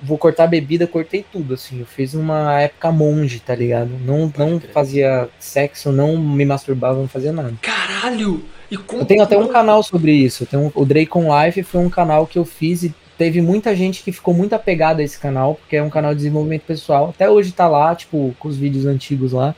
vou 0.02 0.18
cortar 0.18 0.46
a 0.46 0.48
bebida, 0.48 0.88
cortei 0.88 1.26
tudo, 1.32 1.54
assim. 1.54 1.80
Eu 1.80 1.86
fiz 1.86 2.14
uma 2.14 2.62
época 2.62 2.92
monge, 2.92 3.40
tá 3.40 3.56
ligado? 3.56 3.92
Não, 4.06 4.32
não 4.38 4.60
fazia 4.60 5.30
sexo, 5.40 5.92
não 5.92 6.18
me 6.18 6.46
masturbava, 6.46 7.00
não 7.00 7.08
fazia 7.08 7.32
nada. 7.32 7.54
Caralho! 7.62 8.44
E 8.70 8.78
como... 8.78 9.02
Eu 9.02 9.06
tenho 9.06 9.24
até 9.24 9.38
um 9.38 9.48
canal 9.48 9.82
sobre 9.82 10.12
isso. 10.12 10.46
Tenho, 10.46 10.72
o 10.74 10.86
Dracon 10.86 11.28
Life 11.28 11.64
foi 11.64 11.82
um 11.82 11.90
canal 11.90 12.28
que 12.28 12.38
eu 12.38 12.46
fiz 12.46 12.84
e 12.84 12.94
teve 13.18 13.42
muita 13.42 13.76
gente 13.76 14.04
que 14.04 14.12
ficou 14.12 14.34
muito 14.34 14.54
apegada 14.54 15.02
a 15.02 15.06
esse 15.06 15.18
canal, 15.18 15.56
porque 15.56 15.76
é 15.76 15.84
um 15.84 15.90
canal 15.90 16.12
de 16.12 16.18
desenvolvimento 16.18 16.64
pessoal. 16.64 17.10
Até 17.10 17.30
hoje 17.30 17.52
tá 17.52 17.68
lá, 17.68 17.96
tipo, 17.96 18.36
com 18.40 18.48
os 18.48 18.58
vídeos 18.58 18.86
antigos 18.86 19.32
lá. 19.32 19.56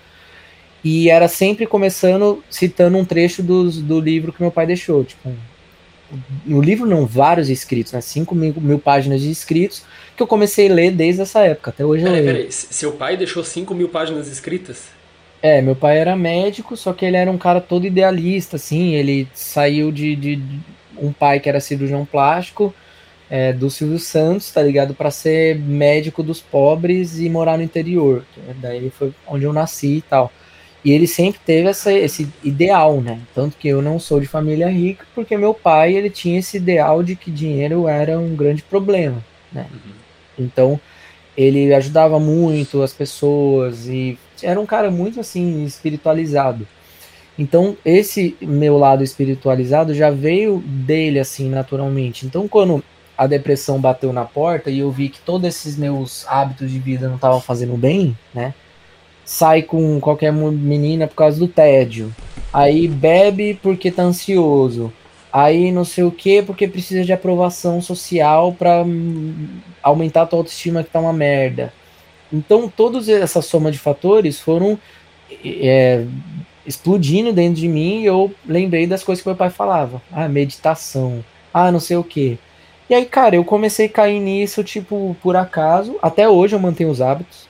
E 0.83 1.09
era 1.09 1.27
sempre 1.27 1.67
começando 1.67 2.41
citando 2.49 2.97
um 2.97 3.03
trecho 3.03 3.43
dos, 3.43 3.81
do 3.81 3.99
livro 3.99 4.31
que 4.31 4.41
meu 4.41 4.51
pai 4.51 4.65
deixou, 4.65 5.03
tipo, 5.03 5.29
no 6.45 6.61
livro 6.61 6.87
não, 6.87 7.05
vários 7.05 7.49
escritos, 7.49 7.93
né? 7.93 8.01
5 8.01 8.33
mil, 8.35 8.53
mil, 8.57 8.79
páginas 8.79 9.21
de 9.21 9.29
escritos, 9.29 9.83
que 10.15 10.23
eu 10.23 10.27
comecei 10.27 10.69
a 10.69 10.73
ler 10.73 10.91
desde 10.91 11.21
essa 11.21 11.41
época, 11.41 11.71
até 11.71 11.85
hoje 11.85 12.03
peraí, 12.03 12.19
eu 12.19 12.23
leio. 12.25 12.35
Peraí, 12.37 12.51
seu 12.51 12.91
pai 12.93 13.17
deixou 13.17 13.43
5 13.43 13.73
mil 13.73 13.89
páginas 13.89 14.27
escritas? 14.27 14.87
É, 15.41 15.61
meu 15.61 15.75
pai 15.75 15.97
era 15.97 16.15
médico, 16.15 16.75
só 16.75 16.91
que 16.91 17.05
ele 17.05 17.15
era 17.15 17.31
um 17.31 17.37
cara 17.37 17.61
todo 17.61 17.87
idealista, 17.87 18.57
assim, 18.57 18.95
ele 18.95 19.27
saiu 19.33 19.91
de, 19.91 20.15
de, 20.15 20.41
um 20.97 21.13
pai 21.13 21.39
que 21.39 21.47
era 21.47 21.61
cirurgião 21.61 22.05
plástico, 22.05 22.73
é, 23.29 23.53
do 23.53 23.69
Silvio 23.69 23.99
Santos, 23.99 24.51
tá 24.51 24.61
ligado? 24.61 24.93
Para 24.93 25.11
ser 25.11 25.57
médico 25.57 26.23
dos 26.23 26.41
pobres 26.41 27.19
e 27.19 27.29
morar 27.29 27.57
no 27.57 27.63
interior. 27.63 28.25
Daí 28.55 28.89
foi 28.89 29.13
onde 29.27 29.45
eu 29.45 29.53
nasci 29.53 29.97
e 29.97 30.01
tal. 30.01 30.31
E 30.83 30.91
ele 30.91 31.07
sempre 31.07 31.39
teve 31.45 31.67
essa, 31.67 31.91
esse 31.91 32.27
ideal, 32.43 33.01
né? 33.01 33.19
Tanto 33.35 33.57
que 33.57 33.67
eu 33.67 33.81
não 33.81 33.99
sou 33.99 34.19
de 34.19 34.27
família 34.27 34.69
rica, 34.69 35.05
porque 35.13 35.35
meu 35.35 35.53
pai 35.53 35.93
ele 35.93 36.09
tinha 36.09 36.39
esse 36.39 36.57
ideal 36.57 37.03
de 37.03 37.15
que 37.15 37.29
dinheiro 37.29 37.87
era 37.87 38.17
um 38.17 38.35
grande 38.35 38.61
problema, 38.63 39.23
né? 39.51 39.67
Uhum. 39.71 40.45
Então 40.45 40.79
ele 41.35 41.73
ajudava 41.73 42.19
muito 42.19 42.81
as 42.81 42.93
pessoas 42.93 43.87
e 43.87 44.17
era 44.41 44.59
um 44.59 44.65
cara 44.65 44.89
muito 44.89 45.19
assim 45.19 45.63
espiritualizado. 45.65 46.65
Então 47.37 47.77
esse 47.83 48.37
meu 48.41 48.77
lado 48.77 49.03
espiritualizado 49.03 49.93
já 49.93 50.09
veio 50.09 50.59
dele 50.65 51.19
assim 51.19 51.49
naturalmente. 51.49 52.25
Então 52.25 52.47
quando 52.47 52.83
a 53.17 53.27
depressão 53.27 53.81
bateu 53.81 54.13
na 54.13 54.23
porta 54.23 54.69
e 54.69 54.79
eu 54.79 54.89
vi 54.89 55.09
que 55.09 55.19
todos 55.19 55.45
esses 55.45 55.77
meus 55.77 56.25
hábitos 56.25 56.71
de 56.71 56.79
vida 56.79 57.09
não 57.09 57.15
estavam 57.15 57.41
fazendo 57.41 57.75
bem, 57.75 58.17
né? 58.33 58.53
Sai 59.29 59.61
com 59.61 59.99
qualquer 59.99 60.33
menina 60.33 61.05
por 61.05 61.13
causa 61.13 61.37
do 61.37 61.47
tédio. 61.47 62.11
Aí 62.51 62.87
bebe 62.87 63.59
porque 63.61 63.91
tá 63.91 64.01
ansioso. 64.01 64.91
Aí 65.31 65.71
não 65.71 65.85
sei 65.85 66.03
o 66.03 66.09
que 66.09 66.41
porque 66.41 66.67
precisa 66.67 67.05
de 67.05 67.13
aprovação 67.13 67.79
social 67.79 68.51
para 68.53 68.83
aumentar 69.83 70.23
a 70.23 70.25
tua 70.25 70.39
autoestima 70.39 70.83
que 70.83 70.89
tá 70.89 70.99
uma 70.99 71.13
merda. 71.13 71.71
Então, 72.33 72.67
toda 72.67 72.99
essa 73.11 73.39
soma 73.39 73.71
de 73.71 73.77
fatores 73.77 74.39
foram 74.39 74.79
é, 75.45 76.05
explodindo 76.65 77.31
dentro 77.31 77.61
de 77.61 77.67
mim 77.67 78.01
e 78.01 78.05
eu 78.05 78.33
lembrei 78.43 78.87
das 78.87 79.03
coisas 79.03 79.21
que 79.21 79.29
meu 79.29 79.37
pai 79.37 79.51
falava. 79.51 80.01
Ah, 80.11 80.27
meditação. 80.27 81.23
Ah, 81.53 81.71
não 81.71 81.79
sei 81.79 81.97
o 81.97 82.03
que. 82.03 82.39
E 82.89 82.95
aí, 82.95 83.05
cara, 83.05 83.35
eu 83.35 83.45
comecei 83.45 83.85
a 83.85 83.89
cair 83.89 84.19
nisso, 84.19 84.63
tipo, 84.63 85.15
por 85.21 85.35
acaso. 85.35 85.97
Até 86.01 86.27
hoje 86.27 86.55
eu 86.55 86.59
mantenho 86.59 86.89
os 86.89 86.99
hábitos 86.99 87.48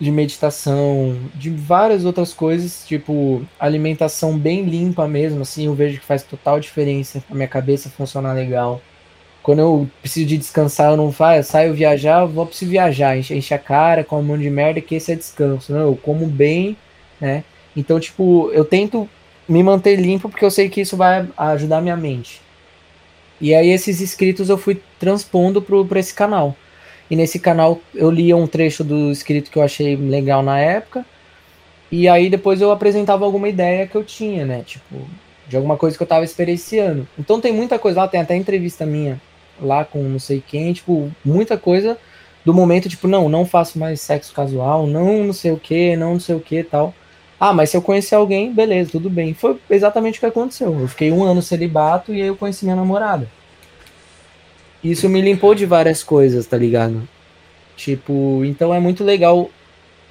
de 0.00 0.10
meditação, 0.10 1.16
de 1.34 1.50
várias 1.50 2.04
outras 2.04 2.32
coisas, 2.32 2.84
tipo, 2.86 3.42
alimentação 3.58 4.36
bem 4.36 4.64
limpa 4.64 5.06
mesmo, 5.06 5.42
assim, 5.42 5.66
eu 5.66 5.74
vejo 5.74 6.00
que 6.00 6.06
faz 6.06 6.22
total 6.22 6.58
diferença 6.58 7.22
pra 7.26 7.36
minha 7.36 7.48
cabeça 7.48 7.88
funcionar 7.88 8.32
legal. 8.32 8.82
Quando 9.42 9.58
eu 9.60 9.90
preciso 10.00 10.26
de 10.26 10.38
descansar, 10.38 10.90
eu 10.90 10.96
não 10.96 11.12
faço, 11.12 11.52
saio 11.52 11.74
viajar, 11.74 12.24
vou 12.24 12.46
preciso 12.46 12.70
viajar, 12.70 13.16
enche, 13.16 13.54
a 13.54 13.58
cara, 13.58 14.02
como 14.02 14.22
um 14.22 14.24
monte 14.24 14.42
de 14.42 14.50
merda, 14.50 14.80
que 14.80 14.94
esse 14.94 15.12
é 15.12 15.14
descanso. 15.14 15.72
Não, 15.72 15.80
eu 15.80 15.96
como 15.96 16.26
bem, 16.26 16.76
né? 17.20 17.44
Então, 17.76 18.00
tipo, 18.00 18.50
eu 18.52 18.64
tento 18.64 19.08
me 19.48 19.62
manter 19.62 19.96
limpo 19.96 20.28
porque 20.28 20.44
eu 20.44 20.50
sei 20.50 20.68
que 20.68 20.80
isso 20.80 20.96
vai 20.96 21.28
ajudar 21.36 21.78
a 21.78 21.82
minha 21.82 21.96
mente. 21.96 22.40
E 23.40 23.54
aí 23.54 23.68
esses 23.68 24.00
escritos 24.00 24.48
eu 24.48 24.56
fui 24.56 24.80
transpondo 24.98 25.60
para 25.60 26.00
esse 26.00 26.14
canal. 26.14 26.56
E 27.10 27.16
nesse 27.16 27.38
canal 27.38 27.80
eu 27.94 28.10
lia 28.10 28.36
um 28.36 28.46
trecho 28.46 28.82
do 28.82 29.10
escrito 29.10 29.50
que 29.50 29.58
eu 29.58 29.62
achei 29.62 29.96
legal 29.96 30.42
na 30.42 30.58
época. 30.58 31.04
E 31.90 32.08
aí 32.08 32.28
depois 32.28 32.60
eu 32.60 32.70
apresentava 32.70 33.24
alguma 33.24 33.48
ideia 33.48 33.86
que 33.86 33.94
eu 33.94 34.04
tinha, 34.04 34.44
né? 34.44 34.62
Tipo, 34.64 35.06
de 35.46 35.56
alguma 35.56 35.76
coisa 35.76 35.96
que 35.96 36.02
eu 36.02 36.06
tava 36.06 36.24
experienciando. 36.24 37.06
Então 37.18 37.40
tem 37.40 37.52
muita 37.52 37.78
coisa 37.78 38.00
lá, 38.00 38.08
tem 38.08 38.20
até 38.20 38.34
entrevista 38.34 38.86
minha 38.86 39.20
lá 39.60 39.84
com 39.84 40.02
não 40.02 40.18
sei 40.18 40.42
quem, 40.44 40.72
tipo, 40.72 41.10
muita 41.24 41.56
coisa 41.56 41.96
do 42.44 42.52
momento, 42.52 42.88
tipo, 42.88 43.06
não, 43.06 43.28
não 43.28 43.46
faço 43.46 43.78
mais 43.78 44.00
sexo 44.00 44.32
casual, 44.34 44.86
não 44.86 45.24
não 45.24 45.32
sei 45.32 45.52
o 45.52 45.56
que, 45.58 45.96
não 45.96 46.14
não 46.14 46.20
sei 46.20 46.34
o 46.34 46.40
que 46.40 46.62
tal. 46.62 46.94
Ah, 47.38 47.52
mas 47.52 47.70
se 47.70 47.76
eu 47.76 47.82
conhecer 47.82 48.14
alguém, 48.14 48.52
beleza, 48.52 48.90
tudo 48.92 49.10
bem. 49.10 49.34
Foi 49.34 49.58
exatamente 49.68 50.18
o 50.18 50.20
que 50.20 50.26
aconteceu. 50.26 50.78
Eu 50.80 50.88
fiquei 50.88 51.12
um 51.12 51.22
ano 51.22 51.42
celibato 51.42 52.12
e 52.14 52.22
aí 52.22 52.28
eu 52.28 52.36
conheci 52.36 52.64
minha 52.64 52.76
namorada. 52.76 53.28
Isso 54.84 55.08
me 55.08 55.22
limpou 55.22 55.54
de 55.54 55.64
várias 55.64 56.02
coisas, 56.02 56.46
tá 56.46 56.58
ligado? 56.58 57.08
Tipo, 57.74 58.44
então 58.44 58.74
é 58.74 58.78
muito 58.78 59.02
legal. 59.02 59.50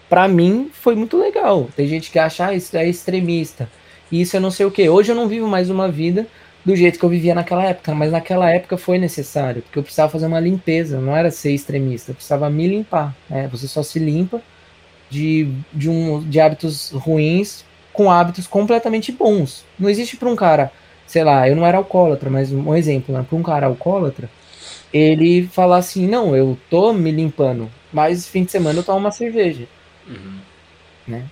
Pra 0.09 0.27
mim, 0.27 0.71
foi 0.73 0.95
muito 0.95 1.15
legal. 1.15 1.69
Tem 1.75 1.87
gente 1.87 2.09
que 2.09 2.17
acha, 2.17 2.47
ah, 2.47 2.53
isso 2.55 2.75
é 2.75 2.89
extremista. 2.89 3.69
Isso 4.11 4.35
eu 4.35 4.41
não 4.41 4.49
sei 4.49 4.65
o 4.65 4.71
que. 4.71 4.89
Hoje 4.89 5.11
eu 5.11 5.15
não 5.15 5.27
vivo 5.27 5.47
mais 5.47 5.69
uma 5.69 5.89
vida 5.89 6.27
do 6.65 6.75
jeito 6.75 6.97
que 6.97 7.05
eu 7.05 7.09
vivia 7.09 7.35
naquela 7.35 7.63
época, 7.65 7.93
mas 7.93 8.11
naquela 8.11 8.49
época 8.49 8.77
foi 8.77 8.97
necessário, 8.97 9.61
porque 9.61 9.77
eu 9.77 9.83
precisava 9.83 10.11
fazer 10.11 10.27
uma 10.27 10.39
limpeza, 10.39 10.99
não 10.99 11.15
era 11.15 11.29
ser 11.29 11.51
extremista, 11.51 12.11
eu 12.11 12.15
precisava 12.15 12.49
me 12.49 12.67
limpar. 12.67 13.13
Né? 13.29 13.47
Você 13.51 13.67
só 13.67 13.83
se 13.83 13.99
limpa 13.99 14.41
de, 15.09 15.49
de, 15.73 15.89
um, 15.89 16.21
de 16.21 16.39
hábitos 16.39 16.91
ruins 16.91 17.65
com 17.91 18.09
hábitos 18.09 18.47
completamente 18.47 19.11
bons. 19.11 19.65
Não 19.77 19.89
existe 19.89 20.15
para 20.15 20.29
um 20.29 20.35
cara, 20.35 20.71
sei 21.05 21.23
lá, 21.23 21.47
eu 21.47 21.55
não 21.55 21.65
era 21.65 21.77
alcoólatra, 21.77 22.29
mas 22.29 22.51
um 22.51 22.73
exemplo, 22.73 23.13
né? 23.13 23.25
para 23.27 23.37
um 23.37 23.43
cara 23.43 23.67
alcoólatra, 23.67 24.29
ele 24.93 25.47
falar 25.47 25.77
assim, 25.77 26.07
não, 26.07 26.35
eu 26.35 26.57
tô 26.69 26.93
me 26.93 27.11
limpando, 27.11 27.69
mas 27.91 28.27
fim 28.27 28.43
de 28.43 28.51
semana 28.51 28.79
eu 28.79 28.83
tomo 28.83 28.99
uma 28.99 29.11
cerveja. 29.11 29.67
Uhum. 30.07 30.37
Né? 31.07 31.25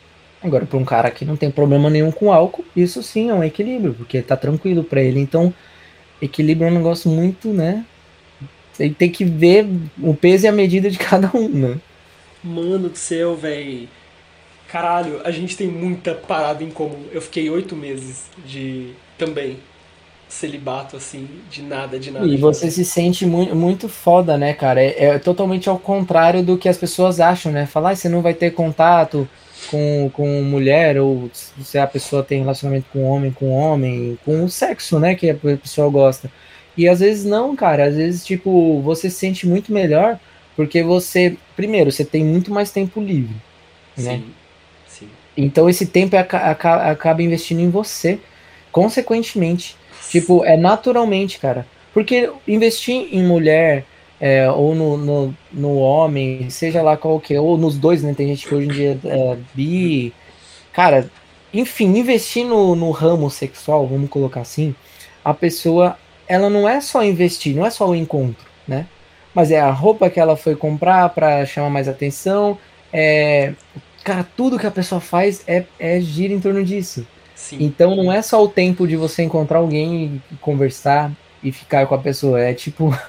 Agora, 0.43 0.65
para 0.65 0.77
um 0.77 0.85
cara 0.85 1.11
que 1.11 1.23
não 1.23 1.38
tem 1.38 1.51
problema 1.51 1.89
nenhum 1.89 2.11
com 2.11 2.33
álcool, 2.33 2.65
isso 2.75 3.03
sim 3.03 3.29
é 3.29 3.33
um 3.33 3.43
equilíbrio, 3.43 3.93
porque 3.93 4.21
tá 4.21 4.35
tranquilo 4.35 4.83
para 4.83 5.01
ele. 5.01 5.19
Então, 5.19 5.53
equilíbrio 6.19 6.67
é 6.67 6.71
um 6.71 6.75
negócio 6.75 7.11
muito, 7.11 7.49
né? 7.49 7.85
Ele 8.79 8.95
tem 8.95 9.11
que 9.11 9.23
ver 9.23 9.67
o 10.01 10.15
peso 10.15 10.45
e 10.45 10.47
a 10.47 10.51
medida 10.51 10.89
de 10.89 10.97
cada 10.99 11.29
um, 11.35 11.47
né? 11.47 11.77
Mano 12.43 12.89
do 12.89 12.97
céu, 12.97 13.35
velho. 13.35 13.88
Caralho, 14.67 15.21
a 15.23 15.29
gente 15.29 15.55
tem 15.55 15.67
muita 15.67 16.15
parada 16.15 16.63
em 16.63 16.71
comum. 16.71 17.05
Eu 17.11 17.21
fiquei 17.21 17.47
oito 17.49 17.75
meses 17.75 18.23
de 18.43 18.93
também 19.17 19.57
celibato, 20.31 20.95
assim, 20.95 21.27
de 21.49 21.61
nada, 21.61 21.99
de 21.99 22.09
nada. 22.09 22.25
E 22.25 22.37
você 22.37 22.71
se 22.71 22.85
sente 22.85 23.25
muito, 23.25 23.55
muito 23.55 23.89
foda, 23.89 24.37
né, 24.37 24.53
cara? 24.53 24.81
É, 24.81 25.05
é, 25.05 25.19
totalmente 25.19 25.67
ao 25.67 25.77
contrário 25.77 26.41
do 26.41 26.57
que 26.57 26.69
as 26.69 26.77
pessoas 26.77 27.19
acham, 27.19 27.51
né? 27.51 27.65
Falar, 27.65 27.91
ah, 27.91 27.95
você 27.95 28.07
não 28.07 28.21
vai 28.21 28.33
ter 28.33 28.51
contato 28.51 29.27
com, 29.69 30.09
com 30.13 30.41
mulher, 30.41 30.97
ou 30.99 31.29
se 31.33 31.77
a 31.77 31.85
pessoa 31.85 32.23
tem 32.23 32.39
relacionamento 32.39 32.87
com 32.93 33.03
homem, 33.03 33.31
com 33.31 33.49
homem, 33.49 34.17
com 34.23 34.45
o 34.45 34.49
sexo, 34.49 34.99
né, 34.99 35.15
que 35.15 35.29
a 35.29 35.35
pessoa 35.35 35.89
gosta. 35.89 36.31
E 36.77 36.87
às 36.87 37.01
vezes 37.01 37.25
não, 37.25 37.55
cara. 37.55 37.85
Às 37.85 37.95
vezes, 37.95 38.25
tipo, 38.25 38.81
você 38.81 39.09
se 39.09 39.17
sente 39.17 39.45
muito 39.45 39.73
melhor 39.73 40.17
porque 40.55 40.81
você, 40.81 41.35
primeiro, 41.55 41.91
você 41.91 42.05
tem 42.05 42.23
muito 42.23 42.53
mais 42.53 42.71
tempo 42.71 43.01
livre, 43.01 43.35
né? 43.97 44.17
Sim, 44.17 44.25
sim. 44.87 45.09
Então 45.35 45.69
esse 45.69 45.85
tempo 45.85 46.15
acaba 46.15 47.21
investindo 47.21 47.59
em 47.59 47.69
você. 47.69 48.19
Consequentemente. 48.71 49.75
Tipo, 50.11 50.45
é 50.45 50.57
naturalmente, 50.57 51.39
cara. 51.39 51.65
Porque 51.93 52.31
investir 52.47 53.07
em 53.11 53.23
mulher 53.23 53.85
é, 54.19 54.49
ou 54.51 54.75
no, 54.75 54.97
no, 54.97 55.38
no, 55.51 55.75
homem, 55.77 56.49
seja 56.49 56.81
lá 56.81 56.95
qual 56.95 57.19
que 57.19 57.33
é, 57.33 57.41
ou 57.41 57.57
nos 57.57 57.77
dois, 57.77 58.03
né? 58.03 58.13
Tem 58.13 58.27
gente 58.27 58.47
que 58.47 58.53
hoje 58.53 58.67
em 58.67 58.71
dia 58.71 58.99
é 59.03 59.38
bi. 59.53 60.13
Cara, 60.71 61.09
enfim, 61.53 61.85
investir 61.97 62.45
no, 62.45 62.75
no 62.75 62.91
ramo 62.91 63.29
sexual, 63.29 63.88
vamos 63.88 64.09
colocar 64.09 64.41
assim, 64.41 64.75
a 65.23 65.33
pessoa, 65.33 65.97
ela 66.27 66.49
não 66.49 66.67
é 66.69 66.79
só 66.79 67.03
investir, 67.03 67.55
não 67.55 67.65
é 67.65 67.69
só 67.69 67.88
o 67.89 67.95
encontro, 67.95 68.45
né? 68.67 68.88
mas 69.33 69.51
é 69.51 69.59
a 69.59 69.71
roupa 69.71 70.09
que 70.09 70.19
ela 70.19 70.35
foi 70.35 70.55
comprar 70.55 71.09
para 71.09 71.45
chamar 71.45 71.69
mais 71.69 71.88
atenção. 71.88 72.57
É, 72.91 73.53
cara, 74.03 74.25
tudo 74.35 74.59
que 74.59 74.67
a 74.67 74.71
pessoa 74.71 74.99
faz 74.99 75.43
é, 75.47 75.65
é 75.79 75.99
gira 75.99 76.33
em 76.33 76.39
torno 76.39 76.63
disso. 76.63 77.05
Sim. 77.41 77.57
Então 77.59 77.95
não 77.95 78.11
é 78.11 78.22
só 78.22 78.43
o 78.43 78.47
tempo 78.47 78.88
de 78.88 78.95
você 78.95 79.23
encontrar 79.23 79.59
alguém 79.59 80.22
e 80.31 80.35
conversar 80.35 81.11
e 81.43 81.51
ficar 81.51 81.88
com 81.88 81.95
a 81.95 81.97
pessoa. 81.97 82.39
É 82.39 82.53
tipo. 82.53 82.95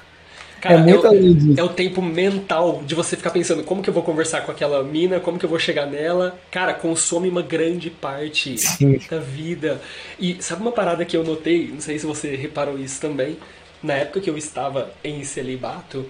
Cara, 0.59 0.75
é 0.75 0.77
muito 0.77 1.05
é, 1.05 1.09
o, 1.09 1.59
é 1.59 1.63
o 1.63 1.67
tempo 1.67 2.01
mental 2.01 2.81
de 2.85 2.95
você 2.95 3.17
ficar 3.17 3.31
pensando 3.31 3.65
como 3.65 3.83
que 3.83 3.89
eu 3.89 3.93
vou 3.93 4.01
conversar 4.01 4.45
com 4.45 4.51
aquela 4.51 4.81
mina, 4.81 5.19
como 5.19 5.37
que 5.37 5.43
eu 5.43 5.49
vou 5.49 5.59
chegar 5.59 5.85
nela. 5.85 6.39
Cara, 6.49 6.73
consome 6.73 7.27
uma 7.27 7.41
grande 7.41 7.89
parte 7.89 8.57
Sim. 8.57 8.97
da 9.11 9.19
vida. 9.19 9.81
E 10.17 10.37
sabe 10.39 10.61
uma 10.61 10.71
parada 10.71 11.03
que 11.03 11.17
eu 11.17 11.23
notei? 11.25 11.67
Não 11.67 11.81
sei 11.81 11.99
se 11.99 12.05
você 12.05 12.33
reparou 12.37 12.79
isso 12.79 13.01
também 13.01 13.37
na 13.83 13.93
época 13.95 14.21
que 14.21 14.29
eu 14.29 14.37
estava 14.37 14.93
em 15.03 15.23
celibato, 15.25 16.05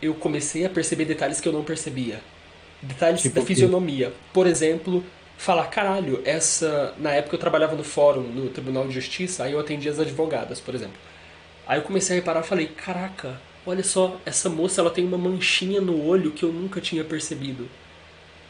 eu 0.00 0.14
comecei 0.14 0.64
a 0.64 0.70
perceber 0.70 1.04
detalhes 1.04 1.40
que 1.40 1.46
eu 1.46 1.52
não 1.52 1.62
percebia. 1.62 2.20
Detalhes 2.80 3.20
tipo 3.20 3.34
da 3.34 3.42
fisionomia. 3.44 4.12
Por 4.32 4.46
exemplo, 4.46 5.04
falar, 5.38 5.66
caralho, 5.68 6.20
essa. 6.24 6.92
Na 6.98 7.12
época 7.12 7.36
eu 7.36 7.40
trabalhava 7.40 7.74
no 7.74 7.84
fórum, 7.84 8.22
no 8.22 8.50
Tribunal 8.50 8.86
de 8.86 8.92
Justiça, 8.92 9.44
aí 9.44 9.52
eu 9.52 9.60
atendia 9.60 9.90
as 9.90 9.98
advogadas, 9.98 10.60
por 10.60 10.74
exemplo. 10.74 10.98
Aí 11.66 11.78
eu 11.78 11.82
comecei 11.82 12.16
a 12.16 12.20
reparar 12.20 12.40
e 12.40 12.46
falei, 12.46 12.66
caraca, 12.66 13.40
olha 13.64 13.84
só, 13.84 14.16
essa 14.26 14.48
moça 14.50 14.80
ela 14.80 14.90
tem 14.90 15.04
uma 15.06 15.16
manchinha 15.16 15.80
no 15.80 16.04
olho 16.04 16.32
que 16.32 16.42
eu 16.42 16.52
nunca 16.52 16.80
tinha 16.80 17.04
percebido. 17.04 17.68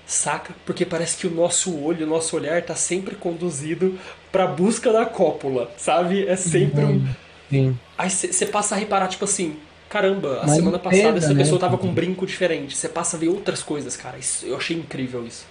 Saca? 0.06 0.55
Porque 0.65 0.86
parece 0.86 1.19
que 1.19 1.27
o 1.27 1.31
nosso 1.31 1.78
olho, 1.78 2.06
o 2.06 2.09
nosso 2.09 2.35
olhar 2.35 2.62
tá 2.62 2.74
sempre 2.74 3.15
conduzido 3.15 3.98
pra 4.32 4.47
busca 4.47 4.90
da 4.90 5.05
cópula, 5.05 5.70
sabe? 5.77 6.27
É 6.27 6.35
sempre 6.35 6.82
um. 6.85 7.06
Sim. 7.51 7.78
Aí 7.98 8.09
você 8.09 8.47
passa 8.47 8.74
a 8.74 8.78
reparar, 8.78 9.09
tipo 9.09 9.24
assim, 9.24 9.56
caramba, 9.89 10.40
a 10.40 10.47
Mas 10.47 10.56
semana 10.56 10.78
passada 10.78 11.02
pena, 11.02 11.19
essa 11.19 11.35
né? 11.35 11.43
pessoa 11.43 11.60
tava 11.60 11.77
com 11.77 11.89
um 11.89 11.93
brinco 11.93 12.24
diferente. 12.24 12.74
Você 12.74 12.89
passa 12.89 13.16
a 13.19 13.20
ver 13.20 13.28
outras 13.28 13.62
coisas, 13.62 13.97
cara. 13.97 14.16
Isso, 14.16 14.47
eu 14.47 14.56
achei 14.56 14.77
incrível 14.77 15.27
isso. 15.27 15.44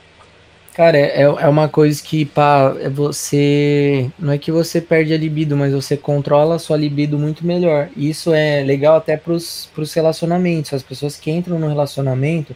Cara, 0.78 0.96
é, 0.96 1.22
é 1.24 1.48
uma 1.48 1.68
coisa 1.68 2.00
que, 2.04 2.24
pá, 2.24 2.72
é 2.80 2.88
você. 2.88 4.12
Não 4.20 4.32
é 4.32 4.38
que 4.38 4.52
você 4.52 4.80
perde 4.80 5.12
a 5.12 5.18
libido, 5.18 5.58
mas 5.58 5.74
você 5.74 5.98
controla 5.98 6.54
a 6.54 6.60
sua 6.60 6.78
libido 6.78 7.18
muito 7.18 7.44
melhor. 7.44 7.90
E 7.98 8.08
isso 8.08 8.32
é 8.32 8.62
legal 8.62 8.96
até 8.96 9.18
pros, 9.18 9.68
pros 9.74 9.92
relacionamentos. 9.92 10.72
As 10.72 10.84
pessoas 10.84 11.18
que 11.18 11.32
entram 11.32 11.58
no 11.58 11.68
relacionamento, 11.68 12.56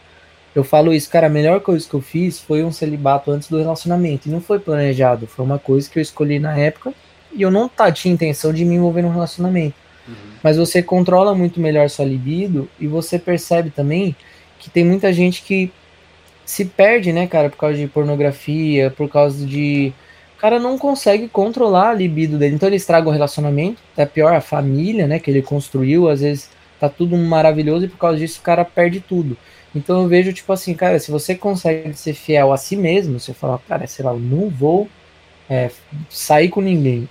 eu 0.54 0.62
falo 0.62 0.94
isso, 0.94 1.10
cara, 1.10 1.26
a 1.26 1.30
melhor 1.30 1.62
coisa 1.62 1.88
que 1.88 1.94
eu 1.94 2.00
fiz 2.00 2.38
foi 2.38 2.62
um 2.62 2.70
celibato 2.70 3.32
antes 3.32 3.48
do 3.48 3.58
relacionamento. 3.58 4.28
E 4.28 4.30
não 4.30 4.40
foi 4.40 4.60
planejado, 4.60 5.26
foi 5.26 5.44
uma 5.44 5.58
coisa 5.58 5.90
que 5.90 5.98
eu 5.98 6.02
escolhi 6.02 6.38
na 6.38 6.56
época 6.56 6.94
e 7.32 7.42
eu 7.42 7.50
não 7.50 7.68
tá, 7.68 7.90
tinha 7.90 8.14
intenção 8.14 8.52
de 8.52 8.64
me 8.64 8.76
envolver 8.76 9.02
num 9.02 9.10
relacionamento. 9.12 9.74
Uhum. 10.06 10.14
Mas 10.44 10.56
você 10.56 10.80
controla 10.80 11.34
muito 11.34 11.58
melhor 11.58 11.90
sua 11.90 12.04
libido 12.04 12.68
e 12.78 12.86
você 12.86 13.18
percebe 13.18 13.70
também 13.70 14.14
que 14.60 14.70
tem 14.70 14.84
muita 14.84 15.12
gente 15.12 15.42
que 15.42 15.72
se 16.44 16.64
perde, 16.64 17.12
né, 17.12 17.26
cara, 17.26 17.48
por 17.50 17.56
causa 17.56 17.76
de 17.76 17.86
pornografia, 17.86 18.90
por 18.90 19.08
causa 19.08 19.46
de. 19.46 19.92
O 20.36 20.40
cara 20.40 20.58
não 20.58 20.76
consegue 20.76 21.28
controlar 21.28 21.90
a 21.90 21.94
libido 21.94 22.36
dele. 22.36 22.56
Então 22.56 22.68
ele 22.68 22.76
estraga 22.76 23.08
o 23.08 23.12
relacionamento, 23.12 23.80
é 23.96 24.04
pior 24.04 24.34
a 24.34 24.40
família, 24.40 25.06
né, 25.06 25.18
que 25.18 25.30
ele 25.30 25.42
construiu, 25.42 26.08
às 26.08 26.20
vezes 26.20 26.50
tá 26.80 26.88
tudo 26.88 27.16
maravilhoso 27.16 27.84
e 27.84 27.88
por 27.88 27.96
causa 27.96 28.18
disso 28.18 28.40
o 28.40 28.42
cara 28.42 28.64
perde 28.64 28.98
tudo. 29.00 29.36
Então 29.74 30.02
eu 30.02 30.08
vejo, 30.08 30.32
tipo 30.32 30.52
assim, 30.52 30.74
cara, 30.74 30.98
se 30.98 31.10
você 31.12 31.34
consegue 31.34 31.94
ser 31.94 32.12
fiel 32.12 32.52
a 32.52 32.56
si 32.56 32.76
mesmo, 32.76 33.20
você 33.20 33.32
fala, 33.32 33.60
cara, 33.68 33.86
sei 33.86 34.04
lá, 34.04 34.12
eu 34.12 34.18
não 34.18 34.50
vou 34.50 34.88
é, 35.48 35.70
sair 36.10 36.48
com 36.48 36.60
ninguém, 36.60 37.08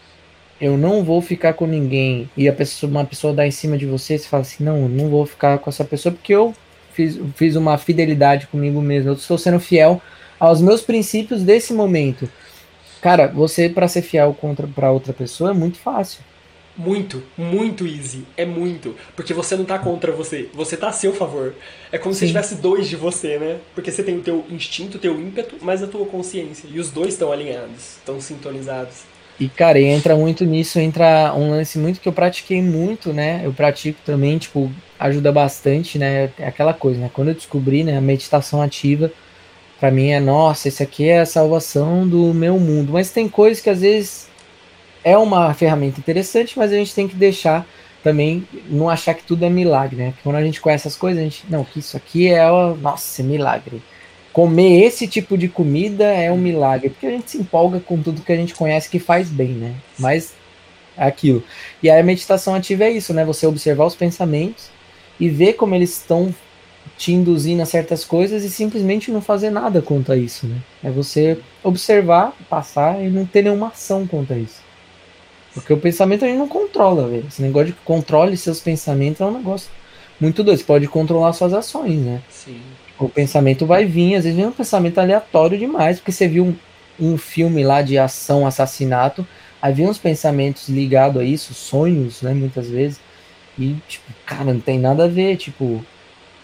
eu 0.60 0.78
não 0.78 1.04
vou 1.04 1.22
ficar 1.22 1.54
com 1.54 1.66
ninguém, 1.66 2.30
e 2.36 2.48
a 2.50 2.54
pessoa, 2.54 2.90
uma 2.90 3.06
pessoa 3.06 3.34
dá 3.34 3.48
em 3.48 3.52
cima 3.52 3.78
de 3.78 3.86
você, 3.86 4.18
você 4.18 4.28
fala 4.28 4.42
assim, 4.42 4.64
não, 4.64 4.84
eu 4.84 4.90
não 4.90 5.10
vou 5.10 5.26
ficar 5.26 5.58
com 5.58 5.70
essa 5.70 5.86
pessoa 5.86 6.14
porque 6.14 6.36
eu 6.36 6.54
fiz, 7.02 7.20
fiz 7.36 7.56
uma 7.56 7.78
fidelidade 7.78 8.48
comigo 8.48 8.82
mesmo. 8.82 9.10
Eu 9.10 9.14
estou 9.14 9.38
sendo 9.38 9.60
fiel 9.60 10.02
aos 10.40 10.62
meus 10.62 10.82
princípios 10.82 11.44
desse 11.44 11.74
momento. 11.74 12.30
Cara, 13.02 13.28
você 13.28 13.68
para 13.68 13.88
ser 13.88 14.02
fiel 14.02 14.36
contra 14.40 14.68
para 14.68 14.92
outra 14.92 15.14
pessoa 15.14 15.52
é 15.52 15.54
muito 15.54 15.80
fácil. 15.80 16.22
Muito, 16.78 17.22
muito 17.38 17.86
easy. 17.86 18.26
É 18.38 18.46
muito. 18.46 18.96
Porque 19.16 19.34
você 19.34 19.56
não 19.56 19.66
tá 19.66 19.78
contra 19.78 20.12
você. 20.12 20.50
Você 20.54 20.78
tá 20.78 20.88
a 20.88 20.92
seu 20.92 21.14
favor. 21.14 21.54
É 21.92 21.98
como 21.98 22.14
Sim. 22.14 22.22
se 22.22 22.28
tivesse 22.28 22.56
dois 22.56 22.88
de 22.88 22.96
você, 22.96 23.38
né? 23.38 23.58
Porque 23.76 23.92
você 23.92 24.04
tem 24.04 24.18
o 24.18 24.22
teu 24.22 24.46
instinto, 24.50 24.98
o 24.98 25.00
teu 25.00 25.20
ímpeto, 25.20 25.58
mas 25.62 25.84
a 25.84 25.88
tua 25.88 26.06
consciência. 26.06 26.68
E 26.72 26.80
os 26.80 26.90
dois 26.90 27.10
estão 27.10 27.32
alinhados, 27.32 27.98
estão 27.98 28.22
sintonizados. 28.22 29.04
E, 29.40 29.50
cara, 29.50 29.80
e 29.80 29.86
entra 29.86 30.16
muito 30.16 30.46
nisso, 30.46 30.80
entra 30.80 31.34
um 31.36 31.50
lance 31.50 31.78
muito 31.78 32.00
que 32.00 32.08
eu 32.08 32.14
pratiquei 32.14 32.62
muito, 32.62 33.12
né? 33.12 33.42
Eu 33.44 33.52
pratico 33.52 34.00
também, 34.06 34.38
tipo, 34.38 34.72
ajuda 35.08 35.32
bastante, 35.32 35.98
né? 35.98 36.30
É 36.40 36.48
aquela 36.48 36.74
coisa, 36.74 37.00
né? 37.00 37.12
Quando 37.14 37.30
eu 37.30 37.34
descobri, 37.34 37.84
né, 37.84 37.98
a 37.98 38.02
meditação 38.02 38.62
ativa, 38.62 39.12
para 39.80 39.92
mim 39.92 40.10
é, 40.10 40.20
nossa, 40.20 40.68
esse 40.68 40.82
aqui 40.84 41.10
é 41.10 41.20
a 41.22 41.26
salvação 41.26 42.08
do 42.08 42.34
meu 42.34 42.60
mundo. 42.60 42.94
Mas 42.94 43.12
tem 43.12 43.28
coisas 43.28 43.62
que 43.62 43.70
às 43.70 43.82
vezes 43.82 44.28
é 45.04 45.18
uma 45.18 45.54
ferramenta 45.54 46.00
interessante, 46.00 46.58
mas 46.58 46.72
a 46.72 46.76
gente 46.76 46.94
tem 46.94 47.08
que 47.08 47.16
deixar 47.16 47.66
também 48.04 48.48
não 48.68 48.90
achar 48.90 49.14
que 49.14 49.24
tudo 49.24 49.46
é 49.46 49.50
milagre, 49.50 49.96
né? 49.96 50.06
Porque 50.12 50.24
quando 50.24 50.36
a 50.38 50.44
gente 50.44 50.62
conhece 50.62 50.88
as 50.88 50.96
coisas, 50.96 51.20
a 51.20 51.24
gente, 51.24 51.44
não, 51.50 51.64
que 51.64 51.80
isso 51.80 51.98
aqui 51.98 52.32
é, 52.32 52.48
nossa, 52.82 53.22
é 53.22 53.26
milagre 53.26 53.82
comer 54.34 54.86
esse 54.86 55.08
tipo 55.08 55.38
de 55.38 55.48
comida 55.48 56.06
é 56.06 56.32
um 56.32 56.38
milagre, 56.38 56.90
porque 56.90 57.06
a 57.06 57.12
gente 57.12 57.32
se 57.32 57.38
empolga 57.38 57.80
com 57.80 58.02
tudo 58.02 58.22
que 58.22 58.32
a 58.32 58.36
gente 58.36 58.56
conhece 58.56 58.90
que 58.90 59.00
faz 59.00 59.30
bem, 59.30 59.50
né? 59.50 59.76
Mas 60.00 60.34
é 60.98 61.06
aquilo. 61.06 61.44
E 61.84 61.90
a 61.90 62.02
meditação 62.02 62.56
ativa 62.56 62.86
é 62.86 62.92
isso, 62.92 63.14
né? 63.14 63.26
Você 63.26 63.46
observar 63.46 63.86
os 63.86 63.96
pensamentos 63.96 64.70
e 65.22 65.30
ver 65.30 65.54
como 65.54 65.76
eles 65.76 65.92
estão 65.92 66.34
te 66.98 67.14
induzindo 67.14 67.62
a 67.62 67.66
certas 67.66 68.04
coisas 68.04 68.44
e 68.44 68.50
simplesmente 68.50 69.12
não 69.12 69.22
fazer 69.22 69.52
nada 69.52 69.82
contra 69.82 70.18
isso, 70.18 70.48
né? 70.48 70.58
É 70.84 70.90
você 70.90 71.38
observar, 71.64 72.34
passar 72.50 73.02
e 73.04 73.08
não 73.08 73.24
ter 73.24 73.44
nenhuma 73.44 73.68
ação 73.68 74.08
contra 74.08 74.36
isso. 74.36 74.62
Porque 75.54 75.72
o 75.72 75.78
pensamento 75.78 76.26
a 76.26 76.28
gente 76.28 76.40
não 76.40 76.48
controla, 76.48 77.08
velho. 77.08 77.26
Esse 77.28 77.42
negócio 77.42 77.68
de 77.68 77.74
controle 77.86 78.36
seus 78.36 78.60
pensamentos 78.60 79.22
é 79.22 79.26
um 79.26 79.38
negócio 79.38 79.70
muito 80.20 80.44
doido. 80.44 80.58
Você 80.58 80.64
pode 80.64 80.88
controlar 80.88 81.34
suas 81.34 81.54
ações, 81.54 82.00
né? 82.00 82.22
Sim. 82.28 82.60
O 82.98 83.08
pensamento 83.08 83.66
vai 83.66 83.86
vir, 83.86 84.16
às 84.16 84.24
vezes 84.24 84.38
vem 84.38 84.48
um 84.48 84.52
pensamento 84.52 85.00
aleatório 85.00 85.58
demais, 85.58 86.00
porque 86.00 86.12
você 86.12 86.28
viu 86.28 86.46
um, 86.46 86.56
um 87.14 87.18
filme 87.18 87.64
lá 87.64 87.84
de 87.84 87.98
ação, 87.98 88.46
assassinato, 88.46 89.26
vem 89.74 89.88
uns 89.88 89.98
pensamentos 89.98 90.68
ligados 90.68 91.22
a 91.22 91.26
isso, 91.26 91.54
sonhos, 91.54 92.22
né, 92.22 92.34
muitas 92.34 92.68
vezes, 92.68 93.00
e, 93.58 93.76
tipo, 93.88 94.12
cara, 94.26 94.54
não 94.54 94.60
tem 94.60 94.80
nada 94.80 95.06
a 95.06 95.08
ver, 95.08 95.38
tipo, 95.38 95.84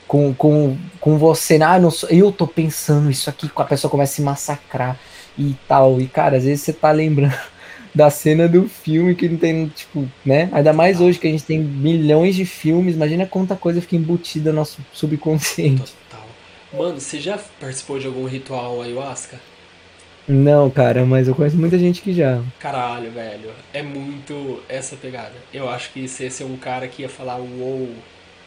com, 0.08 0.34
com, 0.34 0.78
com 1.00 1.18
você, 1.18 1.56
ah, 1.62 1.80
não 1.80 1.92
sou, 1.92 2.10
eu 2.10 2.32
tô 2.32 2.48
pensando 2.48 3.10
isso 3.10 3.30
aqui, 3.30 3.50
a 3.56 3.64
pessoa 3.64 3.92
começa 3.92 4.14
a 4.14 4.16
se 4.16 4.22
massacrar 4.22 5.00
e 5.38 5.56
tal, 5.68 6.00
e, 6.00 6.08
cara, 6.08 6.38
às 6.38 6.44
vezes 6.44 6.62
você 6.64 6.74
tá 6.74 6.92
lembrando 6.92 7.38
da 7.94 8.10
cena 8.10 8.48
do 8.48 8.68
filme 8.68 9.16
que 9.16 9.28
não 9.28 9.38
tem, 9.38 9.68
tipo, 9.70 10.08
né? 10.26 10.50
Ainda 10.52 10.72
mais 10.74 11.02
hoje 11.02 11.20
que 11.20 11.28
a 11.28 11.32
gente 11.32 11.44
tem 11.44 11.60
milhões 11.60 12.36
de 12.36 12.46
filmes, 12.46 12.96
imagina 12.96 13.26
quanta 13.26 13.56
coisa 13.56 13.82
fica 13.82 13.96
embutida 13.96 14.52
no 14.52 14.58
nosso 14.58 14.80
subconsciente. 14.94 15.94
Mano, 16.74 17.00
você 17.00 17.20
já 17.20 17.40
participou 17.60 17.98
de 17.98 18.08
algum 18.08 18.26
ritual 18.26 18.82
ayahuasca? 18.82 19.40
Não, 20.28 20.70
cara, 20.70 21.06
mas 21.06 21.28
eu 21.28 21.36
conheço 21.36 21.56
muita 21.58 21.80
gente 21.80 22.02
que 22.02 22.14
já. 22.14 22.42
Caralho, 22.60 23.10
velho. 23.12 23.52
É 23.74 23.82
muito 23.82 24.62
essa 24.68 24.96
pegada. 24.96 25.34
Eu 25.54 25.70
acho 25.70 25.92
que 25.92 26.08
você 26.08 26.26
ia 26.26 26.32
ser 26.32 26.44
um 26.44 26.58
cara 26.58 26.88
que 26.88 27.04
ia 27.04 27.10
falar 27.10 27.38
uou. 27.38 27.90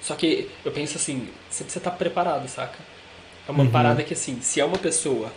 Só 0.02 0.14
que 0.14 0.50
eu 0.64 0.72
penso 0.72 0.96
assim, 0.96 1.28
você 1.48 1.64
precisa 1.64 1.80
estar 1.80 1.92
preparado, 1.92 2.46
saca? 2.48 2.78
É 3.48 3.50
uma 3.50 3.64
uhum. 3.64 3.70
parada 3.70 4.02
que 4.02 4.12
assim, 4.12 4.40
se 4.40 4.60
é 4.60 4.64
uma 4.64 4.78
pessoa 4.78 5.32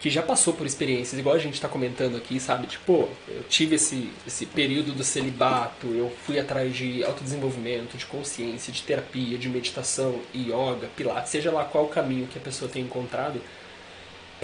que 0.00 0.10
já 0.10 0.20
passou 0.22 0.52
por 0.52 0.66
experiências, 0.66 1.18
igual 1.18 1.34
a 1.34 1.38
gente 1.38 1.54
está 1.54 1.66
comentando 1.66 2.16
aqui, 2.16 2.38
sabe? 2.38 2.66
Tipo, 2.66 3.08
eu 3.26 3.42
tive 3.48 3.76
esse, 3.76 4.10
esse 4.26 4.44
período 4.44 4.92
do 4.92 5.02
celibato, 5.02 5.86
eu 5.86 6.12
fui 6.26 6.38
atrás 6.38 6.76
de 6.76 7.02
autodesenvolvimento, 7.02 7.96
de 7.96 8.04
consciência, 8.04 8.70
de 8.70 8.82
terapia, 8.82 9.38
de 9.38 9.48
meditação, 9.48 10.20
yoga, 10.34 10.88
pilates, 10.94 11.30
seja 11.30 11.50
lá 11.50 11.64
qual 11.64 11.84
o 11.84 11.88
caminho 11.88 12.26
que 12.26 12.38
a 12.38 12.42
pessoa 12.42 12.70
tem 12.70 12.82
encontrado, 12.82 13.40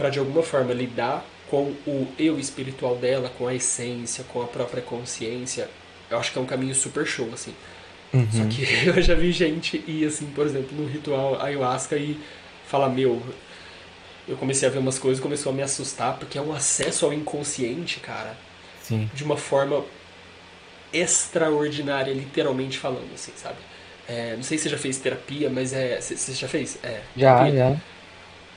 para 0.01 0.09
de 0.09 0.19
alguma 0.19 0.43
forma 0.43 0.73
lidar 0.73 1.23
com 1.51 1.75
o 1.87 2.09
eu 2.19 2.39
espiritual 2.39 2.97
dela, 2.97 3.31
com 3.37 3.47
a 3.47 3.55
essência, 3.55 4.25
com 4.33 4.41
a 4.41 4.47
própria 4.47 4.81
consciência. 4.81 5.69
Eu 6.09 6.19
acho 6.19 6.33
que 6.33 6.39
é 6.39 6.41
um 6.41 6.47
caminho 6.47 6.75
super 6.75 7.07
show, 7.07 7.29
assim. 7.35 7.55
Uhum. 8.15 8.27
Só 8.33 8.45
que 8.45 8.63
eu 8.89 9.03
já 9.03 9.15
vi 9.15 9.31
gente 9.31 9.85
ir, 9.87 10.07
assim, 10.07 10.25
por 10.27 10.47
exemplo, 10.47 10.75
no 10.75 10.89
ritual 10.89 11.39
ayahuasca 11.39 11.97
e 11.97 12.19
falar, 12.67 12.89
meu, 12.89 13.23
eu 14.27 14.39
comecei 14.39 14.67
a 14.67 14.71
ver 14.71 14.79
umas 14.79 14.99
coisas 14.99 15.23
começou 15.23 15.53
a 15.53 15.55
me 15.55 15.63
assustar, 15.63 16.17
porque 16.17 16.39
é 16.39 16.41
um 16.41 16.53
acesso 16.53 17.05
ao 17.05 17.13
inconsciente, 17.13 18.01
cara. 18.01 18.35
Sim. 18.81 19.11
De 19.13 19.23
uma 19.23 19.37
forma 19.37 19.85
extraordinária, 20.95 22.15
literalmente 22.15 22.79
falando, 22.79 23.13
assim, 23.15 23.33
sabe? 23.37 23.59
É, 24.09 24.35
não 24.35 24.43
sei 24.43 24.57
se 24.57 24.65
você 24.65 24.71
já 24.71 24.79
fez 24.79 24.97
terapia, 24.97 25.51
mas 25.51 25.75
é. 25.75 26.01
Você 26.01 26.33
já 26.33 26.49
fez? 26.49 26.79
É, 26.83 27.03
já, 27.15 27.35
terapia. 27.37 27.59
já. 27.59 27.77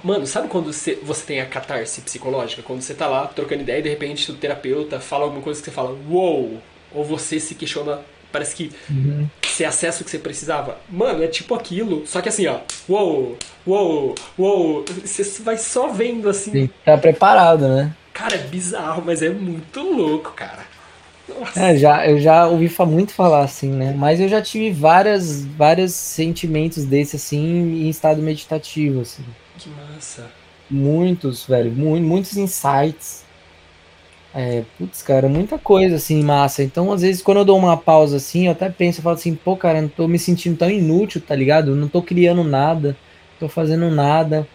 Mano, 0.03 0.27
sabe 0.27 0.47
quando 0.47 0.71
você, 0.73 0.95
você 1.01 1.25
tem 1.25 1.41
a 1.41 1.45
catarse 1.45 2.01
psicológica? 2.01 2.61
Quando 2.61 2.81
você 2.81 2.93
tá 2.93 3.07
lá 3.07 3.25
trocando 3.27 3.61
ideia 3.61 3.79
e 3.79 3.83
de 3.83 3.89
repente 3.89 4.29
o 4.31 4.35
terapeuta 4.35 4.99
fala 4.99 5.23
alguma 5.23 5.41
coisa 5.41 5.59
que 5.59 5.65
você 5.65 5.71
fala, 5.71 5.91
uou! 6.09 6.49
Wow! 6.49 6.61
Ou 6.95 7.03
você 7.03 7.39
se 7.39 7.55
questiona 7.55 8.01
Parece 8.33 8.55
que 8.55 8.71
uhum. 8.89 9.27
você 9.43 9.63
acessa 9.63 10.01
o 10.01 10.03
que 10.03 10.09
você 10.09 10.17
precisava. 10.17 10.79
Mano, 10.89 11.23
é 11.23 11.27
tipo 11.27 11.53
aquilo. 11.53 12.03
Só 12.07 12.19
que 12.19 12.29
assim, 12.29 12.47
ó. 12.47 12.61
Uou, 12.89 13.37
uou, 13.65 14.15
uou. 14.39 14.83
Você 15.05 15.43
vai 15.43 15.55
só 15.55 15.89
vendo 15.89 16.27
assim. 16.27 16.51
Que 16.51 16.67
tá 16.83 16.97
preparado, 16.97 17.67
né? 17.67 17.93
Cara, 18.11 18.33
é 18.33 18.39
bizarro, 18.39 19.03
mas 19.05 19.21
é 19.21 19.29
muito 19.29 19.79
louco, 19.81 20.31
cara. 20.31 20.65
Nossa. 21.29 21.59
É, 21.59 21.77
já, 21.77 22.07
eu 22.07 22.19
já 22.19 22.47
ouvi 22.47 22.71
muito 22.87 23.13
falar 23.13 23.43
assim, 23.43 23.69
né? 23.69 23.93
Mas 23.95 24.19
eu 24.19 24.27
já 24.27 24.41
tive 24.41 24.71
várias, 24.71 25.45
vários 25.45 25.93
sentimentos 25.93 26.85
desse 26.85 27.17
assim 27.17 27.85
em 27.85 27.89
estado 27.89 28.19
meditativo, 28.19 29.01
assim. 29.01 29.23
Que 29.57 29.69
massa. 29.69 30.29
Muitos, 30.69 31.45
velho, 31.45 31.71
mu 31.71 31.99
muitos 31.99 32.37
insights. 32.37 33.23
É, 34.35 34.63
putz, 34.77 35.03
cara, 35.03 35.29
muita 35.29 35.59
coisa 35.59 35.97
assim, 35.97 36.23
massa. 36.23 36.63
Então, 36.63 36.91
às 36.91 37.01
vezes, 37.01 37.21
quando 37.21 37.37
eu 37.37 37.45
dou 37.45 37.57
uma 37.57 37.77
pausa 37.77 38.17
assim, 38.17 38.47
eu 38.47 38.51
até 38.53 38.67
penso, 38.69 38.99
eu 38.99 39.03
falo 39.03 39.15
assim, 39.15 39.35
pô, 39.35 39.55
cara, 39.55 39.81
não 39.81 39.89
tô 39.89 40.07
me 40.07 40.17
sentindo 40.17 40.57
tão 40.57 40.71
inútil, 40.71 41.21
tá 41.21 41.35
ligado? 41.35 41.75
não 41.75 41.87
tô 41.87 42.01
criando 42.01 42.43
nada, 42.43 42.97
tô 43.39 43.47
fazendo 43.47 43.91
nada. 43.91 44.47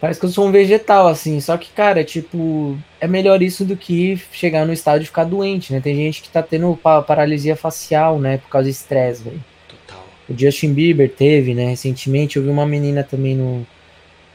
Parece 0.00 0.20
que 0.20 0.26
eu 0.26 0.30
sou 0.30 0.46
um 0.46 0.52
vegetal, 0.52 1.08
assim. 1.08 1.40
Só 1.40 1.56
que, 1.56 1.72
cara, 1.72 2.04
tipo, 2.04 2.78
é 3.00 3.08
melhor 3.08 3.42
isso 3.42 3.64
do 3.64 3.76
que 3.76 4.20
chegar 4.30 4.66
no 4.66 4.72
estado 4.72 5.00
de 5.00 5.06
ficar 5.06 5.24
doente, 5.24 5.72
né? 5.72 5.80
Tem 5.80 5.96
gente 5.96 6.22
que 6.22 6.28
tá 6.28 6.42
tendo 6.42 6.76
paralisia 7.06 7.56
facial, 7.56 8.20
né? 8.20 8.38
Por 8.38 8.48
causa 8.48 8.66
de 8.66 8.72
estresse, 8.72 9.24
velho. 9.24 9.42
Total. 9.66 10.04
O 10.28 10.38
Justin 10.38 10.72
Bieber 10.72 11.10
teve, 11.10 11.54
né? 11.54 11.70
Recentemente, 11.70 12.36
eu 12.36 12.42
vi 12.44 12.48
uma 12.50 12.66
menina 12.66 13.02
também 13.02 13.34
no 13.34 13.66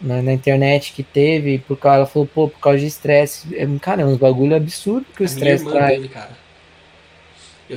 na, 0.03 0.21
na, 0.21 0.33
internet 0.33 0.93
que 0.93 1.01
teve, 1.01 1.59
porque 1.59 1.87
ela 1.87 2.05
falou, 2.05 2.27
pô, 2.27 2.47
por 2.49 2.59
causa 2.59 2.79
de 2.79 2.87
estresse. 2.87 3.55
É, 3.55 3.65
cara, 3.81 4.01
é 4.01 4.05
um 4.05 4.17
bagulho 4.17 4.55
absurdo 4.55 5.05
que 5.15 5.23
o 5.23 5.25
estresse 5.25 5.65
traz. 5.65 6.01
Dele, 6.01 6.11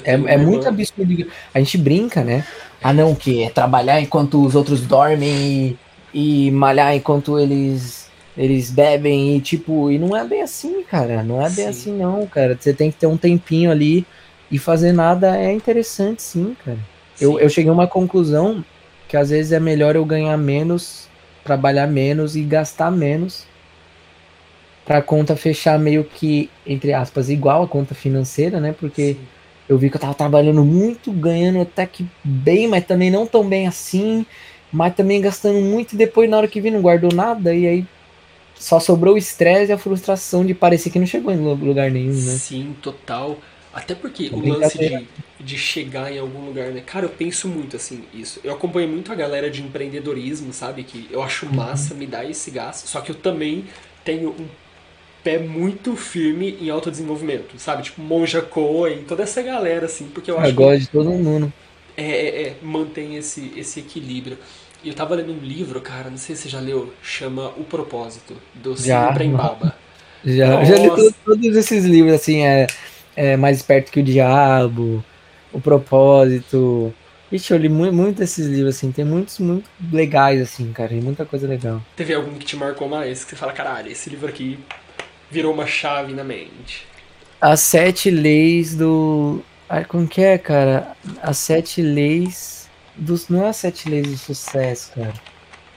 é, 0.05 0.13
é 0.13 0.37
muito 0.37 0.69
absurdo. 0.69 1.31
A 1.55 1.59
gente 1.59 1.79
brinca, 1.79 2.23
né? 2.23 2.45
Ah, 2.83 2.93
não, 2.93 3.15
que 3.15 3.43
é 3.43 3.51
trabalhar 3.51 4.01
enquanto 4.01 4.45
os 4.45 4.55
outros 4.55 4.81
dormem 4.83 5.77
e, 6.13 6.49
e 6.49 6.51
malhar 6.51 6.95
enquanto 6.95 7.39
eles 7.39 8.11
Eles 8.37 8.71
bebem 8.71 9.37
e, 9.37 9.41
tipo, 9.41 9.91
e 9.91 9.99
não 9.99 10.15
é 10.17 10.25
bem 10.25 10.43
assim, 10.43 10.83
cara. 10.83 11.23
Não 11.23 11.41
é 11.41 11.49
bem 11.49 11.65
Sim. 11.65 11.69
assim, 11.69 11.93
não, 11.97 12.27
cara. 12.27 12.57
Você 12.61 12.75
tem 12.75 12.91
que 12.91 12.99
ter 12.99 13.07
um 13.07 13.17
tempinho 13.17 13.71
ali 13.71 14.05
e 14.51 14.59
fazer 14.59 14.93
nada 14.93 15.37
é 15.37 15.53
interessante, 15.53 16.23
sim, 16.23 16.57
cara. 16.65 16.79
Eu, 17.21 17.33
Sim. 17.33 17.39
eu 17.41 17.49
cheguei 17.49 17.71
a 17.71 17.75
uma 17.75 17.87
conclusão 17.87 18.65
que 19.09 19.17
às 19.17 19.31
vezes 19.31 19.53
é 19.53 19.61
melhor 19.61 19.97
eu 19.97 20.05
ganhar 20.05 20.37
menos, 20.37 21.06
trabalhar 21.47 21.87
menos 21.87 22.37
e 22.37 22.43
gastar 22.45 22.91
menos 22.91 23.47
pra 24.85 25.03
conta 25.03 25.37
fechar 25.37 25.79
meio 25.79 26.05
que, 26.05 26.51
entre 26.65 26.93
aspas, 26.93 27.29
igual 27.29 27.63
a 27.65 27.69
conta 27.69 27.95
financeira, 27.95 28.61
né? 28.61 28.73
Porque 28.73 29.15
Sim. 29.15 29.29
eu 29.69 29.79
vi 29.79 29.91
que 29.91 29.97
eu 29.97 30.01
tava 30.01 30.15
trabalhando 30.15 30.65
muito, 30.65 31.13
ganhando 31.13 31.61
até 31.61 31.87
que 31.87 32.07
bem, 32.23 32.69
mas 32.69 32.87
também 32.87 33.11
não 33.11 33.27
tão 33.27 33.49
bem 33.49 33.67
assim, 33.67 34.25
mas 34.71 34.95
também 34.95 35.21
gastando 35.21 35.61
muito 35.61 35.95
e 35.95 35.97
depois 35.97 36.31
na 36.31 36.37
hora 36.37 36.49
que 36.49 36.61
vi 36.61 36.71
não 36.71 36.81
guardou 36.83 37.13
nada 37.13 37.55
e 37.55 37.67
aí 37.67 37.89
só 38.55 38.81
sobrou 38.81 39.15
o 39.15 39.19
estresse 39.19 39.73
e 39.73 39.75
a 39.75 39.79
frustração 39.79 40.47
de 40.47 40.55
parecer 40.55 40.91
que 40.91 40.99
não 40.99 41.07
chegou 41.07 41.33
em 41.33 41.39
lu- 41.39 41.55
lugar 41.55 41.91
nenhum, 41.91 42.23
né? 42.23 42.43
Sim, 42.49 42.75
total. 42.83 43.39
Até 43.73 43.95
porque 43.95 44.31
É 44.33 44.35
o 44.35 44.41
lance 44.41 44.79
de, 44.79 45.09
de 45.39 45.59
chegar 45.59 46.13
em 46.13 46.19
algum 46.19 46.47
lugar, 46.47 46.71
né? 46.71 46.81
Cara, 46.81 47.05
eu 47.07 47.11
penso 47.11 47.49
muito 47.49 47.77
assim, 47.77 48.05
isso. 48.15 48.41
Eu 48.43 48.55
acompanho 48.55 48.89
muito 48.89 49.13
a 49.13 49.15
galera 49.15 49.51
de 49.51 49.63
empreendedorismo, 49.63 50.53
sabe? 50.53 50.85
Que 50.85 51.09
eu 51.11 51.23
acho 51.23 51.47
massa, 51.53 51.95
me 51.95 52.07
dá 52.07 52.25
esse 52.25 52.51
gás. 52.51 52.83
Só 52.87 53.01
que 53.01 53.11
eu 53.11 53.15
também 53.15 53.67
tenho 54.05 54.31
um 54.31 54.49
pé 55.23 55.39
muito 55.39 55.97
firme 55.97 56.57
em 56.61 56.71
autodesenvolvimento, 56.71 57.59
sabe? 57.59 57.83
Tipo, 57.83 58.01
Monja 58.03 58.43
Coen, 58.43 59.05
toda 59.05 59.23
essa 59.25 59.43
galera, 59.43 59.87
assim, 59.87 60.09
porque 60.09 60.31
eu 60.31 60.39
acho 60.39 60.57
que 60.57 60.63
Agora 60.63 60.79
de 60.79 60.89
todo 60.89 61.11
mundo. 61.11 61.53
é, 61.97 62.05
é, 62.05 62.43
é, 62.49 62.57
mantém 62.63 63.17
esse, 63.17 63.53
esse 63.57 63.81
equilíbrio. 63.81 64.39
E 64.83 64.89
eu 64.89 64.95
tava 64.95 65.15
lendo 65.17 65.33
um 65.33 65.41
livro, 65.41 65.81
cara, 65.81 66.11
não 66.11 66.17
sei 66.19 66.37
se 66.37 66.43
você 66.43 66.49
já 66.51 66.61
leu, 66.61 66.95
chama 67.03 67.49
O 67.57 67.65
Propósito, 67.65 68.37
do 68.55 68.77
Já. 68.77 69.09
Sim 69.09 69.13
Prembaba. 69.13 69.77
Já, 70.25 70.65
já 70.65 70.77
li 70.79 70.91
todos 71.25 71.57
esses 71.57 71.85
livros, 71.85 72.15
assim, 72.15 72.45
é, 72.45 72.67
é 73.15 73.37
Mais 73.37 73.59
Esperto 73.59 73.93
que 73.93 74.01
o 74.01 74.03
Diabo, 74.05 75.05
O 75.53 75.61
Propósito. 75.61 76.93
Ixi, 77.31 77.53
eu 77.53 77.59
li 77.59 77.69
muito, 77.69 77.93
muito 77.93 78.23
esses 78.23 78.47
livros, 78.47 78.77
assim, 78.77 78.93
tem 78.93 79.05
muitos 79.05 79.41
muito 79.41 79.69
legais, 79.93 80.41
assim, 80.41 80.73
cara, 80.73 80.91
tem 80.91 81.01
muita 81.01 81.25
coisa 81.25 81.47
legal. 81.47 81.83
Teve 81.97 82.15
algum 82.15 82.35
que 82.35 82.47
te 82.47 82.57
marcou 82.57 82.89
mais? 82.89 83.25
Que 83.25 83.31
você 83.31 83.37
fala, 83.37 83.53
caralho, 83.53 83.91
esse 83.91 84.09
livro 84.09 84.29
aqui 84.29 84.59
virou 85.31 85.53
uma 85.53 85.67
chave 85.67 86.13
na 86.13 86.23
mente. 86.23 86.87
As 87.41 87.61
sete 87.61 88.11
leis 88.11 88.75
do. 88.77 89.43
Ai, 89.69 89.85
como 89.85 90.07
que 90.07 90.23
é, 90.23 90.39
cara? 90.39 90.97
As 91.21 91.39
sete 91.39 91.83
leis 91.83 92.69
dos. 92.97 93.29
Não 93.29 93.45
é 93.45 93.49
as 93.49 93.57
sete 93.57 93.89
leis 93.89 94.07
do 94.07 94.17
sucesso, 94.17 94.93
cara. 94.95 95.15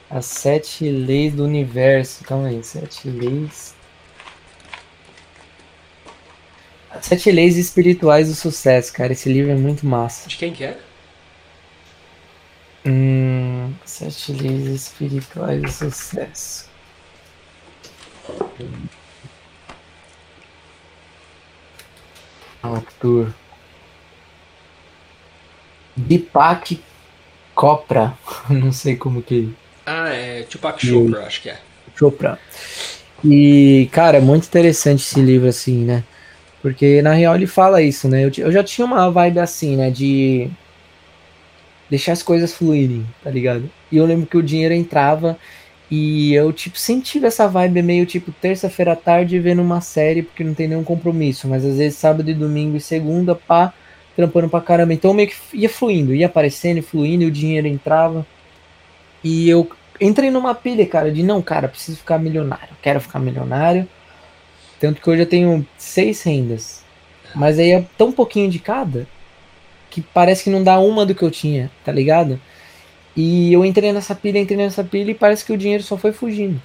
As 0.10 0.26
sete 0.26 0.90
leis 0.90 1.34
do 1.34 1.44
universo. 1.44 2.24
Calma 2.24 2.48
aí, 2.48 2.64
sete 2.64 3.10
leis. 3.10 3.74
As 3.74 3.76
sete 7.02 7.32
leis 7.32 7.58
espirituais 7.58 8.28
do 8.28 8.36
sucesso, 8.36 8.92
cara. 8.94 9.14
Esse 9.14 9.32
livro 9.32 9.52
é 9.52 9.56
muito 9.56 9.86
massa. 9.86 10.28
De 10.28 10.38
quem 10.38 10.54
que 10.54 10.64
é? 10.64 10.78
Hum, 12.86 13.74
sete 13.86 14.34
leis 14.34 14.68
espirituais 14.68 15.62
do 15.62 15.72
sucesso. 15.72 16.70
Autor. 22.62 23.34
Deepak 25.96 26.82
Chopra. 27.60 28.18
Não 28.50 28.72
sei 28.72 28.96
como 28.96 29.22
que. 29.22 29.54
Ah, 29.86 30.10
é 30.10 30.44
Tupac 30.44 30.86
Chopra, 30.86 31.26
acho 31.26 31.42
que 31.42 31.50
é. 31.50 31.60
Chopra. 31.96 32.40
E, 33.24 33.90
cara, 33.92 34.18
é 34.18 34.22
muito 34.22 34.46
interessante 34.46 35.02
esse 35.02 35.20
livro, 35.20 35.48
assim, 35.48 35.84
né? 35.84 36.04
Porque 36.62 37.02
na 37.02 37.14
real 37.14 37.36
ele 37.36 37.48
fala 37.48 37.82
isso, 37.82 38.08
né? 38.08 38.26
Eu, 38.26 38.32
eu 38.38 38.52
já 38.52 38.64
tinha 38.64 38.86
uma 38.86 39.10
vibe 39.10 39.40
assim, 39.40 39.78
né? 39.78 39.90
De 39.90 40.50
deixar 41.90 42.14
as 42.14 42.24
coisas 42.24 42.54
fluírem, 42.54 43.06
tá 43.24 43.30
ligado? 43.32 43.70
E 43.92 43.98
eu 43.98 44.06
lembro 44.06 44.28
que 44.28 44.38
o 44.38 44.44
dinheiro 44.44 44.74
entrava 44.74 45.38
e 45.90 46.34
eu, 46.34 46.54
tipo, 46.54 46.78
senti 46.78 47.24
essa 47.26 47.48
vibe 47.48 47.82
meio 47.82 48.06
tipo 48.06 48.32
terça-feira 48.32 48.94
à 48.94 48.96
tarde 48.96 49.40
vendo 49.40 49.62
uma 49.62 49.82
série 49.82 50.22
porque 50.22 50.44
não 50.44 50.54
tem 50.54 50.68
nenhum 50.68 50.84
compromisso, 50.84 51.48
mas 51.48 51.66
às 51.66 51.78
vezes 51.78 51.98
sábado 51.98 52.30
e 52.30 52.34
domingo 52.34 52.78
e 52.78 52.82
segunda, 52.82 53.34
pá, 53.34 53.74
trampando 54.16 54.50
pra 54.50 54.62
caramba. 54.62 54.94
Então 54.94 55.14
meio 55.14 55.30
que 55.30 55.36
ia 55.54 55.70
fluindo, 55.70 56.14
ia 56.14 56.28
aparecendo 56.28 56.84
fluindo 56.84 57.24
e 57.24 57.28
o 57.28 57.32
dinheiro 57.32 57.68
entrava. 57.68 58.26
E 59.24 59.50
eu 59.50 59.70
entrei 60.00 60.30
numa 60.30 60.54
pilha, 60.54 60.86
cara, 60.86 61.12
de 61.12 61.24
não, 61.24 61.42
cara, 61.42 61.68
preciso 61.68 61.98
ficar 61.98 62.20
milionário, 62.20 62.70
quero 62.82 63.02
ficar 63.02 63.20
milionário. 63.20 63.88
Tanto 64.80 65.02
que 65.02 65.10
hoje 65.10 65.24
eu 65.24 65.26
tenho 65.26 65.68
seis 65.78 66.24
rendas. 66.24 66.84
Mas 67.36 67.60
aí 67.60 67.72
é 67.72 67.86
tão 67.98 68.12
pouquinho 68.12 68.50
de 68.50 68.60
cada 68.60 69.08
que 69.90 70.02
parece 70.02 70.44
que 70.44 70.50
não 70.50 70.64
dá 70.64 70.80
uma 70.80 71.06
do 71.06 71.16
que 71.16 71.24
eu 71.24 71.32
tinha, 71.32 71.70
tá 71.84 71.92
ligado? 71.92 72.40
E 73.16 73.52
eu 73.52 73.66
entrei 73.66 73.92
nessa 73.92 74.16
pilha, 74.16 74.40
entrei 74.40 74.58
nessa 74.58 74.84
pilha 74.84 75.12
e 75.12 75.16
parece 75.16 75.44
que 75.44 75.52
o 75.52 75.58
dinheiro 75.58 75.84
só 75.84 75.98
foi 75.98 76.12
fugindo. 76.12 76.62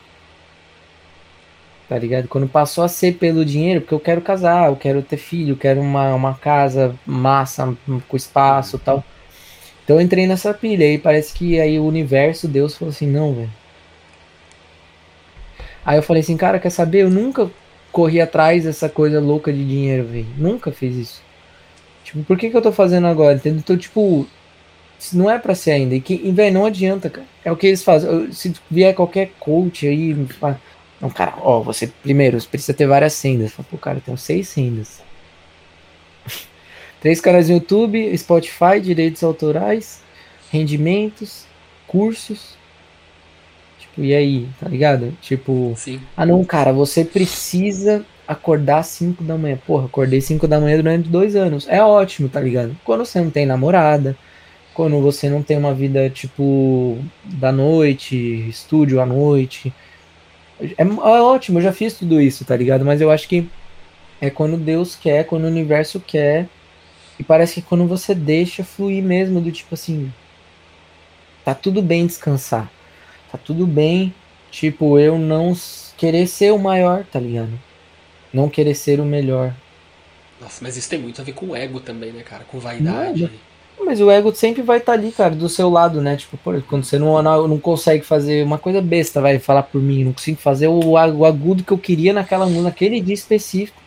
Tá 1.88 1.98
ligado? 1.98 2.28
Quando 2.28 2.48
passou 2.48 2.84
a 2.84 2.88
ser 2.88 3.14
pelo 3.14 3.44
dinheiro, 3.44 3.80
porque 3.80 3.94
eu 3.94 4.00
quero 4.00 4.20
casar, 4.20 4.68
eu 4.68 4.76
quero 4.76 5.02
ter 5.02 5.16
filho, 5.16 5.52
eu 5.52 5.56
quero 5.56 5.80
uma, 5.80 6.14
uma 6.14 6.34
casa 6.34 6.94
massa, 7.04 7.76
com 8.08 8.16
espaço 8.16 8.78
tal. 8.78 9.04
Então 9.84 9.96
eu 9.96 10.02
entrei 10.02 10.26
nessa 10.26 10.54
pilha 10.54 10.90
e 10.90 10.98
parece 10.98 11.34
que 11.34 11.60
aí 11.60 11.78
o 11.78 11.84
universo, 11.84 12.48
Deus 12.48 12.76
falou 12.76 12.90
assim, 12.90 13.06
não, 13.06 13.34
velho. 13.34 13.50
Aí 15.84 15.98
eu 15.98 16.02
falei 16.02 16.22
assim, 16.22 16.36
cara, 16.36 16.58
quer 16.58 16.70
saber? 16.70 17.02
Eu 17.02 17.10
nunca 17.10 17.50
corri 17.94 18.20
atrás 18.20 18.64
dessa 18.64 18.88
coisa 18.88 19.20
louca 19.20 19.52
de 19.52 19.64
dinheiro, 19.64 20.04
velho. 20.08 20.26
Nunca 20.36 20.72
fiz 20.72 20.96
isso. 20.96 21.22
Tipo, 22.02 22.24
por 22.24 22.36
que 22.36 22.50
que 22.50 22.56
eu 22.56 22.60
tô 22.60 22.72
fazendo 22.72 23.06
agora? 23.06 23.36
Entendeu? 23.36 23.60
Então, 23.60 23.76
tipo, 23.78 24.26
não 25.12 25.30
é 25.30 25.38
pra 25.38 25.54
ser 25.54 25.70
ainda. 25.70 25.94
E, 25.94 26.00
que, 26.00 26.14
e 26.14 26.32
velho, 26.32 26.52
não 26.52 26.66
adianta, 26.66 27.08
cara. 27.08 27.26
É 27.44 27.52
o 27.52 27.56
que 27.56 27.68
eles 27.68 27.84
fazem. 27.84 28.32
Se 28.32 28.52
vier 28.68 28.94
qualquer 28.94 29.30
coach 29.38 29.86
aí, 29.86 30.12
fala, 30.40 30.60
não, 31.00 31.08
cara, 31.08 31.34
ó, 31.40 31.60
você 31.60 31.86
primeiro, 31.86 32.40
você 32.40 32.48
precisa 32.48 32.74
ter 32.74 32.86
várias 32.86 33.12
sendas. 33.12 33.52
Fala, 33.52 33.68
Pô, 33.70 33.78
cara, 33.78 33.98
eu 33.98 34.02
tenho 34.02 34.18
seis 34.18 34.48
sendas. 34.48 35.00
Três 37.00 37.20
canais 37.20 37.48
no 37.48 37.54
YouTube, 37.54 38.18
Spotify, 38.18 38.80
direitos 38.82 39.22
autorais, 39.22 40.02
rendimentos, 40.50 41.46
cursos. 41.86 42.56
E 43.96 44.14
aí, 44.14 44.48
tá 44.60 44.68
ligado? 44.68 45.16
Tipo, 45.20 45.74
Sim. 45.76 46.00
ah 46.16 46.26
não, 46.26 46.44
cara, 46.44 46.72
você 46.72 47.04
precisa 47.04 48.04
acordar 48.26 48.82
5 48.82 49.22
da 49.22 49.36
manhã. 49.36 49.58
Porra, 49.66 49.86
acordei 49.86 50.20
5 50.20 50.48
da 50.48 50.60
manhã 50.60 50.76
durante 50.76 51.08
dois 51.08 51.36
anos. 51.36 51.66
É 51.68 51.82
ótimo, 51.82 52.28
tá 52.28 52.40
ligado? 52.40 52.76
Quando 52.84 53.04
você 53.04 53.20
não 53.20 53.30
tem 53.30 53.46
namorada, 53.46 54.16
quando 54.72 55.00
você 55.00 55.28
não 55.28 55.42
tem 55.42 55.56
uma 55.56 55.72
vida, 55.72 56.10
tipo, 56.10 56.98
da 57.24 57.52
noite, 57.52 58.16
estúdio 58.48 59.00
à 59.00 59.06
noite. 59.06 59.72
É, 60.60 60.82
é 60.82 60.86
ótimo, 61.22 61.58
eu 61.58 61.62
já 61.62 61.72
fiz 61.72 61.94
tudo 61.94 62.20
isso, 62.20 62.44
tá 62.44 62.56
ligado? 62.56 62.84
Mas 62.84 63.00
eu 63.00 63.10
acho 63.10 63.28
que 63.28 63.48
é 64.20 64.30
quando 64.30 64.56
Deus 64.56 64.96
quer, 64.96 65.24
quando 65.24 65.44
o 65.44 65.48
universo 65.48 66.00
quer. 66.00 66.48
E 67.18 67.22
parece 67.22 67.54
que 67.54 67.62
quando 67.62 67.86
você 67.86 68.14
deixa 68.14 68.64
fluir 68.64 69.02
mesmo, 69.02 69.40
do 69.40 69.52
tipo 69.52 69.74
assim. 69.74 70.12
Tá 71.44 71.54
tudo 71.54 71.82
bem 71.82 72.06
descansar. 72.06 72.70
Tá 73.35 73.40
tudo 73.44 73.66
bem, 73.66 74.15
tipo, 74.48 74.97
eu 74.97 75.19
não 75.19 75.56
querer 75.97 76.28
ser 76.28 76.52
o 76.52 76.59
maior, 76.59 77.05
tá 77.05 77.19
ligado? 77.19 77.51
Não 78.32 78.48
querer 78.48 78.77
ser 78.77 79.01
o 79.01 79.05
melhor. 79.05 79.52
Nossa, 80.40 80.62
mas 80.62 80.77
isso 80.77 80.89
tem 80.89 81.01
muito 81.01 81.20
a 81.20 81.24
ver 81.24 81.32
com 81.32 81.47
o 81.47 81.56
ego 81.56 81.81
também, 81.81 82.12
né, 82.12 82.23
cara? 82.23 82.44
Com 82.44 82.61
vaidade. 82.61 83.28
Mas 83.85 84.01
o 84.01 84.09
ego 84.09 84.32
sempre 84.32 84.62
vai 84.62 84.78
estar 84.78 84.93
ali, 84.93 85.11
cara, 85.11 85.35
do 85.35 85.48
seu 85.48 85.69
lado, 85.69 86.01
né? 86.01 86.15
Tipo, 86.15 86.36
pô, 86.36 86.52
quando 86.69 86.85
você 86.85 86.97
não, 86.97 87.20
não, 87.20 87.48
não 87.48 87.59
consegue 87.59 88.05
fazer 88.05 88.44
uma 88.44 88.56
coisa 88.56 88.81
besta, 88.81 89.20
vai 89.20 89.40
falar 89.40 89.65
por 89.65 89.82
mim, 89.82 90.05
não 90.05 90.12
consigo 90.12 90.39
fazer 90.40 90.69
o, 90.69 90.90
o 90.90 91.24
agudo 91.27 91.65
que 91.65 91.73
eu 91.73 91.78
queria 91.78 92.12
naquela 92.12 92.47
naquele 92.47 93.01
dia 93.01 93.15
específico. 93.15 93.82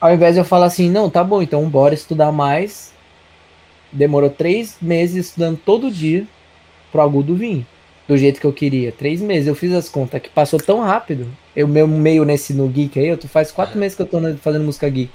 Ao 0.00 0.12
invés 0.12 0.34
de 0.34 0.40
eu 0.40 0.44
falar 0.44 0.66
assim, 0.66 0.90
não, 0.90 1.08
tá 1.08 1.22
bom, 1.22 1.40
então 1.40 1.68
bora 1.70 1.94
estudar 1.94 2.32
mais. 2.32 2.92
Demorou 3.92 4.30
três 4.30 4.78
meses 4.82 5.26
estudando 5.26 5.60
todo 5.64 5.92
dia 5.92 6.26
pro 6.90 7.02
agudo 7.02 7.36
vir. 7.36 7.64
Do 8.08 8.16
jeito 8.16 8.40
que 8.40 8.46
eu 8.46 8.52
queria. 8.52 8.90
Três 8.90 9.20
meses. 9.20 9.46
Eu 9.46 9.54
fiz 9.54 9.72
as 9.72 9.88
contas 9.88 10.20
que 10.22 10.30
passou 10.30 10.58
tão 10.58 10.80
rápido. 10.80 11.28
Eu 11.54 11.68
meu 11.68 11.86
meio 11.86 12.24
nesse 12.24 12.54
no 12.54 12.66
geek 12.68 12.98
aí, 12.98 13.08
eu 13.08 13.18
tô, 13.18 13.28
faz 13.28 13.52
quatro 13.52 13.78
meses 13.78 13.94
que 13.94 14.02
eu 14.02 14.06
tô 14.06 14.18
fazendo 14.38 14.64
música 14.64 14.88
geek. 14.88 15.12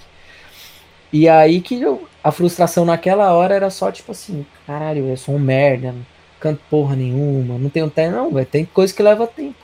E 1.11 1.27
aí 1.27 1.61
que 1.61 1.81
eu, 1.81 2.07
a 2.23 2.31
frustração 2.31 2.85
naquela 2.85 3.31
hora 3.33 3.55
era 3.55 3.69
só 3.69 3.91
tipo 3.91 4.11
assim, 4.11 4.45
caralho, 4.65 5.07
eu 5.07 5.17
sou 5.17 5.35
um 5.35 5.39
merda, 5.39 5.91
não 5.91 6.05
canto 6.43 6.59
porra 6.69 6.93
nenhuma, 6.93 7.57
não 7.57 7.69
tenho 7.69 7.89
tempo, 7.89 8.17
não, 8.17 8.29
velho, 8.29 8.45
tem 8.45 8.65
coisa 8.65 8.93
que 8.93 9.01
leva 9.01 9.25
tempo. 9.25 9.55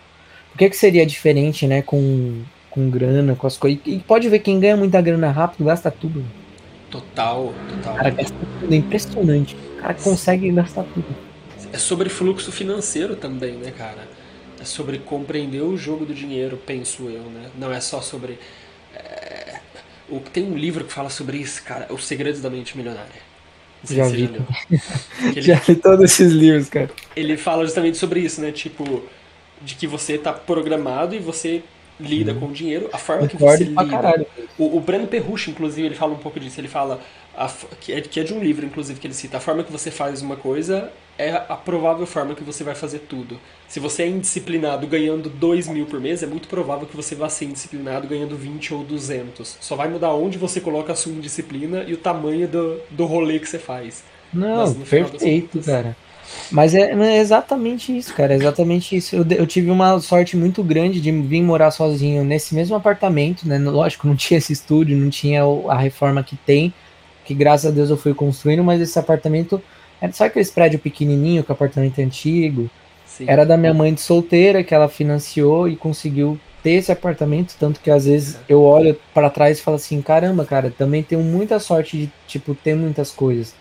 Por 0.52 0.58
que 0.58 0.70
que 0.70 0.78
seria 0.78 1.06
diferente, 1.06 1.68
né, 1.68 1.82
com, 1.82 2.42
com 2.70 2.90
grana, 2.90 3.36
com 3.36 3.46
as 3.46 3.58
coisas? 3.58 3.82
E 3.86 4.00
pode 4.00 4.30
ver, 4.30 4.40
quem 4.40 4.60
ganha 4.62 4.78
muita 4.78 5.02
grana 5.02 5.30
rápido 5.30 5.66
gasta 5.66 5.92
tudo. 5.92 6.24
Total, 6.90 7.48
O 7.48 7.54
total. 7.68 7.96
cara 7.96 8.10
gasta 8.12 8.36
tudo, 8.62 8.74
é 8.74 8.78
impressionante. 8.78 9.56
O 9.78 9.82
cara 9.82 9.94
consegue 9.96 10.50
gastar 10.52 10.84
tudo. 10.94 11.29
É 11.72 11.78
sobre 11.78 12.10
fluxo 12.10 12.52
financeiro 12.52 13.16
também, 13.16 13.54
né, 13.54 13.72
cara? 13.72 14.08
é 14.60 14.66
sobre 14.66 15.00
compreender 15.00 15.62
o 15.62 15.78
jogo 15.78 16.06
do 16.06 16.14
dinheiro, 16.14 16.60
penso 16.66 17.04
eu, 17.04 17.24
né? 17.24 17.50
Não 17.58 17.72
é 17.72 17.80
só 17.80 18.02
sobre. 18.02 18.38
É, 18.94 19.60
o, 20.10 20.20
tem 20.20 20.44
um 20.44 20.58
livro 20.58 20.84
que 20.84 20.92
fala 20.92 21.10
sobre 21.10 21.38
isso, 21.38 21.64
cara, 21.64 21.88
Os 21.90 22.06
Segredos 22.06 22.42
da 22.42 22.50
Mente 22.50 22.78
Milionária. 22.78 23.30
Já 23.90 24.06
vi. 24.08 24.30
Já, 24.30 25.30
ele, 25.32 25.42
já 25.42 25.62
li 25.68 25.76
todos 25.76 26.04
esses 26.04 26.34
livros, 26.34 26.70
cara. 26.70 26.92
Ele 27.16 27.38
fala 27.38 27.64
justamente 27.64 27.98
sobre 27.98 28.20
isso, 28.20 28.42
né? 28.42 28.52
Tipo, 28.52 29.04
de 29.62 29.76
que 29.76 29.88
você 29.88 30.18
tá 30.18 30.34
programado 30.34 31.16
e 31.16 31.20
você 31.20 31.64
lida 32.00 32.32
hum. 32.32 32.40
com 32.40 32.46
o 32.48 32.52
dinheiro, 32.52 32.90
a 32.94 32.98
forma 32.98 33.28
que 33.28 33.38
você 33.38 33.64
lida. 33.64 34.26
O, 34.58 34.78
o 34.78 34.80
Breno 34.80 35.08
Perrucci, 35.08 35.52
inclusive, 35.52 35.88
ele 35.88 35.96
fala 35.96 36.14
um 36.14 36.18
pouco 36.18 36.40
disso. 36.40 36.60
Ele 36.60 36.68
fala 36.68 37.00
a, 37.36 37.50
que, 37.80 37.94
é, 37.94 38.02
que 38.02 38.20
é 38.20 38.24
de 38.24 38.34
um 38.34 38.40
livro, 38.40 38.66
inclusive, 38.66 39.00
que 39.00 39.08
ele 39.08 39.14
cita. 39.14 39.38
A 39.38 39.40
forma 39.40 39.64
que 39.64 39.72
você 39.72 39.92
faz 39.92 40.22
uma 40.22 40.36
coisa 40.36 40.92
é 41.18 41.32
a 41.32 41.56
provável 41.56 42.06
forma 42.06 42.34
que 42.34 42.44
você 42.44 42.64
vai 42.64 42.74
fazer 42.74 43.00
tudo. 43.00 43.40
Se 43.68 43.80
você 43.80 44.04
é 44.04 44.08
indisciplinado 44.08 44.88
ganhando 44.88 45.30
2 45.30 45.68
mil 45.68 45.86
por 45.86 46.00
mês, 46.00 46.24
é 46.24 46.28
muito 46.28 46.48
provável 46.48 46.88
que 46.88 46.96
você 46.96 47.14
vá 47.14 47.28
ser 47.28 47.46
indisciplinado 47.46 48.08
ganhando 48.08 48.38
20 48.38 48.74
ou 48.74 48.84
200. 48.84 49.58
Só 49.60 49.76
vai 49.76 49.90
mudar 49.90 50.14
onde 50.14 50.38
você 50.38 50.62
coloca 50.62 50.94
a 50.94 50.96
sua 50.96 51.12
indisciplina 51.12 51.84
e 51.84 51.94
o 51.94 51.98
tamanho 51.98 52.48
do, 52.48 52.80
do 52.90 53.06
rolê 53.06 53.38
que 53.40 53.50
você 53.50 53.60
faz. 53.60 54.04
Não, 54.34 54.74
perfeito, 54.74 55.60
cara. 55.62 55.96
Mas 56.52 56.74
é, 56.74 56.92
é, 56.92 57.18
exatamente 57.18 57.96
isso, 57.96 58.14
cara. 58.14 58.34
É 58.34 58.38
exatamente 58.38 58.96
isso. 58.96 59.16
Eu, 59.16 59.26
eu, 59.30 59.48
tive 59.48 59.70
uma 59.70 60.00
sorte 60.00 60.36
muito 60.36 60.64
grande 60.64 61.00
de 61.00 61.12
vir 61.12 61.42
morar 61.42 61.72
sozinho 61.72 62.24
nesse 62.24 62.56
mesmo 62.56 62.76
apartamento, 62.76 63.48
né? 63.48 63.58
Lógico, 63.58 64.08
não 64.08 64.16
tinha 64.16 64.38
esse 64.38 64.54
estúdio, 64.54 64.98
não 64.98 65.10
tinha 65.10 65.44
a 65.68 65.78
reforma 65.78 66.24
que 66.24 66.36
tem, 66.36 66.74
que 67.26 67.34
graças 67.34 67.72
a 67.72 67.74
Deus 67.74 67.90
eu 67.90 67.98
fui 67.98 68.14
construindo, 68.14 68.64
mas 68.64 68.82
esse 68.82 68.98
apartamento. 68.98 69.62
Era 70.02 70.14
só 70.14 70.26
aquele 70.26 70.46
prédio 70.46 70.80
pequenininho, 70.80 71.44
que 71.44 71.52
o 71.52 71.54
apartamento 71.54 72.00
é 72.00 72.04
antigo. 72.04 72.70
Sim. 73.06 73.26
Era 73.28 73.46
da 73.46 73.58
minha 73.58 73.74
mãe 73.74 73.94
de 73.94 74.00
solteira, 74.00 74.64
que 74.64 74.74
ela 74.74 74.88
financiou 74.88 75.68
e 75.68 75.76
conseguiu 75.76 76.40
ter 76.64 76.72
esse 76.72 76.92
apartamento, 76.92 77.56
tanto 77.60 77.80
que 77.80 77.90
às 77.92 78.06
vezes 78.06 78.38
eu 78.48 78.62
olho 78.64 78.98
para 79.14 79.30
trás 79.30 79.60
e 79.60 79.62
falo 79.62 79.76
assim, 79.76 80.02
caramba, 80.02 80.46
cara, 80.46 80.74
também 80.76 81.04
tenho 81.04 81.22
muita 81.22 81.60
sorte 81.60 81.98
de, 81.98 82.12
tipo, 82.28 82.54
ter 82.56 82.76
muitas 82.76 83.12
coisas. 83.12 83.54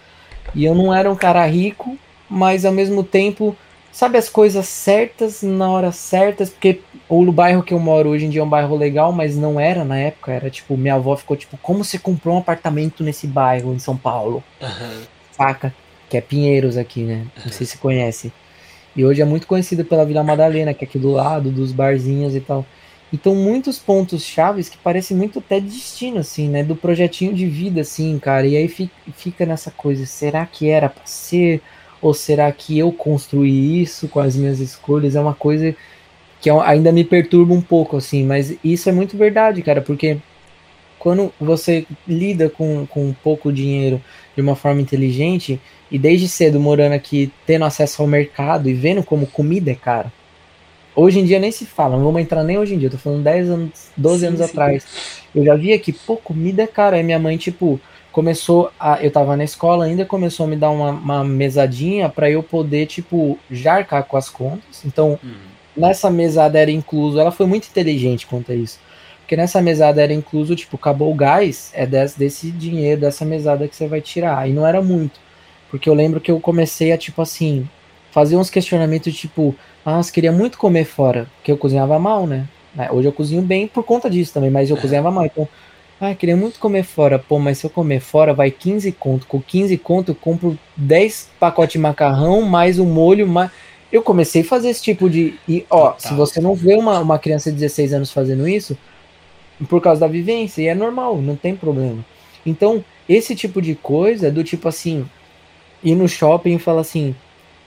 E 0.54 0.64
eu 0.64 0.74
não 0.74 0.94
era 0.94 1.10
um 1.10 1.16
cara 1.16 1.44
rico, 1.46 1.98
mas 2.28 2.64
ao 2.64 2.72
mesmo 2.72 3.02
tempo, 3.02 3.56
sabe 3.90 4.18
as 4.18 4.28
coisas 4.28 4.66
certas 4.66 5.42
na 5.42 5.70
hora 5.70 5.92
certas, 5.92 6.50
porque 6.50 6.80
o 7.08 7.32
bairro 7.32 7.62
que 7.62 7.74
eu 7.74 7.78
moro 7.78 8.10
hoje 8.10 8.26
em 8.26 8.30
dia 8.30 8.40
é 8.40 8.44
um 8.44 8.48
bairro 8.48 8.76
legal, 8.76 9.12
mas 9.12 9.36
não 9.36 9.58
era 9.58 9.84
na 9.84 9.98
época, 9.98 10.32
era 10.32 10.50
tipo, 10.50 10.76
minha 10.76 10.94
avó 10.94 11.16
ficou 11.16 11.36
tipo, 11.36 11.58
como 11.58 11.84
você 11.84 11.98
comprou 11.98 12.34
um 12.34 12.38
apartamento 12.38 13.02
nesse 13.02 13.26
bairro 13.26 13.72
em 13.72 13.78
São 13.78 13.96
Paulo? 13.96 14.42
Uhum. 14.60 15.02
Saca? 15.32 15.74
Que 16.08 16.16
é 16.16 16.20
Pinheiros 16.20 16.76
aqui, 16.76 17.02
né? 17.02 17.26
Não 17.44 17.52
sei 17.52 17.66
se 17.66 17.78
conhece. 17.78 18.32
E 18.96 19.04
hoje 19.04 19.22
é 19.22 19.24
muito 19.24 19.46
conhecido 19.46 19.84
pela 19.84 20.04
Vila 20.04 20.24
Madalena, 20.24 20.74
que 20.74 20.84
é 20.84 20.88
aqui 20.88 20.98
do 20.98 21.12
lado, 21.12 21.50
dos 21.50 21.70
barzinhos 21.72 22.34
e 22.34 22.40
tal. 22.40 22.66
Então, 23.12 23.34
muitos 23.34 23.78
pontos 23.78 24.22
chaves 24.22 24.68
que 24.68 24.76
parecem 24.76 25.16
muito 25.16 25.38
até 25.38 25.60
destino, 25.60 26.18
assim, 26.18 26.48
né? 26.48 26.62
Do 26.62 26.76
projetinho 26.76 27.32
de 27.32 27.46
vida, 27.46 27.80
assim, 27.80 28.18
cara. 28.18 28.46
E 28.46 28.56
aí 28.56 28.68
fica 29.14 29.46
nessa 29.46 29.70
coisa, 29.70 30.04
será 30.04 30.44
que 30.44 30.68
era 30.68 30.88
pra 30.88 31.06
ser? 31.06 31.62
Ou 32.00 32.14
será 32.14 32.50
que 32.52 32.78
eu 32.78 32.92
construí 32.92 33.82
isso 33.82 34.08
com 34.08 34.20
as 34.20 34.36
minhas 34.36 34.60
escolhas? 34.60 35.16
É 35.16 35.20
uma 35.20 35.34
coisa 35.34 35.74
que 36.40 36.48
ainda 36.50 36.92
me 36.92 37.04
perturba 37.04 37.52
um 37.52 37.60
pouco, 37.60 37.96
assim, 37.96 38.24
mas 38.24 38.56
isso 38.62 38.88
é 38.88 38.92
muito 38.92 39.16
verdade, 39.16 39.60
cara, 39.60 39.82
porque 39.82 40.18
quando 40.98 41.32
você 41.40 41.84
lida 42.06 42.48
com, 42.48 42.86
com 42.86 43.12
pouco 43.12 43.52
dinheiro 43.52 44.00
de 44.36 44.42
uma 44.42 44.54
forma 44.54 44.80
inteligente, 44.80 45.60
e 45.90 45.98
desde 45.98 46.28
cedo 46.28 46.60
morando 46.60 46.92
aqui, 46.92 47.32
tendo 47.46 47.64
acesso 47.64 48.02
ao 48.02 48.08
mercado 48.08 48.68
e 48.68 48.74
vendo 48.74 49.02
como 49.02 49.26
comida 49.26 49.70
é 49.70 49.74
cara. 49.74 50.12
Hoje 50.94 51.20
em 51.20 51.24
dia 51.24 51.38
nem 51.38 51.52
se 51.52 51.64
fala, 51.64 51.96
não 51.96 52.04
vamos 52.04 52.20
entrar 52.20 52.42
nem 52.42 52.58
hoje 52.58 52.74
em 52.74 52.78
dia, 52.78 52.88
eu 52.88 52.92
tô 52.92 52.98
falando 52.98 53.22
10 53.22 53.50
anos, 53.50 53.70
12 53.96 54.18
sim, 54.18 54.26
anos 54.26 54.38
sim. 54.40 54.44
atrás. 54.44 54.86
Eu 55.34 55.44
já 55.44 55.54
via 55.54 55.78
que, 55.78 55.92
pô, 55.92 56.16
comida 56.16 56.62
é 56.62 56.66
cara. 56.66 56.96
Aí 56.96 57.02
minha 57.02 57.18
mãe, 57.18 57.36
tipo, 57.36 57.80
começou 58.18 58.72
a. 58.80 59.00
Eu 59.00 59.12
tava 59.12 59.36
na 59.36 59.44
escola 59.44 59.84
ainda, 59.84 60.04
começou 60.04 60.44
a 60.44 60.48
me 60.48 60.56
dar 60.56 60.70
uma, 60.70 60.90
uma 60.90 61.22
mesadinha 61.22 62.08
para 62.08 62.28
eu 62.28 62.42
poder, 62.42 62.86
tipo, 62.86 63.38
jarcar 63.48 64.02
com 64.02 64.16
as 64.16 64.28
contas. 64.28 64.84
Então, 64.84 65.16
uhum. 65.22 65.34
nessa 65.76 66.10
mesada 66.10 66.58
era 66.58 66.68
incluso. 66.68 67.20
Ela 67.20 67.30
foi 67.30 67.46
muito 67.46 67.68
inteligente 67.68 68.26
quanto 68.26 68.50
a 68.50 68.56
isso. 68.56 68.80
Porque 69.20 69.36
nessa 69.36 69.62
mesada 69.62 70.02
era 70.02 70.12
incluso, 70.12 70.56
tipo, 70.56 70.74
acabou 70.74 71.12
o 71.12 71.14
gás, 71.14 71.70
é 71.72 71.86
desse, 71.86 72.18
desse 72.18 72.50
dinheiro, 72.50 73.02
dessa 73.02 73.24
mesada 73.24 73.68
que 73.68 73.76
você 73.76 73.86
vai 73.86 74.00
tirar. 74.00 74.50
E 74.50 74.52
não 74.52 74.66
era 74.66 74.82
muito. 74.82 75.20
Porque 75.70 75.88
eu 75.88 75.94
lembro 75.94 76.20
que 76.20 76.32
eu 76.32 76.40
comecei 76.40 76.90
a, 76.90 76.98
tipo 76.98 77.22
assim, 77.22 77.68
fazer 78.10 78.36
uns 78.36 78.50
questionamentos, 78.50 79.14
tipo, 79.14 79.54
ah, 79.86 80.02
você 80.02 80.10
queria 80.10 80.32
muito 80.32 80.58
comer 80.58 80.86
fora, 80.86 81.28
porque 81.36 81.52
eu 81.52 81.56
cozinhava 81.56 82.00
mal, 82.00 82.26
né? 82.26 82.48
Hoje 82.90 83.06
eu 83.06 83.12
cozinho 83.12 83.42
bem 83.42 83.68
por 83.68 83.84
conta 83.84 84.10
disso 84.10 84.34
também, 84.34 84.50
mas 84.50 84.70
eu 84.70 84.76
cozinhava 84.76 85.08
mal. 85.08 85.24
Então, 85.24 85.48
ah, 86.00 86.14
queria 86.14 86.36
muito 86.36 86.60
comer 86.60 86.84
fora. 86.84 87.18
Pô, 87.18 87.38
mas 87.38 87.58
se 87.58 87.66
eu 87.66 87.70
comer 87.70 88.00
fora, 88.00 88.32
vai 88.32 88.50
15 88.50 88.92
conto. 88.92 89.26
Com 89.26 89.40
15 89.40 89.76
conto, 89.78 90.12
eu 90.12 90.14
compro 90.14 90.56
10 90.76 91.30
pacotes 91.40 91.72
de 91.72 91.78
macarrão, 91.78 92.42
mais 92.42 92.78
o 92.78 92.84
um 92.84 92.86
molho, 92.86 93.26
mais... 93.26 93.50
Eu 93.90 94.02
comecei 94.02 94.42
a 94.42 94.44
fazer 94.44 94.68
esse 94.68 94.82
tipo 94.82 95.10
de... 95.10 95.34
E, 95.48 95.66
ó, 95.68 95.90
Total. 95.90 96.00
se 96.00 96.14
você 96.14 96.40
não 96.40 96.54
vê 96.54 96.74
uma, 96.74 97.00
uma 97.00 97.18
criança 97.18 97.50
de 97.50 97.56
16 97.58 97.94
anos 97.94 98.12
fazendo 98.12 98.46
isso, 98.46 98.78
por 99.68 99.80
causa 99.80 100.02
da 100.02 100.06
vivência, 100.06 100.62
e 100.62 100.68
é 100.68 100.74
normal, 100.74 101.20
não 101.20 101.34
tem 101.34 101.56
problema. 101.56 102.04
Então, 102.46 102.84
esse 103.08 103.34
tipo 103.34 103.60
de 103.60 103.74
coisa, 103.74 104.30
do 104.30 104.44
tipo 104.44 104.68
assim, 104.68 105.08
ir 105.82 105.96
no 105.96 106.08
shopping 106.08 106.54
e 106.54 106.58
falar 106.58 106.82
assim, 106.82 107.14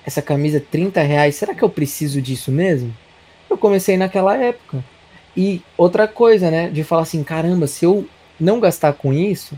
essa 0.05 0.21
camisa 0.21 0.57
é 0.57 0.61
30 0.61 1.01
reais, 1.01 1.35
será 1.35 1.53
que 1.53 1.63
eu 1.63 1.69
preciso 1.69 2.21
disso 2.21 2.51
mesmo? 2.51 2.95
Eu 3.49 3.57
comecei 3.57 3.97
naquela 3.97 4.37
época. 4.37 4.83
E 5.35 5.61
outra 5.77 6.07
coisa, 6.07 6.49
né, 6.49 6.69
de 6.69 6.83
falar 6.83 7.01
assim, 7.01 7.23
caramba, 7.23 7.67
se 7.67 7.83
eu 7.83 8.07
não 8.41 8.59
gastar 8.59 8.93
com 8.93 9.13
isso, 9.13 9.57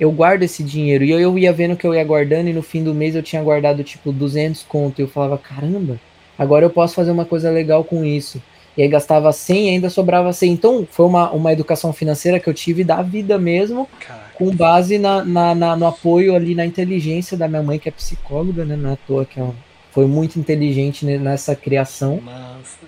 eu 0.00 0.10
guardo 0.10 0.42
esse 0.42 0.62
dinheiro. 0.62 1.04
E 1.04 1.10
eu, 1.10 1.20
eu 1.20 1.38
ia 1.38 1.52
vendo 1.52 1.76
que 1.76 1.86
eu 1.86 1.94
ia 1.94 2.02
guardando 2.04 2.48
e 2.48 2.52
no 2.52 2.62
fim 2.62 2.82
do 2.82 2.94
mês 2.94 3.14
eu 3.14 3.22
tinha 3.22 3.42
guardado 3.42 3.84
tipo 3.84 4.10
200 4.12 4.62
conto. 4.62 5.00
E 5.00 5.02
eu 5.02 5.08
falava, 5.08 5.38
caramba, 5.38 6.00
agora 6.38 6.64
eu 6.64 6.70
posso 6.70 6.94
fazer 6.94 7.10
uma 7.10 7.24
coisa 7.24 7.50
legal 7.50 7.84
com 7.84 8.04
isso. 8.04 8.42
E 8.76 8.82
aí 8.82 8.88
gastava 8.88 9.30
100 9.32 9.66
e 9.66 9.70
ainda 9.70 9.90
sobrava 9.90 10.32
100. 10.32 10.52
Então 10.52 10.88
foi 10.90 11.06
uma, 11.06 11.30
uma 11.30 11.52
educação 11.52 11.92
financeira 11.92 12.40
que 12.40 12.48
eu 12.48 12.54
tive 12.54 12.82
da 12.82 13.02
vida 13.02 13.38
mesmo, 13.38 13.88
Caraca. 14.00 14.30
com 14.34 14.50
base 14.54 14.98
na, 14.98 15.24
na, 15.24 15.54
na, 15.54 15.76
no 15.76 15.86
apoio 15.86 16.34
ali 16.34 16.54
na 16.54 16.64
inteligência 16.64 17.36
da 17.36 17.46
minha 17.46 17.62
mãe, 17.62 17.78
que 17.78 17.88
é 17.88 17.92
psicóloga, 17.92 18.64
né? 18.64 18.76
Não 18.76 18.90
é 18.90 18.92
à 18.94 18.96
toa 18.96 19.26
que 19.26 19.38
ela 19.38 19.54
foi 19.92 20.06
muito 20.06 20.38
inteligente 20.38 21.04
nessa 21.04 21.54
criação. 21.54 22.20
Nossa. 22.24 22.78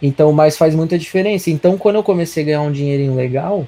Então, 0.00 0.30
mas 0.30 0.56
faz 0.56 0.74
muita 0.74 0.98
diferença. 0.98 1.50
Então, 1.50 1.76
quando 1.76 1.96
eu 1.96 2.02
comecei 2.02 2.42
a 2.42 2.46
ganhar 2.46 2.60
um 2.60 2.70
dinheirinho 2.70 3.16
legal, 3.16 3.66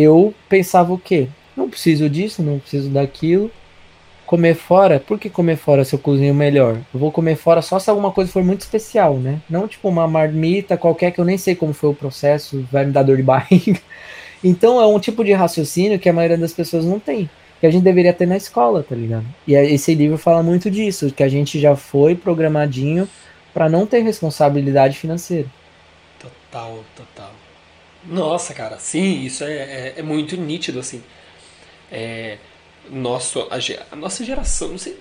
eu 0.00 0.34
pensava 0.48 0.92
o 0.92 0.98
quê? 0.98 1.28
Não 1.56 1.68
preciso 1.68 2.08
disso, 2.08 2.42
não 2.42 2.58
preciso 2.58 2.88
daquilo. 2.88 3.50
Comer 4.26 4.54
fora, 4.54 5.00
por 5.00 5.18
que 5.18 5.28
comer 5.28 5.56
fora 5.56 5.84
se 5.84 5.94
eu 5.94 5.98
cozinho 5.98 6.32
melhor? 6.32 6.76
Eu 6.94 7.00
vou 7.00 7.10
comer 7.10 7.36
fora 7.36 7.60
só 7.60 7.78
se 7.78 7.90
alguma 7.90 8.12
coisa 8.12 8.30
for 8.30 8.44
muito 8.44 8.60
especial, 8.60 9.14
né? 9.14 9.40
Não 9.50 9.66
tipo 9.66 9.88
uma 9.88 10.06
marmita 10.06 10.76
qualquer 10.76 11.10
que 11.10 11.20
eu 11.20 11.24
nem 11.24 11.36
sei 11.36 11.56
como 11.56 11.72
foi 11.72 11.90
o 11.90 11.94
processo, 11.94 12.64
vai 12.70 12.84
me 12.86 12.92
dar 12.92 13.02
dor 13.02 13.16
de 13.16 13.22
barriga. 13.24 13.80
Então 14.42 14.80
é 14.80 14.86
um 14.86 15.00
tipo 15.00 15.24
de 15.24 15.32
raciocínio 15.32 15.98
que 15.98 16.08
a 16.08 16.12
maioria 16.12 16.38
das 16.38 16.52
pessoas 16.52 16.84
não 16.84 17.00
tem, 17.00 17.28
que 17.60 17.66
a 17.66 17.70
gente 17.70 17.82
deveria 17.82 18.12
ter 18.12 18.26
na 18.26 18.36
escola, 18.36 18.84
tá 18.88 18.94
ligado? 18.94 19.26
E 19.46 19.54
esse 19.54 19.94
livro 19.94 20.16
fala 20.16 20.42
muito 20.42 20.70
disso, 20.70 21.12
que 21.12 21.22
a 21.22 21.28
gente 21.28 21.58
já 21.58 21.74
foi 21.74 22.14
programadinho 22.14 23.08
para 23.52 23.68
não 23.68 23.84
ter 23.84 24.00
responsabilidade 24.00 24.96
financeira. 24.96 25.48
Total, 26.18 26.84
total. 26.96 27.32
Nossa, 28.04 28.54
cara, 28.54 28.78
sim, 28.78 29.24
isso 29.24 29.44
é, 29.44 29.52
é, 29.52 29.94
é 29.98 30.02
muito 30.02 30.36
nítido, 30.36 30.78
assim. 30.78 31.02
É, 31.90 32.38
nosso, 32.90 33.40
a, 33.50 33.58
a, 33.92 33.96
nossa 33.96 34.24
geração, 34.24 34.68
não 34.68 34.78
sei, 34.78 34.96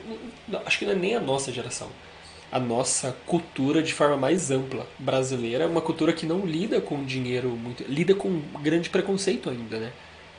não, 0.47 0.61
acho 0.65 0.79
que 0.79 0.85
não 0.85 0.91
é 0.91 0.95
nem 0.95 1.15
a 1.15 1.19
nossa 1.19 1.51
geração, 1.51 1.89
a 2.51 2.59
nossa 2.59 3.15
cultura 3.25 3.81
de 3.81 3.93
forma 3.93 4.17
mais 4.17 4.51
ampla 4.51 4.87
brasileira 4.97 5.63
é 5.63 5.67
uma 5.67 5.81
cultura 5.81 6.11
que 6.11 6.25
não 6.25 6.45
lida 6.45 6.81
com 6.81 7.03
dinheiro 7.03 7.49
muito, 7.49 7.83
lida 7.87 8.13
com 8.15 8.41
grande 8.61 8.89
preconceito 8.89 9.49
ainda, 9.49 9.77
né? 9.79 9.91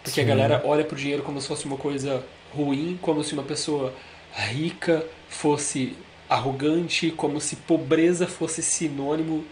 Porque 0.03 0.21
Sim. 0.21 0.27
a 0.27 0.29
galera 0.29 0.63
olha 0.65 0.85
pro 0.85 0.97
dinheiro 0.97 1.23
como 1.23 1.41
se 1.41 1.47
fosse 1.47 1.67
uma 1.67 1.77
coisa 1.77 2.25
ruim, 2.55 2.99
como 3.01 3.23
se 3.23 3.33
uma 3.35 3.43
pessoa 3.43 3.95
rica 4.33 5.05
fosse 5.29 5.97
arrogante, 6.29 7.11
como 7.11 7.41
se 7.41 7.57
pobreza 7.57 8.27
fosse 8.27 8.63
sinônimo 8.63 9.45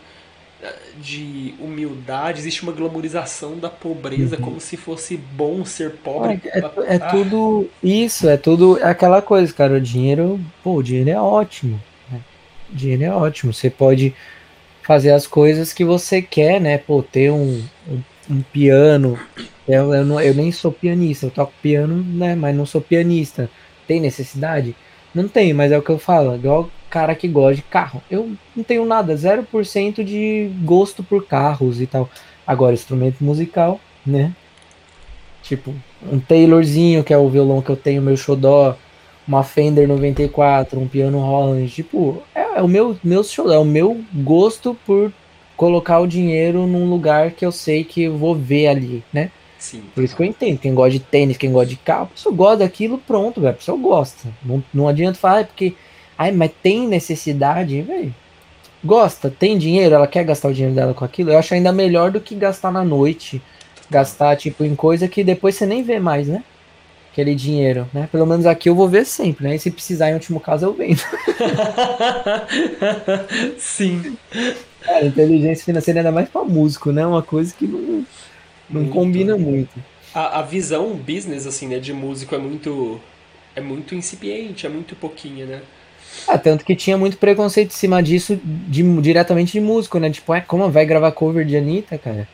de 1.01 1.55
humildade, 1.61 2.41
existe 2.41 2.63
uma 2.63 2.73
glamorização 2.73 3.57
da 3.57 3.71
pobreza 3.71 4.37
uhum. 4.37 4.43
como 4.43 4.61
se 4.61 4.77
fosse 4.77 5.17
bom 5.17 5.65
ser 5.65 5.93
pobre. 5.93 6.41
É, 6.47 6.59
é, 6.59 6.95
é 6.97 6.99
tudo 6.99 7.69
isso, 7.83 8.29
é 8.29 8.37
tudo 8.37 8.79
aquela 8.83 9.23
coisa, 9.23 9.53
cara. 9.53 9.75
O 9.75 9.81
dinheiro, 9.81 10.41
pô, 10.63 10.77
o 10.77 10.83
dinheiro 10.83 11.11
é 11.11 11.21
ótimo. 11.21 11.81
Né? 12.11 12.21
O 12.73 12.75
dinheiro 12.75 13.05
é 13.05 13.11
ótimo. 13.11 13.53
Você 13.53 13.71
pode 13.71 14.15
fazer 14.83 15.13
as 15.13 15.27
coisas 15.27 15.73
que 15.73 15.85
você 15.85 16.21
quer, 16.21 16.61
né? 16.61 16.79
Pô, 16.79 17.03
ter 17.03 17.31
um, 17.31 17.63
um, 17.89 18.03
um 18.29 18.43
piano. 18.43 19.19
Eu, 19.69 19.95
eu, 19.95 20.05
não, 20.05 20.21
eu 20.21 20.35
nem 20.35 20.51
sou 20.51 20.73
pianista, 20.73 21.27
eu 21.27 21.31
toco 21.31 21.53
piano, 21.63 22.03
né? 22.03 22.35
Mas 22.35 22.57
não 22.57 22.67
sou 22.67 22.81
pianista. 22.81 23.49
Tem 23.87 24.01
necessidade? 24.01 24.75
Não 25.15 25.29
tem, 25.29 25.55
mas 25.55 25.71
é 25.71 25.79
o 25.79 25.83
que 25.83 25.91
eu 25.91 25.99
falo. 25.99 26.35
Igual 26.35 26.69
cara 26.91 27.15
que 27.15 27.29
gosta 27.29 27.57
de 27.57 27.63
carro. 27.63 28.03
Eu 28.11 28.33
não 28.55 28.65
tenho 28.65 28.85
nada, 28.85 29.15
0% 29.15 30.05
de 30.05 30.51
gosto 30.63 31.03
por 31.03 31.27
carros 31.27 31.81
e 31.81 31.87
tal. 31.87 32.09
Agora, 32.47 32.75
instrumento 32.75 33.23
musical, 33.23 33.81
né? 34.07 34.33
Tipo, 35.43 35.75
um 36.11 36.19
Taylorzinho, 36.19 37.05
que 37.05 37.13
é 37.13 37.19
o 37.19 37.29
violão 37.29 37.63
que 37.63 37.71
eu 37.71 37.77
tenho, 37.77 38.03
meu 38.03 38.17
xodó, 38.17 38.77
uma 39.27 39.43
Fender 39.43 39.87
94, 39.87 40.81
um 40.81 40.89
piano 40.89 41.19
Holland, 41.19 41.71
tipo, 41.71 42.23
é, 42.35 42.59
é 42.59 42.63
o 42.63 42.69
meu, 42.69 42.97
meu 43.05 43.23
xodó, 43.23 43.53
é 43.53 43.59
o 43.59 43.65
meu 43.65 44.01
gosto 44.15 44.77
por 44.87 45.13
colocar 45.57 45.99
o 46.01 46.07
dinheiro 46.07 46.67
num 46.67 46.89
lugar 46.89 47.33
que 47.33 47.45
eu 47.45 47.53
sei 47.53 47.85
que 47.85 48.05
eu 48.05 48.17
vou 48.17 48.35
ver 48.35 48.69
ali, 48.69 49.05
né? 49.13 49.31
Sim. 49.59 49.83
Por 49.95 50.05
isso 50.05 50.15
que 50.15 50.23
eu 50.23 50.27
entendo. 50.27 50.59
Quem 50.59 50.73
gosta 50.73 50.93
de 50.93 51.01
tênis, 51.01 51.37
quem 51.37 51.51
gosta 51.51 51.69
de 51.69 51.77
carro, 51.77 52.05
a 52.05 52.07
pessoa 52.07 52.35
gosta 52.35 52.59
daquilo, 52.59 52.99
pronto, 52.99 53.41
velho. 53.41 53.53
A 53.53 53.57
pessoa 53.57 53.77
gosta. 53.77 54.29
Não, 54.45 54.63
não 54.73 54.89
adianta 54.89 55.19
falar, 55.19 55.41
é 55.41 55.45
porque. 55.45 55.75
Ai, 56.19 56.33
mas 56.33 56.51
tem 56.61 56.89
necessidade, 56.89 57.81
velho. 57.81 58.13
Gosta, 58.85 59.31
tem 59.31 59.57
dinheiro, 59.57 59.95
ela 59.95 60.07
quer 60.07 60.25
gastar 60.25 60.49
o 60.49 60.53
dinheiro 60.53 60.75
dela 60.75 60.93
com 60.93 61.05
aquilo. 61.05 61.31
Eu 61.31 61.39
acho 61.39 61.55
ainda 61.55 61.73
melhor 61.73 62.11
do 62.11 62.21
que 62.21 62.35
gastar 62.35 62.73
na 62.73 62.85
noite. 62.85 63.41
Gastar, 63.89 64.37
tipo, 64.37 64.65
em 64.65 64.75
coisa 64.75 65.07
que 65.09 65.23
depois 65.23 65.55
você 65.55 65.65
nem 65.65 65.83
vê 65.83 65.99
mais, 65.99 66.27
né? 66.29 66.43
Aquele 67.13 67.35
dinheiro, 67.35 67.89
né? 67.93 68.09
Pelo 68.11 68.27
menos 68.27 68.47
aqui 68.47 68.69
eu 68.69 68.75
vou 68.75 68.89
ver 68.89 69.07
sempre, 69.07 69.49
né? 69.49 69.55
E 69.55 69.59
se 69.59 69.71
precisar, 69.71 70.11
em 70.11 70.15
último 70.15 70.39
caso, 70.41 70.67
eu 70.67 70.73
vendo. 70.73 71.01
Sim. 73.59 74.17
Cara, 74.81 75.07
inteligência 75.07 75.65
financeira 75.65 76.01
ainda 76.01 76.13
mais 76.13 76.29
pra 76.29 76.45
músico, 76.45 76.93
né? 76.93 77.07
Uma 77.07 77.23
coisa 77.23 77.55
que 77.57 77.67
não, 77.67 78.05
não 78.69 78.83
muito. 78.83 78.93
combina 78.93 79.37
muito. 79.37 79.73
A, 80.15 80.41
a 80.41 80.43
visão 80.43 80.95
business, 80.95 81.47
assim, 81.47 81.69
né, 81.69 81.79
de 81.79 81.93
músico 81.93 82.35
é 82.35 82.39
muito. 82.39 83.01
É 83.57 83.61
muito 83.61 83.95
incipiente, 83.95 84.67
é 84.67 84.69
muito 84.69 84.95
pouquinha, 84.95 85.47
né? 85.47 85.63
Ah, 86.27 86.39
tanto 86.39 86.65
que 86.65 86.75
tinha 86.75 86.97
muito 86.97 87.17
preconceito 87.17 87.71
em 87.71 87.77
cima 87.77 88.03
disso 88.03 88.39
de, 88.43 88.83
diretamente 89.01 89.53
de 89.53 89.61
músico, 89.61 89.99
né? 89.99 90.11
Tipo, 90.11 90.35
é 90.35 90.41
como 90.41 90.71
vai 90.71 90.85
gravar 90.85 91.13
cover 91.13 91.45
de 91.45 91.57
Anitta, 91.57 91.99
cara? 91.99 92.27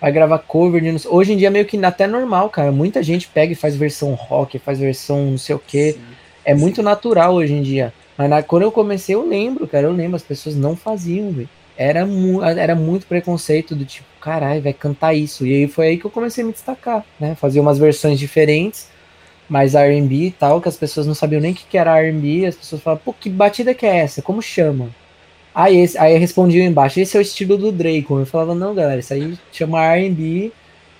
Vai 0.00 0.12
gravar 0.12 0.38
cover 0.38 0.80
de. 0.82 1.08
Hoje 1.08 1.32
em 1.32 1.36
dia 1.36 1.48
é 1.48 1.50
meio 1.50 1.64
que 1.64 1.82
até 1.84 2.06
normal, 2.06 2.50
cara. 2.50 2.72
Muita 2.72 3.02
gente 3.02 3.28
pega 3.28 3.52
e 3.52 3.56
faz 3.56 3.76
versão 3.76 4.14
rock, 4.14 4.58
faz 4.58 4.78
versão 4.78 5.32
não 5.32 5.38
sei 5.38 5.54
o 5.54 5.58
quê. 5.58 5.92
Sim, 5.92 6.00
é 6.44 6.54
sim. 6.54 6.60
muito 6.60 6.82
natural 6.82 7.34
hoje 7.34 7.52
em 7.52 7.62
dia. 7.62 7.92
Mas 8.16 8.30
na, 8.30 8.42
quando 8.42 8.62
eu 8.62 8.72
comecei, 8.72 9.14
eu 9.14 9.26
lembro, 9.26 9.66
cara. 9.66 9.86
Eu 9.86 9.92
lembro, 9.92 10.16
as 10.16 10.22
pessoas 10.22 10.56
não 10.56 10.74
faziam, 10.76 11.30
velho 11.32 11.48
era, 11.78 12.04
mu 12.04 12.42
era 12.42 12.74
muito 12.74 13.06
preconceito 13.06 13.74
do 13.76 13.84
tipo, 13.84 14.06
caralho, 14.20 14.60
vai 14.60 14.72
cantar 14.72 15.14
isso. 15.14 15.46
E 15.46 15.54
aí 15.54 15.68
foi 15.68 15.86
aí 15.86 15.96
que 15.96 16.04
eu 16.04 16.10
comecei 16.10 16.42
a 16.42 16.46
me 16.46 16.52
destacar, 16.52 17.06
né? 17.20 17.36
Fazer 17.36 17.60
umas 17.60 17.78
versões 17.78 18.18
diferentes, 18.18 18.88
mais 19.48 19.74
R&B 19.74 20.14
e 20.14 20.30
tal, 20.30 20.60
que 20.60 20.68
as 20.68 20.76
pessoas 20.76 21.06
não 21.06 21.14
sabiam 21.14 21.40
nem 21.40 21.52
o 21.52 21.54
que, 21.54 21.78
era 21.78 21.98
R&B, 22.00 22.46
as 22.46 22.56
pessoas 22.56 22.82
falavam, 22.82 23.02
pô, 23.04 23.12
que 23.12 23.30
batida 23.30 23.74
que 23.74 23.86
é 23.86 23.98
essa? 23.98 24.20
Como 24.20 24.42
chama? 24.42 24.90
Aí, 25.54 25.78
esse, 25.78 25.98
aí 25.98 26.16
respondiam 26.18 26.66
embaixo, 26.66 27.00
esse 27.00 27.16
é 27.16 27.20
o 27.20 27.22
estilo 27.22 27.56
do 27.56 27.72
Drake. 27.72 28.06
Eu 28.10 28.26
falava, 28.26 28.54
não, 28.54 28.74
galera, 28.74 29.00
isso 29.00 29.12
aí 29.12 29.38
chama 29.50 29.82
R&B, 29.94 30.52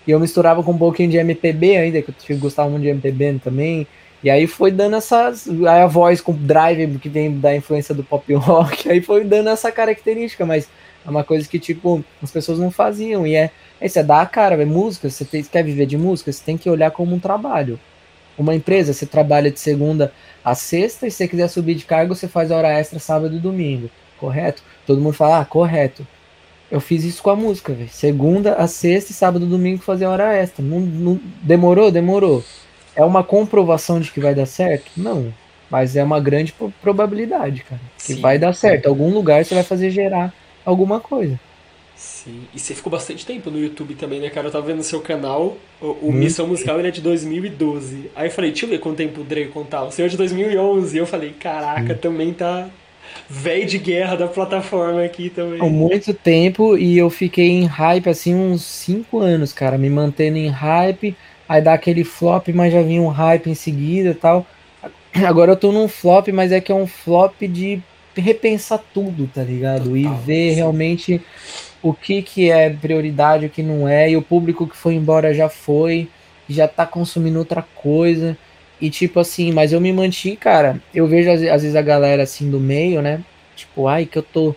e 0.06 0.10
eu 0.10 0.18
misturava 0.18 0.62
com 0.62 0.72
um 0.72 0.78
pouquinho 0.78 1.10
de 1.10 1.18
MPB 1.18 1.76
ainda, 1.76 2.02
que 2.02 2.32
eu 2.32 2.38
gostava 2.38 2.70
muito 2.70 2.82
de 2.82 2.88
MPB 2.88 3.40
também, 3.44 3.86
e 4.22 4.30
aí 4.30 4.46
foi 4.46 4.70
dando 4.70 4.96
essas. 4.96 5.48
Aí 5.48 5.82
a 5.82 5.86
voz 5.86 6.20
com 6.20 6.32
drive 6.32 6.98
que 6.98 7.08
vem 7.08 7.38
da 7.38 7.54
influência 7.54 7.94
do 7.94 8.02
pop 8.02 8.32
rock, 8.34 8.90
aí 8.90 9.00
foi 9.00 9.24
dando 9.24 9.48
essa 9.50 9.70
característica, 9.70 10.44
mas 10.44 10.68
é 11.06 11.10
uma 11.10 11.22
coisa 11.22 11.48
que, 11.48 11.58
tipo, 11.58 12.04
as 12.22 12.30
pessoas 12.30 12.58
não 12.58 12.70
faziam. 12.70 13.26
E 13.26 13.34
é. 13.34 13.50
Isso 13.80 13.98
é 13.98 14.02
dar 14.02 14.22
a 14.22 14.26
cara, 14.26 14.60
é 14.60 14.64
música. 14.64 15.08
Você 15.08 15.24
tem, 15.24 15.42
quer 15.44 15.62
viver 15.62 15.86
de 15.86 15.96
música, 15.96 16.32
você 16.32 16.42
tem 16.44 16.58
que 16.58 16.68
olhar 16.68 16.90
como 16.90 17.14
um 17.14 17.20
trabalho. 17.20 17.78
Uma 18.38 18.54
empresa, 18.54 18.92
você 18.92 19.04
trabalha 19.04 19.50
de 19.50 19.58
segunda 19.58 20.12
a 20.44 20.54
sexta, 20.54 21.06
e 21.06 21.10
se 21.10 21.18
você 21.18 21.28
quiser 21.28 21.48
subir 21.48 21.74
de 21.74 21.84
cargo, 21.84 22.14
você 22.14 22.28
faz 22.28 22.50
hora 22.50 22.68
extra 22.68 22.98
sábado 22.98 23.34
e 23.34 23.40
domingo. 23.40 23.90
Correto? 24.18 24.62
Todo 24.86 25.00
mundo 25.00 25.12
fala, 25.12 25.40
ah, 25.40 25.44
correto. 25.44 26.06
Eu 26.70 26.80
fiz 26.80 27.02
isso 27.02 27.22
com 27.22 27.30
a 27.30 27.36
música, 27.36 27.72
velho. 27.72 27.88
Segunda 27.90 28.54
a 28.54 28.66
sexta 28.66 29.10
e 29.10 29.14
sábado 29.14 29.44
e 29.44 29.48
domingo 29.48 29.82
fazer 29.82 30.06
hora 30.06 30.34
extra. 30.34 30.62
Não, 30.62 30.80
não, 30.80 31.20
demorou? 31.42 31.90
Demorou. 31.90 32.44
É 32.94 33.04
uma 33.04 33.24
comprovação 33.24 34.00
de 34.00 34.10
que 34.10 34.20
vai 34.20 34.34
dar 34.34 34.46
certo? 34.46 34.90
Não. 34.96 35.32
Mas 35.70 35.96
é 35.96 36.04
uma 36.04 36.20
grande 36.20 36.54
probabilidade, 36.80 37.62
cara. 37.62 37.80
Que 37.96 38.14
Sim. 38.14 38.20
vai 38.20 38.38
dar 38.38 38.54
certo. 38.54 38.86
Em 38.86 38.88
algum 38.88 39.10
lugar 39.10 39.44
você 39.44 39.54
vai 39.54 39.64
fazer 39.64 39.90
gerar 39.90 40.32
alguma 40.64 41.00
coisa. 41.00 41.38
Sim. 41.98 42.42
E 42.54 42.58
você 42.58 42.74
ficou 42.74 42.90
bastante 42.90 43.26
tempo 43.26 43.50
no 43.50 43.58
YouTube 43.58 43.94
também, 43.96 44.20
né, 44.20 44.30
cara? 44.30 44.46
Eu 44.46 44.52
tava 44.52 44.66
vendo 44.66 44.82
seu 44.84 45.00
canal, 45.00 45.58
o, 45.80 45.86
o 46.02 46.12
Missão 46.12 46.46
Musical 46.46 46.78
ele 46.78 46.88
é 46.88 46.90
de 46.92 47.00
2012. 47.00 48.10
Aí 48.14 48.28
eu 48.28 48.30
falei, 48.30 48.52
deixa 48.52 48.66
eu 48.66 48.70
ver 48.70 48.78
quanto 48.78 48.98
tempo 48.98 49.20
o 49.20 49.24
Dre 49.24 49.46
contar. 49.48 49.82
O 49.82 49.90
seu 49.90 50.06
é 50.06 50.08
de 50.08 50.16
2011. 50.16 50.96
E 50.96 51.00
eu 51.00 51.06
falei, 51.06 51.34
caraca, 51.38 51.94
Sim. 51.94 52.00
também 52.00 52.32
tá 52.32 52.68
velho 53.28 53.66
de 53.66 53.78
guerra 53.78 54.16
da 54.16 54.28
plataforma 54.28 55.02
aqui 55.02 55.28
também. 55.28 55.60
Há 55.60 55.64
muito 55.64 56.14
tempo 56.14 56.78
e 56.78 56.96
eu 56.96 57.10
fiquei 57.10 57.48
em 57.48 57.64
hype 57.64 58.08
assim 58.08 58.34
uns 58.34 58.62
5 58.62 59.18
anos, 59.18 59.52
cara, 59.52 59.76
me 59.76 59.90
mantendo 59.90 60.38
em 60.38 60.48
hype 60.48 61.16
aí 61.48 61.62
dá 61.62 61.72
aquele 61.72 62.04
flop, 62.04 62.48
mas 62.48 62.72
já 62.72 62.82
vinha 62.82 63.00
um 63.00 63.08
hype 63.08 63.48
em 63.48 63.54
seguida 63.54 64.10
e 64.10 64.14
tal. 64.14 64.46
Agora 65.26 65.52
eu 65.52 65.56
tô 65.56 65.72
num 65.72 65.88
flop, 65.88 66.28
mas 66.28 66.52
é 66.52 66.60
que 66.60 66.70
é 66.70 66.74
um 66.74 66.86
flop 66.86 67.40
de 67.42 67.82
repensar 68.20 68.82
tudo, 68.92 69.28
tá 69.32 69.42
ligado? 69.42 69.84
Total, 69.84 69.96
e 69.96 70.08
ver 70.24 70.50
sim. 70.50 70.56
realmente 70.56 71.20
o 71.82 71.92
que 71.92 72.22
que 72.22 72.50
é 72.50 72.70
prioridade, 72.70 73.46
o 73.46 73.50
que 73.50 73.62
não 73.62 73.88
é, 73.88 74.10
e 74.10 74.16
o 74.16 74.22
público 74.22 74.66
que 74.66 74.76
foi 74.76 74.94
embora 74.94 75.32
já 75.32 75.48
foi, 75.48 76.08
já 76.48 76.66
tá 76.66 76.86
consumindo 76.86 77.38
outra 77.38 77.62
coisa. 77.74 78.36
E 78.80 78.90
tipo 78.90 79.18
assim, 79.18 79.52
mas 79.52 79.72
eu 79.72 79.80
me 79.80 79.92
manti, 79.92 80.36
cara. 80.36 80.80
Eu 80.94 81.06
vejo 81.06 81.30
às, 81.30 81.40
vezes 81.40 81.76
a 81.76 81.82
galera 81.82 82.22
assim 82.22 82.50
do 82.50 82.60
meio, 82.60 83.02
né? 83.02 83.20
Tipo, 83.56 83.88
ai, 83.88 84.06
que 84.06 84.18
eu 84.18 84.22
tô 84.22 84.54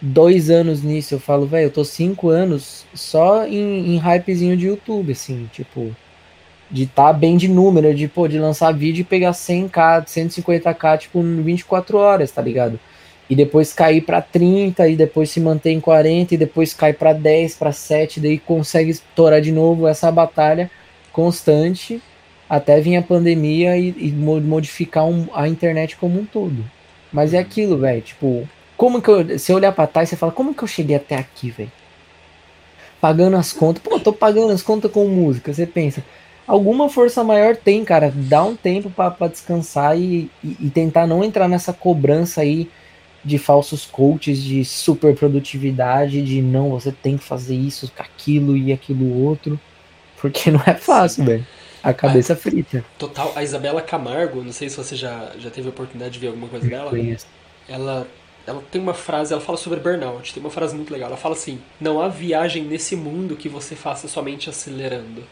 dois 0.00 0.48
anos 0.50 0.82
nisso. 0.82 1.14
Eu 1.14 1.20
falo, 1.20 1.46
velho, 1.46 1.66
eu 1.66 1.70
tô 1.72 1.84
cinco 1.84 2.28
anos 2.28 2.86
só 2.94 3.46
em, 3.46 3.94
em 3.94 3.98
hypezinho 3.98 4.56
de 4.56 4.66
YouTube, 4.66 5.12
assim, 5.12 5.48
tipo 5.52 5.94
de 6.70 6.86
tá 6.86 7.12
bem 7.12 7.36
de 7.36 7.46
número, 7.46 7.94
de, 7.94 8.08
pô, 8.08 8.26
de 8.26 8.38
lançar 8.38 8.72
vídeo 8.72 9.02
e 9.02 9.04
pegar 9.04 9.30
100k, 9.30 10.04
150k, 10.06 10.98
tipo, 10.98 11.20
em 11.20 11.42
24 11.42 11.98
horas, 11.98 12.30
tá 12.32 12.42
ligado? 12.42 12.80
E 13.28 13.34
depois 13.34 13.72
cair 13.72 14.02
para 14.02 14.20
30, 14.20 14.88
e 14.88 14.96
depois 14.96 15.30
se 15.30 15.40
manter 15.40 15.70
em 15.70 15.80
40, 15.80 16.34
e 16.34 16.38
depois 16.38 16.74
cai 16.74 16.92
para 16.92 17.12
10, 17.12 17.56
para 17.56 17.72
7, 17.72 18.20
daí 18.20 18.38
consegue 18.38 18.90
estourar 18.90 19.40
de 19.40 19.50
novo 19.50 19.86
essa 19.88 20.10
batalha 20.12 20.70
constante 21.12 22.02
até 22.48 22.80
vir 22.80 22.96
a 22.96 23.02
pandemia 23.02 23.76
e, 23.76 23.88
e 23.96 24.12
modificar 24.12 25.06
um, 25.06 25.26
a 25.32 25.48
internet 25.48 25.96
como 25.96 26.20
um 26.20 26.24
todo. 26.24 26.64
Mas 27.12 27.32
é 27.32 27.38
aquilo, 27.38 27.78
velho, 27.78 28.02
tipo, 28.02 28.48
como 28.76 29.00
que 29.00 29.08
eu, 29.08 29.38
se 29.38 29.52
eu 29.52 29.56
olhar 29.56 29.72
para 29.72 29.86
trás, 29.86 30.08
você 30.08 30.16
fala, 30.16 30.32
como 30.32 30.54
que 30.54 30.62
eu 30.62 30.68
cheguei 30.68 30.96
até 30.96 31.16
aqui, 31.16 31.50
velho? 31.50 31.72
Pagando 33.00 33.36
as 33.36 33.52
contas, 33.52 33.82
pô, 33.82 33.98
tô 33.98 34.12
pagando 34.12 34.52
as 34.52 34.62
contas 34.62 34.90
com 34.90 35.06
música, 35.06 35.52
você 35.52 35.66
pensa, 35.66 36.04
alguma 36.46 36.88
força 36.88 37.22
maior 37.24 37.56
tem, 37.56 37.84
cara. 37.84 38.12
Dá 38.14 38.42
um 38.42 38.56
tempo 38.56 38.90
para 38.90 39.28
descansar 39.28 39.98
e, 39.98 40.30
e, 40.42 40.56
e, 40.60 40.70
tentar 40.70 41.06
não 41.06 41.22
entrar 41.24 41.48
nessa 41.48 41.72
cobrança 41.72 42.40
aí 42.40 42.68
de 43.24 43.38
falsos 43.38 43.86
coaches, 43.86 44.42
de 44.42 44.64
super 44.64 45.14
produtividade, 45.14 46.22
de 46.22 46.42
não, 46.42 46.70
você 46.70 46.92
tem 46.92 47.16
que 47.16 47.24
fazer 47.24 47.54
isso, 47.54 47.90
aquilo 47.98 48.56
e 48.56 48.72
aquilo 48.72 49.22
outro. 49.22 49.58
Porque 50.20 50.50
não 50.52 50.62
é 50.66 50.74
fácil, 50.74 51.24
velho. 51.24 51.46
A 51.82 51.92
cabeça 51.92 52.32
ah, 52.32 52.36
frita. 52.36 52.84
Total. 52.98 53.32
A 53.36 53.42
Isabela 53.42 53.82
Camargo, 53.82 54.42
não 54.42 54.52
sei 54.52 54.70
se 54.70 54.76
você 54.76 54.96
já, 54.96 55.32
já 55.38 55.50
teve 55.50 55.68
a 55.68 55.70
oportunidade 55.70 56.14
de 56.14 56.18
ver 56.18 56.28
alguma 56.28 56.48
coisa 56.48 56.66
dela. 56.66 56.88
Conheço. 56.88 57.26
Ela, 57.68 58.06
ela 58.46 58.62
tem 58.70 58.80
uma 58.80 58.94
frase, 58.94 59.34
ela 59.34 59.42
fala 59.42 59.58
sobre 59.58 59.80
burnout. 59.80 60.32
Tem 60.32 60.42
uma 60.42 60.50
frase 60.50 60.74
muito 60.74 60.90
legal. 60.90 61.08
Ela 61.08 61.18
fala 61.18 61.34
assim: 61.34 61.60
Não 61.78 62.00
há 62.00 62.08
viagem 62.08 62.64
nesse 62.64 62.96
mundo 62.96 63.36
que 63.36 63.50
você 63.50 63.76
faça 63.76 64.08
somente 64.08 64.48
acelerando. 64.48 65.24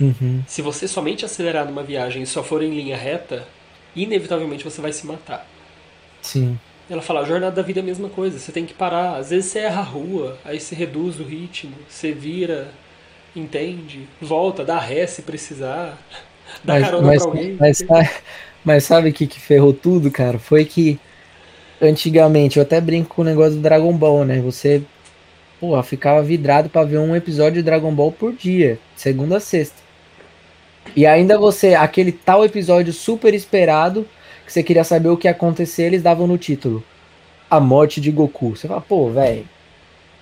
Uhum. 0.00 0.44
Se 0.46 0.62
você 0.62 0.86
somente 0.86 1.24
acelerar 1.24 1.66
numa 1.66 1.82
viagem 1.82 2.22
e 2.22 2.26
só 2.26 2.42
for 2.42 2.62
em 2.62 2.70
linha 2.70 2.96
reta, 2.96 3.44
inevitavelmente 3.96 4.62
você 4.62 4.80
vai 4.80 4.92
se 4.92 5.04
matar. 5.06 5.44
Sim. 6.22 6.58
Ela 6.90 7.02
fala, 7.02 7.20
a 7.20 7.24
jornada 7.24 7.54
da 7.54 7.62
vida 7.62 7.80
é 7.80 7.82
a 7.82 7.86
mesma 7.86 8.08
coisa, 8.08 8.38
você 8.38 8.50
tem 8.50 8.64
que 8.64 8.72
parar. 8.72 9.16
Às 9.16 9.30
vezes 9.30 9.50
você 9.50 9.60
erra 9.60 9.80
a 9.80 9.84
rua, 9.84 10.38
aí 10.44 10.58
você 10.58 10.74
reduz 10.74 11.20
o 11.20 11.22
ritmo, 11.22 11.74
você 11.88 12.12
vira, 12.12 12.68
entende, 13.36 14.08
volta, 14.20 14.64
dá 14.64 14.78
ré 14.78 15.06
se 15.06 15.22
precisar, 15.22 15.98
dá 16.64 16.74
mas, 16.74 16.84
carona 16.84 17.06
mas, 17.06 17.22
pra 17.22 17.30
alguém. 17.30 17.56
Mas, 17.60 17.84
mas 18.64 18.84
sabe 18.84 19.10
o 19.10 19.12
que, 19.12 19.26
que 19.26 19.38
ferrou 19.38 19.72
tudo, 19.72 20.10
cara? 20.10 20.38
Foi 20.38 20.64
que 20.64 20.98
antigamente, 21.80 22.58
eu 22.58 22.62
até 22.62 22.80
brinco 22.80 23.14
com 23.14 23.22
o 23.22 23.24
negócio 23.24 23.54
do 23.54 23.62
Dragon 23.62 23.92
Ball, 23.92 24.24
né? 24.24 24.40
Você, 24.40 24.82
pô, 25.60 25.80
ficava 25.82 26.22
vidrado 26.22 26.68
para 26.68 26.86
ver 26.86 26.98
um 26.98 27.14
episódio 27.14 27.54
de 27.54 27.62
Dragon 27.62 27.92
Ball 27.92 28.12
por 28.12 28.32
dia, 28.32 28.78
segunda 28.96 29.36
a 29.36 29.40
sexta. 29.40 29.76
E 30.96 31.06
ainda 31.06 31.38
você, 31.38 31.74
aquele 31.74 32.12
tal 32.12 32.44
episódio 32.44 32.92
super 32.92 33.34
esperado, 33.34 34.06
que 34.48 34.52
você 34.54 34.62
queria 34.62 34.82
saber 34.82 35.10
o 35.10 35.16
que 35.16 35.28
ia 35.28 35.32
acontecer, 35.32 35.82
eles 35.82 36.02
davam 36.02 36.26
no 36.26 36.38
título. 36.38 36.82
A 37.50 37.60
morte 37.60 38.00
de 38.00 38.10
Goku. 38.10 38.56
Você 38.56 38.66
fala, 38.66 38.80
pô, 38.80 39.10
velho. 39.10 39.46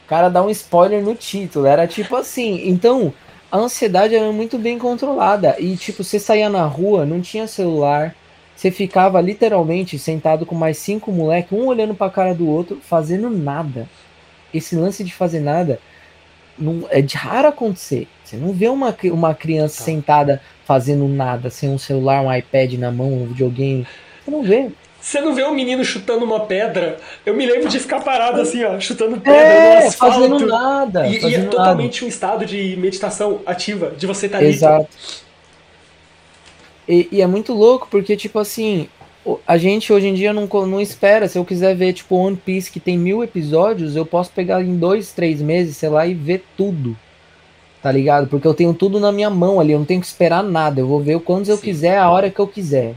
O 0.05 0.09
cara 0.09 0.28
dá 0.28 0.43
um 0.43 0.51
spoiler 0.51 1.01
no 1.01 1.15
título. 1.15 1.65
Era 1.65 1.86
tipo 1.86 2.16
assim. 2.16 2.69
Então, 2.69 3.15
a 3.51 3.57
ansiedade 3.57 4.16
era 4.16 4.32
muito 4.32 4.59
bem 4.59 4.81
controlada. 4.81 5.55
E, 5.61 5.77
tipo, 5.77 6.03
você 6.03 6.19
saía 6.19 6.48
na 6.48 6.65
rua, 6.66 7.07
não 7.07 7.20
tinha 7.20 7.47
celular, 7.47 8.16
você 8.57 8.73
ficava 8.73 9.20
literalmente 9.20 9.97
sentado 9.97 10.44
com 10.44 10.57
mais 10.57 10.77
cinco 10.78 11.12
moleques, 11.12 11.57
um 11.57 11.66
olhando 11.66 11.94
pra 11.94 12.11
cara 12.11 12.35
do 12.35 12.48
outro, 12.48 12.81
fazendo 12.82 13.31
nada. 13.31 13.89
Esse 14.53 14.74
lance 14.74 15.05
de 15.05 15.15
fazer 15.15 15.39
nada 15.39 15.78
não, 16.59 16.85
é 16.90 17.01
de 17.01 17.16
raro 17.16 17.47
acontecer. 17.47 18.09
Você 18.24 18.36
não 18.36 18.53
vê 18.53 18.66
uma, 18.69 18.97
uma 19.05 19.35
criança 19.35 19.78
tá. 19.78 19.85
sentada 19.85 20.43
fazendo 20.65 21.07
nada, 21.07 21.48
sem 21.48 21.69
um 21.69 21.78
celular, 21.78 22.23
um 22.23 22.35
iPad 22.35 22.73
na 22.74 22.90
mão, 22.90 23.12
um 23.12 23.27
videogame. 23.27 23.86
Você 24.27 24.31
não 24.31 24.43
vê. 24.43 24.70
Você 25.01 25.20
não 25.20 25.35
vê 25.35 25.44
um 25.44 25.55
menino 25.55 25.85
chutando 25.85 26.24
uma 26.24 26.40
pedra. 26.40 26.98
Eu 27.24 27.32
me 27.32 27.47
lembro 27.47 27.69
de 27.69 27.78
ficar 27.78 28.01
parado 28.01 28.40
assim, 28.40 28.65
ó, 28.65 28.81
chutando 28.81 29.20
pedra 29.20 29.40
é, 29.40 29.81
no 29.81 29.86
asfalto. 29.86 30.15
Fazendo 30.15 30.47
nada. 30.47 31.07
E, 31.07 31.20
fazendo 31.20 31.43
e 31.44 31.47
é 31.47 31.48
totalmente 31.48 32.05
um 32.05 32.09
estado 32.09 32.44
de 32.44 32.77
meditação 32.77 33.40
ativa, 33.47 33.93
de 33.97 34.05
você 34.05 34.27
estar 34.27 34.39
tá 34.39 34.44
ali. 34.44 34.53
Exato. 34.53 34.89
E, 36.89 37.09
e, 37.12 37.23
é 37.23 37.27
muito 37.27 37.53
louco, 37.53 37.86
porque, 37.89 38.16
tipo 38.16 38.39
assim, 38.40 38.89
a 39.47 39.57
gente 39.57 39.93
hoje 39.93 40.09
em 40.09 40.15
dia 40.15 40.32
não, 40.32 40.48
não 40.66 40.81
espera. 40.81 41.28
Se 41.28 41.39
eu 41.39 41.44
quiser 41.44 41.77
ver, 41.77 41.93
tipo, 41.93 42.16
One 42.16 42.36
Piece 42.36 42.70
que 42.70 42.81
tem 42.81 42.98
mil 42.98 43.23
episódios, 43.23 43.94
eu 43.94 44.05
posso 44.05 44.32
pegar 44.32 44.61
em 44.61 44.77
dois, 44.77 45.12
três 45.12 45.40
meses, 45.40 45.77
sei 45.77 45.89
lá, 45.89 46.05
e 46.05 46.15
ver 46.15 46.44
tudo. 46.57 46.97
Tá 47.81 47.93
ligado? 47.93 48.27
Porque 48.27 48.48
eu 48.48 48.55
tenho 48.55 48.74
tudo 48.74 48.98
na 48.98 49.12
minha 49.12 49.31
mão 49.31 49.61
ali, 49.61 49.70
eu 49.70 49.78
não 49.78 49.86
tenho 49.86 50.01
que 50.01 50.07
esperar 50.09 50.43
nada. 50.43 50.81
Eu 50.81 50.89
vou 50.89 51.01
ver 51.01 51.20
quando 51.20 51.48
eu 51.48 51.59
quiser, 51.59 51.98
a 51.98 52.11
hora 52.11 52.28
que 52.28 52.40
eu 52.40 52.48
quiser. 52.48 52.97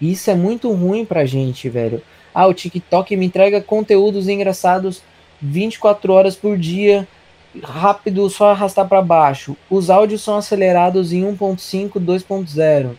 E 0.00 0.12
isso 0.12 0.30
é 0.30 0.34
muito 0.34 0.72
ruim 0.72 1.04
pra 1.04 1.24
gente, 1.24 1.68
velho. 1.68 2.02
Ah, 2.34 2.46
o 2.46 2.54
TikTok 2.54 3.16
me 3.16 3.26
entrega 3.26 3.60
conteúdos 3.60 4.28
engraçados 4.28 5.02
24 5.40 6.12
horas 6.12 6.36
por 6.36 6.58
dia, 6.58 7.06
rápido, 7.62 8.28
só 8.28 8.50
arrastar 8.50 8.88
para 8.88 9.00
baixo. 9.02 9.56
Os 9.70 9.90
áudios 9.90 10.22
são 10.22 10.36
acelerados 10.36 11.12
em 11.12 11.22
1.5, 11.22 11.92
2.0 11.98 12.96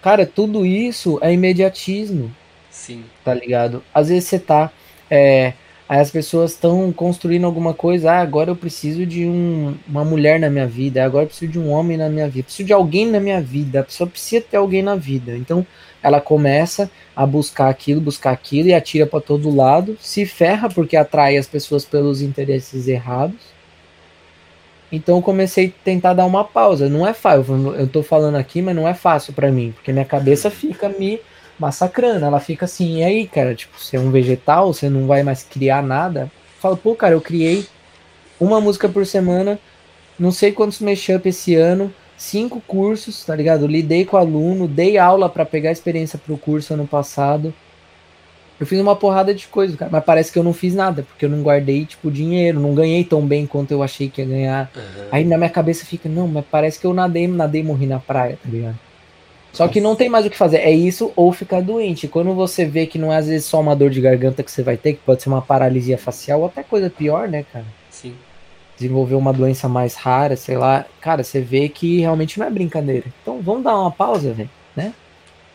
Cara, 0.00 0.24
tudo 0.24 0.64
isso 0.64 1.18
é 1.20 1.32
imediatismo. 1.32 2.34
Sim. 2.70 3.04
Tá 3.24 3.34
ligado? 3.34 3.82
Às 3.92 4.08
vezes 4.08 4.28
você 4.28 4.38
tá. 4.38 4.70
É, 5.10 5.54
aí 5.88 6.00
as 6.00 6.10
pessoas 6.10 6.52
estão 6.52 6.92
construindo 6.92 7.44
alguma 7.44 7.72
coisa. 7.72 8.12
Ah, 8.12 8.20
agora 8.20 8.50
eu 8.50 8.56
preciso 8.56 9.06
de 9.06 9.24
um, 9.24 9.74
uma 9.88 10.04
mulher 10.04 10.38
na 10.38 10.50
minha 10.50 10.66
vida. 10.66 11.04
Agora 11.04 11.24
eu 11.24 11.28
preciso 11.28 11.52
de 11.52 11.58
um 11.58 11.70
homem 11.70 11.96
na 11.96 12.08
minha 12.08 12.28
vida. 12.28 12.44
Preciso 12.44 12.66
de 12.66 12.72
alguém 12.72 13.06
na 13.06 13.20
minha 13.20 13.40
vida. 13.40 13.80
A 13.80 13.84
pessoa 13.84 14.08
precisa 14.08 14.44
ter 14.48 14.56
alguém 14.56 14.82
na 14.82 14.96
vida. 14.96 15.36
Então 15.36 15.66
ela 16.02 16.20
começa 16.20 16.90
a 17.16 17.26
buscar 17.26 17.68
aquilo, 17.68 18.00
buscar 18.00 18.30
aquilo 18.30 18.68
e 18.68 18.74
atira 18.74 19.06
para 19.06 19.20
todo 19.20 19.54
lado. 19.54 19.96
Se 20.00 20.26
ferra 20.26 20.68
porque 20.68 20.96
atrai 20.96 21.36
as 21.36 21.46
pessoas 21.46 21.84
pelos 21.84 22.20
interesses 22.22 22.86
errados 22.86 23.58
então 24.90 25.16
eu 25.16 25.22
comecei 25.22 25.66
a 25.66 25.84
tentar 25.84 26.14
dar 26.14 26.26
uma 26.26 26.44
pausa. 26.44 26.88
Não 26.88 27.06
é 27.06 27.12
fácil, 27.12 27.74
eu 27.74 27.86
tô 27.86 28.02
falando 28.02 28.36
aqui, 28.36 28.62
mas 28.62 28.74
não 28.74 28.88
é 28.88 28.94
fácil 28.94 29.32
para 29.32 29.50
mim, 29.50 29.72
porque 29.72 29.92
minha 29.92 30.04
cabeça 30.04 30.50
fica 30.50 30.88
me 30.88 31.20
massacrando. 31.58 32.24
Ela 32.24 32.40
fica 32.40 32.64
assim, 32.64 32.98
e 32.98 33.04
aí, 33.04 33.26
cara, 33.26 33.54
tipo, 33.54 33.78
você 33.78 33.96
é 33.96 34.00
um 34.00 34.10
vegetal, 34.10 34.72
você 34.72 34.88
não 34.88 35.06
vai 35.06 35.22
mais 35.22 35.42
criar 35.42 35.82
nada. 35.82 36.22
Eu 36.22 36.60
falo, 36.60 36.76
pô, 36.76 36.94
cara, 36.94 37.14
eu 37.14 37.20
criei 37.20 37.66
uma 38.40 38.60
música 38.60 38.88
por 38.88 39.04
semana, 39.04 39.58
não 40.18 40.30
sei 40.30 40.52
quantos 40.52 40.80
mashup 40.80 41.28
esse 41.28 41.54
ano, 41.54 41.92
cinco 42.16 42.60
cursos, 42.66 43.24
tá 43.24 43.34
ligado? 43.34 43.66
Lidei 43.66 44.04
com 44.04 44.16
aluno, 44.16 44.68
dei 44.68 44.98
aula 44.98 45.28
para 45.28 45.44
pegar 45.44 45.72
experiência 45.72 46.18
pro 46.18 46.36
curso 46.36 46.74
ano 46.74 46.86
passado. 46.86 47.52
Eu 48.60 48.66
fiz 48.66 48.80
uma 48.80 48.96
porrada 48.96 49.32
de 49.32 49.46
coisas, 49.46 49.76
cara, 49.76 49.88
mas 49.90 50.04
parece 50.04 50.32
que 50.32 50.38
eu 50.38 50.42
não 50.42 50.52
fiz 50.52 50.74
nada, 50.74 51.04
porque 51.04 51.24
eu 51.24 51.28
não 51.28 51.42
guardei, 51.42 51.86
tipo, 51.86 52.10
dinheiro, 52.10 52.58
não 52.58 52.74
ganhei 52.74 53.04
tão 53.04 53.24
bem 53.24 53.46
quanto 53.46 53.70
eu 53.70 53.84
achei 53.84 54.08
que 54.08 54.20
ia 54.20 54.26
ganhar. 54.26 54.70
Uhum. 54.74 55.04
Aí 55.12 55.24
na 55.24 55.38
minha 55.38 55.50
cabeça 55.50 55.86
fica, 55.86 56.08
não, 56.08 56.26
mas 56.26 56.44
parece 56.50 56.80
que 56.80 56.86
eu 56.86 56.92
nadei, 56.92 57.28
nadei 57.28 57.60
e 57.60 57.64
morri 57.64 57.86
na 57.86 58.00
praia, 58.00 58.36
tá 58.42 58.48
ligado? 58.50 58.76
Só 59.52 59.66
que 59.66 59.80
não 59.80 59.96
tem 59.96 60.08
mais 60.08 60.26
o 60.26 60.30
que 60.30 60.36
fazer, 60.36 60.58
é 60.58 60.70
isso 60.70 61.12
ou 61.16 61.32
ficar 61.32 61.60
doente. 61.60 62.06
Quando 62.06 62.32
você 62.34 62.64
vê 62.64 62.86
que 62.86 62.98
não 62.98 63.12
é 63.12 63.16
às 63.16 63.26
vezes 63.26 63.46
só 63.46 63.60
uma 63.60 63.74
dor 63.74 63.90
de 63.90 64.00
garganta 64.00 64.42
que 64.42 64.50
você 64.50 64.62
vai 64.62 64.76
ter, 64.76 64.94
que 64.94 65.00
pode 65.00 65.22
ser 65.22 65.28
uma 65.28 65.42
paralisia 65.42 65.98
facial 65.98 66.40
ou 66.40 66.46
até 66.46 66.62
coisa 66.62 66.88
pior, 66.90 67.28
né, 67.28 67.44
cara? 67.52 67.64
Sim. 67.90 68.14
Desenvolver 68.76 69.16
uma 69.16 69.32
doença 69.32 69.68
mais 69.68 69.94
rara, 69.94 70.36
sei 70.36 70.56
lá. 70.56 70.86
Cara, 71.00 71.24
você 71.24 71.40
vê 71.40 71.68
que 71.68 72.00
realmente 72.00 72.38
não 72.38 72.46
é 72.46 72.50
brincadeira. 72.50 73.06
Então 73.22 73.40
vamos 73.40 73.64
dar 73.64 73.76
uma 73.76 73.90
pausa, 73.90 74.32
velho, 74.32 74.50
né? 74.76 74.94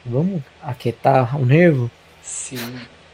Vamos 0.06 0.41
aquietar 0.61 1.40
o 1.40 1.45
nervo. 1.45 1.90
Sim. 2.22 2.57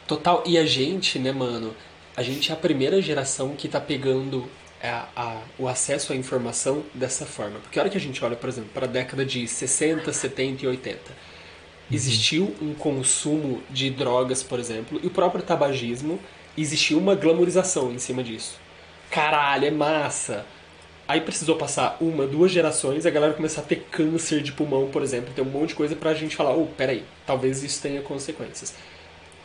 Total. 0.08 0.44
E 0.46 0.58
a 0.58 0.66
gente, 0.66 1.20
né, 1.20 1.32
mano? 1.32 1.76
A 2.18 2.24
gente 2.24 2.52
é 2.52 2.54
a 2.54 2.58
primeira 2.58 3.00
geração 3.02 3.50
que 3.56 3.68
tá 3.68 3.80
pegando 3.80 4.46
a, 4.82 5.08
a, 5.16 5.42
o 5.58 5.68
acesso 5.68 6.14
à 6.14 6.16
informação 6.16 6.84
dessa 6.94 7.26
forma. 7.26 7.60
Porque 7.60 7.80
a 7.80 7.82
hora 7.82 7.90
que 7.90 7.98
a 7.98 8.02
gente 8.02 8.24
olha, 8.24 8.36
por 8.36 8.50
exemplo, 8.50 8.70
para 8.74 8.86
a 8.86 8.90
década 8.90 9.26
de 9.26 9.48
60, 9.48 10.12
70 10.12 10.66
e 10.66 10.68
80, 10.68 10.98
uhum. 10.98 11.16
existiu 11.92 12.56
um 12.62 12.74
consumo 12.74 13.62
de 13.70 13.90
drogas, 13.90 14.44
por 14.44 14.60
exemplo, 14.60 15.00
e 15.04 15.08
o 15.08 15.12
próprio 15.12 15.44
tabagismo, 15.44 16.20
existiu 16.58 16.98
uma 16.98 17.16
glamorização 17.16 17.92
em 17.92 18.00
cima 18.00 18.24
disso. 18.24 18.60
Caralho, 19.10 19.66
é 19.66 19.72
massa! 19.72 20.46
Aí 21.08 21.22
precisou 21.22 21.56
passar 21.56 21.98
uma, 22.00 22.28
duas 22.28 22.52
gerações, 22.52 23.04
a 23.04 23.10
galera 23.10 23.34
começar 23.34 23.62
a 23.62 23.64
ter 23.64 23.78
câncer 23.90 24.44
de 24.44 24.52
pulmão, 24.52 24.90
por 24.92 25.02
exemplo, 25.02 25.34
ter 25.34 25.42
um 25.42 25.46
monte 25.46 25.70
de 25.70 25.76
coisa 25.76 25.96
pra 25.96 26.14
gente 26.14 26.36
falar, 26.36 26.54
oh, 26.54 26.68
peraí, 26.68 27.04
talvez 27.26 27.64
isso 27.64 27.82
tenha 27.82 28.00
consequências. 28.02 28.76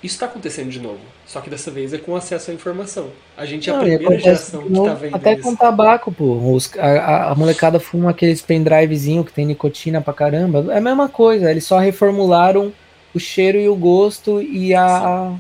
Isso 0.05 0.17
está 0.17 0.27
acontecendo 0.27 0.69
de 0.69 0.79
novo, 0.79 1.01
só 1.27 1.41
que 1.41 1.49
dessa 1.49 1.71
vez 1.71 1.95
é 1.95 1.99
com 1.99 2.15
acesso 2.15 2.51
à 2.51 2.55
informação. 2.55 3.09
A 3.35 3.47
gente 3.47 3.71
é 3.71 3.73
a 3.75 3.79
primeira 3.79 4.19
geração 4.19 4.61
que 4.61 4.69
está 4.69 4.93
vendo 4.93 5.17
Até 5.17 5.33
isso. 5.33 5.43
com 5.43 5.57
tabaco, 5.57 6.13
pô. 6.13 6.53
Os, 6.53 6.71
a, 6.77 7.31
a, 7.31 7.35
molecada 7.35 7.81
fuma 7.81 8.11
aqueles 8.11 8.43
pendrivezinho 8.43 9.25
que 9.25 9.33
tem 9.33 9.47
nicotina 9.47 10.03
pra 10.03 10.13
caramba. 10.13 10.67
É 10.75 10.77
a 10.77 10.81
mesma 10.83 11.09
coisa, 11.09 11.51
eles 11.51 11.65
só 11.65 11.79
reformularam 11.79 12.71
o 13.15 13.19
cheiro 13.19 13.59
e 13.59 13.67
o 13.67 13.75
gosto 13.75 14.43
e 14.43 14.75
a, 14.75 15.35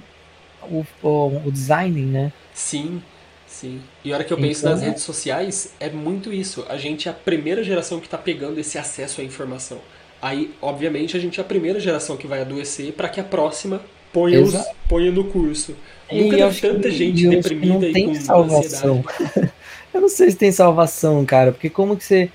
o, 0.62 0.86
o, 1.02 1.42
o 1.44 1.52
design, 1.52 2.00
né? 2.00 2.32
Sim, 2.54 3.02
sim. 3.46 3.82
E 4.02 4.12
a 4.12 4.16
hora 4.16 4.24
que 4.24 4.32
eu 4.32 4.38
penso 4.38 4.60
então, 4.60 4.70
nas 4.70 4.80
redes 4.80 5.02
sociais, 5.02 5.74
é 5.78 5.90
muito 5.90 6.32
isso. 6.32 6.64
A 6.70 6.78
gente 6.78 7.06
é 7.06 7.10
a 7.10 7.14
primeira 7.14 7.62
geração 7.62 8.00
que 8.00 8.06
está 8.06 8.16
pegando 8.16 8.58
esse 8.58 8.78
acesso 8.78 9.20
à 9.20 9.24
informação. 9.24 9.76
Aí, 10.22 10.54
obviamente, 10.62 11.18
a 11.18 11.20
gente 11.20 11.38
é 11.38 11.42
a 11.42 11.46
primeira 11.46 11.78
geração 11.78 12.16
que 12.16 12.26
vai 12.26 12.40
adoecer 12.40 12.94
para 12.94 13.10
que 13.10 13.20
a 13.20 13.24
próxima 13.24 13.82
ponha, 14.14 14.40
os, 14.40 14.54
ponha 14.88 15.10
no 15.10 15.24
curso. 15.24 15.76
E 16.10 16.22
Nunca 16.22 16.36
teve 16.36 16.60
tanta 16.60 16.90
gente 16.90 17.28
deprimida 17.28 17.88
e 17.88 18.04
com 18.04 18.14
salvação. 18.14 19.04
eu 19.92 20.00
não 20.00 20.08
sei 20.08 20.30
se 20.30 20.36
tem 20.36 20.52
salvação, 20.52 21.24
cara, 21.26 21.50
porque 21.50 21.68
como 21.68 21.96
que 21.96 22.04
você, 22.04 22.30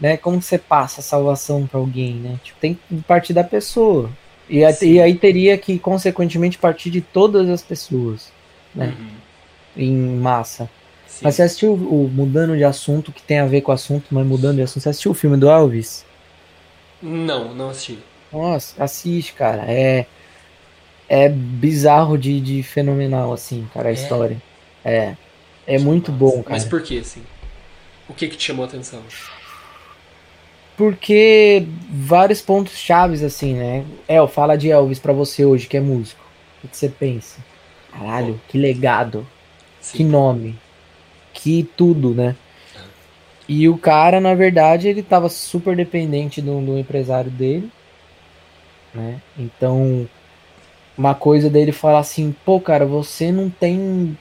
né, 0.00 0.16
como 0.16 0.40
que 0.40 0.44
você 0.44 0.58
passa 0.58 1.00
a 1.00 1.04
salvação 1.04 1.66
para 1.66 1.78
alguém, 1.78 2.14
né? 2.14 2.38
Tipo, 2.42 2.58
tem 2.60 2.74
que 2.74 2.96
partir 3.02 3.32
da 3.32 3.44
pessoa. 3.44 4.10
E, 4.50 4.58
e, 4.58 5.00
aí 5.00 5.14
teria 5.14 5.56
que, 5.56 5.78
consequentemente, 5.78 6.58
partir 6.58 6.90
de 6.90 7.00
todas 7.00 7.48
as 7.48 7.62
pessoas, 7.62 8.30
né? 8.74 8.94
Uhum. 8.98 9.06
Em 9.76 9.96
massa. 10.18 10.68
Sim. 11.06 11.20
Mas 11.22 11.36
você 11.36 11.42
assistiu 11.42 11.72
o 11.72 12.10
Mudando 12.12 12.56
de 12.56 12.64
Assunto, 12.64 13.12
que 13.12 13.22
tem 13.22 13.38
a 13.38 13.46
ver 13.46 13.60
com 13.60 13.70
o 13.70 13.74
assunto, 13.74 14.06
mas 14.10 14.26
mudando 14.26 14.56
de 14.56 14.62
assunto, 14.62 14.82
você 14.82 14.88
assistiu 14.88 15.12
o 15.12 15.14
filme 15.14 15.36
do 15.36 15.48
Elvis? 15.48 16.04
Não, 17.00 17.54
não 17.54 17.70
assisti. 17.70 17.98
Nossa, 18.32 18.82
assiste, 18.82 19.32
cara. 19.32 19.64
É, 19.66 20.06
é 21.08 21.28
bizarro 21.28 22.16
de, 22.16 22.40
de 22.40 22.62
fenomenal, 22.62 23.32
assim, 23.32 23.68
cara, 23.72 23.88
a 23.88 23.92
é. 23.92 23.94
história. 23.94 24.42
É. 24.84 25.14
É 25.66 25.78
muito 25.78 26.12
bom, 26.12 26.42
cara. 26.42 26.56
Mas 26.56 26.64
por 26.64 26.82
que, 26.82 26.98
assim? 26.98 27.22
O 28.08 28.12
que 28.12 28.28
que 28.28 28.36
te 28.36 28.44
chamou 28.44 28.64
a 28.64 28.68
atenção? 28.68 29.02
Porque 30.76 31.66
vários 31.88 32.42
pontos 32.42 32.76
chaves, 32.76 33.22
assim, 33.22 33.54
né? 33.54 33.84
El, 34.08 34.28
fala 34.28 34.56
de 34.56 34.70
Elvis 34.70 34.98
para 34.98 35.12
você 35.12 35.44
hoje, 35.44 35.66
que 35.66 35.76
é 35.76 35.80
músico. 35.80 36.22
O 36.62 36.68
que 36.68 36.76
você 36.76 36.88
pensa? 36.88 37.40
Caralho, 37.90 38.40
que 38.48 38.58
legado. 38.58 39.26
Sim. 39.80 39.98
Que 39.98 40.04
nome. 40.04 40.58
Que 41.32 41.62
tudo, 41.76 42.10
né? 42.10 42.36
É. 42.74 42.80
E 43.48 43.68
o 43.68 43.78
cara, 43.78 44.20
na 44.20 44.34
verdade, 44.34 44.88
ele 44.88 45.02
tava 45.02 45.28
super 45.28 45.76
dependente 45.76 46.42
do, 46.42 46.60
do 46.60 46.78
empresário 46.78 47.30
dele. 47.30 47.70
Né? 48.92 49.20
Então, 49.38 50.08
uma 50.96 51.14
coisa 51.14 51.50
dele 51.50 51.72
falar 51.72 52.00
assim, 52.00 52.34
pô, 52.44 52.60
cara, 52.60 52.86
você 52.86 53.32
não 53.32 53.50
tem 53.50 54.16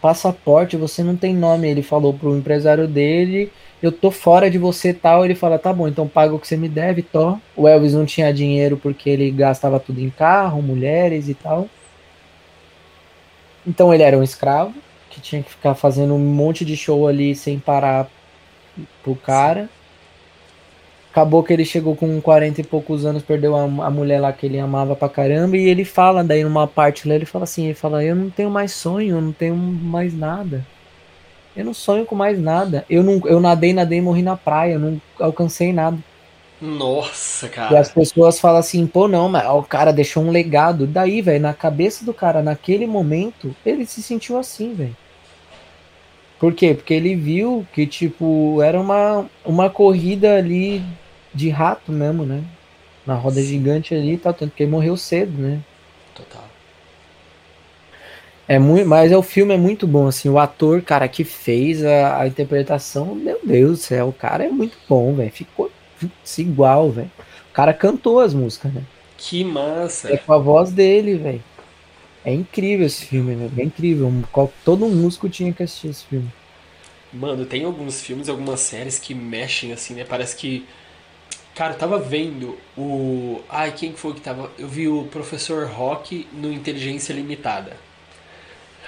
passaporte, 0.00 0.76
você 0.76 1.02
não 1.02 1.16
tem 1.16 1.34
nome. 1.34 1.68
Ele 1.68 1.82
falou 1.82 2.14
pro 2.14 2.36
empresário 2.36 2.86
dele, 2.86 3.52
eu 3.82 3.90
tô 3.92 4.10
fora 4.10 4.50
de 4.50 4.58
você 4.58 4.92
tal. 4.92 5.24
Ele 5.24 5.34
fala, 5.34 5.58
tá 5.58 5.72
bom, 5.72 5.88
então 5.88 6.06
paga 6.08 6.34
o 6.34 6.38
que 6.38 6.46
você 6.46 6.56
me 6.56 6.68
deve, 6.68 7.02
tó. 7.02 7.38
O 7.56 7.66
Elvis 7.66 7.94
não 7.94 8.06
tinha 8.06 8.32
dinheiro 8.32 8.76
porque 8.76 9.10
ele 9.10 9.30
gastava 9.30 9.80
tudo 9.80 10.00
em 10.00 10.10
carro, 10.10 10.62
mulheres 10.62 11.28
e 11.28 11.34
tal. 11.34 11.68
Então 13.66 13.92
ele 13.92 14.02
era 14.02 14.16
um 14.16 14.22
escravo 14.22 14.74
que 15.10 15.20
tinha 15.20 15.42
que 15.42 15.50
ficar 15.50 15.74
fazendo 15.74 16.14
um 16.14 16.18
monte 16.18 16.64
de 16.64 16.76
show 16.76 17.08
ali 17.08 17.34
sem 17.34 17.58
parar 17.58 18.08
pro 19.02 19.14
cara. 19.16 19.68
Acabou 21.18 21.42
que 21.42 21.52
ele 21.52 21.64
chegou 21.64 21.96
com 21.96 22.20
40 22.20 22.60
e 22.60 22.64
poucos 22.64 23.04
anos, 23.04 23.24
perdeu 23.24 23.56
a, 23.56 23.64
a, 23.64 23.90
mulher 23.90 24.20
lá 24.20 24.32
que 24.32 24.46
ele 24.46 24.56
amava 24.60 24.94
pra 24.94 25.08
caramba, 25.08 25.56
e 25.56 25.68
ele 25.68 25.84
fala, 25.84 26.22
daí 26.22 26.44
numa 26.44 26.68
parte 26.68 27.08
lá, 27.08 27.16
ele 27.16 27.26
fala 27.26 27.42
assim, 27.42 27.64
ele 27.64 27.74
fala, 27.74 28.04
eu 28.04 28.14
não 28.14 28.30
tenho 28.30 28.48
mais 28.48 28.70
sonho, 28.70 29.16
eu 29.16 29.20
não 29.20 29.32
tenho 29.32 29.56
mais 29.56 30.14
nada. 30.14 30.64
Eu 31.56 31.64
não 31.64 31.74
sonho 31.74 32.06
com 32.06 32.14
mais 32.14 32.40
nada. 32.40 32.84
Eu 32.88 33.02
não 33.02 33.20
eu 33.24 33.40
nadei, 33.40 33.72
nadei 33.72 33.98
e 33.98 34.00
morri 34.00 34.22
na 34.22 34.36
praia, 34.36 34.74
eu 34.74 34.78
não 34.78 35.02
alcancei 35.18 35.72
nada. 35.72 35.98
Nossa, 36.62 37.48
cara. 37.48 37.74
E 37.74 37.76
as 37.76 37.90
pessoas 37.90 38.38
falam 38.38 38.60
assim, 38.60 38.86
pô, 38.86 39.08
não, 39.08 39.28
mas 39.28 39.44
o 39.48 39.64
cara 39.64 39.92
deixou 39.92 40.22
um 40.22 40.30
legado. 40.30 40.86
Daí, 40.86 41.20
velho, 41.20 41.42
na 41.42 41.52
cabeça 41.52 42.04
do 42.04 42.14
cara, 42.14 42.44
naquele 42.44 42.86
momento, 42.86 43.56
ele 43.66 43.84
se 43.86 44.00
sentiu 44.04 44.38
assim, 44.38 44.72
velho. 44.72 44.96
Por 46.38 46.54
quê? 46.54 46.74
Porque 46.74 46.94
ele 46.94 47.16
viu 47.16 47.66
que, 47.72 47.88
tipo, 47.88 48.62
era 48.62 48.80
uma, 48.80 49.26
uma 49.44 49.68
corrida 49.68 50.36
ali 50.36 50.80
de 51.38 51.48
rato 51.50 51.92
mesmo, 51.92 52.24
né? 52.26 52.42
Na 53.06 53.14
roda 53.14 53.40
gigante 53.40 53.94
ali 53.94 54.14
e 54.14 54.18
tal, 54.18 54.34
tanto 54.34 54.54
que 54.54 54.64
ele 54.64 54.72
morreu 54.72 54.96
cedo, 54.96 55.32
né? 55.40 55.60
Total. 56.14 56.44
É 58.46 58.58
muito, 58.58 58.88
mas 58.88 59.12
é, 59.12 59.16
o 59.16 59.22
filme 59.22 59.54
é 59.54 59.58
muito 59.58 59.86
bom, 59.86 60.06
assim, 60.08 60.28
o 60.28 60.38
ator, 60.38 60.82
cara, 60.82 61.06
que 61.06 61.22
fez 61.22 61.84
a, 61.84 62.22
a 62.22 62.26
interpretação, 62.26 63.14
meu 63.14 63.38
Deus 63.44 63.70
do 63.70 63.76
céu, 63.76 64.08
o 64.08 64.12
cara 64.12 64.44
é 64.44 64.48
muito 64.48 64.76
bom, 64.88 65.14
velho. 65.14 65.30
Ficou 65.30 65.70
igual, 66.38 66.90
velho. 66.90 67.10
O 67.50 67.52
cara 67.52 67.72
cantou 67.72 68.20
as 68.20 68.34
músicas, 68.34 68.72
né? 68.72 68.82
Que 69.16 69.44
massa. 69.44 70.12
É 70.12 70.16
com 70.16 70.32
a 70.32 70.38
voz 70.38 70.72
dele, 70.72 71.16
velho. 71.16 71.42
É 72.24 72.32
incrível 72.32 72.86
esse 72.86 73.04
filme, 73.04 73.34
velho. 73.34 73.52
É 73.58 73.64
incrível. 73.64 74.12
Todo 74.64 74.88
músico 74.88 75.28
tinha 75.28 75.52
que 75.52 75.62
assistir 75.62 75.88
esse 75.88 76.04
filme. 76.04 76.30
Mano, 77.12 77.46
tem 77.46 77.64
alguns 77.64 78.02
filmes, 78.02 78.28
algumas 78.28 78.60
séries 78.60 78.98
que 78.98 79.14
mexem 79.14 79.72
assim, 79.72 79.94
né? 79.94 80.04
Parece 80.04 80.36
que. 80.36 80.66
Cara, 81.58 81.72
eu 81.72 81.76
tava 81.76 81.98
vendo 81.98 82.56
o. 82.76 83.40
Ai, 83.48 83.72
quem 83.72 83.92
foi 83.92 84.14
que 84.14 84.20
tava. 84.20 84.48
Eu 84.56 84.68
vi 84.68 84.86
o 84.86 85.06
Professor 85.06 85.66
Rock 85.66 86.24
no 86.32 86.52
Inteligência 86.52 87.12
Limitada. 87.12 87.76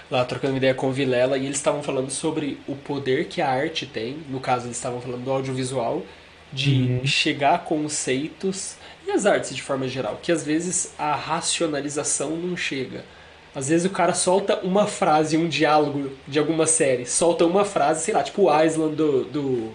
Lá 0.09 0.25
trocando 0.25 0.57
ideia 0.57 0.73
com 0.73 0.89
o 0.89 0.93
Vilela 0.93 1.37
e 1.37 1.47
eles 1.47 1.57
estavam 1.57 1.83
falando 1.83 2.11
sobre 2.11 2.61
o 2.69 2.77
poder 2.77 3.27
que 3.27 3.43
a 3.43 3.51
arte 3.51 3.87
tem. 3.87 4.19
No 4.29 4.39
caso, 4.39 4.67
eles 4.67 4.77
estavam 4.77 5.01
falando 5.01 5.25
do 5.25 5.33
audiovisual 5.33 6.05
de 6.53 7.01
uhum. 7.01 7.05
chegar 7.05 7.55
a 7.57 7.59
conceitos 7.59 8.77
e 9.05 9.11
as 9.11 9.27
artes 9.27 9.53
de 9.53 9.63
forma 9.63 9.89
geral, 9.89 10.21
que 10.23 10.31
às 10.31 10.47
vezes 10.47 10.95
a 10.97 11.13
racionalização 11.17 12.37
não 12.37 12.57
chega. 12.57 13.05
Às 13.53 13.69
vezes 13.69 13.85
o 13.85 13.91
cara 13.91 14.15
solta 14.15 14.61
uma 14.61 14.87
frase, 14.87 15.37
um 15.37 15.49
diálogo 15.49 16.13
de 16.27 16.39
alguma 16.39 16.69
série, 16.69 17.05
solta 17.05 17.45
uma 17.45 17.65
frase, 17.65 18.05
sei 18.05 18.15
lá, 18.15 18.23
tipo 18.23 18.43
o 18.43 18.63
Island 18.65 18.95
do, 18.95 19.25
do, 19.25 19.73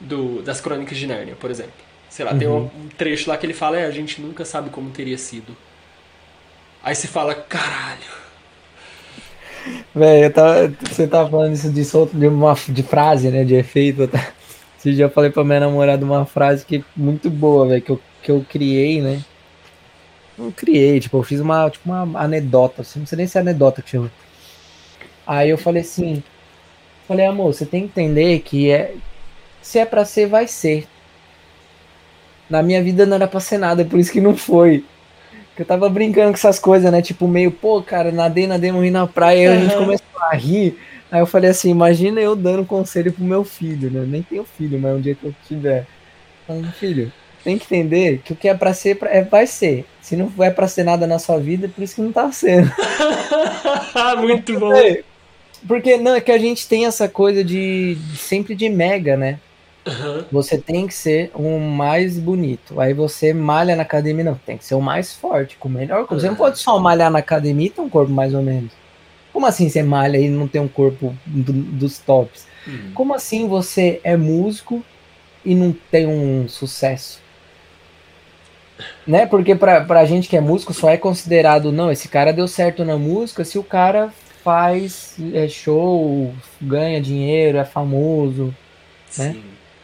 do 0.00 0.42
das 0.42 0.60
Crônicas 0.60 0.96
de 0.96 1.06
Nárnia, 1.06 1.34
por 1.34 1.50
exemplo. 1.50 1.72
Sei 2.08 2.24
lá, 2.24 2.32
uhum. 2.32 2.38
tem 2.38 2.48
um 2.48 2.70
trecho 2.96 3.28
lá 3.28 3.36
que 3.36 3.44
ele 3.44 3.54
fala, 3.54 3.78
é, 3.78 3.84
a 3.84 3.90
gente 3.90 4.20
nunca 4.20 4.44
sabe 4.44 4.70
como 4.70 4.90
teria 4.90 5.18
sido. 5.18 5.56
Aí 6.82 6.94
você 6.94 7.06
fala, 7.06 7.34
caralho. 7.34 8.18
Velho, 9.94 10.32
você 10.80 11.06
tá 11.06 11.28
falando 11.28 11.52
isso 11.52 11.70
de 11.70 11.84
solto 11.84 12.16
de 12.16 12.26
uma 12.26 12.54
de 12.68 12.82
frase, 12.82 13.28
né, 13.28 13.44
de 13.44 13.54
efeito. 13.54 14.08
Tá? 14.08 14.32
Esse 14.78 14.92
dia 14.94 15.06
eu 15.06 15.10
falei 15.10 15.30
pra 15.30 15.44
minha 15.44 15.60
namorada 15.60 16.04
uma 16.04 16.24
frase 16.24 16.64
que 16.64 16.84
muito 16.96 17.28
boa, 17.28 17.66
velho, 17.66 17.82
que 17.82 17.90
eu, 17.90 18.00
que 18.22 18.30
eu 18.30 18.46
criei, 18.48 19.02
né? 19.02 19.22
Não 20.38 20.52
criei, 20.52 21.00
tipo, 21.00 21.18
eu 21.18 21.22
fiz 21.24 21.40
uma, 21.40 21.68
tipo, 21.68 21.90
uma 21.90 22.20
anedota, 22.20 22.82
assim, 22.82 23.00
não 23.00 23.06
sei 23.06 23.16
nem 23.18 23.26
se 23.26 23.36
é 23.36 23.40
anedota 23.40 23.82
que 23.82 23.90
chama. 23.90 24.10
Aí 25.26 25.50
eu 25.50 25.58
falei 25.58 25.82
assim, 25.82 26.22
falei, 27.08 27.26
amor, 27.26 27.52
você 27.52 27.66
tem 27.66 27.82
que 27.82 28.00
entender 28.00 28.38
que 28.40 28.70
é, 28.70 28.94
se 29.68 29.78
é 29.78 29.84
pra 29.84 30.02
ser, 30.02 30.26
vai 30.26 30.48
ser. 30.48 30.86
Na 32.48 32.62
minha 32.62 32.82
vida 32.82 33.04
não 33.04 33.16
era 33.16 33.28
pra 33.28 33.38
ser 33.38 33.58
nada, 33.58 33.84
por 33.84 34.00
isso 34.00 34.10
que 34.10 34.18
não 34.18 34.34
foi. 34.34 34.82
Eu 35.58 35.66
tava 35.66 35.86
brincando 35.90 36.28
com 36.28 36.38
essas 36.38 36.58
coisas, 36.58 36.90
né? 36.90 37.02
Tipo, 37.02 37.28
meio, 37.28 37.50
pô, 37.50 37.82
cara, 37.82 38.10
nadei, 38.10 38.46
nadei, 38.46 38.72
morri 38.72 38.90
na 38.90 39.06
praia, 39.06 39.42
e 39.42 39.46
a 39.46 39.56
gente 39.60 39.76
começou 39.76 40.22
a 40.22 40.34
rir. 40.34 40.78
Aí 41.10 41.20
eu 41.20 41.26
falei 41.26 41.50
assim, 41.50 41.68
imagina 41.68 42.18
eu 42.18 42.34
dando 42.34 42.64
conselho 42.64 43.12
pro 43.12 43.22
meu 43.22 43.44
filho, 43.44 43.90
né? 43.90 44.06
Nem 44.08 44.22
tenho 44.22 44.42
filho, 44.42 44.78
mas 44.80 44.96
um 44.96 45.00
dia 45.02 45.14
que 45.14 45.24
eu 45.24 45.34
tiver. 45.46 45.86
Falando, 46.46 46.72
filho, 46.72 47.12
tem 47.44 47.58
que 47.58 47.66
entender 47.66 48.22
que 48.24 48.32
o 48.32 48.36
que 48.36 48.48
é 48.48 48.54
pra 48.54 48.72
ser, 48.72 48.96
é, 49.02 49.20
vai 49.20 49.46
ser. 49.46 49.84
Se 50.00 50.16
não 50.16 50.32
é 50.38 50.50
pra 50.50 50.66
ser 50.66 50.84
nada 50.84 51.06
na 51.06 51.18
sua 51.18 51.38
vida, 51.38 51.66
é 51.66 51.68
por 51.68 51.84
isso 51.84 51.96
que 51.96 52.00
não 52.00 52.12
tá 52.12 52.32
sendo. 52.32 52.72
Muito 54.18 54.58
bom. 54.58 54.72
Porque 55.66 55.98
não, 55.98 56.14
é 56.14 56.22
que 56.22 56.32
a 56.32 56.38
gente 56.38 56.66
tem 56.66 56.86
essa 56.86 57.06
coisa 57.06 57.44
de 57.44 57.98
sempre 58.16 58.54
de 58.54 58.70
mega, 58.70 59.14
né? 59.14 59.38
Uhum. 59.88 60.24
Você 60.30 60.58
tem 60.58 60.86
que 60.86 60.94
ser 60.94 61.30
o 61.34 61.58
mais 61.58 62.18
bonito. 62.18 62.80
Aí 62.80 62.92
você 62.92 63.32
malha 63.32 63.74
na 63.74 63.82
academia, 63.82 64.24
não. 64.24 64.34
Tem 64.34 64.58
que 64.58 64.64
ser 64.64 64.74
o 64.74 64.80
mais 64.80 65.14
forte, 65.14 65.56
com 65.56 65.68
o 65.68 65.72
melhor 65.72 65.98
corpo. 65.98 66.14
Uhum. 66.14 66.20
Você 66.20 66.28
não 66.28 66.36
pode 66.36 66.58
só 66.58 66.78
malhar 66.78 67.10
na 67.10 67.18
academia 67.18 67.66
e 67.66 67.70
ter 67.70 67.80
um 67.80 67.88
corpo 67.88 68.10
mais 68.12 68.34
ou 68.34 68.42
menos. 68.42 68.72
Como 69.32 69.46
assim 69.46 69.68
você 69.68 69.82
malha 69.82 70.18
e 70.18 70.28
não 70.28 70.48
tem 70.48 70.60
um 70.60 70.68
corpo 70.68 71.14
do, 71.26 71.52
dos 71.52 71.98
tops? 71.98 72.46
Uhum. 72.66 72.92
Como 72.94 73.14
assim 73.14 73.48
você 73.48 74.00
é 74.02 74.16
músico 74.16 74.84
e 75.44 75.54
não 75.54 75.74
tem 75.90 76.06
um 76.06 76.48
sucesso? 76.48 77.20
Né? 79.06 79.26
Porque 79.26 79.54
pra, 79.54 79.84
pra 79.84 80.04
gente 80.04 80.28
que 80.28 80.36
é 80.36 80.40
músico 80.40 80.72
só 80.72 80.90
é 80.90 80.96
considerado, 80.96 81.72
não, 81.72 81.90
esse 81.90 82.08
cara 82.08 82.32
deu 82.32 82.46
certo 82.46 82.84
na 82.84 82.96
música 82.96 83.44
se 83.44 83.58
o 83.58 83.64
cara 83.64 84.12
faz 84.44 85.16
é, 85.34 85.48
show, 85.48 86.32
ganha 86.60 87.00
dinheiro, 87.00 87.58
é 87.58 87.64
famoso, 87.64 88.54
né? 89.16 89.36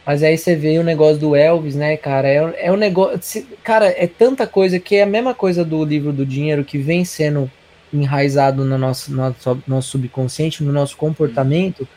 Mas 0.05 0.21
aí 0.21 0.37
você 0.37 0.55
vê 0.55 0.77
o 0.77 0.83
negócio 0.83 1.17
do 1.17 1.35
Elvis, 1.35 1.75
né, 1.75 1.97
cara? 1.97 2.27
É, 2.27 2.67
é 2.67 2.71
um 2.71 2.77
negócio. 2.77 3.45
Cara, 3.63 3.87
é 3.87 4.05
tanta 4.05 4.45
coisa 4.45 4.79
que 4.79 4.95
é 4.97 5.03
a 5.03 5.07
mesma 5.07 5.33
coisa 5.33 5.65
do 5.65 5.83
livro 5.83 6.13
do 6.13 6.25
dinheiro 6.25 6.63
que 6.63 6.77
vem 6.77 7.03
sendo 7.03 7.49
enraizado 7.91 8.63
no 8.63 8.77
nosso, 8.77 9.11
nosso, 9.13 9.63
nosso 9.67 9.89
subconsciente, 9.89 10.63
no 10.63 10.71
nosso 10.71 10.95
comportamento, 10.95 11.87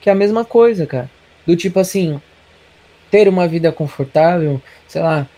que 0.00 0.08
é 0.08 0.12
a 0.12 0.16
mesma 0.16 0.44
coisa, 0.44 0.86
cara. 0.86 1.08
Do 1.46 1.54
tipo 1.54 1.78
assim, 1.78 2.20
ter 3.10 3.28
uma 3.28 3.46
vida 3.46 3.70
confortável, 3.70 4.60
sei 4.88 5.02
lá, 5.02 5.28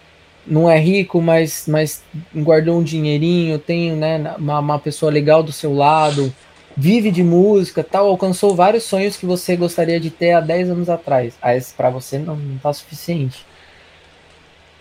não 0.46 0.70
é 0.70 0.78
rico, 0.78 1.20
mas, 1.20 1.64
mas 1.68 2.02
guardou 2.34 2.78
um 2.78 2.82
dinheirinho, 2.82 3.58
tem 3.58 3.92
né, 3.92 4.34
uma, 4.38 4.60
uma 4.60 4.78
pessoa 4.78 5.10
legal 5.10 5.42
do 5.42 5.52
seu 5.52 5.74
lado, 5.74 6.32
vive 6.76 7.10
de 7.10 7.22
música, 7.22 7.82
tal, 7.82 8.06
alcançou 8.08 8.54
vários 8.54 8.84
sonhos 8.84 9.16
que 9.16 9.24
você 9.24 9.56
gostaria 9.56 9.98
de 9.98 10.10
ter 10.10 10.32
há 10.32 10.40
10 10.40 10.70
anos 10.70 10.88
atrás. 10.88 11.34
Mas 11.42 11.72
para 11.72 11.90
você 11.90 12.18
não, 12.18 12.36
não 12.36 12.58
tá 12.58 12.72
suficiente. 12.72 13.46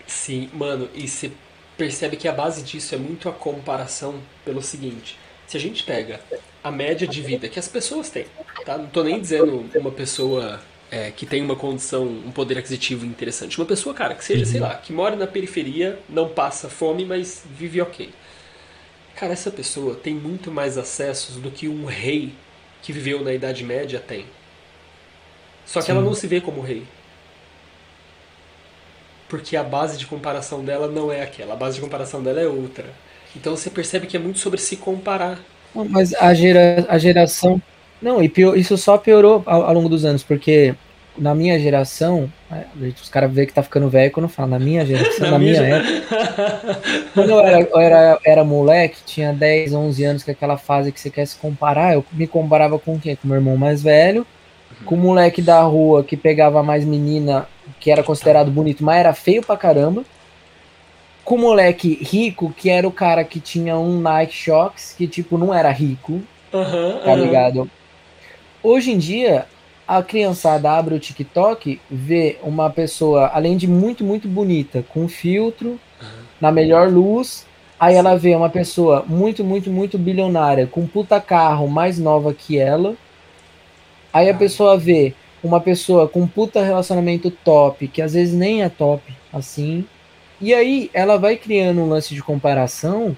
Sim, 0.05 0.49
mano, 0.53 0.89
e 0.93 1.07
você 1.07 1.31
percebe 1.77 2.17
que 2.17 2.27
a 2.27 2.31
base 2.31 2.63
disso 2.63 2.93
é 2.95 2.97
muito 2.97 3.27
a 3.29 3.31
comparação 3.31 4.15
pelo 4.43 4.61
seguinte. 4.61 5.17
Se 5.47 5.57
a 5.57 5.59
gente 5.59 5.83
pega 5.83 6.19
a 6.63 6.71
média 6.71 7.07
de 7.07 7.21
vida 7.21 7.47
que 7.47 7.59
as 7.59 7.67
pessoas 7.67 8.09
têm, 8.09 8.25
tá? 8.65 8.77
Não 8.77 8.87
tô 8.87 9.03
nem 9.03 9.19
dizendo 9.19 9.69
uma 9.75 9.91
pessoa 9.91 10.59
é, 10.91 11.11
que 11.11 11.25
tem 11.25 11.41
uma 11.41 11.55
condição, 11.55 12.03
um 12.05 12.31
poder 12.31 12.57
aquisitivo 12.57 13.05
interessante. 13.05 13.59
Uma 13.59 13.65
pessoa, 13.65 13.93
cara, 13.93 14.15
que 14.15 14.23
seja, 14.23 14.45
sei 14.45 14.59
lá, 14.59 14.75
que 14.75 14.91
mora 14.91 15.15
na 15.15 15.27
periferia, 15.27 15.99
não 16.09 16.29
passa 16.29 16.69
fome, 16.69 17.05
mas 17.05 17.43
vive 17.57 17.81
ok. 17.81 18.09
Cara, 19.15 19.33
essa 19.33 19.51
pessoa 19.51 19.95
tem 19.95 20.13
muito 20.13 20.51
mais 20.51 20.77
acessos 20.77 21.37
do 21.37 21.49
que 21.49 21.67
um 21.67 21.85
rei 21.85 22.33
que 22.81 22.91
viveu 22.91 23.23
na 23.23 23.33
Idade 23.33 23.63
Média 23.63 23.99
tem. 23.99 24.25
Só 25.65 25.79
que 25.79 25.87
Sim. 25.87 25.93
ela 25.93 26.01
não 26.01 26.13
se 26.13 26.27
vê 26.27 26.41
como 26.41 26.61
rei 26.61 26.85
porque 29.27 29.57
a 29.57 29.63
base 29.63 29.97
de 29.97 30.05
comparação 30.05 30.63
dela 30.63 30.87
não 30.87 31.11
é 31.11 31.21
aquela, 31.21 31.53
a 31.53 31.57
base 31.57 31.75
de 31.75 31.81
comparação 31.81 32.21
dela 32.21 32.39
é 32.39 32.47
outra. 32.47 32.85
Então 33.35 33.55
você 33.55 33.69
percebe 33.69 34.07
que 34.07 34.15
é 34.15 34.19
muito 34.19 34.39
sobre 34.39 34.59
se 34.59 34.77
comparar. 34.77 35.39
Mas 35.73 36.13
a, 36.13 36.33
gera, 36.33 36.85
a 36.87 36.97
geração. 36.97 37.61
Não, 38.01 38.23
e 38.23 38.29
pior, 38.29 38.57
isso 38.57 38.77
só 38.77 38.97
piorou 38.97 39.43
ao, 39.45 39.63
ao, 39.63 39.73
longo 39.73 39.89
dos 39.89 40.05
anos, 40.05 40.23
porque 40.23 40.73
na 41.17 41.33
minha 41.33 41.57
geração, 41.59 42.31
é, 42.51 42.65
os 43.01 43.09
caras 43.09 43.31
veem 43.31 43.47
que 43.47 43.53
tá 43.53 43.63
ficando 43.63 43.89
velho 43.89 44.11
quando 44.11 44.27
fala, 44.27 44.49
na 44.49 44.59
minha 44.59 44.85
geração, 44.85 45.25
na, 45.25 45.31
na 45.31 45.39
minha, 45.39 45.61
minha 45.61 45.75
época. 45.75 46.79
quando 47.13 47.29
eu 47.29 47.39
era, 47.39 47.61
eu 47.61 47.79
era, 47.79 48.19
era 48.25 48.43
moleque, 48.43 48.97
tinha 49.05 49.33
10, 49.33 49.73
11 49.73 50.03
anos, 50.03 50.23
que 50.23 50.31
é 50.31 50.33
aquela 50.33 50.57
fase 50.57 50.91
que 50.91 50.99
você 50.99 51.09
quer 51.09 51.25
se 51.25 51.37
comparar, 51.37 51.93
eu 51.93 52.05
me 52.11 52.27
comparava 52.27 52.77
com 52.77 52.99
quem? 52.99 53.15
Com 53.15 53.27
meu 53.27 53.37
irmão 53.37 53.57
mais 53.57 53.81
velho, 53.81 54.25
com 54.85 54.95
o 54.95 54.97
moleque 54.97 55.41
da 55.41 55.61
rua 55.61 56.03
que 56.03 56.17
pegava 56.17 56.61
mais 56.61 56.83
menina 56.83 57.47
que 57.79 57.91
era 57.91 58.03
considerado 58.03 58.51
bonito, 58.51 58.83
mas 58.83 58.99
era 58.99 59.13
feio 59.13 59.41
pra 59.41 59.57
caramba. 59.57 60.03
Com 61.23 61.35
o 61.35 61.39
moleque 61.39 61.97
rico, 62.03 62.53
que 62.55 62.69
era 62.69 62.87
o 62.87 62.91
cara 62.91 63.23
que 63.23 63.39
tinha 63.39 63.77
um 63.77 63.99
Nike 63.99 64.33
Shox, 64.33 64.93
que 64.95 65.07
tipo, 65.07 65.37
não 65.37 65.53
era 65.53 65.71
rico. 65.71 66.21
Uhum, 66.53 66.99
tá 67.03 67.11
uhum. 67.11 67.15
ligado? 67.15 67.71
Hoje 68.61 68.91
em 68.91 68.97
dia, 68.97 69.45
a 69.87 70.01
criançada 70.01 70.71
abre 70.71 70.95
o 70.95 70.99
TikTok, 70.99 71.79
vê 71.89 72.37
uma 72.41 72.69
pessoa, 72.69 73.29
além 73.33 73.55
de 73.55 73.67
muito, 73.67 74.03
muito 74.03 74.27
bonita, 74.27 74.83
com 74.89 75.07
filtro, 75.07 75.79
uhum. 76.01 76.07
na 76.41 76.51
melhor 76.51 76.89
luz. 76.89 77.45
Aí 77.79 77.95
ela 77.95 78.17
vê 78.17 78.35
uma 78.35 78.49
pessoa 78.49 79.03
muito, 79.07 79.43
muito, 79.43 79.69
muito 79.69 79.97
bilionária, 79.97 80.65
com 80.65 80.87
puta 80.87 81.19
carro 81.21 81.67
mais 81.67 81.99
nova 81.99 82.33
que 82.33 82.57
ela. 82.57 82.95
Aí 84.11 84.29
a 84.29 84.33
pessoa 84.33 84.77
vê 84.77 85.13
uma 85.43 85.59
pessoa 85.59 86.07
com 86.07 86.25
puta 86.25 86.63
relacionamento 86.63 87.29
top, 87.29 87.87
que 87.87 88.01
às 88.01 88.13
vezes 88.13 88.33
nem 88.33 88.63
é 88.63 88.69
top, 88.69 89.03
assim. 89.31 89.85
E 90.41 90.53
aí 90.53 90.89
ela 90.93 91.17
vai 91.17 91.35
criando 91.35 91.81
um 91.81 91.89
lance 91.89 92.13
de 92.15 92.23
comparação 92.23 93.15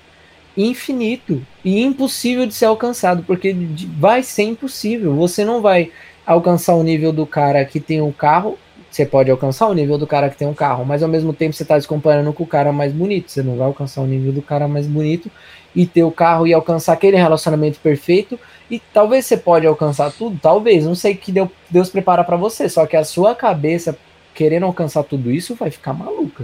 infinito 0.57 1.45
e 1.63 1.81
impossível 1.83 2.47
de 2.47 2.53
ser 2.53 2.65
alcançado, 2.65 3.23
porque 3.23 3.55
vai 3.97 4.23
ser 4.23 4.43
impossível. 4.43 5.15
Você 5.15 5.45
não 5.45 5.61
vai 5.61 5.91
alcançar 6.27 6.75
o 6.75 6.83
nível 6.83 7.13
do 7.13 7.25
cara 7.25 7.63
que 7.63 7.79
tem 7.79 8.01
um 8.01 8.11
carro. 8.11 8.59
Você 8.91 9.05
pode 9.05 9.31
alcançar 9.31 9.67
o 9.67 9.73
nível 9.73 9.97
do 9.97 10.05
cara 10.05 10.29
que 10.29 10.37
tem 10.37 10.47
um 10.47 10.53
carro, 10.53 10.85
mas 10.85 11.01
ao 11.01 11.09
mesmo 11.09 11.31
tempo 11.33 11.53
você 11.53 11.63
está 11.63 11.79
se 11.79 11.87
comparando 11.87 12.33
com 12.33 12.43
o 12.43 12.47
cara 12.47 12.71
mais 12.71 12.91
bonito. 12.91 13.31
Você 13.31 13.41
não 13.41 13.55
vai 13.55 13.67
alcançar 13.67 14.01
o 14.01 14.07
nível 14.07 14.33
do 14.33 14.41
cara 14.41 14.67
mais 14.67 14.85
bonito 14.85 15.31
e 15.73 15.85
ter 15.85 16.03
o 16.03 16.11
carro 16.11 16.45
e 16.45 16.53
alcançar 16.53 16.93
aquele 16.93 17.15
relacionamento 17.15 17.79
perfeito. 17.79 18.37
E 18.69 18.79
talvez 18.93 19.25
você 19.25 19.37
pode 19.37 19.65
alcançar 19.65 20.11
tudo, 20.11 20.37
talvez. 20.41 20.85
Não 20.85 20.95
sei 20.95 21.15
que 21.15 21.33
Deus 21.69 21.89
prepara 21.89 22.23
para 22.23 22.35
você, 22.35 22.67
só 22.67 22.85
que 22.85 22.97
a 22.97 23.05
sua 23.05 23.33
cabeça 23.33 23.97
querendo 24.33 24.65
alcançar 24.65 25.03
tudo 25.03 25.31
isso 25.31 25.55
vai 25.55 25.71
ficar 25.71 25.93
maluca. 25.93 26.43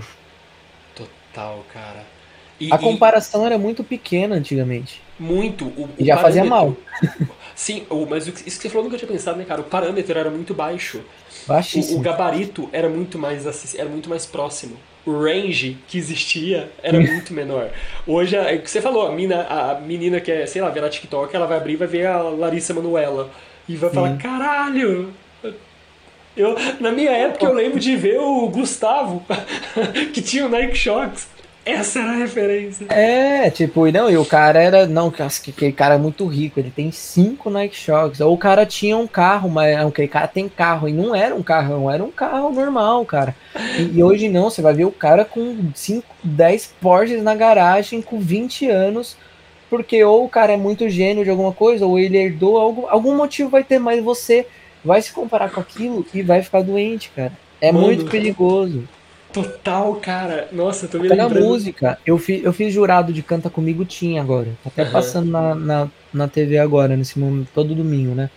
Total, 0.95 1.63
cara. 1.73 2.05
E, 2.59 2.71
a 2.71 2.77
comparação 2.77 3.43
e... 3.43 3.45
era 3.47 3.57
muito 3.57 3.83
pequena 3.83 4.35
antigamente. 4.35 5.01
Muito. 5.19 5.65
O, 5.65 5.89
e 5.97 6.05
já 6.05 6.17
fazia 6.17 6.45
mal. 6.45 6.75
Sim, 7.63 7.85
mas 8.09 8.27
isso 8.27 8.43
que 8.43 8.51
você 8.51 8.67
falou 8.67 8.83
nunca 8.83 8.97
tinha 8.97 9.09
pensado, 9.09 9.37
né, 9.37 9.45
cara? 9.45 9.61
O 9.61 9.63
parâmetro 9.63 10.19
era 10.19 10.29
muito 10.29 10.53
baixo. 10.53 10.99
Baixíssimo. 11.47 11.95
O, 11.95 11.99
o 12.01 12.03
gabarito 12.03 12.67
era 12.73 12.89
muito 12.89 13.17
mais 13.17 13.73
era 13.73 13.87
muito 13.87 14.09
mais 14.09 14.25
próximo. 14.25 14.75
O 15.05 15.17
range 15.17 15.77
que 15.87 15.97
existia 15.97 16.69
era 16.83 16.99
muito 16.99 17.33
menor. 17.33 17.69
Hoje, 18.05 18.35
é 18.35 18.55
o 18.55 18.61
que 18.61 18.69
você 18.69 18.81
falou, 18.81 19.07
a, 19.07 19.13
mina, 19.13 19.43
a 19.43 19.79
menina 19.79 20.19
que 20.19 20.29
é, 20.29 20.45
sei 20.45 20.61
lá, 20.61 20.69
ver 20.71 20.81
na 20.81 20.89
TikTok, 20.89 21.33
ela 21.33 21.47
vai 21.47 21.55
abrir 21.55 21.73
e 21.73 21.77
vai 21.77 21.87
ver 21.87 22.05
a 22.05 22.21
Larissa 22.21 22.73
Manuela. 22.73 23.31
E 23.69 23.77
vai 23.77 23.89
Sim. 23.89 23.95
falar, 23.95 24.17
caralho! 24.17 25.13
Eu, 26.35 26.57
na 26.81 26.91
minha 26.91 27.11
época 27.11 27.45
eu 27.45 27.53
lembro 27.53 27.79
de 27.79 27.95
ver 27.95 28.19
o 28.19 28.49
Gustavo, 28.49 29.25
que 30.13 30.21
tinha 30.21 30.45
o 30.45 30.49
Nike 30.49 30.75
Shox. 30.75 31.29
Essa 31.65 31.99
era 31.99 32.11
a 32.11 32.15
referência. 32.15 32.85
É, 32.89 33.49
tipo, 33.49 33.89
não, 33.89 34.11
e 34.11 34.17
o 34.17 34.25
cara 34.25 34.61
era. 34.61 34.85
Não, 34.85 35.07
aquele 35.07 35.71
cara 35.71 35.95
é 35.95 35.97
muito 35.97 36.27
rico, 36.27 36.59
ele 36.59 36.69
tem 36.69 36.91
cinco 36.91 37.49
Nike 37.49 37.75
Shox. 37.75 38.19
Ou 38.19 38.33
o 38.33 38.37
cara 38.37 38.65
tinha 38.65 38.97
um 38.97 39.07
carro, 39.07 39.49
mas 39.49 39.77
aquele 39.77 40.09
cara 40.09 40.27
tem 40.27 40.49
carro. 40.49 40.89
E 40.89 40.93
não 40.93 41.15
era 41.15 41.33
um 41.33 41.41
carrão, 41.41 41.89
era 41.89 42.03
um 42.03 42.11
carro 42.11 42.51
normal, 42.51 43.05
cara. 43.05 43.33
E, 43.77 43.97
e 43.97 44.03
hoje 44.03 44.27
não, 44.27 44.49
você 44.49 44.61
vai 44.61 44.73
ver 44.73 44.85
o 44.85 44.91
cara 44.91 45.23
com 45.23 45.71
5, 45.73 46.05
10 46.21 46.73
Porsches 46.81 47.23
na 47.23 47.33
garagem 47.33 48.01
com 48.01 48.19
20 48.19 48.69
anos. 48.69 49.15
Porque 49.69 50.03
ou 50.03 50.25
o 50.25 50.29
cara 50.29 50.51
é 50.51 50.57
muito 50.57 50.87
gênio 50.89 51.23
de 51.23 51.29
alguma 51.29 51.51
coisa, 51.51 51.85
ou 51.85 51.97
ele 51.97 52.17
herdou 52.17 52.57
algo, 52.57 52.85
algum 52.89 53.15
motivo 53.15 53.49
vai 53.49 53.63
ter, 53.63 53.79
mas 53.79 54.03
você 54.03 54.45
vai 54.85 55.01
se 55.01 55.11
comparar 55.11 55.49
com 55.49 55.59
aquilo 55.59 56.05
e 56.13 56.21
vai 56.21 56.43
ficar 56.43 56.61
doente, 56.61 57.09
cara. 57.15 57.31
É 57.59 57.71
Mano, 57.71 57.87
muito 57.87 58.05
perigoso. 58.05 58.87
Total, 59.33 59.95
cara. 59.95 60.47
Nossa, 60.51 60.85
eu 60.85 60.89
tô 60.89 60.99
me 60.99 61.07
Até 61.07 61.15
lembrando. 61.15 61.41
na 61.41 61.49
música, 61.49 61.97
eu 62.05 62.17
fiz, 62.19 62.43
eu 62.43 62.53
fiz 62.53 62.71
jurado 62.71 63.11
de 63.11 63.23
Canta 63.23 63.49
Comigo, 63.49 63.83
tinha 63.83 64.21
agora. 64.21 64.49
Tá 64.63 64.69
até 64.69 64.83
uhum. 64.83 64.91
passando 64.91 65.31
na, 65.31 65.55
na, 65.55 65.89
na 66.13 66.27
TV 66.27 66.59
agora, 66.59 66.95
nesse 66.95 67.17
momento, 67.17 67.49
todo 67.53 67.73
domingo, 67.73 68.13
né? 68.13 68.29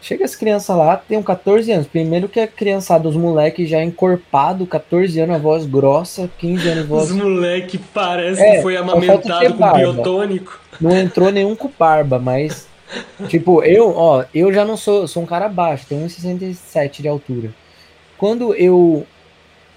Chega 0.00 0.24
as 0.24 0.34
crianças 0.36 0.76
lá, 0.76 0.96
tem 0.96 1.22
14 1.22 1.70
anos. 1.70 1.86
Primeiro 1.86 2.28
que 2.28 2.40
a 2.40 2.46
criançada, 2.46 3.08
os 3.08 3.16
moleques 3.16 3.68
já 3.68 3.82
encorpado, 3.82 4.66
14 4.66 5.18
anos, 5.20 5.36
a 5.36 5.38
voz 5.38 5.64
grossa, 5.66 6.30
15 6.38 6.68
anos, 6.68 6.86
voz... 6.86 7.10
Os 7.10 7.16
moleque 7.16 7.78
parece 7.78 8.42
é, 8.42 8.56
que 8.56 8.62
foi 8.62 8.76
amamentado 8.76 9.54
com 9.54 9.72
biotônico. 9.72 10.60
Não 10.80 10.96
entrou 10.96 11.30
nenhum 11.30 11.54
com 11.54 11.70
barba, 11.78 12.18
mas... 12.18 12.68
tipo, 13.28 13.62
eu, 13.62 13.94
ó, 13.96 14.24
eu 14.34 14.52
já 14.52 14.64
não 14.64 14.76
sou, 14.76 15.08
sou 15.08 15.22
um 15.22 15.26
cara 15.26 15.48
baixo, 15.48 15.86
tenho 15.88 16.06
1,67 16.06 17.00
de 17.00 17.08
altura. 17.08 17.50
Quando 18.18 18.54
eu 18.54 19.06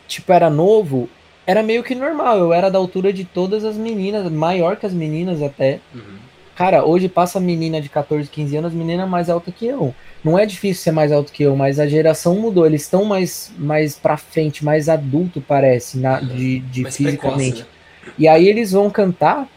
tipo, 0.08 0.32
era 0.32 0.50
novo, 0.50 1.10
era 1.46 1.64
meio 1.64 1.84
que 1.84 1.96
normal. 1.96 2.38
Eu 2.38 2.54
era 2.54 2.70
da 2.70 2.78
altura 2.78 3.14
de 3.14 3.24
todas 3.24 3.64
as 3.64 3.76
meninas, 3.76 4.30
maior 4.32 4.76
que 4.76 4.86
as 4.86 4.94
meninas 4.94 5.42
até. 5.42 5.80
Uhum. 5.94 6.18
Cara, 6.56 6.84
hoje 6.84 7.08
passa 7.08 7.40
menina 7.40 7.80
de 7.80 7.88
14, 7.88 8.28
15 8.28 8.58
anos, 8.58 8.74
menina 8.74 9.06
mais 9.06 9.30
alta 9.30 9.52
que 9.52 9.68
eu. 9.68 9.94
Não 10.24 10.38
é 10.38 10.46
difícil 10.46 10.84
ser 10.84 10.92
mais 10.92 11.12
alto 11.12 11.32
que 11.32 11.44
eu, 11.44 11.56
mas 11.56 11.80
a 11.80 11.88
geração 11.88 12.36
mudou. 12.36 12.66
Eles 12.66 12.82
estão 12.82 13.06
mais, 13.06 13.52
mais 13.58 13.96
pra 13.96 14.18
frente, 14.18 14.66
mais 14.66 14.90
adulto, 14.90 15.40
parece, 15.40 16.00
na, 16.00 16.20
de, 16.20 16.60
de 16.60 16.84
fisicamente. 16.86 17.64
Precoce, 17.64 17.78
né? 18.08 18.14
E 18.18 18.28
aí 18.28 18.48
eles 18.48 18.72
vão 18.72 18.90
cantar 18.90 19.48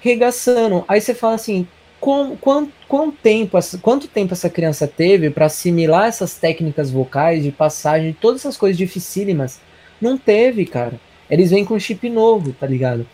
regaçando. 0.00 0.84
Aí 0.86 1.00
você 1.00 1.14
fala 1.14 1.34
assim: 1.34 1.66
com, 1.98 2.36
quanto, 2.36 2.70
quanto, 2.86 3.16
tempo, 3.22 3.58
quanto 3.80 4.06
tempo 4.06 4.34
essa 4.34 4.50
criança 4.50 4.86
teve 4.86 5.30
para 5.30 5.46
assimilar 5.46 6.06
essas 6.06 6.34
técnicas 6.34 6.90
vocais, 6.90 7.42
de 7.42 7.50
passagem, 7.50 8.16
todas 8.20 8.42
essas 8.42 8.56
coisas 8.56 8.76
dificílimas 8.76 9.60
não 10.00 10.16
teve, 10.18 10.64
cara. 10.66 11.00
Eles 11.28 11.50
vêm 11.50 11.64
com 11.64 11.78
chip 11.78 12.08
novo, 12.08 12.52
tá 12.52 12.66
ligado? 12.66 13.06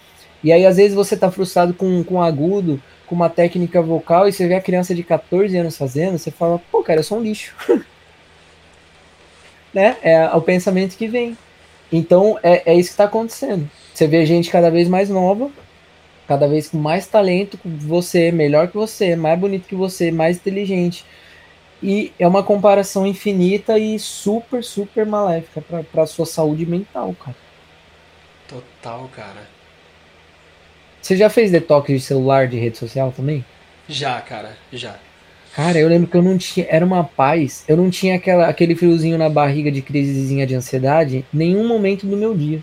E 0.42 0.52
aí, 0.52 0.66
às 0.66 0.76
vezes, 0.76 0.94
você 0.94 1.16
tá 1.16 1.30
frustrado 1.30 1.72
com, 1.72 2.02
com 2.02 2.20
agudo, 2.20 2.82
com 3.06 3.14
uma 3.14 3.30
técnica 3.30 3.80
vocal, 3.80 4.28
e 4.28 4.32
você 4.32 4.46
vê 4.46 4.54
a 4.54 4.60
criança 4.60 4.94
de 4.94 5.02
14 5.02 5.56
anos 5.56 5.76
fazendo, 5.76 6.18
você 6.18 6.30
fala, 6.30 6.60
pô, 6.70 6.82
cara, 6.82 7.00
eu 7.00 7.04
sou 7.04 7.18
um 7.18 7.22
lixo. 7.22 7.54
né? 9.72 9.96
É 10.02 10.26
o 10.34 10.40
pensamento 10.40 10.96
que 10.96 11.06
vem. 11.06 11.36
Então, 11.90 12.38
é, 12.42 12.72
é 12.72 12.74
isso 12.74 12.90
que 12.90 12.96
tá 12.96 13.04
acontecendo. 13.04 13.70
Você 13.92 14.06
vê 14.06 14.24
gente 14.24 14.50
cada 14.50 14.70
vez 14.70 14.88
mais 14.88 15.08
nova, 15.08 15.50
cada 16.26 16.48
vez 16.48 16.68
com 16.68 16.78
mais 16.78 17.06
talento 17.06 17.58
que 17.58 17.68
você, 17.68 18.32
melhor 18.32 18.68
que 18.68 18.74
você, 18.74 19.14
mais 19.14 19.38
bonito 19.38 19.68
que 19.68 19.74
você, 19.74 20.10
mais 20.10 20.36
inteligente. 20.36 21.04
E 21.82 22.12
é 22.18 22.28
uma 22.28 22.44
comparação 22.44 23.04
infinita 23.04 23.76
e 23.78 23.98
super, 23.98 24.62
super 24.62 25.04
maléfica 25.04 25.60
para 25.90 26.06
sua 26.06 26.24
saúde 26.24 26.64
mental, 26.64 27.14
cara. 27.18 27.36
Total, 28.48 29.10
cara. 29.14 29.48
Você 31.00 31.16
já 31.16 31.28
fez 31.28 31.50
detox 31.50 31.88
de 31.88 31.98
celular, 31.98 32.46
de 32.46 32.56
rede 32.56 32.78
social 32.78 33.10
também? 33.10 33.44
Já, 33.88 34.20
cara, 34.20 34.56
já. 34.72 34.96
Cara, 35.54 35.78
eu 35.78 35.88
lembro 35.88 36.08
que 36.08 36.16
eu 36.16 36.22
não 36.22 36.38
tinha. 36.38 36.66
Era 36.70 36.86
uma 36.86 37.02
paz. 37.02 37.64
Eu 37.66 37.76
não 37.76 37.90
tinha 37.90 38.14
aquela, 38.14 38.46
aquele 38.46 38.76
friozinho 38.76 39.18
na 39.18 39.28
barriga 39.28 39.70
de 39.70 39.82
crisezinha 39.82 40.46
de 40.46 40.54
ansiedade 40.54 41.26
nenhum 41.32 41.66
momento 41.66 42.06
do 42.06 42.16
meu 42.16 42.34
dia. 42.34 42.62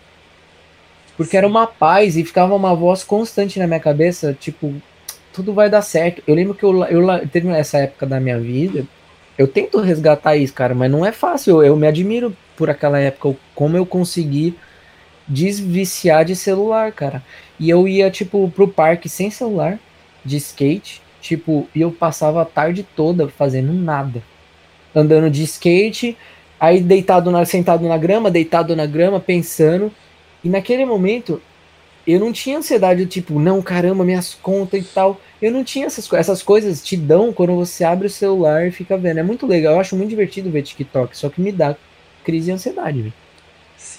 Porque 1.17 1.35
era 1.35 1.45
uma 1.45 1.67
paz 1.67 2.15
e 2.15 2.23
ficava 2.23 2.55
uma 2.55 2.73
voz 2.73 3.03
constante 3.03 3.59
na 3.59 3.67
minha 3.67 3.79
cabeça, 3.79 4.33
tipo, 4.33 4.73
tudo 5.33 5.53
vai 5.53 5.69
dar 5.69 5.81
certo. 5.81 6.23
Eu 6.25 6.33
lembro 6.33 6.55
que 6.55 6.63
eu, 6.63 6.85
eu 6.85 7.27
teve 7.27 7.49
essa 7.49 7.79
época 7.79 8.05
da 8.05 8.21
minha 8.21 8.39
vida 8.39 8.87
eu 9.39 9.47
tento 9.47 9.79
resgatar 9.79 10.35
isso, 10.35 10.53
cara, 10.53 10.75
mas 10.75 10.91
não 10.91 11.05
é 11.05 11.13
fácil. 11.13 11.63
Eu 11.63 11.77
me 11.77 11.87
admiro 11.87 12.35
por 12.57 12.69
aquela 12.69 12.99
época, 12.99 13.39
como 13.55 13.77
eu 13.77 13.85
consegui 13.85 14.53
desviciar 15.25 16.25
de 16.25 16.35
celular, 16.35 16.91
cara. 16.91 17.23
E 17.57 17.69
eu 17.69 17.87
ia, 17.87 18.11
tipo, 18.11 18.51
pro 18.53 18.67
parque 18.67 19.07
sem 19.07 19.31
celular, 19.31 19.79
de 20.25 20.35
skate, 20.35 21.01
tipo, 21.21 21.69
e 21.73 21.79
eu 21.79 21.89
passava 21.89 22.41
a 22.41 22.45
tarde 22.45 22.85
toda 22.95 23.29
fazendo 23.29 23.71
nada. 23.71 24.21
Andando 24.93 25.29
de 25.29 25.43
skate, 25.45 26.17
aí 26.59 26.81
deitado 26.81 27.31
na, 27.31 27.45
sentado 27.45 27.87
na 27.87 27.97
grama, 27.97 28.29
deitado 28.29 28.75
na 28.75 28.85
grama, 28.85 29.21
pensando. 29.21 29.89
E 30.43 30.49
naquele 30.49 30.83
momento, 30.83 31.41
eu 32.05 32.19
não 32.19 32.31
tinha 32.31 32.57
ansiedade, 32.57 33.05
tipo, 33.05 33.39
não, 33.39 33.61
caramba, 33.61 34.03
minhas 34.03 34.33
contas 34.33 34.83
e 34.83 34.87
tal. 34.87 35.19
Eu 35.41 35.51
não 35.51 35.63
tinha 35.63 35.85
essas 35.85 36.07
coisas. 36.07 36.27
Essas 36.27 36.43
coisas 36.43 36.83
te 36.83 36.97
dão 36.97 37.31
quando 37.31 37.55
você 37.55 37.83
abre 37.83 38.07
o 38.07 38.09
celular 38.09 38.67
e 38.67 38.71
fica 38.71 38.97
vendo. 38.97 39.19
É 39.19 39.23
muito 39.23 39.45
legal. 39.45 39.75
Eu 39.75 39.79
acho 39.79 39.95
muito 39.95 40.09
divertido 40.09 40.49
ver 40.49 40.63
TikTok, 40.63 41.17
só 41.17 41.29
que 41.29 41.41
me 41.41 41.51
dá 41.51 41.75
crise 42.23 42.45
de 42.45 42.51
ansiedade, 42.51 43.01
velho. 43.01 43.13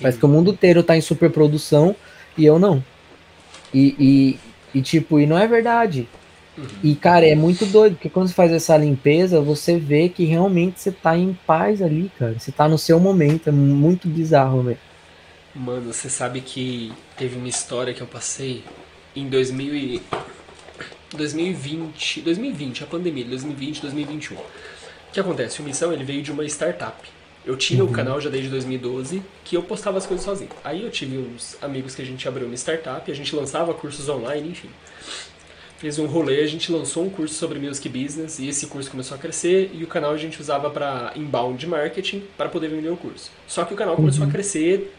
Parece 0.01 0.19
que 0.19 0.25
o 0.25 0.29
mundo 0.29 0.51
inteiro 0.53 0.83
tá 0.83 0.97
em 0.97 1.01
superprodução 1.01 1.95
e 2.37 2.45
eu 2.45 2.59
não. 2.59 2.83
E, 3.73 3.95
e, 3.99 4.39
e 4.79 4.83
tipo, 4.83 5.19
e 5.19 5.27
não 5.27 5.39
é 5.39 5.47
verdade. 5.47 6.09
Uhum. 6.57 6.65
E, 6.83 6.95
cara, 6.95 7.27
é 7.27 7.35
muito 7.35 7.65
doido, 7.65 7.95
porque 7.95 8.11
quando 8.11 8.29
você 8.29 8.35
faz 8.35 8.53
essa 8.53 8.77
limpeza, 8.77 9.41
você 9.41 9.79
vê 9.79 10.09
que 10.09 10.25
realmente 10.25 10.81
você 10.81 10.91
tá 10.91 11.17
em 11.17 11.37
paz 11.47 11.81
ali, 11.81 12.11
cara. 12.19 12.39
Você 12.39 12.53
tá 12.53 12.69
no 12.69 12.77
seu 12.77 12.99
momento. 12.99 13.49
É 13.49 13.53
muito 13.53 14.09
bizarro, 14.09 14.63
velho. 14.63 14.79
Mano, 15.55 15.93
você 15.93 16.09
sabe 16.09 16.41
que 16.41 16.93
teve 17.17 17.37
uma 17.37 17.49
história 17.49 17.93
que 17.93 18.01
eu 18.01 18.07
passei 18.07 18.65
em 19.15 19.29
2000 19.29 19.75
e... 19.75 20.03
2020, 21.13 22.21
2020, 22.21 22.85
a 22.85 22.87
pandemia, 22.87 23.25
2020, 23.25 23.83
2021. 23.83 24.37
O 24.37 24.43
que 25.13 25.19
acontece? 25.19 25.61
O 25.61 25.65
Missão 25.65 25.93
ele 25.93 26.05
veio 26.05 26.23
de 26.23 26.31
uma 26.31 26.45
startup. 26.45 26.97
Eu 27.45 27.57
tinha 27.57 27.83
uhum. 27.83 27.91
o 27.91 27.93
canal 27.93 28.21
já 28.21 28.31
desde 28.31 28.49
2012 28.49 29.23
que 29.45 29.57
eu 29.57 29.63
postava 29.63 29.99
as 29.99 30.07
coisas 30.07 30.25
sozinho. 30.25 30.51
Aí 30.63 30.85
eu 30.85 30.91
tive 30.91 31.19
uns 31.19 31.57
amigos 31.61 31.97
que 31.97 32.03
a 32.03 32.05
gente 32.05 32.29
abriu 32.29 32.47
uma 32.47 32.55
startup, 32.55 33.11
a 33.11 33.15
gente 33.15 33.35
lançava 33.35 33.75
cursos 33.75 34.09
online, 34.09 34.51
enfim. 34.51 34.71
Fez 35.79 35.99
um 35.99 36.07
rolê, 36.07 36.43
a 36.43 36.47
gente 36.47 36.71
lançou 36.71 37.05
um 37.05 37.11
curso 37.11 37.35
sobre 37.35 37.59
music 37.59 37.89
business 37.89 38.39
e 38.39 38.49
esse 38.49 38.67
curso 38.67 38.91
começou 38.91 39.17
a 39.17 39.19
crescer 39.19 39.71
e 39.75 39.83
o 39.83 39.87
canal 39.87 40.13
a 40.13 40.17
gente 40.17 40.41
usava 40.41 40.71
para 40.71 41.13
inbound 41.17 41.67
marketing 41.67 42.23
para 42.37 42.49
poder 42.49 42.69
vender 42.69 42.91
o 42.91 42.97
curso. 42.97 43.33
Só 43.49 43.65
que 43.65 43.75
o 43.75 43.77
canal 43.77 43.97
começou 43.97 44.23
a 44.23 44.27
uhum. 44.27 44.33
crescer 44.33 44.95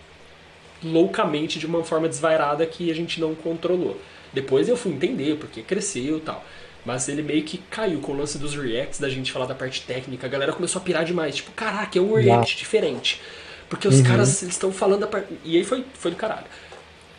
loucamente 0.84 1.60
de 1.60 1.66
uma 1.66 1.84
forma 1.84 2.08
desvairada 2.08 2.66
que 2.66 2.90
a 2.90 2.96
gente 2.96 3.20
não 3.20 3.36
controlou. 3.36 4.00
Depois 4.34 4.68
eu 4.70 4.78
fui 4.78 4.92
entender 4.92 5.38
porque 5.38 5.62
cresceu 5.62 6.18
e 6.18 6.22
tal. 6.22 6.44
Mas 6.86 7.08
ele 7.08 7.22
meio 7.22 7.44
que 7.44 7.58
caiu 7.58 8.00
com 8.00 8.12
o 8.12 8.18
lance 8.18 8.38
dos 8.38 8.56
reacts, 8.56 9.00
da 9.00 9.10
gente 9.10 9.32
falar 9.32 9.46
da 9.46 9.54
parte 9.54 9.82
técnica. 9.82 10.26
A 10.26 10.30
galera 10.30 10.54
começou 10.54 10.82
a 10.82 10.84
pirar 10.84 11.06
demais. 11.06 11.36
Tipo, 11.36 11.52
caraca, 11.52 11.98
é 11.98 12.02
um 12.02 12.16
react 12.16 12.58
diferente. 12.58 13.22
Porque 13.70 13.88
os 13.88 13.98
uhum. 13.98 14.04
caras 14.04 14.42
estão 14.42 14.72
falando 14.72 15.04
a 15.04 15.08
parte. 15.08 15.28
E 15.44 15.58
aí 15.58 15.64
foi, 15.64 15.86
foi 15.94 16.12
do 16.12 16.18
caralho. 16.18 16.48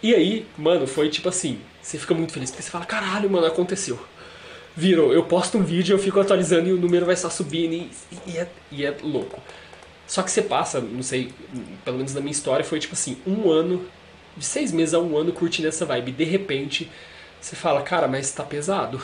E 0.02 0.14
aí, 0.14 0.44
mano, 0.58 0.86
foi 0.86 1.08
tipo 1.08 1.28
assim: 1.28 1.60
você 1.80 1.96
fica 1.96 2.12
muito 2.12 2.32
feliz 2.32 2.50
porque 2.50 2.62
você 2.62 2.70
fala, 2.70 2.84
caralho, 2.84 3.30
mano, 3.30 3.46
aconteceu. 3.46 3.98
Virou, 4.74 5.12
eu 5.12 5.22
posto 5.24 5.58
um 5.58 5.62
vídeo, 5.62 5.94
eu 5.94 5.98
fico 5.98 6.18
atualizando 6.18 6.68
e 6.68 6.72
o 6.72 6.76
número 6.76 7.04
vai 7.04 7.14
estar 7.14 7.30
subindo 7.30 7.74
e, 7.74 7.90
e, 8.26 8.38
é, 8.38 8.48
e 8.70 8.84
é 8.84 8.96
louco. 9.02 9.40
Só 10.12 10.22
que 10.22 10.30
você 10.30 10.42
passa, 10.42 10.78
não 10.78 11.02
sei, 11.02 11.32
pelo 11.86 11.96
menos 11.96 12.12
na 12.12 12.20
minha 12.20 12.32
história, 12.32 12.62
foi 12.62 12.78
tipo 12.78 12.92
assim, 12.92 13.16
um 13.26 13.50
ano, 13.50 13.82
de 14.36 14.44
seis 14.44 14.70
meses 14.70 14.92
a 14.92 14.98
um 14.98 15.16
ano 15.16 15.32
curtindo 15.32 15.66
essa 15.66 15.86
vibe. 15.86 16.12
De 16.12 16.24
repente, 16.24 16.90
você 17.40 17.56
fala, 17.56 17.80
cara, 17.80 18.06
mas 18.06 18.30
tá 18.30 18.42
pesado. 18.42 19.00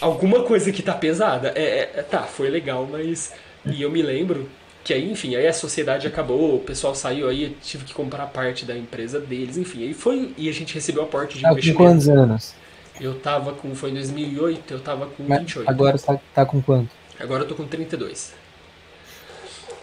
Alguma 0.00 0.44
coisa 0.44 0.72
que 0.72 0.82
tá 0.82 0.94
pesada. 0.94 1.52
É, 1.54 1.62
é, 1.62 1.92
é, 1.96 2.02
tá, 2.02 2.22
foi 2.22 2.48
legal, 2.48 2.88
mas. 2.90 3.34
E 3.66 3.82
eu 3.82 3.90
me 3.90 4.00
lembro 4.00 4.48
que 4.82 4.94
aí, 4.94 5.12
enfim, 5.12 5.36
aí 5.36 5.46
a 5.46 5.52
sociedade 5.52 6.06
acabou, 6.06 6.56
o 6.56 6.60
pessoal 6.60 6.94
saiu 6.94 7.28
aí, 7.28 7.54
tive 7.62 7.84
que 7.84 7.92
comprar 7.92 8.24
parte 8.28 8.64
da 8.64 8.74
empresa 8.74 9.20
deles, 9.20 9.58
enfim, 9.58 9.82
aí 9.82 9.92
foi. 9.92 10.32
E 10.38 10.48
a 10.48 10.52
gente 10.54 10.72
recebeu 10.72 11.02
a 11.02 11.06
porte 11.06 11.36
de 11.36 11.42
tá 11.42 11.52
investimento. 11.52 11.78
Com 11.80 11.84
quantos 11.84 12.08
anos? 12.08 12.54
Eu 12.98 13.20
tava 13.20 13.52
com. 13.52 13.74
Foi 13.74 13.90
em 13.90 13.94
2008, 13.94 14.72
eu 14.72 14.80
tava 14.80 15.04
com 15.04 15.22
mas 15.24 15.40
28. 15.40 15.68
Agora 15.68 15.98
você 15.98 16.06
tá, 16.06 16.20
tá 16.34 16.46
com 16.46 16.62
quanto? 16.62 16.88
Agora 17.20 17.42
eu 17.42 17.46
tô 17.46 17.54
com 17.54 17.66
32. 17.66 18.42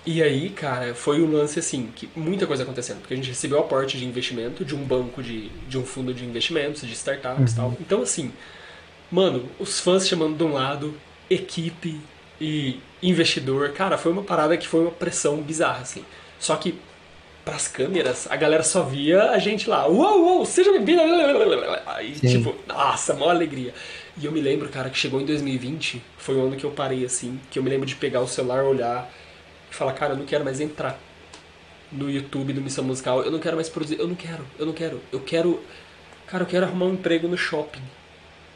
E 0.06 0.24
aí, 0.24 0.50
cara, 0.50 0.96
foi 0.96 1.22
um 1.22 1.32
lance 1.32 1.60
assim, 1.60 1.92
que 1.96 2.10
muita 2.16 2.48
coisa 2.48 2.64
acontecendo, 2.64 3.00
porque 3.00 3.14
a 3.14 3.18
gente 3.18 3.30
recebeu 3.30 3.60
aporte 3.60 4.00
de 4.00 4.06
investimento 4.06 4.66
de 4.66 4.74
um 4.74 4.84
banco 4.84 5.22
de, 5.22 5.50
de 5.68 5.78
um 5.78 5.86
fundo 5.86 6.12
de 6.14 6.26
investimentos, 6.26 6.82
de 6.82 6.94
startups 6.94 7.56
e 7.56 7.60
uhum. 7.60 7.70
tal. 7.70 7.78
Então, 7.80 8.02
assim, 8.02 8.32
mano, 9.12 9.48
os 9.60 9.80
fãs 9.80 10.08
chamando 10.08 10.36
de 10.36 10.44
um 10.44 10.54
lado, 10.54 10.96
equipe 11.30 12.02
e 12.40 12.80
investidor, 13.04 13.74
cara, 13.74 13.96
foi 13.96 14.12
uma 14.12 14.24
parada 14.24 14.58
que 14.58 14.68
foi 14.68 14.82
uma 14.82 14.92
pressão 14.92 15.38
bizarra, 15.38 15.82
assim. 15.82 16.04
Só 16.40 16.56
que 16.56 16.80
pras 17.46 17.68
câmeras, 17.68 18.28
a 18.30 18.36
galera 18.36 18.64
só 18.64 18.82
via 18.82 19.32
a 19.32 19.38
gente 19.38 19.70
lá, 19.70 19.88
uou, 19.88 20.24
uou, 20.24 20.46
seja 20.46 20.72
bem-vindo. 20.72 21.02
Aí, 21.86 22.16
Sim. 22.16 22.28
tipo, 22.28 22.56
nossa, 22.68 23.14
maior 23.14 23.32
alegria. 23.32 23.74
E 24.20 24.26
eu 24.26 24.32
me 24.32 24.42
lembro, 24.42 24.68
cara, 24.70 24.90
que 24.90 24.98
chegou 24.98 25.22
em 25.22 25.26
2020, 25.26 26.02
foi 26.18 26.36
o 26.36 26.46
ano 26.46 26.56
que 26.56 26.64
eu 26.64 26.72
parei, 26.72 27.06
assim, 27.06 27.40
que 27.52 27.60
eu 27.60 27.64
me 27.64 27.70
lembro 27.70 27.86
de 27.86 27.96
pegar 27.96 28.22
o 28.22 28.28
celular, 28.28 28.64
olhar 28.64 29.12
e 29.72 29.74
falar, 29.74 29.94
cara, 29.94 30.14
eu 30.14 30.18
não 30.18 30.26
quero 30.26 30.44
mais 30.44 30.60
entrar 30.60 31.00
no 31.92 32.10
YouTube 32.10 32.54
do 32.54 32.62
Missão 32.62 32.84
Musical, 32.84 33.24
eu 33.24 33.32
não 33.32 33.40
quero 33.40 33.56
mais 33.56 33.70
produzir, 33.70 34.00
eu 34.00 34.08
não 34.08 34.16
quero, 34.16 34.46
eu 34.60 34.66
não 34.66 34.74
quero, 34.74 35.02
eu 35.12 35.20
quero, 35.20 35.62
cara, 36.28 36.44
eu 36.44 36.48
quero 36.48 36.66
arrumar 36.66 36.86
um 36.86 36.94
emprego 36.94 37.28
no 37.28 37.38
shopping. 37.38 37.82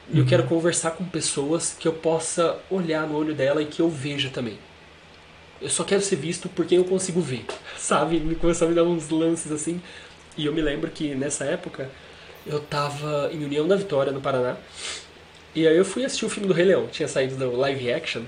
E 0.10 0.14
uhum. 0.14 0.20
eu 0.20 0.26
quero 0.26 0.44
conversar 0.44 0.92
com 0.92 1.04
pessoas 1.04 1.76
que 1.78 1.88
eu 1.88 1.94
possa 1.94 2.60
olhar 2.70 3.08
no 3.08 3.18
olho 3.18 3.34
dela 3.34 3.62
e 3.62 3.66
que 3.66 3.82
eu 3.82 3.90
veja 3.90 4.30
também. 4.30 4.58
Eu 5.62 5.70
só 5.70 5.84
quero 5.84 6.02
ser 6.02 6.18
visto 6.18 6.48
por 6.50 6.66
quem 6.66 6.78
eu 6.78 6.86
consigo 6.86 7.20
ver, 7.22 7.46
sabe? 7.78 8.20
Me 8.20 8.36
começou 8.36 8.68
a 8.68 8.70
me 8.70 8.76
dar 8.76 8.84
uns 8.84 9.10
lances 9.10 9.52
assim. 9.52 9.82
E 10.38 10.46
eu 10.46 10.54
me 10.54 10.62
lembro 10.62 10.92
que 10.92 11.16
nessa 11.16 11.46
época 11.46 11.90
eu 12.46 12.60
tava 12.60 13.30
em 13.32 13.44
União 13.44 13.68
da 13.68 13.76
Vitória, 13.76 14.12
no 14.12 14.22
Paraná. 14.22 14.58
E 15.56 15.66
aí 15.68 15.76
eu 15.76 15.86
fui 15.86 16.04
assistir 16.04 16.26
o 16.26 16.30
filme 16.30 16.48
do 16.48 16.54
Rei 16.54 16.66
Leão, 16.66 16.88
tinha 16.88 17.08
saído 17.08 17.36
do 17.36 17.56
live 17.56 17.92
action. 17.92 18.24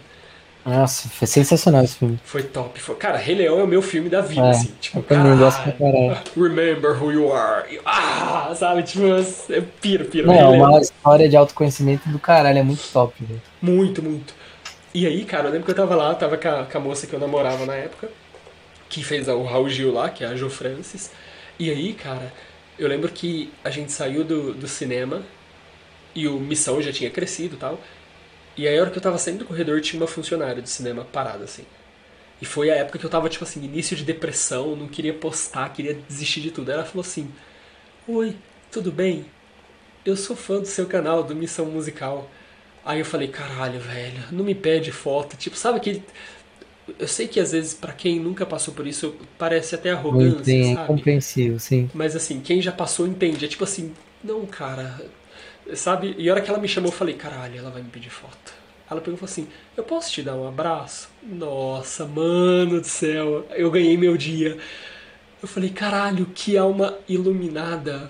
Nossa, 0.67 1.07
foi 1.07 1.25
sensacional 1.25 1.81
esse 1.85 1.95
filme. 1.95 2.19
Foi 2.25 2.43
top. 2.43 2.77
Foi... 2.81 2.93
Cara, 2.95 3.17
Rei 3.17 3.35
Leão 3.35 3.57
é 3.61 3.63
o 3.63 3.67
meu 3.67 3.81
filme 3.81 4.09
da 4.09 4.19
vida, 4.19 4.47
é, 4.47 4.49
assim. 4.49 4.73
Tipo, 4.81 5.01
também 5.01 5.37
gosto 5.37 5.63
pra 5.63 5.71
caralho. 5.71 6.17
Remember 6.35 7.01
who 7.01 7.09
you 7.13 7.31
are. 7.31 7.79
Ah, 7.85 8.53
sabe? 8.53 8.83
Tipo, 8.83 9.05
é 9.49 9.61
piro, 9.79 10.03
piro. 10.05 10.27
Não, 10.27 10.53
é 10.53 10.57
uma 10.57 10.81
história 10.81 11.29
de 11.29 11.37
autoconhecimento 11.37 12.09
do 12.09 12.19
caralho, 12.19 12.59
é 12.59 12.63
muito 12.63 12.83
top, 12.91 13.15
velho. 13.23 13.41
Muito, 13.61 14.03
muito. 14.03 14.35
E 14.93 15.07
aí, 15.07 15.23
cara, 15.23 15.47
eu 15.47 15.51
lembro 15.51 15.63
que 15.63 15.71
eu 15.71 15.75
tava 15.75 15.95
lá, 15.95 16.13
tava 16.15 16.35
com 16.35 16.49
a, 16.49 16.65
com 16.65 16.77
a 16.77 16.81
moça 16.81 17.07
que 17.07 17.13
eu 17.13 17.19
namorava 17.19 17.65
na 17.65 17.75
época, 17.75 18.09
que 18.89 19.01
fez 19.01 19.29
o 19.29 19.43
Raul 19.43 19.69
Gil 19.69 19.93
lá, 19.93 20.09
que 20.09 20.25
é 20.25 20.27
a 20.27 20.35
Jo 20.35 20.49
Francis. 20.49 21.11
E 21.57 21.71
aí, 21.71 21.93
cara, 21.93 22.33
eu 22.77 22.89
lembro 22.89 23.09
que 23.09 23.53
a 23.63 23.69
gente 23.69 23.93
saiu 23.93 24.25
do, 24.25 24.53
do 24.53 24.67
cinema 24.67 25.21
e 26.13 26.27
o 26.27 26.37
Missão 26.39 26.81
já 26.81 26.91
tinha 26.91 27.09
crescido 27.09 27.55
e 27.55 27.57
tal. 27.57 27.79
E 28.57 28.67
aí, 28.67 28.77
a 28.77 28.81
hora 28.81 28.89
que 28.89 28.97
eu 28.97 29.01
tava 29.01 29.17
saindo 29.17 29.39
do 29.39 29.45
corredor, 29.45 29.79
tinha 29.81 30.01
uma 30.01 30.07
funcionária 30.07 30.61
do 30.61 30.67
cinema 30.67 31.05
parada, 31.05 31.43
assim. 31.43 31.63
E 32.41 32.45
foi 32.45 32.69
a 32.69 32.75
época 32.75 32.99
que 32.99 33.05
eu 33.05 33.09
tava, 33.09 33.29
tipo 33.29 33.43
assim, 33.43 33.63
início 33.63 33.95
de 33.95 34.03
depressão, 34.03 34.75
não 34.75 34.87
queria 34.87 35.13
postar, 35.13 35.69
queria 35.73 35.93
desistir 36.07 36.41
de 36.41 36.51
tudo. 36.51 36.69
Aí 36.69 36.75
ela 36.75 36.85
falou 36.85 37.01
assim: 37.01 37.29
Oi, 38.07 38.35
tudo 38.71 38.91
bem? 38.91 39.25
Eu 40.05 40.15
sou 40.15 40.35
fã 40.35 40.59
do 40.59 40.65
seu 40.65 40.85
canal, 40.85 41.23
do 41.23 41.35
Missão 41.35 41.65
Musical. 41.65 42.29
Aí 42.85 42.99
eu 42.99 43.05
falei: 43.05 43.27
Caralho, 43.27 43.79
velho, 43.79 44.23
não 44.31 44.43
me 44.43 44.53
pede 44.53 44.91
foto. 44.91 45.35
Tipo, 45.35 45.55
sabe 45.55 45.77
aquele. 45.77 46.03
Eu 46.97 47.07
sei 47.07 47.27
que 47.27 47.39
às 47.39 47.51
vezes, 47.51 47.73
para 47.73 47.91
quem 47.91 48.19
nunca 48.19 48.45
passou 48.45 48.73
por 48.73 48.87
isso, 48.87 49.15
parece 49.37 49.75
até 49.75 49.91
arrogância, 49.91 50.45
Sim, 50.45 50.75
sabe? 50.75 50.83
É 50.83 50.87
compreensível, 50.87 51.59
sim. 51.59 51.89
Mas 51.93 52.15
assim, 52.15 52.39
quem 52.39 52.61
já 52.61 52.71
passou 52.71 53.07
entende. 53.07 53.45
É 53.45 53.47
tipo 53.47 53.63
assim: 53.63 53.93
Não, 54.23 54.45
cara, 54.45 55.01
Sabe? 55.75 56.15
E 56.17 56.29
a 56.29 56.33
hora 56.33 56.41
que 56.41 56.49
ela 56.49 56.59
me 56.59 56.67
chamou, 56.67 56.91
eu 56.91 56.95
falei, 56.95 57.15
caralho, 57.15 57.57
ela 57.59 57.69
vai 57.69 57.81
me 57.81 57.89
pedir 57.89 58.09
foto. 58.09 58.67
Ela 58.89 59.01
pegou 59.01 59.15
e 59.15 59.17
falou 59.17 59.31
assim: 59.31 59.47
Eu 59.75 59.83
posso 59.83 60.11
te 60.11 60.21
dar 60.21 60.35
um 60.35 60.47
abraço? 60.47 61.09
Nossa, 61.21 62.05
mano 62.05 62.79
do 62.79 62.87
céu, 62.87 63.45
eu 63.55 63.69
ganhei 63.69 63.97
meu 63.97 64.15
dia. 64.15 64.57
Eu 65.41 65.47
falei: 65.47 65.69
Caralho, 65.69 66.25
que 66.33 66.57
alma 66.57 66.97
iluminada. 67.07 68.09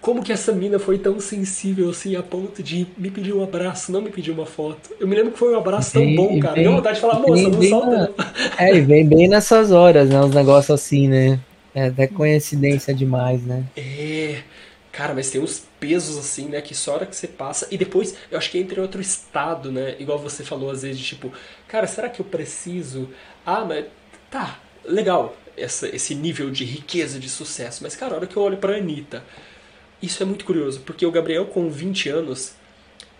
Como 0.00 0.22
que 0.22 0.32
essa 0.32 0.52
mina 0.52 0.78
foi 0.78 0.96
tão 0.96 1.18
sensível 1.18 1.90
assim 1.90 2.14
a 2.14 2.22
ponto 2.22 2.62
de 2.62 2.86
me 2.96 3.10
pedir 3.10 3.34
um 3.34 3.42
abraço, 3.42 3.90
não 3.90 4.00
me 4.00 4.10
pedir 4.10 4.30
uma 4.30 4.46
foto? 4.46 4.90
Eu 4.98 5.08
me 5.08 5.16
lembro 5.16 5.32
que 5.32 5.38
foi 5.38 5.52
um 5.52 5.58
abraço 5.58 5.94
tão 5.94 6.14
bom, 6.14 6.38
cara. 6.38 6.54
Deu 6.54 6.72
vontade 6.72 6.94
de 6.94 7.00
falar, 7.00 7.18
moça, 7.18 7.48
não 7.48 7.62
solta. 7.62 8.14
Na... 8.16 8.32
É, 8.64 8.76
e 8.76 8.80
vem 8.80 9.04
bem 9.04 9.28
nessas 9.28 9.72
horas, 9.72 10.08
né? 10.08 10.20
Uns 10.20 10.32
negócios 10.32 10.70
assim, 10.70 11.08
né? 11.08 11.40
É 11.74 11.86
até 11.86 12.06
coincidência 12.06 12.94
demais, 12.94 13.42
né? 13.42 13.64
É. 13.76 14.38
Cara, 14.90 15.14
mas 15.14 15.30
tem 15.30 15.40
uns 15.40 15.66
pesos 15.78 16.16
assim, 16.16 16.48
né? 16.48 16.60
Que 16.60 16.74
só 16.74 16.94
hora 16.94 17.06
que 17.06 17.14
você 17.14 17.28
passa. 17.28 17.68
E 17.70 17.78
depois, 17.78 18.16
eu 18.30 18.38
acho 18.38 18.50
que 18.50 18.58
entra 18.58 18.80
em 18.80 18.82
outro 18.82 19.00
estado, 19.00 19.70
né? 19.70 19.96
Igual 19.98 20.18
você 20.18 20.42
falou 20.42 20.70
às 20.70 20.82
vezes, 20.82 20.98
de 20.98 21.04
tipo, 21.04 21.32
cara, 21.66 21.86
será 21.86 22.08
que 22.08 22.20
eu 22.20 22.24
preciso. 22.26 23.08
Ah, 23.44 23.64
mas. 23.64 23.86
Tá, 24.30 24.60
legal. 24.84 25.36
Essa, 25.56 25.88
esse 25.94 26.14
nível 26.14 26.50
de 26.50 26.64
riqueza, 26.64 27.18
de 27.18 27.28
sucesso. 27.28 27.82
Mas, 27.82 27.96
cara, 27.96 28.14
a 28.14 28.16
hora 28.18 28.26
que 28.26 28.36
eu 28.36 28.42
olho 28.42 28.56
pra 28.56 28.76
Anitta. 28.76 29.24
Isso 30.00 30.22
é 30.22 30.26
muito 30.26 30.44
curioso, 30.44 30.80
porque 30.80 31.04
o 31.04 31.10
Gabriel, 31.10 31.46
com 31.46 31.68
20 31.68 32.08
anos, 32.08 32.54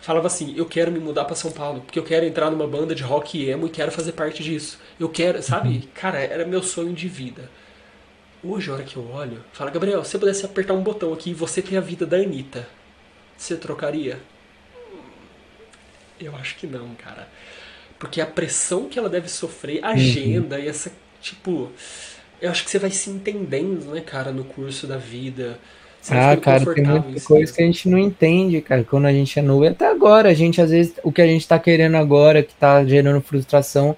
falava 0.01 0.27
assim: 0.29 0.55
Eu 0.57 0.67
quero 0.67 0.93
me 0.93 0.99
mudar 1.01 1.25
para 1.25 1.35
São 1.35 1.51
Paulo, 1.51 1.81
porque 1.81 1.99
eu 1.99 2.05
quero 2.05 2.25
entrar 2.25 2.51
numa 2.51 2.67
banda 2.67 2.95
de 2.95 3.03
rock 3.03 3.39
e 3.39 3.51
emo 3.51 3.67
e 3.67 3.71
quero 3.71 3.91
fazer 3.91 4.13
parte 4.13 4.43
disso. 4.43 4.79
Eu 4.99 5.09
quero, 5.09 5.43
sabe? 5.43 5.69
Uhum. 5.69 5.83
Cara, 5.95 6.19
era 6.19 6.47
meu 6.47 6.63
sonho 6.63 6.93
de 6.93 7.09
vida. 7.09 7.51
Hoje, 8.43 8.71
a 8.71 8.75
hora 8.75 8.85
que 8.85 8.97
eu 8.97 9.11
olho, 9.11 9.45
fala, 9.53 9.71
Gabriel, 9.71 10.05
se 10.05 10.13
você 10.13 10.19
pudesse 10.19 10.47
apertar 10.47 10.75
um 10.75 10.83
botão 10.83 11.13
aqui 11.13 11.31
e 11.31 11.35
você 11.35 11.61
tem 11.61 11.77
a 11.77 11.81
vida 11.81 12.07
da 12.07 12.17
Anitta, 12.19 12.69
você 13.37 13.57
trocaria? 13.57 14.19
Eu 16.21 16.35
acho 16.37 16.57
que 16.57 16.67
não, 16.67 16.95
cara. 16.95 17.29
Porque 17.99 18.21
a 18.21 18.27
pressão 18.27 18.89
que 18.89 18.99
ela 18.99 19.09
deve 19.09 19.29
sofrer, 19.29 19.83
a 19.83 19.89
uhum. 19.89 19.95
agenda 19.95 20.57
uhum. 20.57 20.63
e 20.63 20.69
essa, 20.69 20.93
tipo. 21.21 21.71
Eu 22.41 22.51
acho 22.51 22.65
que 22.65 22.71
você 22.71 22.79
vai 22.79 22.91
se 22.91 23.11
entendendo, 23.11 23.93
né, 23.93 24.01
cara, 24.01 24.31
no 24.31 24.45
curso 24.45 24.87
da 24.87 24.97
vida. 24.97 25.59
Você 26.01 26.15
ah, 26.15 26.37
cara, 26.37 26.65
tem 26.75 26.85
muita 26.85 27.21
coisa 27.23 27.53
que 27.53 27.61
a 27.61 27.67
gente 27.67 27.89
não 27.89 27.99
entende, 27.99 28.61
cara, 28.61 28.85
quando 28.85 29.07
a 29.07 29.13
gente 29.13 29.37
é 29.37 29.43
novo. 29.43 29.65
E 29.65 29.69
até 29.69 29.89
agora, 29.89 30.29
a 30.29 30.35
gente, 30.35 30.61
às 30.61 30.71
vezes, 30.71 30.95
o 31.03 31.11
que 31.11 31.21
a 31.21 31.27
gente 31.27 31.47
tá 31.47 31.59
querendo 31.59 31.97
agora, 31.97 32.43
que 32.43 32.55
tá 32.55 32.85
gerando 32.85 33.21
frustração, 33.21 33.97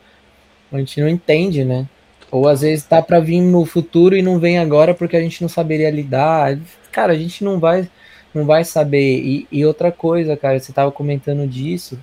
a 0.73 0.79
gente 0.79 0.99
não 0.99 1.09
entende, 1.09 1.63
né? 1.63 1.87
Ou 2.31 2.49
às 2.49 2.61
vezes 2.61 2.85
tá 2.85 3.03
para 3.03 3.21
vir 3.21 3.41
no 3.41 3.65
futuro 3.65 4.17
e 4.17 4.23
não 4.23 4.39
vem 4.39 4.59
agora 4.59 4.95
porque 4.95 5.17
a 5.17 5.21
gente 5.21 5.43
não 5.43 5.49
saberia 5.49 5.91
lidar. 5.91 6.59
Cara, 6.93 7.13
a 7.13 7.17
gente 7.17 7.43
não 7.43 7.59
vai 7.59 7.89
não 8.33 8.47
vai 8.47 8.65
saber. 8.65 9.21
E, 9.21 9.47
e 9.51 9.67
outra 9.67 9.91
coisa, 9.91 10.37
cara, 10.37 10.59
você 10.59 10.73
tava 10.73 10.93
comentando 10.93 11.47
disso, 11.47 11.99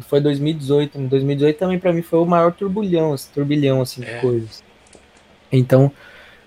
foi 0.00 0.20
2018. 0.20 0.98
Em 0.98 1.06
2018 1.06 1.58
também 1.58 1.78
para 1.78 1.92
mim 1.92 2.02
foi 2.02 2.20
o 2.20 2.26
maior 2.26 2.52
turbilhão, 2.52 3.14
esse 3.14 3.28
turbilhão 3.30 3.80
assim, 3.80 4.02
de 4.02 4.10
é. 4.10 4.20
coisas. 4.20 4.62
Então, 5.50 5.90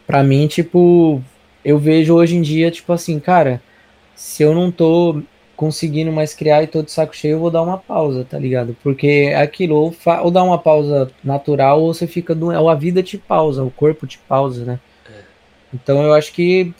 para 0.08 0.24
mim, 0.24 0.48
tipo, 0.48 1.22
eu 1.64 1.78
vejo 1.78 2.16
hoje 2.16 2.36
em 2.36 2.42
dia, 2.42 2.72
tipo 2.72 2.92
assim, 2.92 3.20
cara, 3.20 3.62
se 4.16 4.44
eu 4.44 4.54
não 4.54 4.72
tô 4.72 5.22
conseguindo 5.56 6.12
mais 6.12 6.34
criar 6.34 6.64
e 6.64 6.68
tô 6.68 6.82
de 6.82 6.92
saco 6.92 7.16
cheio, 7.16 7.34
eu 7.34 7.40
vou 7.40 7.52
dar 7.52 7.62
uma 7.62 7.78
pausa, 7.78 8.26
tá 8.26 8.38
ligado? 8.38 8.76
Porque 8.84 9.30
é 9.32 9.42
aquilo, 9.42 9.76
ou, 9.76 9.96
ou 10.24 10.32
dá 10.32 10.44
uma 10.44 10.58
pausa 10.58 11.10
natural, 11.24 11.82
ou 11.82 11.94
você 11.94 12.08
fica. 12.08 12.36
Do, 12.36 12.48
ou 12.48 12.70
a 12.70 12.76
vida 12.76 13.02
te 13.02 13.18
pausa, 13.18 13.64
o 13.64 13.72
corpo 13.72 14.06
te 14.06 14.18
pausa, 14.20 14.66
né? 14.66 14.80
É. 15.10 15.22
Então 15.74 16.04
eu 16.04 16.14
acho 16.14 16.34
que 16.34 16.74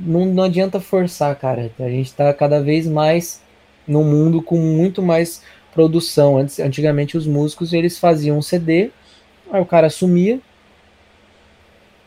não, 0.00 0.26
não 0.26 0.44
adianta 0.44 0.80
forçar, 0.80 1.34
cara. 1.36 1.70
A 1.78 1.88
gente 1.88 2.12
tá 2.12 2.32
cada 2.34 2.60
vez 2.60 2.86
mais 2.86 3.42
no 3.86 4.04
mundo 4.04 4.42
com 4.42 4.58
muito 4.58 5.02
mais 5.02 5.42
produção. 5.72 6.38
Antes, 6.38 6.58
antigamente 6.58 7.16
os 7.16 7.26
músicos 7.26 7.72
eles 7.72 7.98
faziam 7.98 8.38
um 8.38 8.42
CD, 8.42 8.90
aí 9.50 9.60
o 9.60 9.66
cara 9.66 9.88
sumia, 9.88 10.40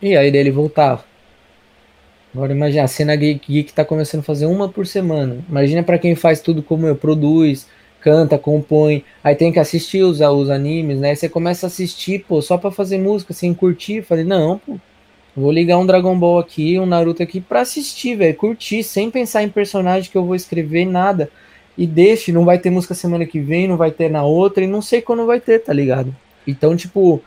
e 0.01 0.15
aí 0.15 0.27
ele 0.35 0.51
voltava. 0.51 1.05
Agora 2.33 2.51
imagina, 2.51 2.83
a 2.83 2.87
cena 2.87 3.15
geek, 3.15 3.51
geek 3.51 3.73
tá 3.73 3.85
começando 3.85 4.21
a 4.21 4.23
fazer 4.23 4.47
uma 4.47 4.67
por 4.67 4.87
semana. 4.87 5.37
Imagina 5.47 5.83
para 5.83 5.99
quem 5.99 6.15
faz 6.15 6.41
tudo 6.41 6.63
como 6.63 6.87
eu, 6.87 6.95
produz, 6.95 7.67
canta, 8.01 8.37
compõe, 8.39 9.05
aí 9.23 9.35
tem 9.35 9.51
que 9.51 9.59
assistir 9.59 10.03
os, 10.03 10.19
os 10.19 10.49
animes, 10.49 10.99
né? 10.99 11.13
Você 11.13 11.29
começa 11.29 11.65
a 11.65 11.67
assistir, 11.67 12.25
pô, 12.27 12.41
só 12.41 12.57
para 12.57 12.71
fazer 12.71 12.97
música, 12.97 13.33
sem 13.33 13.53
curtir. 13.53 14.01
Falei, 14.01 14.23
não, 14.23 14.57
pô, 14.57 14.77
vou 15.35 15.51
ligar 15.51 15.77
um 15.77 15.85
Dragon 15.85 16.17
Ball 16.17 16.39
aqui, 16.39 16.79
um 16.79 16.87
Naruto 16.87 17.21
aqui 17.21 17.39
pra 17.39 17.61
assistir, 17.61 18.15
velho, 18.15 18.35
curtir, 18.35 18.83
sem 18.83 19.11
pensar 19.11 19.43
em 19.43 19.49
personagem 19.49 20.11
que 20.11 20.17
eu 20.17 20.25
vou 20.25 20.35
escrever, 20.35 20.85
nada. 20.85 21.29
E 21.77 21.85
deixe, 21.87 22.31
não 22.31 22.45
vai 22.45 22.57
ter 22.57 22.69
música 22.71 22.95
semana 22.95 23.25
que 23.25 23.39
vem, 23.39 23.67
não 23.67 23.77
vai 23.77 23.91
ter 23.91 24.09
na 24.09 24.23
outra, 24.23 24.63
e 24.63 24.67
não 24.67 24.81
sei 24.81 25.01
quando 25.01 25.25
vai 25.25 25.39
ter, 25.39 25.59
tá 25.59 25.71
ligado? 25.71 26.15
Então, 26.45 26.75
tipo, 26.75 27.21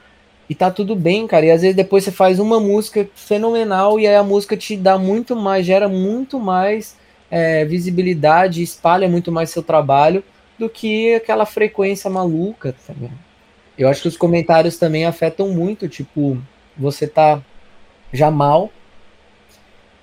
E 0.49 0.55
tá 0.55 0.71
tudo 0.71 0.95
bem, 0.95 1.27
cara. 1.27 1.47
E 1.47 1.51
às 1.51 1.63
vezes 1.63 1.77
depois 1.77 2.05
você 2.05 2.13
faz 2.13 2.39
uma 2.39 2.61
música 2.61 3.09
fenomenal 3.15 3.99
e 3.99 4.07
aí 4.07 4.15
a 4.15 4.23
música 4.23 4.57
te 4.57 4.77
dá 4.77 4.97
muito 4.99 5.35
mais, 5.35 5.67
gera 5.67 5.89
muito 5.89 6.39
mais 6.39 6.97
é, 7.31 7.65
visibilidade, 7.65 8.63
espalha 8.63 9.09
muito 9.09 9.33
mais 9.33 9.51
seu 9.51 9.63
trabalho 9.63 10.23
do 10.59 10.69
que 10.69 11.15
aquela 11.15 11.45
frequência 11.45 12.09
maluca. 12.09 12.75
Tá 12.87 12.95
eu 13.77 13.89
acho 13.89 14.03
que 14.03 14.09
os 14.09 14.17
comentários 14.17 14.79
também 14.79 15.05
afetam 15.05 15.49
muito, 15.49 15.89
tipo, 15.89 16.41
você 16.77 17.07
tá 17.07 17.43
já 18.13 18.31
mal 18.31 18.71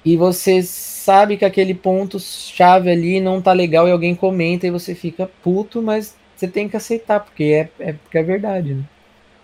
e 0.05 0.17
você 0.17 0.61
sabe 0.61 1.37
que 1.37 1.45
aquele 1.45 1.73
ponto 1.73 2.19
chave 2.19 2.91
ali 2.91 3.21
não 3.21 3.41
tá 3.41 3.53
legal 3.53 3.87
e 3.87 3.91
alguém 3.91 4.13
comenta 4.13 4.67
e 4.67 4.71
você 4.71 4.93
fica 4.93 5.29
puto, 5.41 5.81
mas 5.81 6.15
você 6.35 6.47
tem 6.47 6.67
que 6.67 6.75
aceitar, 6.75 7.21
porque 7.21 7.43
é, 7.43 7.69
é, 7.79 7.93
porque 7.93 8.17
é 8.17 8.23
verdade, 8.23 8.73
né? 8.73 8.83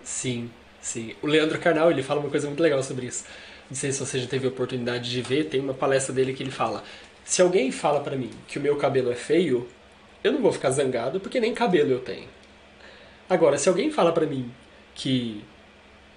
Sim, 0.03 0.49
sim. 0.89 1.15
O 1.21 1.27
Leandro 1.27 1.59
Carnal, 1.59 1.91
ele 1.91 2.03
fala 2.03 2.19
uma 2.19 2.29
coisa 2.29 2.47
muito 2.47 2.61
legal 2.61 2.81
sobre 2.83 3.05
isso. 3.05 3.25
Não 3.69 3.75
sei 3.75 3.91
se 3.91 3.99
você 3.99 4.19
já 4.19 4.27
teve 4.27 4.47
a 4.47 4.49
oportunidade 4.49 5.09
de 5.09 5.21
ver, 5.21 5.45
tem 5.45 5.59
uma 5.59 5.73
palestra 5.73 6.13
dele 6.13 6.33
que 6.33 6.41
ele 6.41 6.51
fala: 6.51 6.83
se 7.23 7.41
alguém 7.41 7.71
fala 7.71 7.99
para 8.01 8.15
mim 8.15 8.31
que 8.47 8.57
o 8.57 8.61
meu 8.61 8.75
cabelo 8.75 9.11
é 9.11 9.15
feio, 9.15 9.67
eu 10.23 10.31
não 10.31 10.41
vou 10.41 10.51
ficar 10.51 10.71
zangado 10.71 11.19
porque 11.19 11.39
nem 11.39 11.53
cabelo 11.53 11.91
eu 11.91 11.99
tenho. 11.99 12.27
Agora, 13.29 13.57
se 13.57 13.69
alguém 13.69 13.91
fala 13.91 14.11
para 14.11 14.25
mim 14.25 14.51
que 14.95 15.43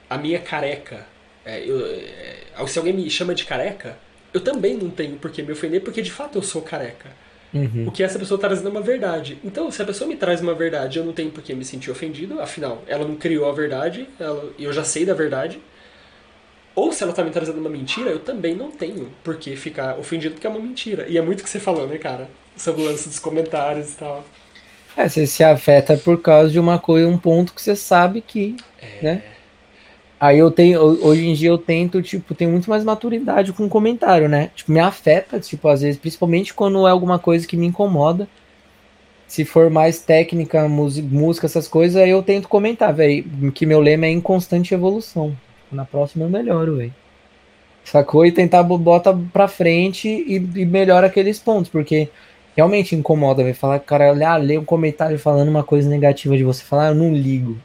a 0.09 0.17
minha 0.17 0.41
careca, 0.41 1.07
é, 1.45 1.63
eu, 1.69 1.87
é, 1.87 2.67
se 2.67 2.79
alguém 2.79 2.95
me 2.95 3.09
chama 3.11 3.35
de 3.35 3.45
careca, 3.45 3.99
eu 4.33 4.41
também 4.41 4.77
não 4.77 4.91
tenho 4.91 5.17
por 5.19 5.31
que 5.31 5.43
me 5.43 5.53
ofender 5.53 5.83
porque 5.83 6.01
de 6.01 6.11
fato 6.11 6.39
eu 6.39 6.43
sou 6.43 6.63
careca. 6.63 7.11
Uhum. 7.53 7.87
O 7.87 7.93
que 7.93 8.03
essa 8.03 8.19
pessoa 8.19 8.37
está 8.37 8.49
trazendo 8.49 8.69
é 8.69 8.71
uma 8.71 8.81
verdade. 8.81 9.39
Então, 9.45 9.71
se 9.71 9.83
a 9.83 9.85
pessoa 9.85 10.09
me 10.09 10.17
traz 10.17 10.41
uma 10.41 10.55
verdade, 10.55 10.99
eu 10.99 11.05
não 11.05 11.13
tenho 11.13 11.31
por 11.31 11.43
que 11.43 11.55
me 11.55 11.65
sentir 11.65 11.91
ofendido, 11.91 12.41
afinal, 12.41 12.83
ela 12.87 13.07
não 13.07 13.17
criou 13.17 13.49
a 13.49 13.53
verdade, 13.53 14.09
ela, 14.19 14.53
eu 14.59 14.73
já 14.73 14.85
sei 14.85 15.05
da 15.05 15.15
verdade. 15.15 15.61
Ou 16.75 16.91
se 16.93 17.03
ela 17.03 17.13
está 17.13 17.23
me 17.23 17.31
trazendo 17.31 17.59
uma 17.61 17.69
mentira, 17.69 18.11
eu 18.11 18.19
também 18.19 18.55
não 18.55 18.71
tenho 18.71 19.11
por 19.23 19.37
que 19.37 19.55
ficar 19.57 19.99
ofendido 19.99 20.35
porque 20.35 20.47
é 20.47 20.51
uma 20.51 20.61
mentira. 20.61 21.07
E 21.07 21.19
é 21.19 21.23
muito 21.23 21.41
o 21.41 21.45
que 21.45 21.51
você 21.51 21.61
falou, 21.61 21.87
né, 21.87 21.99
cara? 21.99 22.29
Sobre 22.57 22.83
o 22.83 22.85
lance 22.87 23.09
dos 23.09 23.19
comentários 23.19 23.93
e 23.93 23.97
tal. 23.97 24.25
É, 24.97 25.09
você 25.09 25.27
se 25.27 25.45
afeta 25.45 25.97
por 25.97 26.21
causa 26.21 26.51
de 26.51 26.59
uma 26.59 26.79
coisa, 26.79 27.07
um 27.07 27.19
ponto 27.19 27.53
que 27.53 27.61
você 27.61 27.77
sabe 27.77 28.23
que, 28.23 28.57
é... 28.81 29.03
né? 29.03 29.23
Aí 30.23 30.39
eu 30.39 30.53
tenho, 30.53 30.81
hoje 30.81 31.27
em 31.27 31.35
dia 31.35 31.49
eu 31.49 31.59
tento, 31.59 32.01
tipo, 32.01 32.33
tenho 32.33 32.53
muito 32.53 32.71
mais 32.71 32.85
maturidade 32.85 33.53
com 33.53 33.65
o 33.65 33.69
comentário, 33.69 34.29
né? 34.29 34.53
Tipo, 34.55 34.71
me 34.71 34.79
afeta, 34.79 35.41
tipo, 35.41 35.67
às 35.67 35.81
vezes, 35.81 35.99
principalmente 35.99 36.55
quando 36.55 36.87
é 36.87 36.93
alguma 36.93 37.19
coisa 37.19 37.45
que 37.45 37.57
me 37.57 37.67
incomoda. 37.67 38.29
Se 39.27 39.45
for 39.45 39.69
mais 39.69 39.99
técnica, 39.99 40.69
música, 40.69 41.47
essas 41.47 41.67
coisas, 41.67 42.01
aí 42.01 42.11
eu 42.11 42.23
tento 42.23 42.47
comentar, 42.47 42.95
velho. 42.95 43.51
Que 43.51 43.67
meu 43.67 43.81
lema 43.81 44.07
é 44.07 44.11
em 44.11 44.21
constante 44.21 44.73
evolução. 44.73 45.37
Na 45.73 45.85
próxima 45.85 46.25
eu 46.25 46.31
melhoro, 46.31 46.77
velho. 46.77 46.95
Sacou? 47.83 48.25
E 48.25 48.31
tentar 48.31 48.63
botar 48.63 49.19
pra 49.33 49.49
frente 49.49 50.07
e, 50.07 50.37
e 50.37 50.65
melhora 50.65 51.09
aqueles 51.09 51.41
pontos, 51.41 51.69
porque 51.69 52.09
realmente 52.57 52.95
incomoda, 52.95 53.43
velho. 53.43 53.57
Falar, 53.57 53.81
cara, 53.81 54.13
olhar, 54.13 54.37
ler 54.37 54.61
um 54.61 54.65
comentário 54.65 55.19
falando 55.19 55.49
uma 55.49 55.65
coisa 55.65 55.89
negativa 55.89 56.37
de 56.37 56.45
você, 56.45 56.63
falar, 56.63 56.87
ah, 56.87 56.91
eu 56.91 56.95
não 56.95 57.13
ligo. 57.13 57.59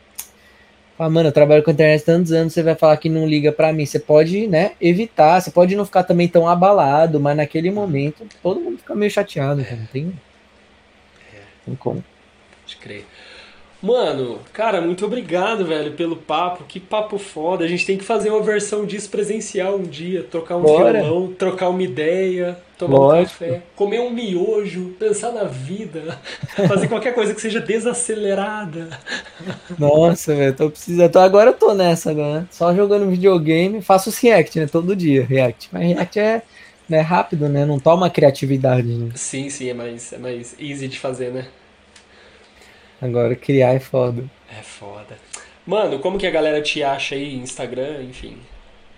Fala, 0.98 1.12
mano, 1.12 1.30
eu 1.30 1.34
trabalho 1.34 1.62
com 1.62 1.70
a 1.70 1.74
internet 1.74 2.04
tantos 2.04 2.32
anos, 2.32 2.54
você 2.54 2.64
vai 2.64 2.74
falar 2.74 2.98
que 2.98 3.08
não 3.08 3.28
liga 3.28 3.52
para 3.52 3.72
mim. 3.72 3.86
Você 3.86 4.00
pode, 4.00 4.48
né, 4.48 4.72
evitar, 4.82 5.40
você 5.40 5.52
pode 5.52 5.76
não 5.76 5.86
ficar 5.86 6.04
também 6.04 6.28
tão 6.28 6.48
abalado, 6.48 7.20
mas 7.20 7.38
naquele 7.38 7.70
momento 7.70 8.26
todo 8.42 8.60
mundo 8.60 8.80
fica 8.80 8.96
meio 8.96 9.12
chateado. 9.12 9.64
Não 9.70 9.86
tem. 9.86 10.12
É. 11.32 11.42
Tem 11.66 11.76
como. 11.76 12.04
Pode 12.64 12.78
crer. 12.78 13.06
Mano, 13.82 14.40
cara, 14.54 14.82
muito 14.82 15.06
obrigado, 15.06 15.64
velho, 15.66 15.92
pelo 15.92 16.16
papo. 16.16 16.64
Que 16.68 16.80
papo 16.80 17.18
foda. 17.20 17.64
A 17.64 17.68
gente 17.68 17.86
tem 17.86 17.98
que 17.98 18.04
fazer 18.04 18.32
uma 18.32 18.42
versão 18.42 18.86
disso 18.86 19.10
presencial 19.10 19.76
um 19.76 19.84
dia. 19.84 20.24
Tocar 20.24 20.58
um 20.58 20.62
Bora. 20.62 21.00
violão, 21.02 21.34
trocar 21.34 21.70
uma 21.70 21.84
ideia, 21.84 22.58
tomar 22.76 22.98
Lógico. 22.98 23.44
um 23.44 23.48
café, 23.48 23.62
comer 23.76 24.00
um 24.00 24.10
miojo, 24.10 24.96
pensar 25.00 25.32
na 25.32 25.44
vida, 25.44 26.18
fazer 26.68 26.88
qualquer 26.88 27.14
coisa 27.14 27.36
que 27.36 27.42
seja 27.42 27.60
desacelerada. 27.60 28.90
Nossa, 29.78 30.34
velho, 30.36 30.56
tô 30.56 30.70
precisando. 30.72 31.16
Agora 31.18 31.52
eu 31.52 31.54
tô 31.54 31.76
nessa, 31.76 32.14
né? 32.14 32.48
Só 32.50 32.74
jogando 32.74 33.10
videogame, 33.10 33.82
faço 33.84 34.10
os 34.10 34.18
react, 34.18 34.60
né? 34.60 34.66
Todo 34.66 34.96
dia, 34.96 35.24
react. 35.24 35.70
Mas 35.72 35.84
react 35.84 36.20
é, 36.20 36.42
né, 36.90 37.02
rápido, 37.02 37.48
né? 37.48 37.64
Não 37.64 37.80
toma 37.80 38.10
criatividade, 38.10 38.88
né? 38.88 39.12
Sim, 39.14 39.52
sim, 39.52 39.70
é 39.70 39.74
mais, 39.76 40.14
é 40.14 40.18
mais 40.18 40.56
easy 40.60 40.88
de 40.88 41.00
fazer, 41.00 41.32
né? 41.32 41.46
Agora 43.02 43.36
criar 43.36 43.74
é 43.74 43.80
foda. 43.80 44.24
É 44.50 44.62
foda. 44.62 45.18
Mano, 45.66 46.00
como 46.00 46.18
que 46.18 46.26
a 46.26 46.32
galera 46.32 46.62
te 46.62 46.82
acha 46.82 47.16
aí? 47.16 47.36
Instagram, 47.36 48.04
enfim. 48.04 48.38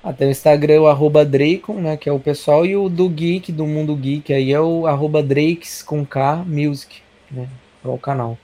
Até 0.04 0.26
o 0.26 0.30
Instagram, 0.30 0.82
o 0.82 0.88
arroba 0.88 1.26
Dracon, 1.26 1.74
né? 1.74 1.98
Que 1.98 2.08
é 2.08 2.12
o 2.12 2.20
pessoal, 2.20 2.66
e 2.66 2.76
o 2.76 2.88
do 2.88 3.10
Geek, 3.10 3.52
do 3.52 3.66
Mundo 3.66 3.96
Geek, 3.96 4.32
aí 4.34 4.54
é 4.54 4.60
o 4.60 4.88
arroba 4.88 5.22
Drakes 5.22 5.82
com 5.82 6.06
K 6.06 6.44
Music, 6.46 7.02
né? 7.30 7.50
É 7.84 7.88
o 7.88 7.98
canal. 7.98 8.38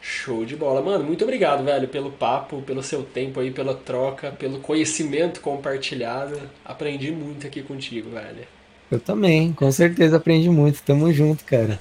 Show 0.00 0.44
de 0.44 0.54
bola. 0.54 0.80
Mano, 0.80 1.02
muito 1.02 1.24
obrigado, 1.24 1.64
velho, 1.64 1.88
pelo 1.88 2.12
papo, 2.12 2.62
pelo 2.62 2.80
seu 2.80 3.02
tempo 3.02 3.40
aí, 3.40 3.50
pela 3.50 3.74
troca, 3.74 4.30
pelo 4.30 4.60
conhecimento 4.60 5.40
compartilhado. 5.40 6.40
Aprendi 6.64 7.10
muito 7.10 7.44
aqui 7.44 7.60
contigo, 7.60 8.10
velho. 8.10 8.46
Eu 8.88 9.00
também, 9.00 9.52
com 9.52 9.70
certeza 9.72 10.18
aprendi 10.18 10.48
muito. 10.48 10.80
Tamo 10.82 11.12
junto, 11.12 11.44
cara. 11.44 11.80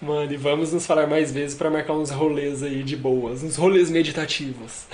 Mano, 0.00 0.32
e 0.32 0.36
vamos 0.36 0.72
nos 0.72 0.86
falar 0.86 1.06
mais 1.06 1.32
vezes 1.32 1.56
para 1.56 1.70
marcar 1.70 1.94
uns 1.94 2.10
rolês 2.10 2.62
aí 2.62 2.82
de 2.82 2.96
boas, 2.96 3.42
uns 3.42 3.56
rolês 3.56 3.90
meditativos. 3.90 4.86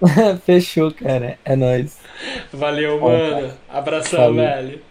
Fechou, 0.44 0.92
cara. 0.94 1.38
É 1.44 1.54
nóis. 1.56 1.98
Valeu, 2.52 3.00
mano. 3.00 3.58
Abração, 3.68 4.34
Falou. 4.34 4.34
velho. 4.34 4.82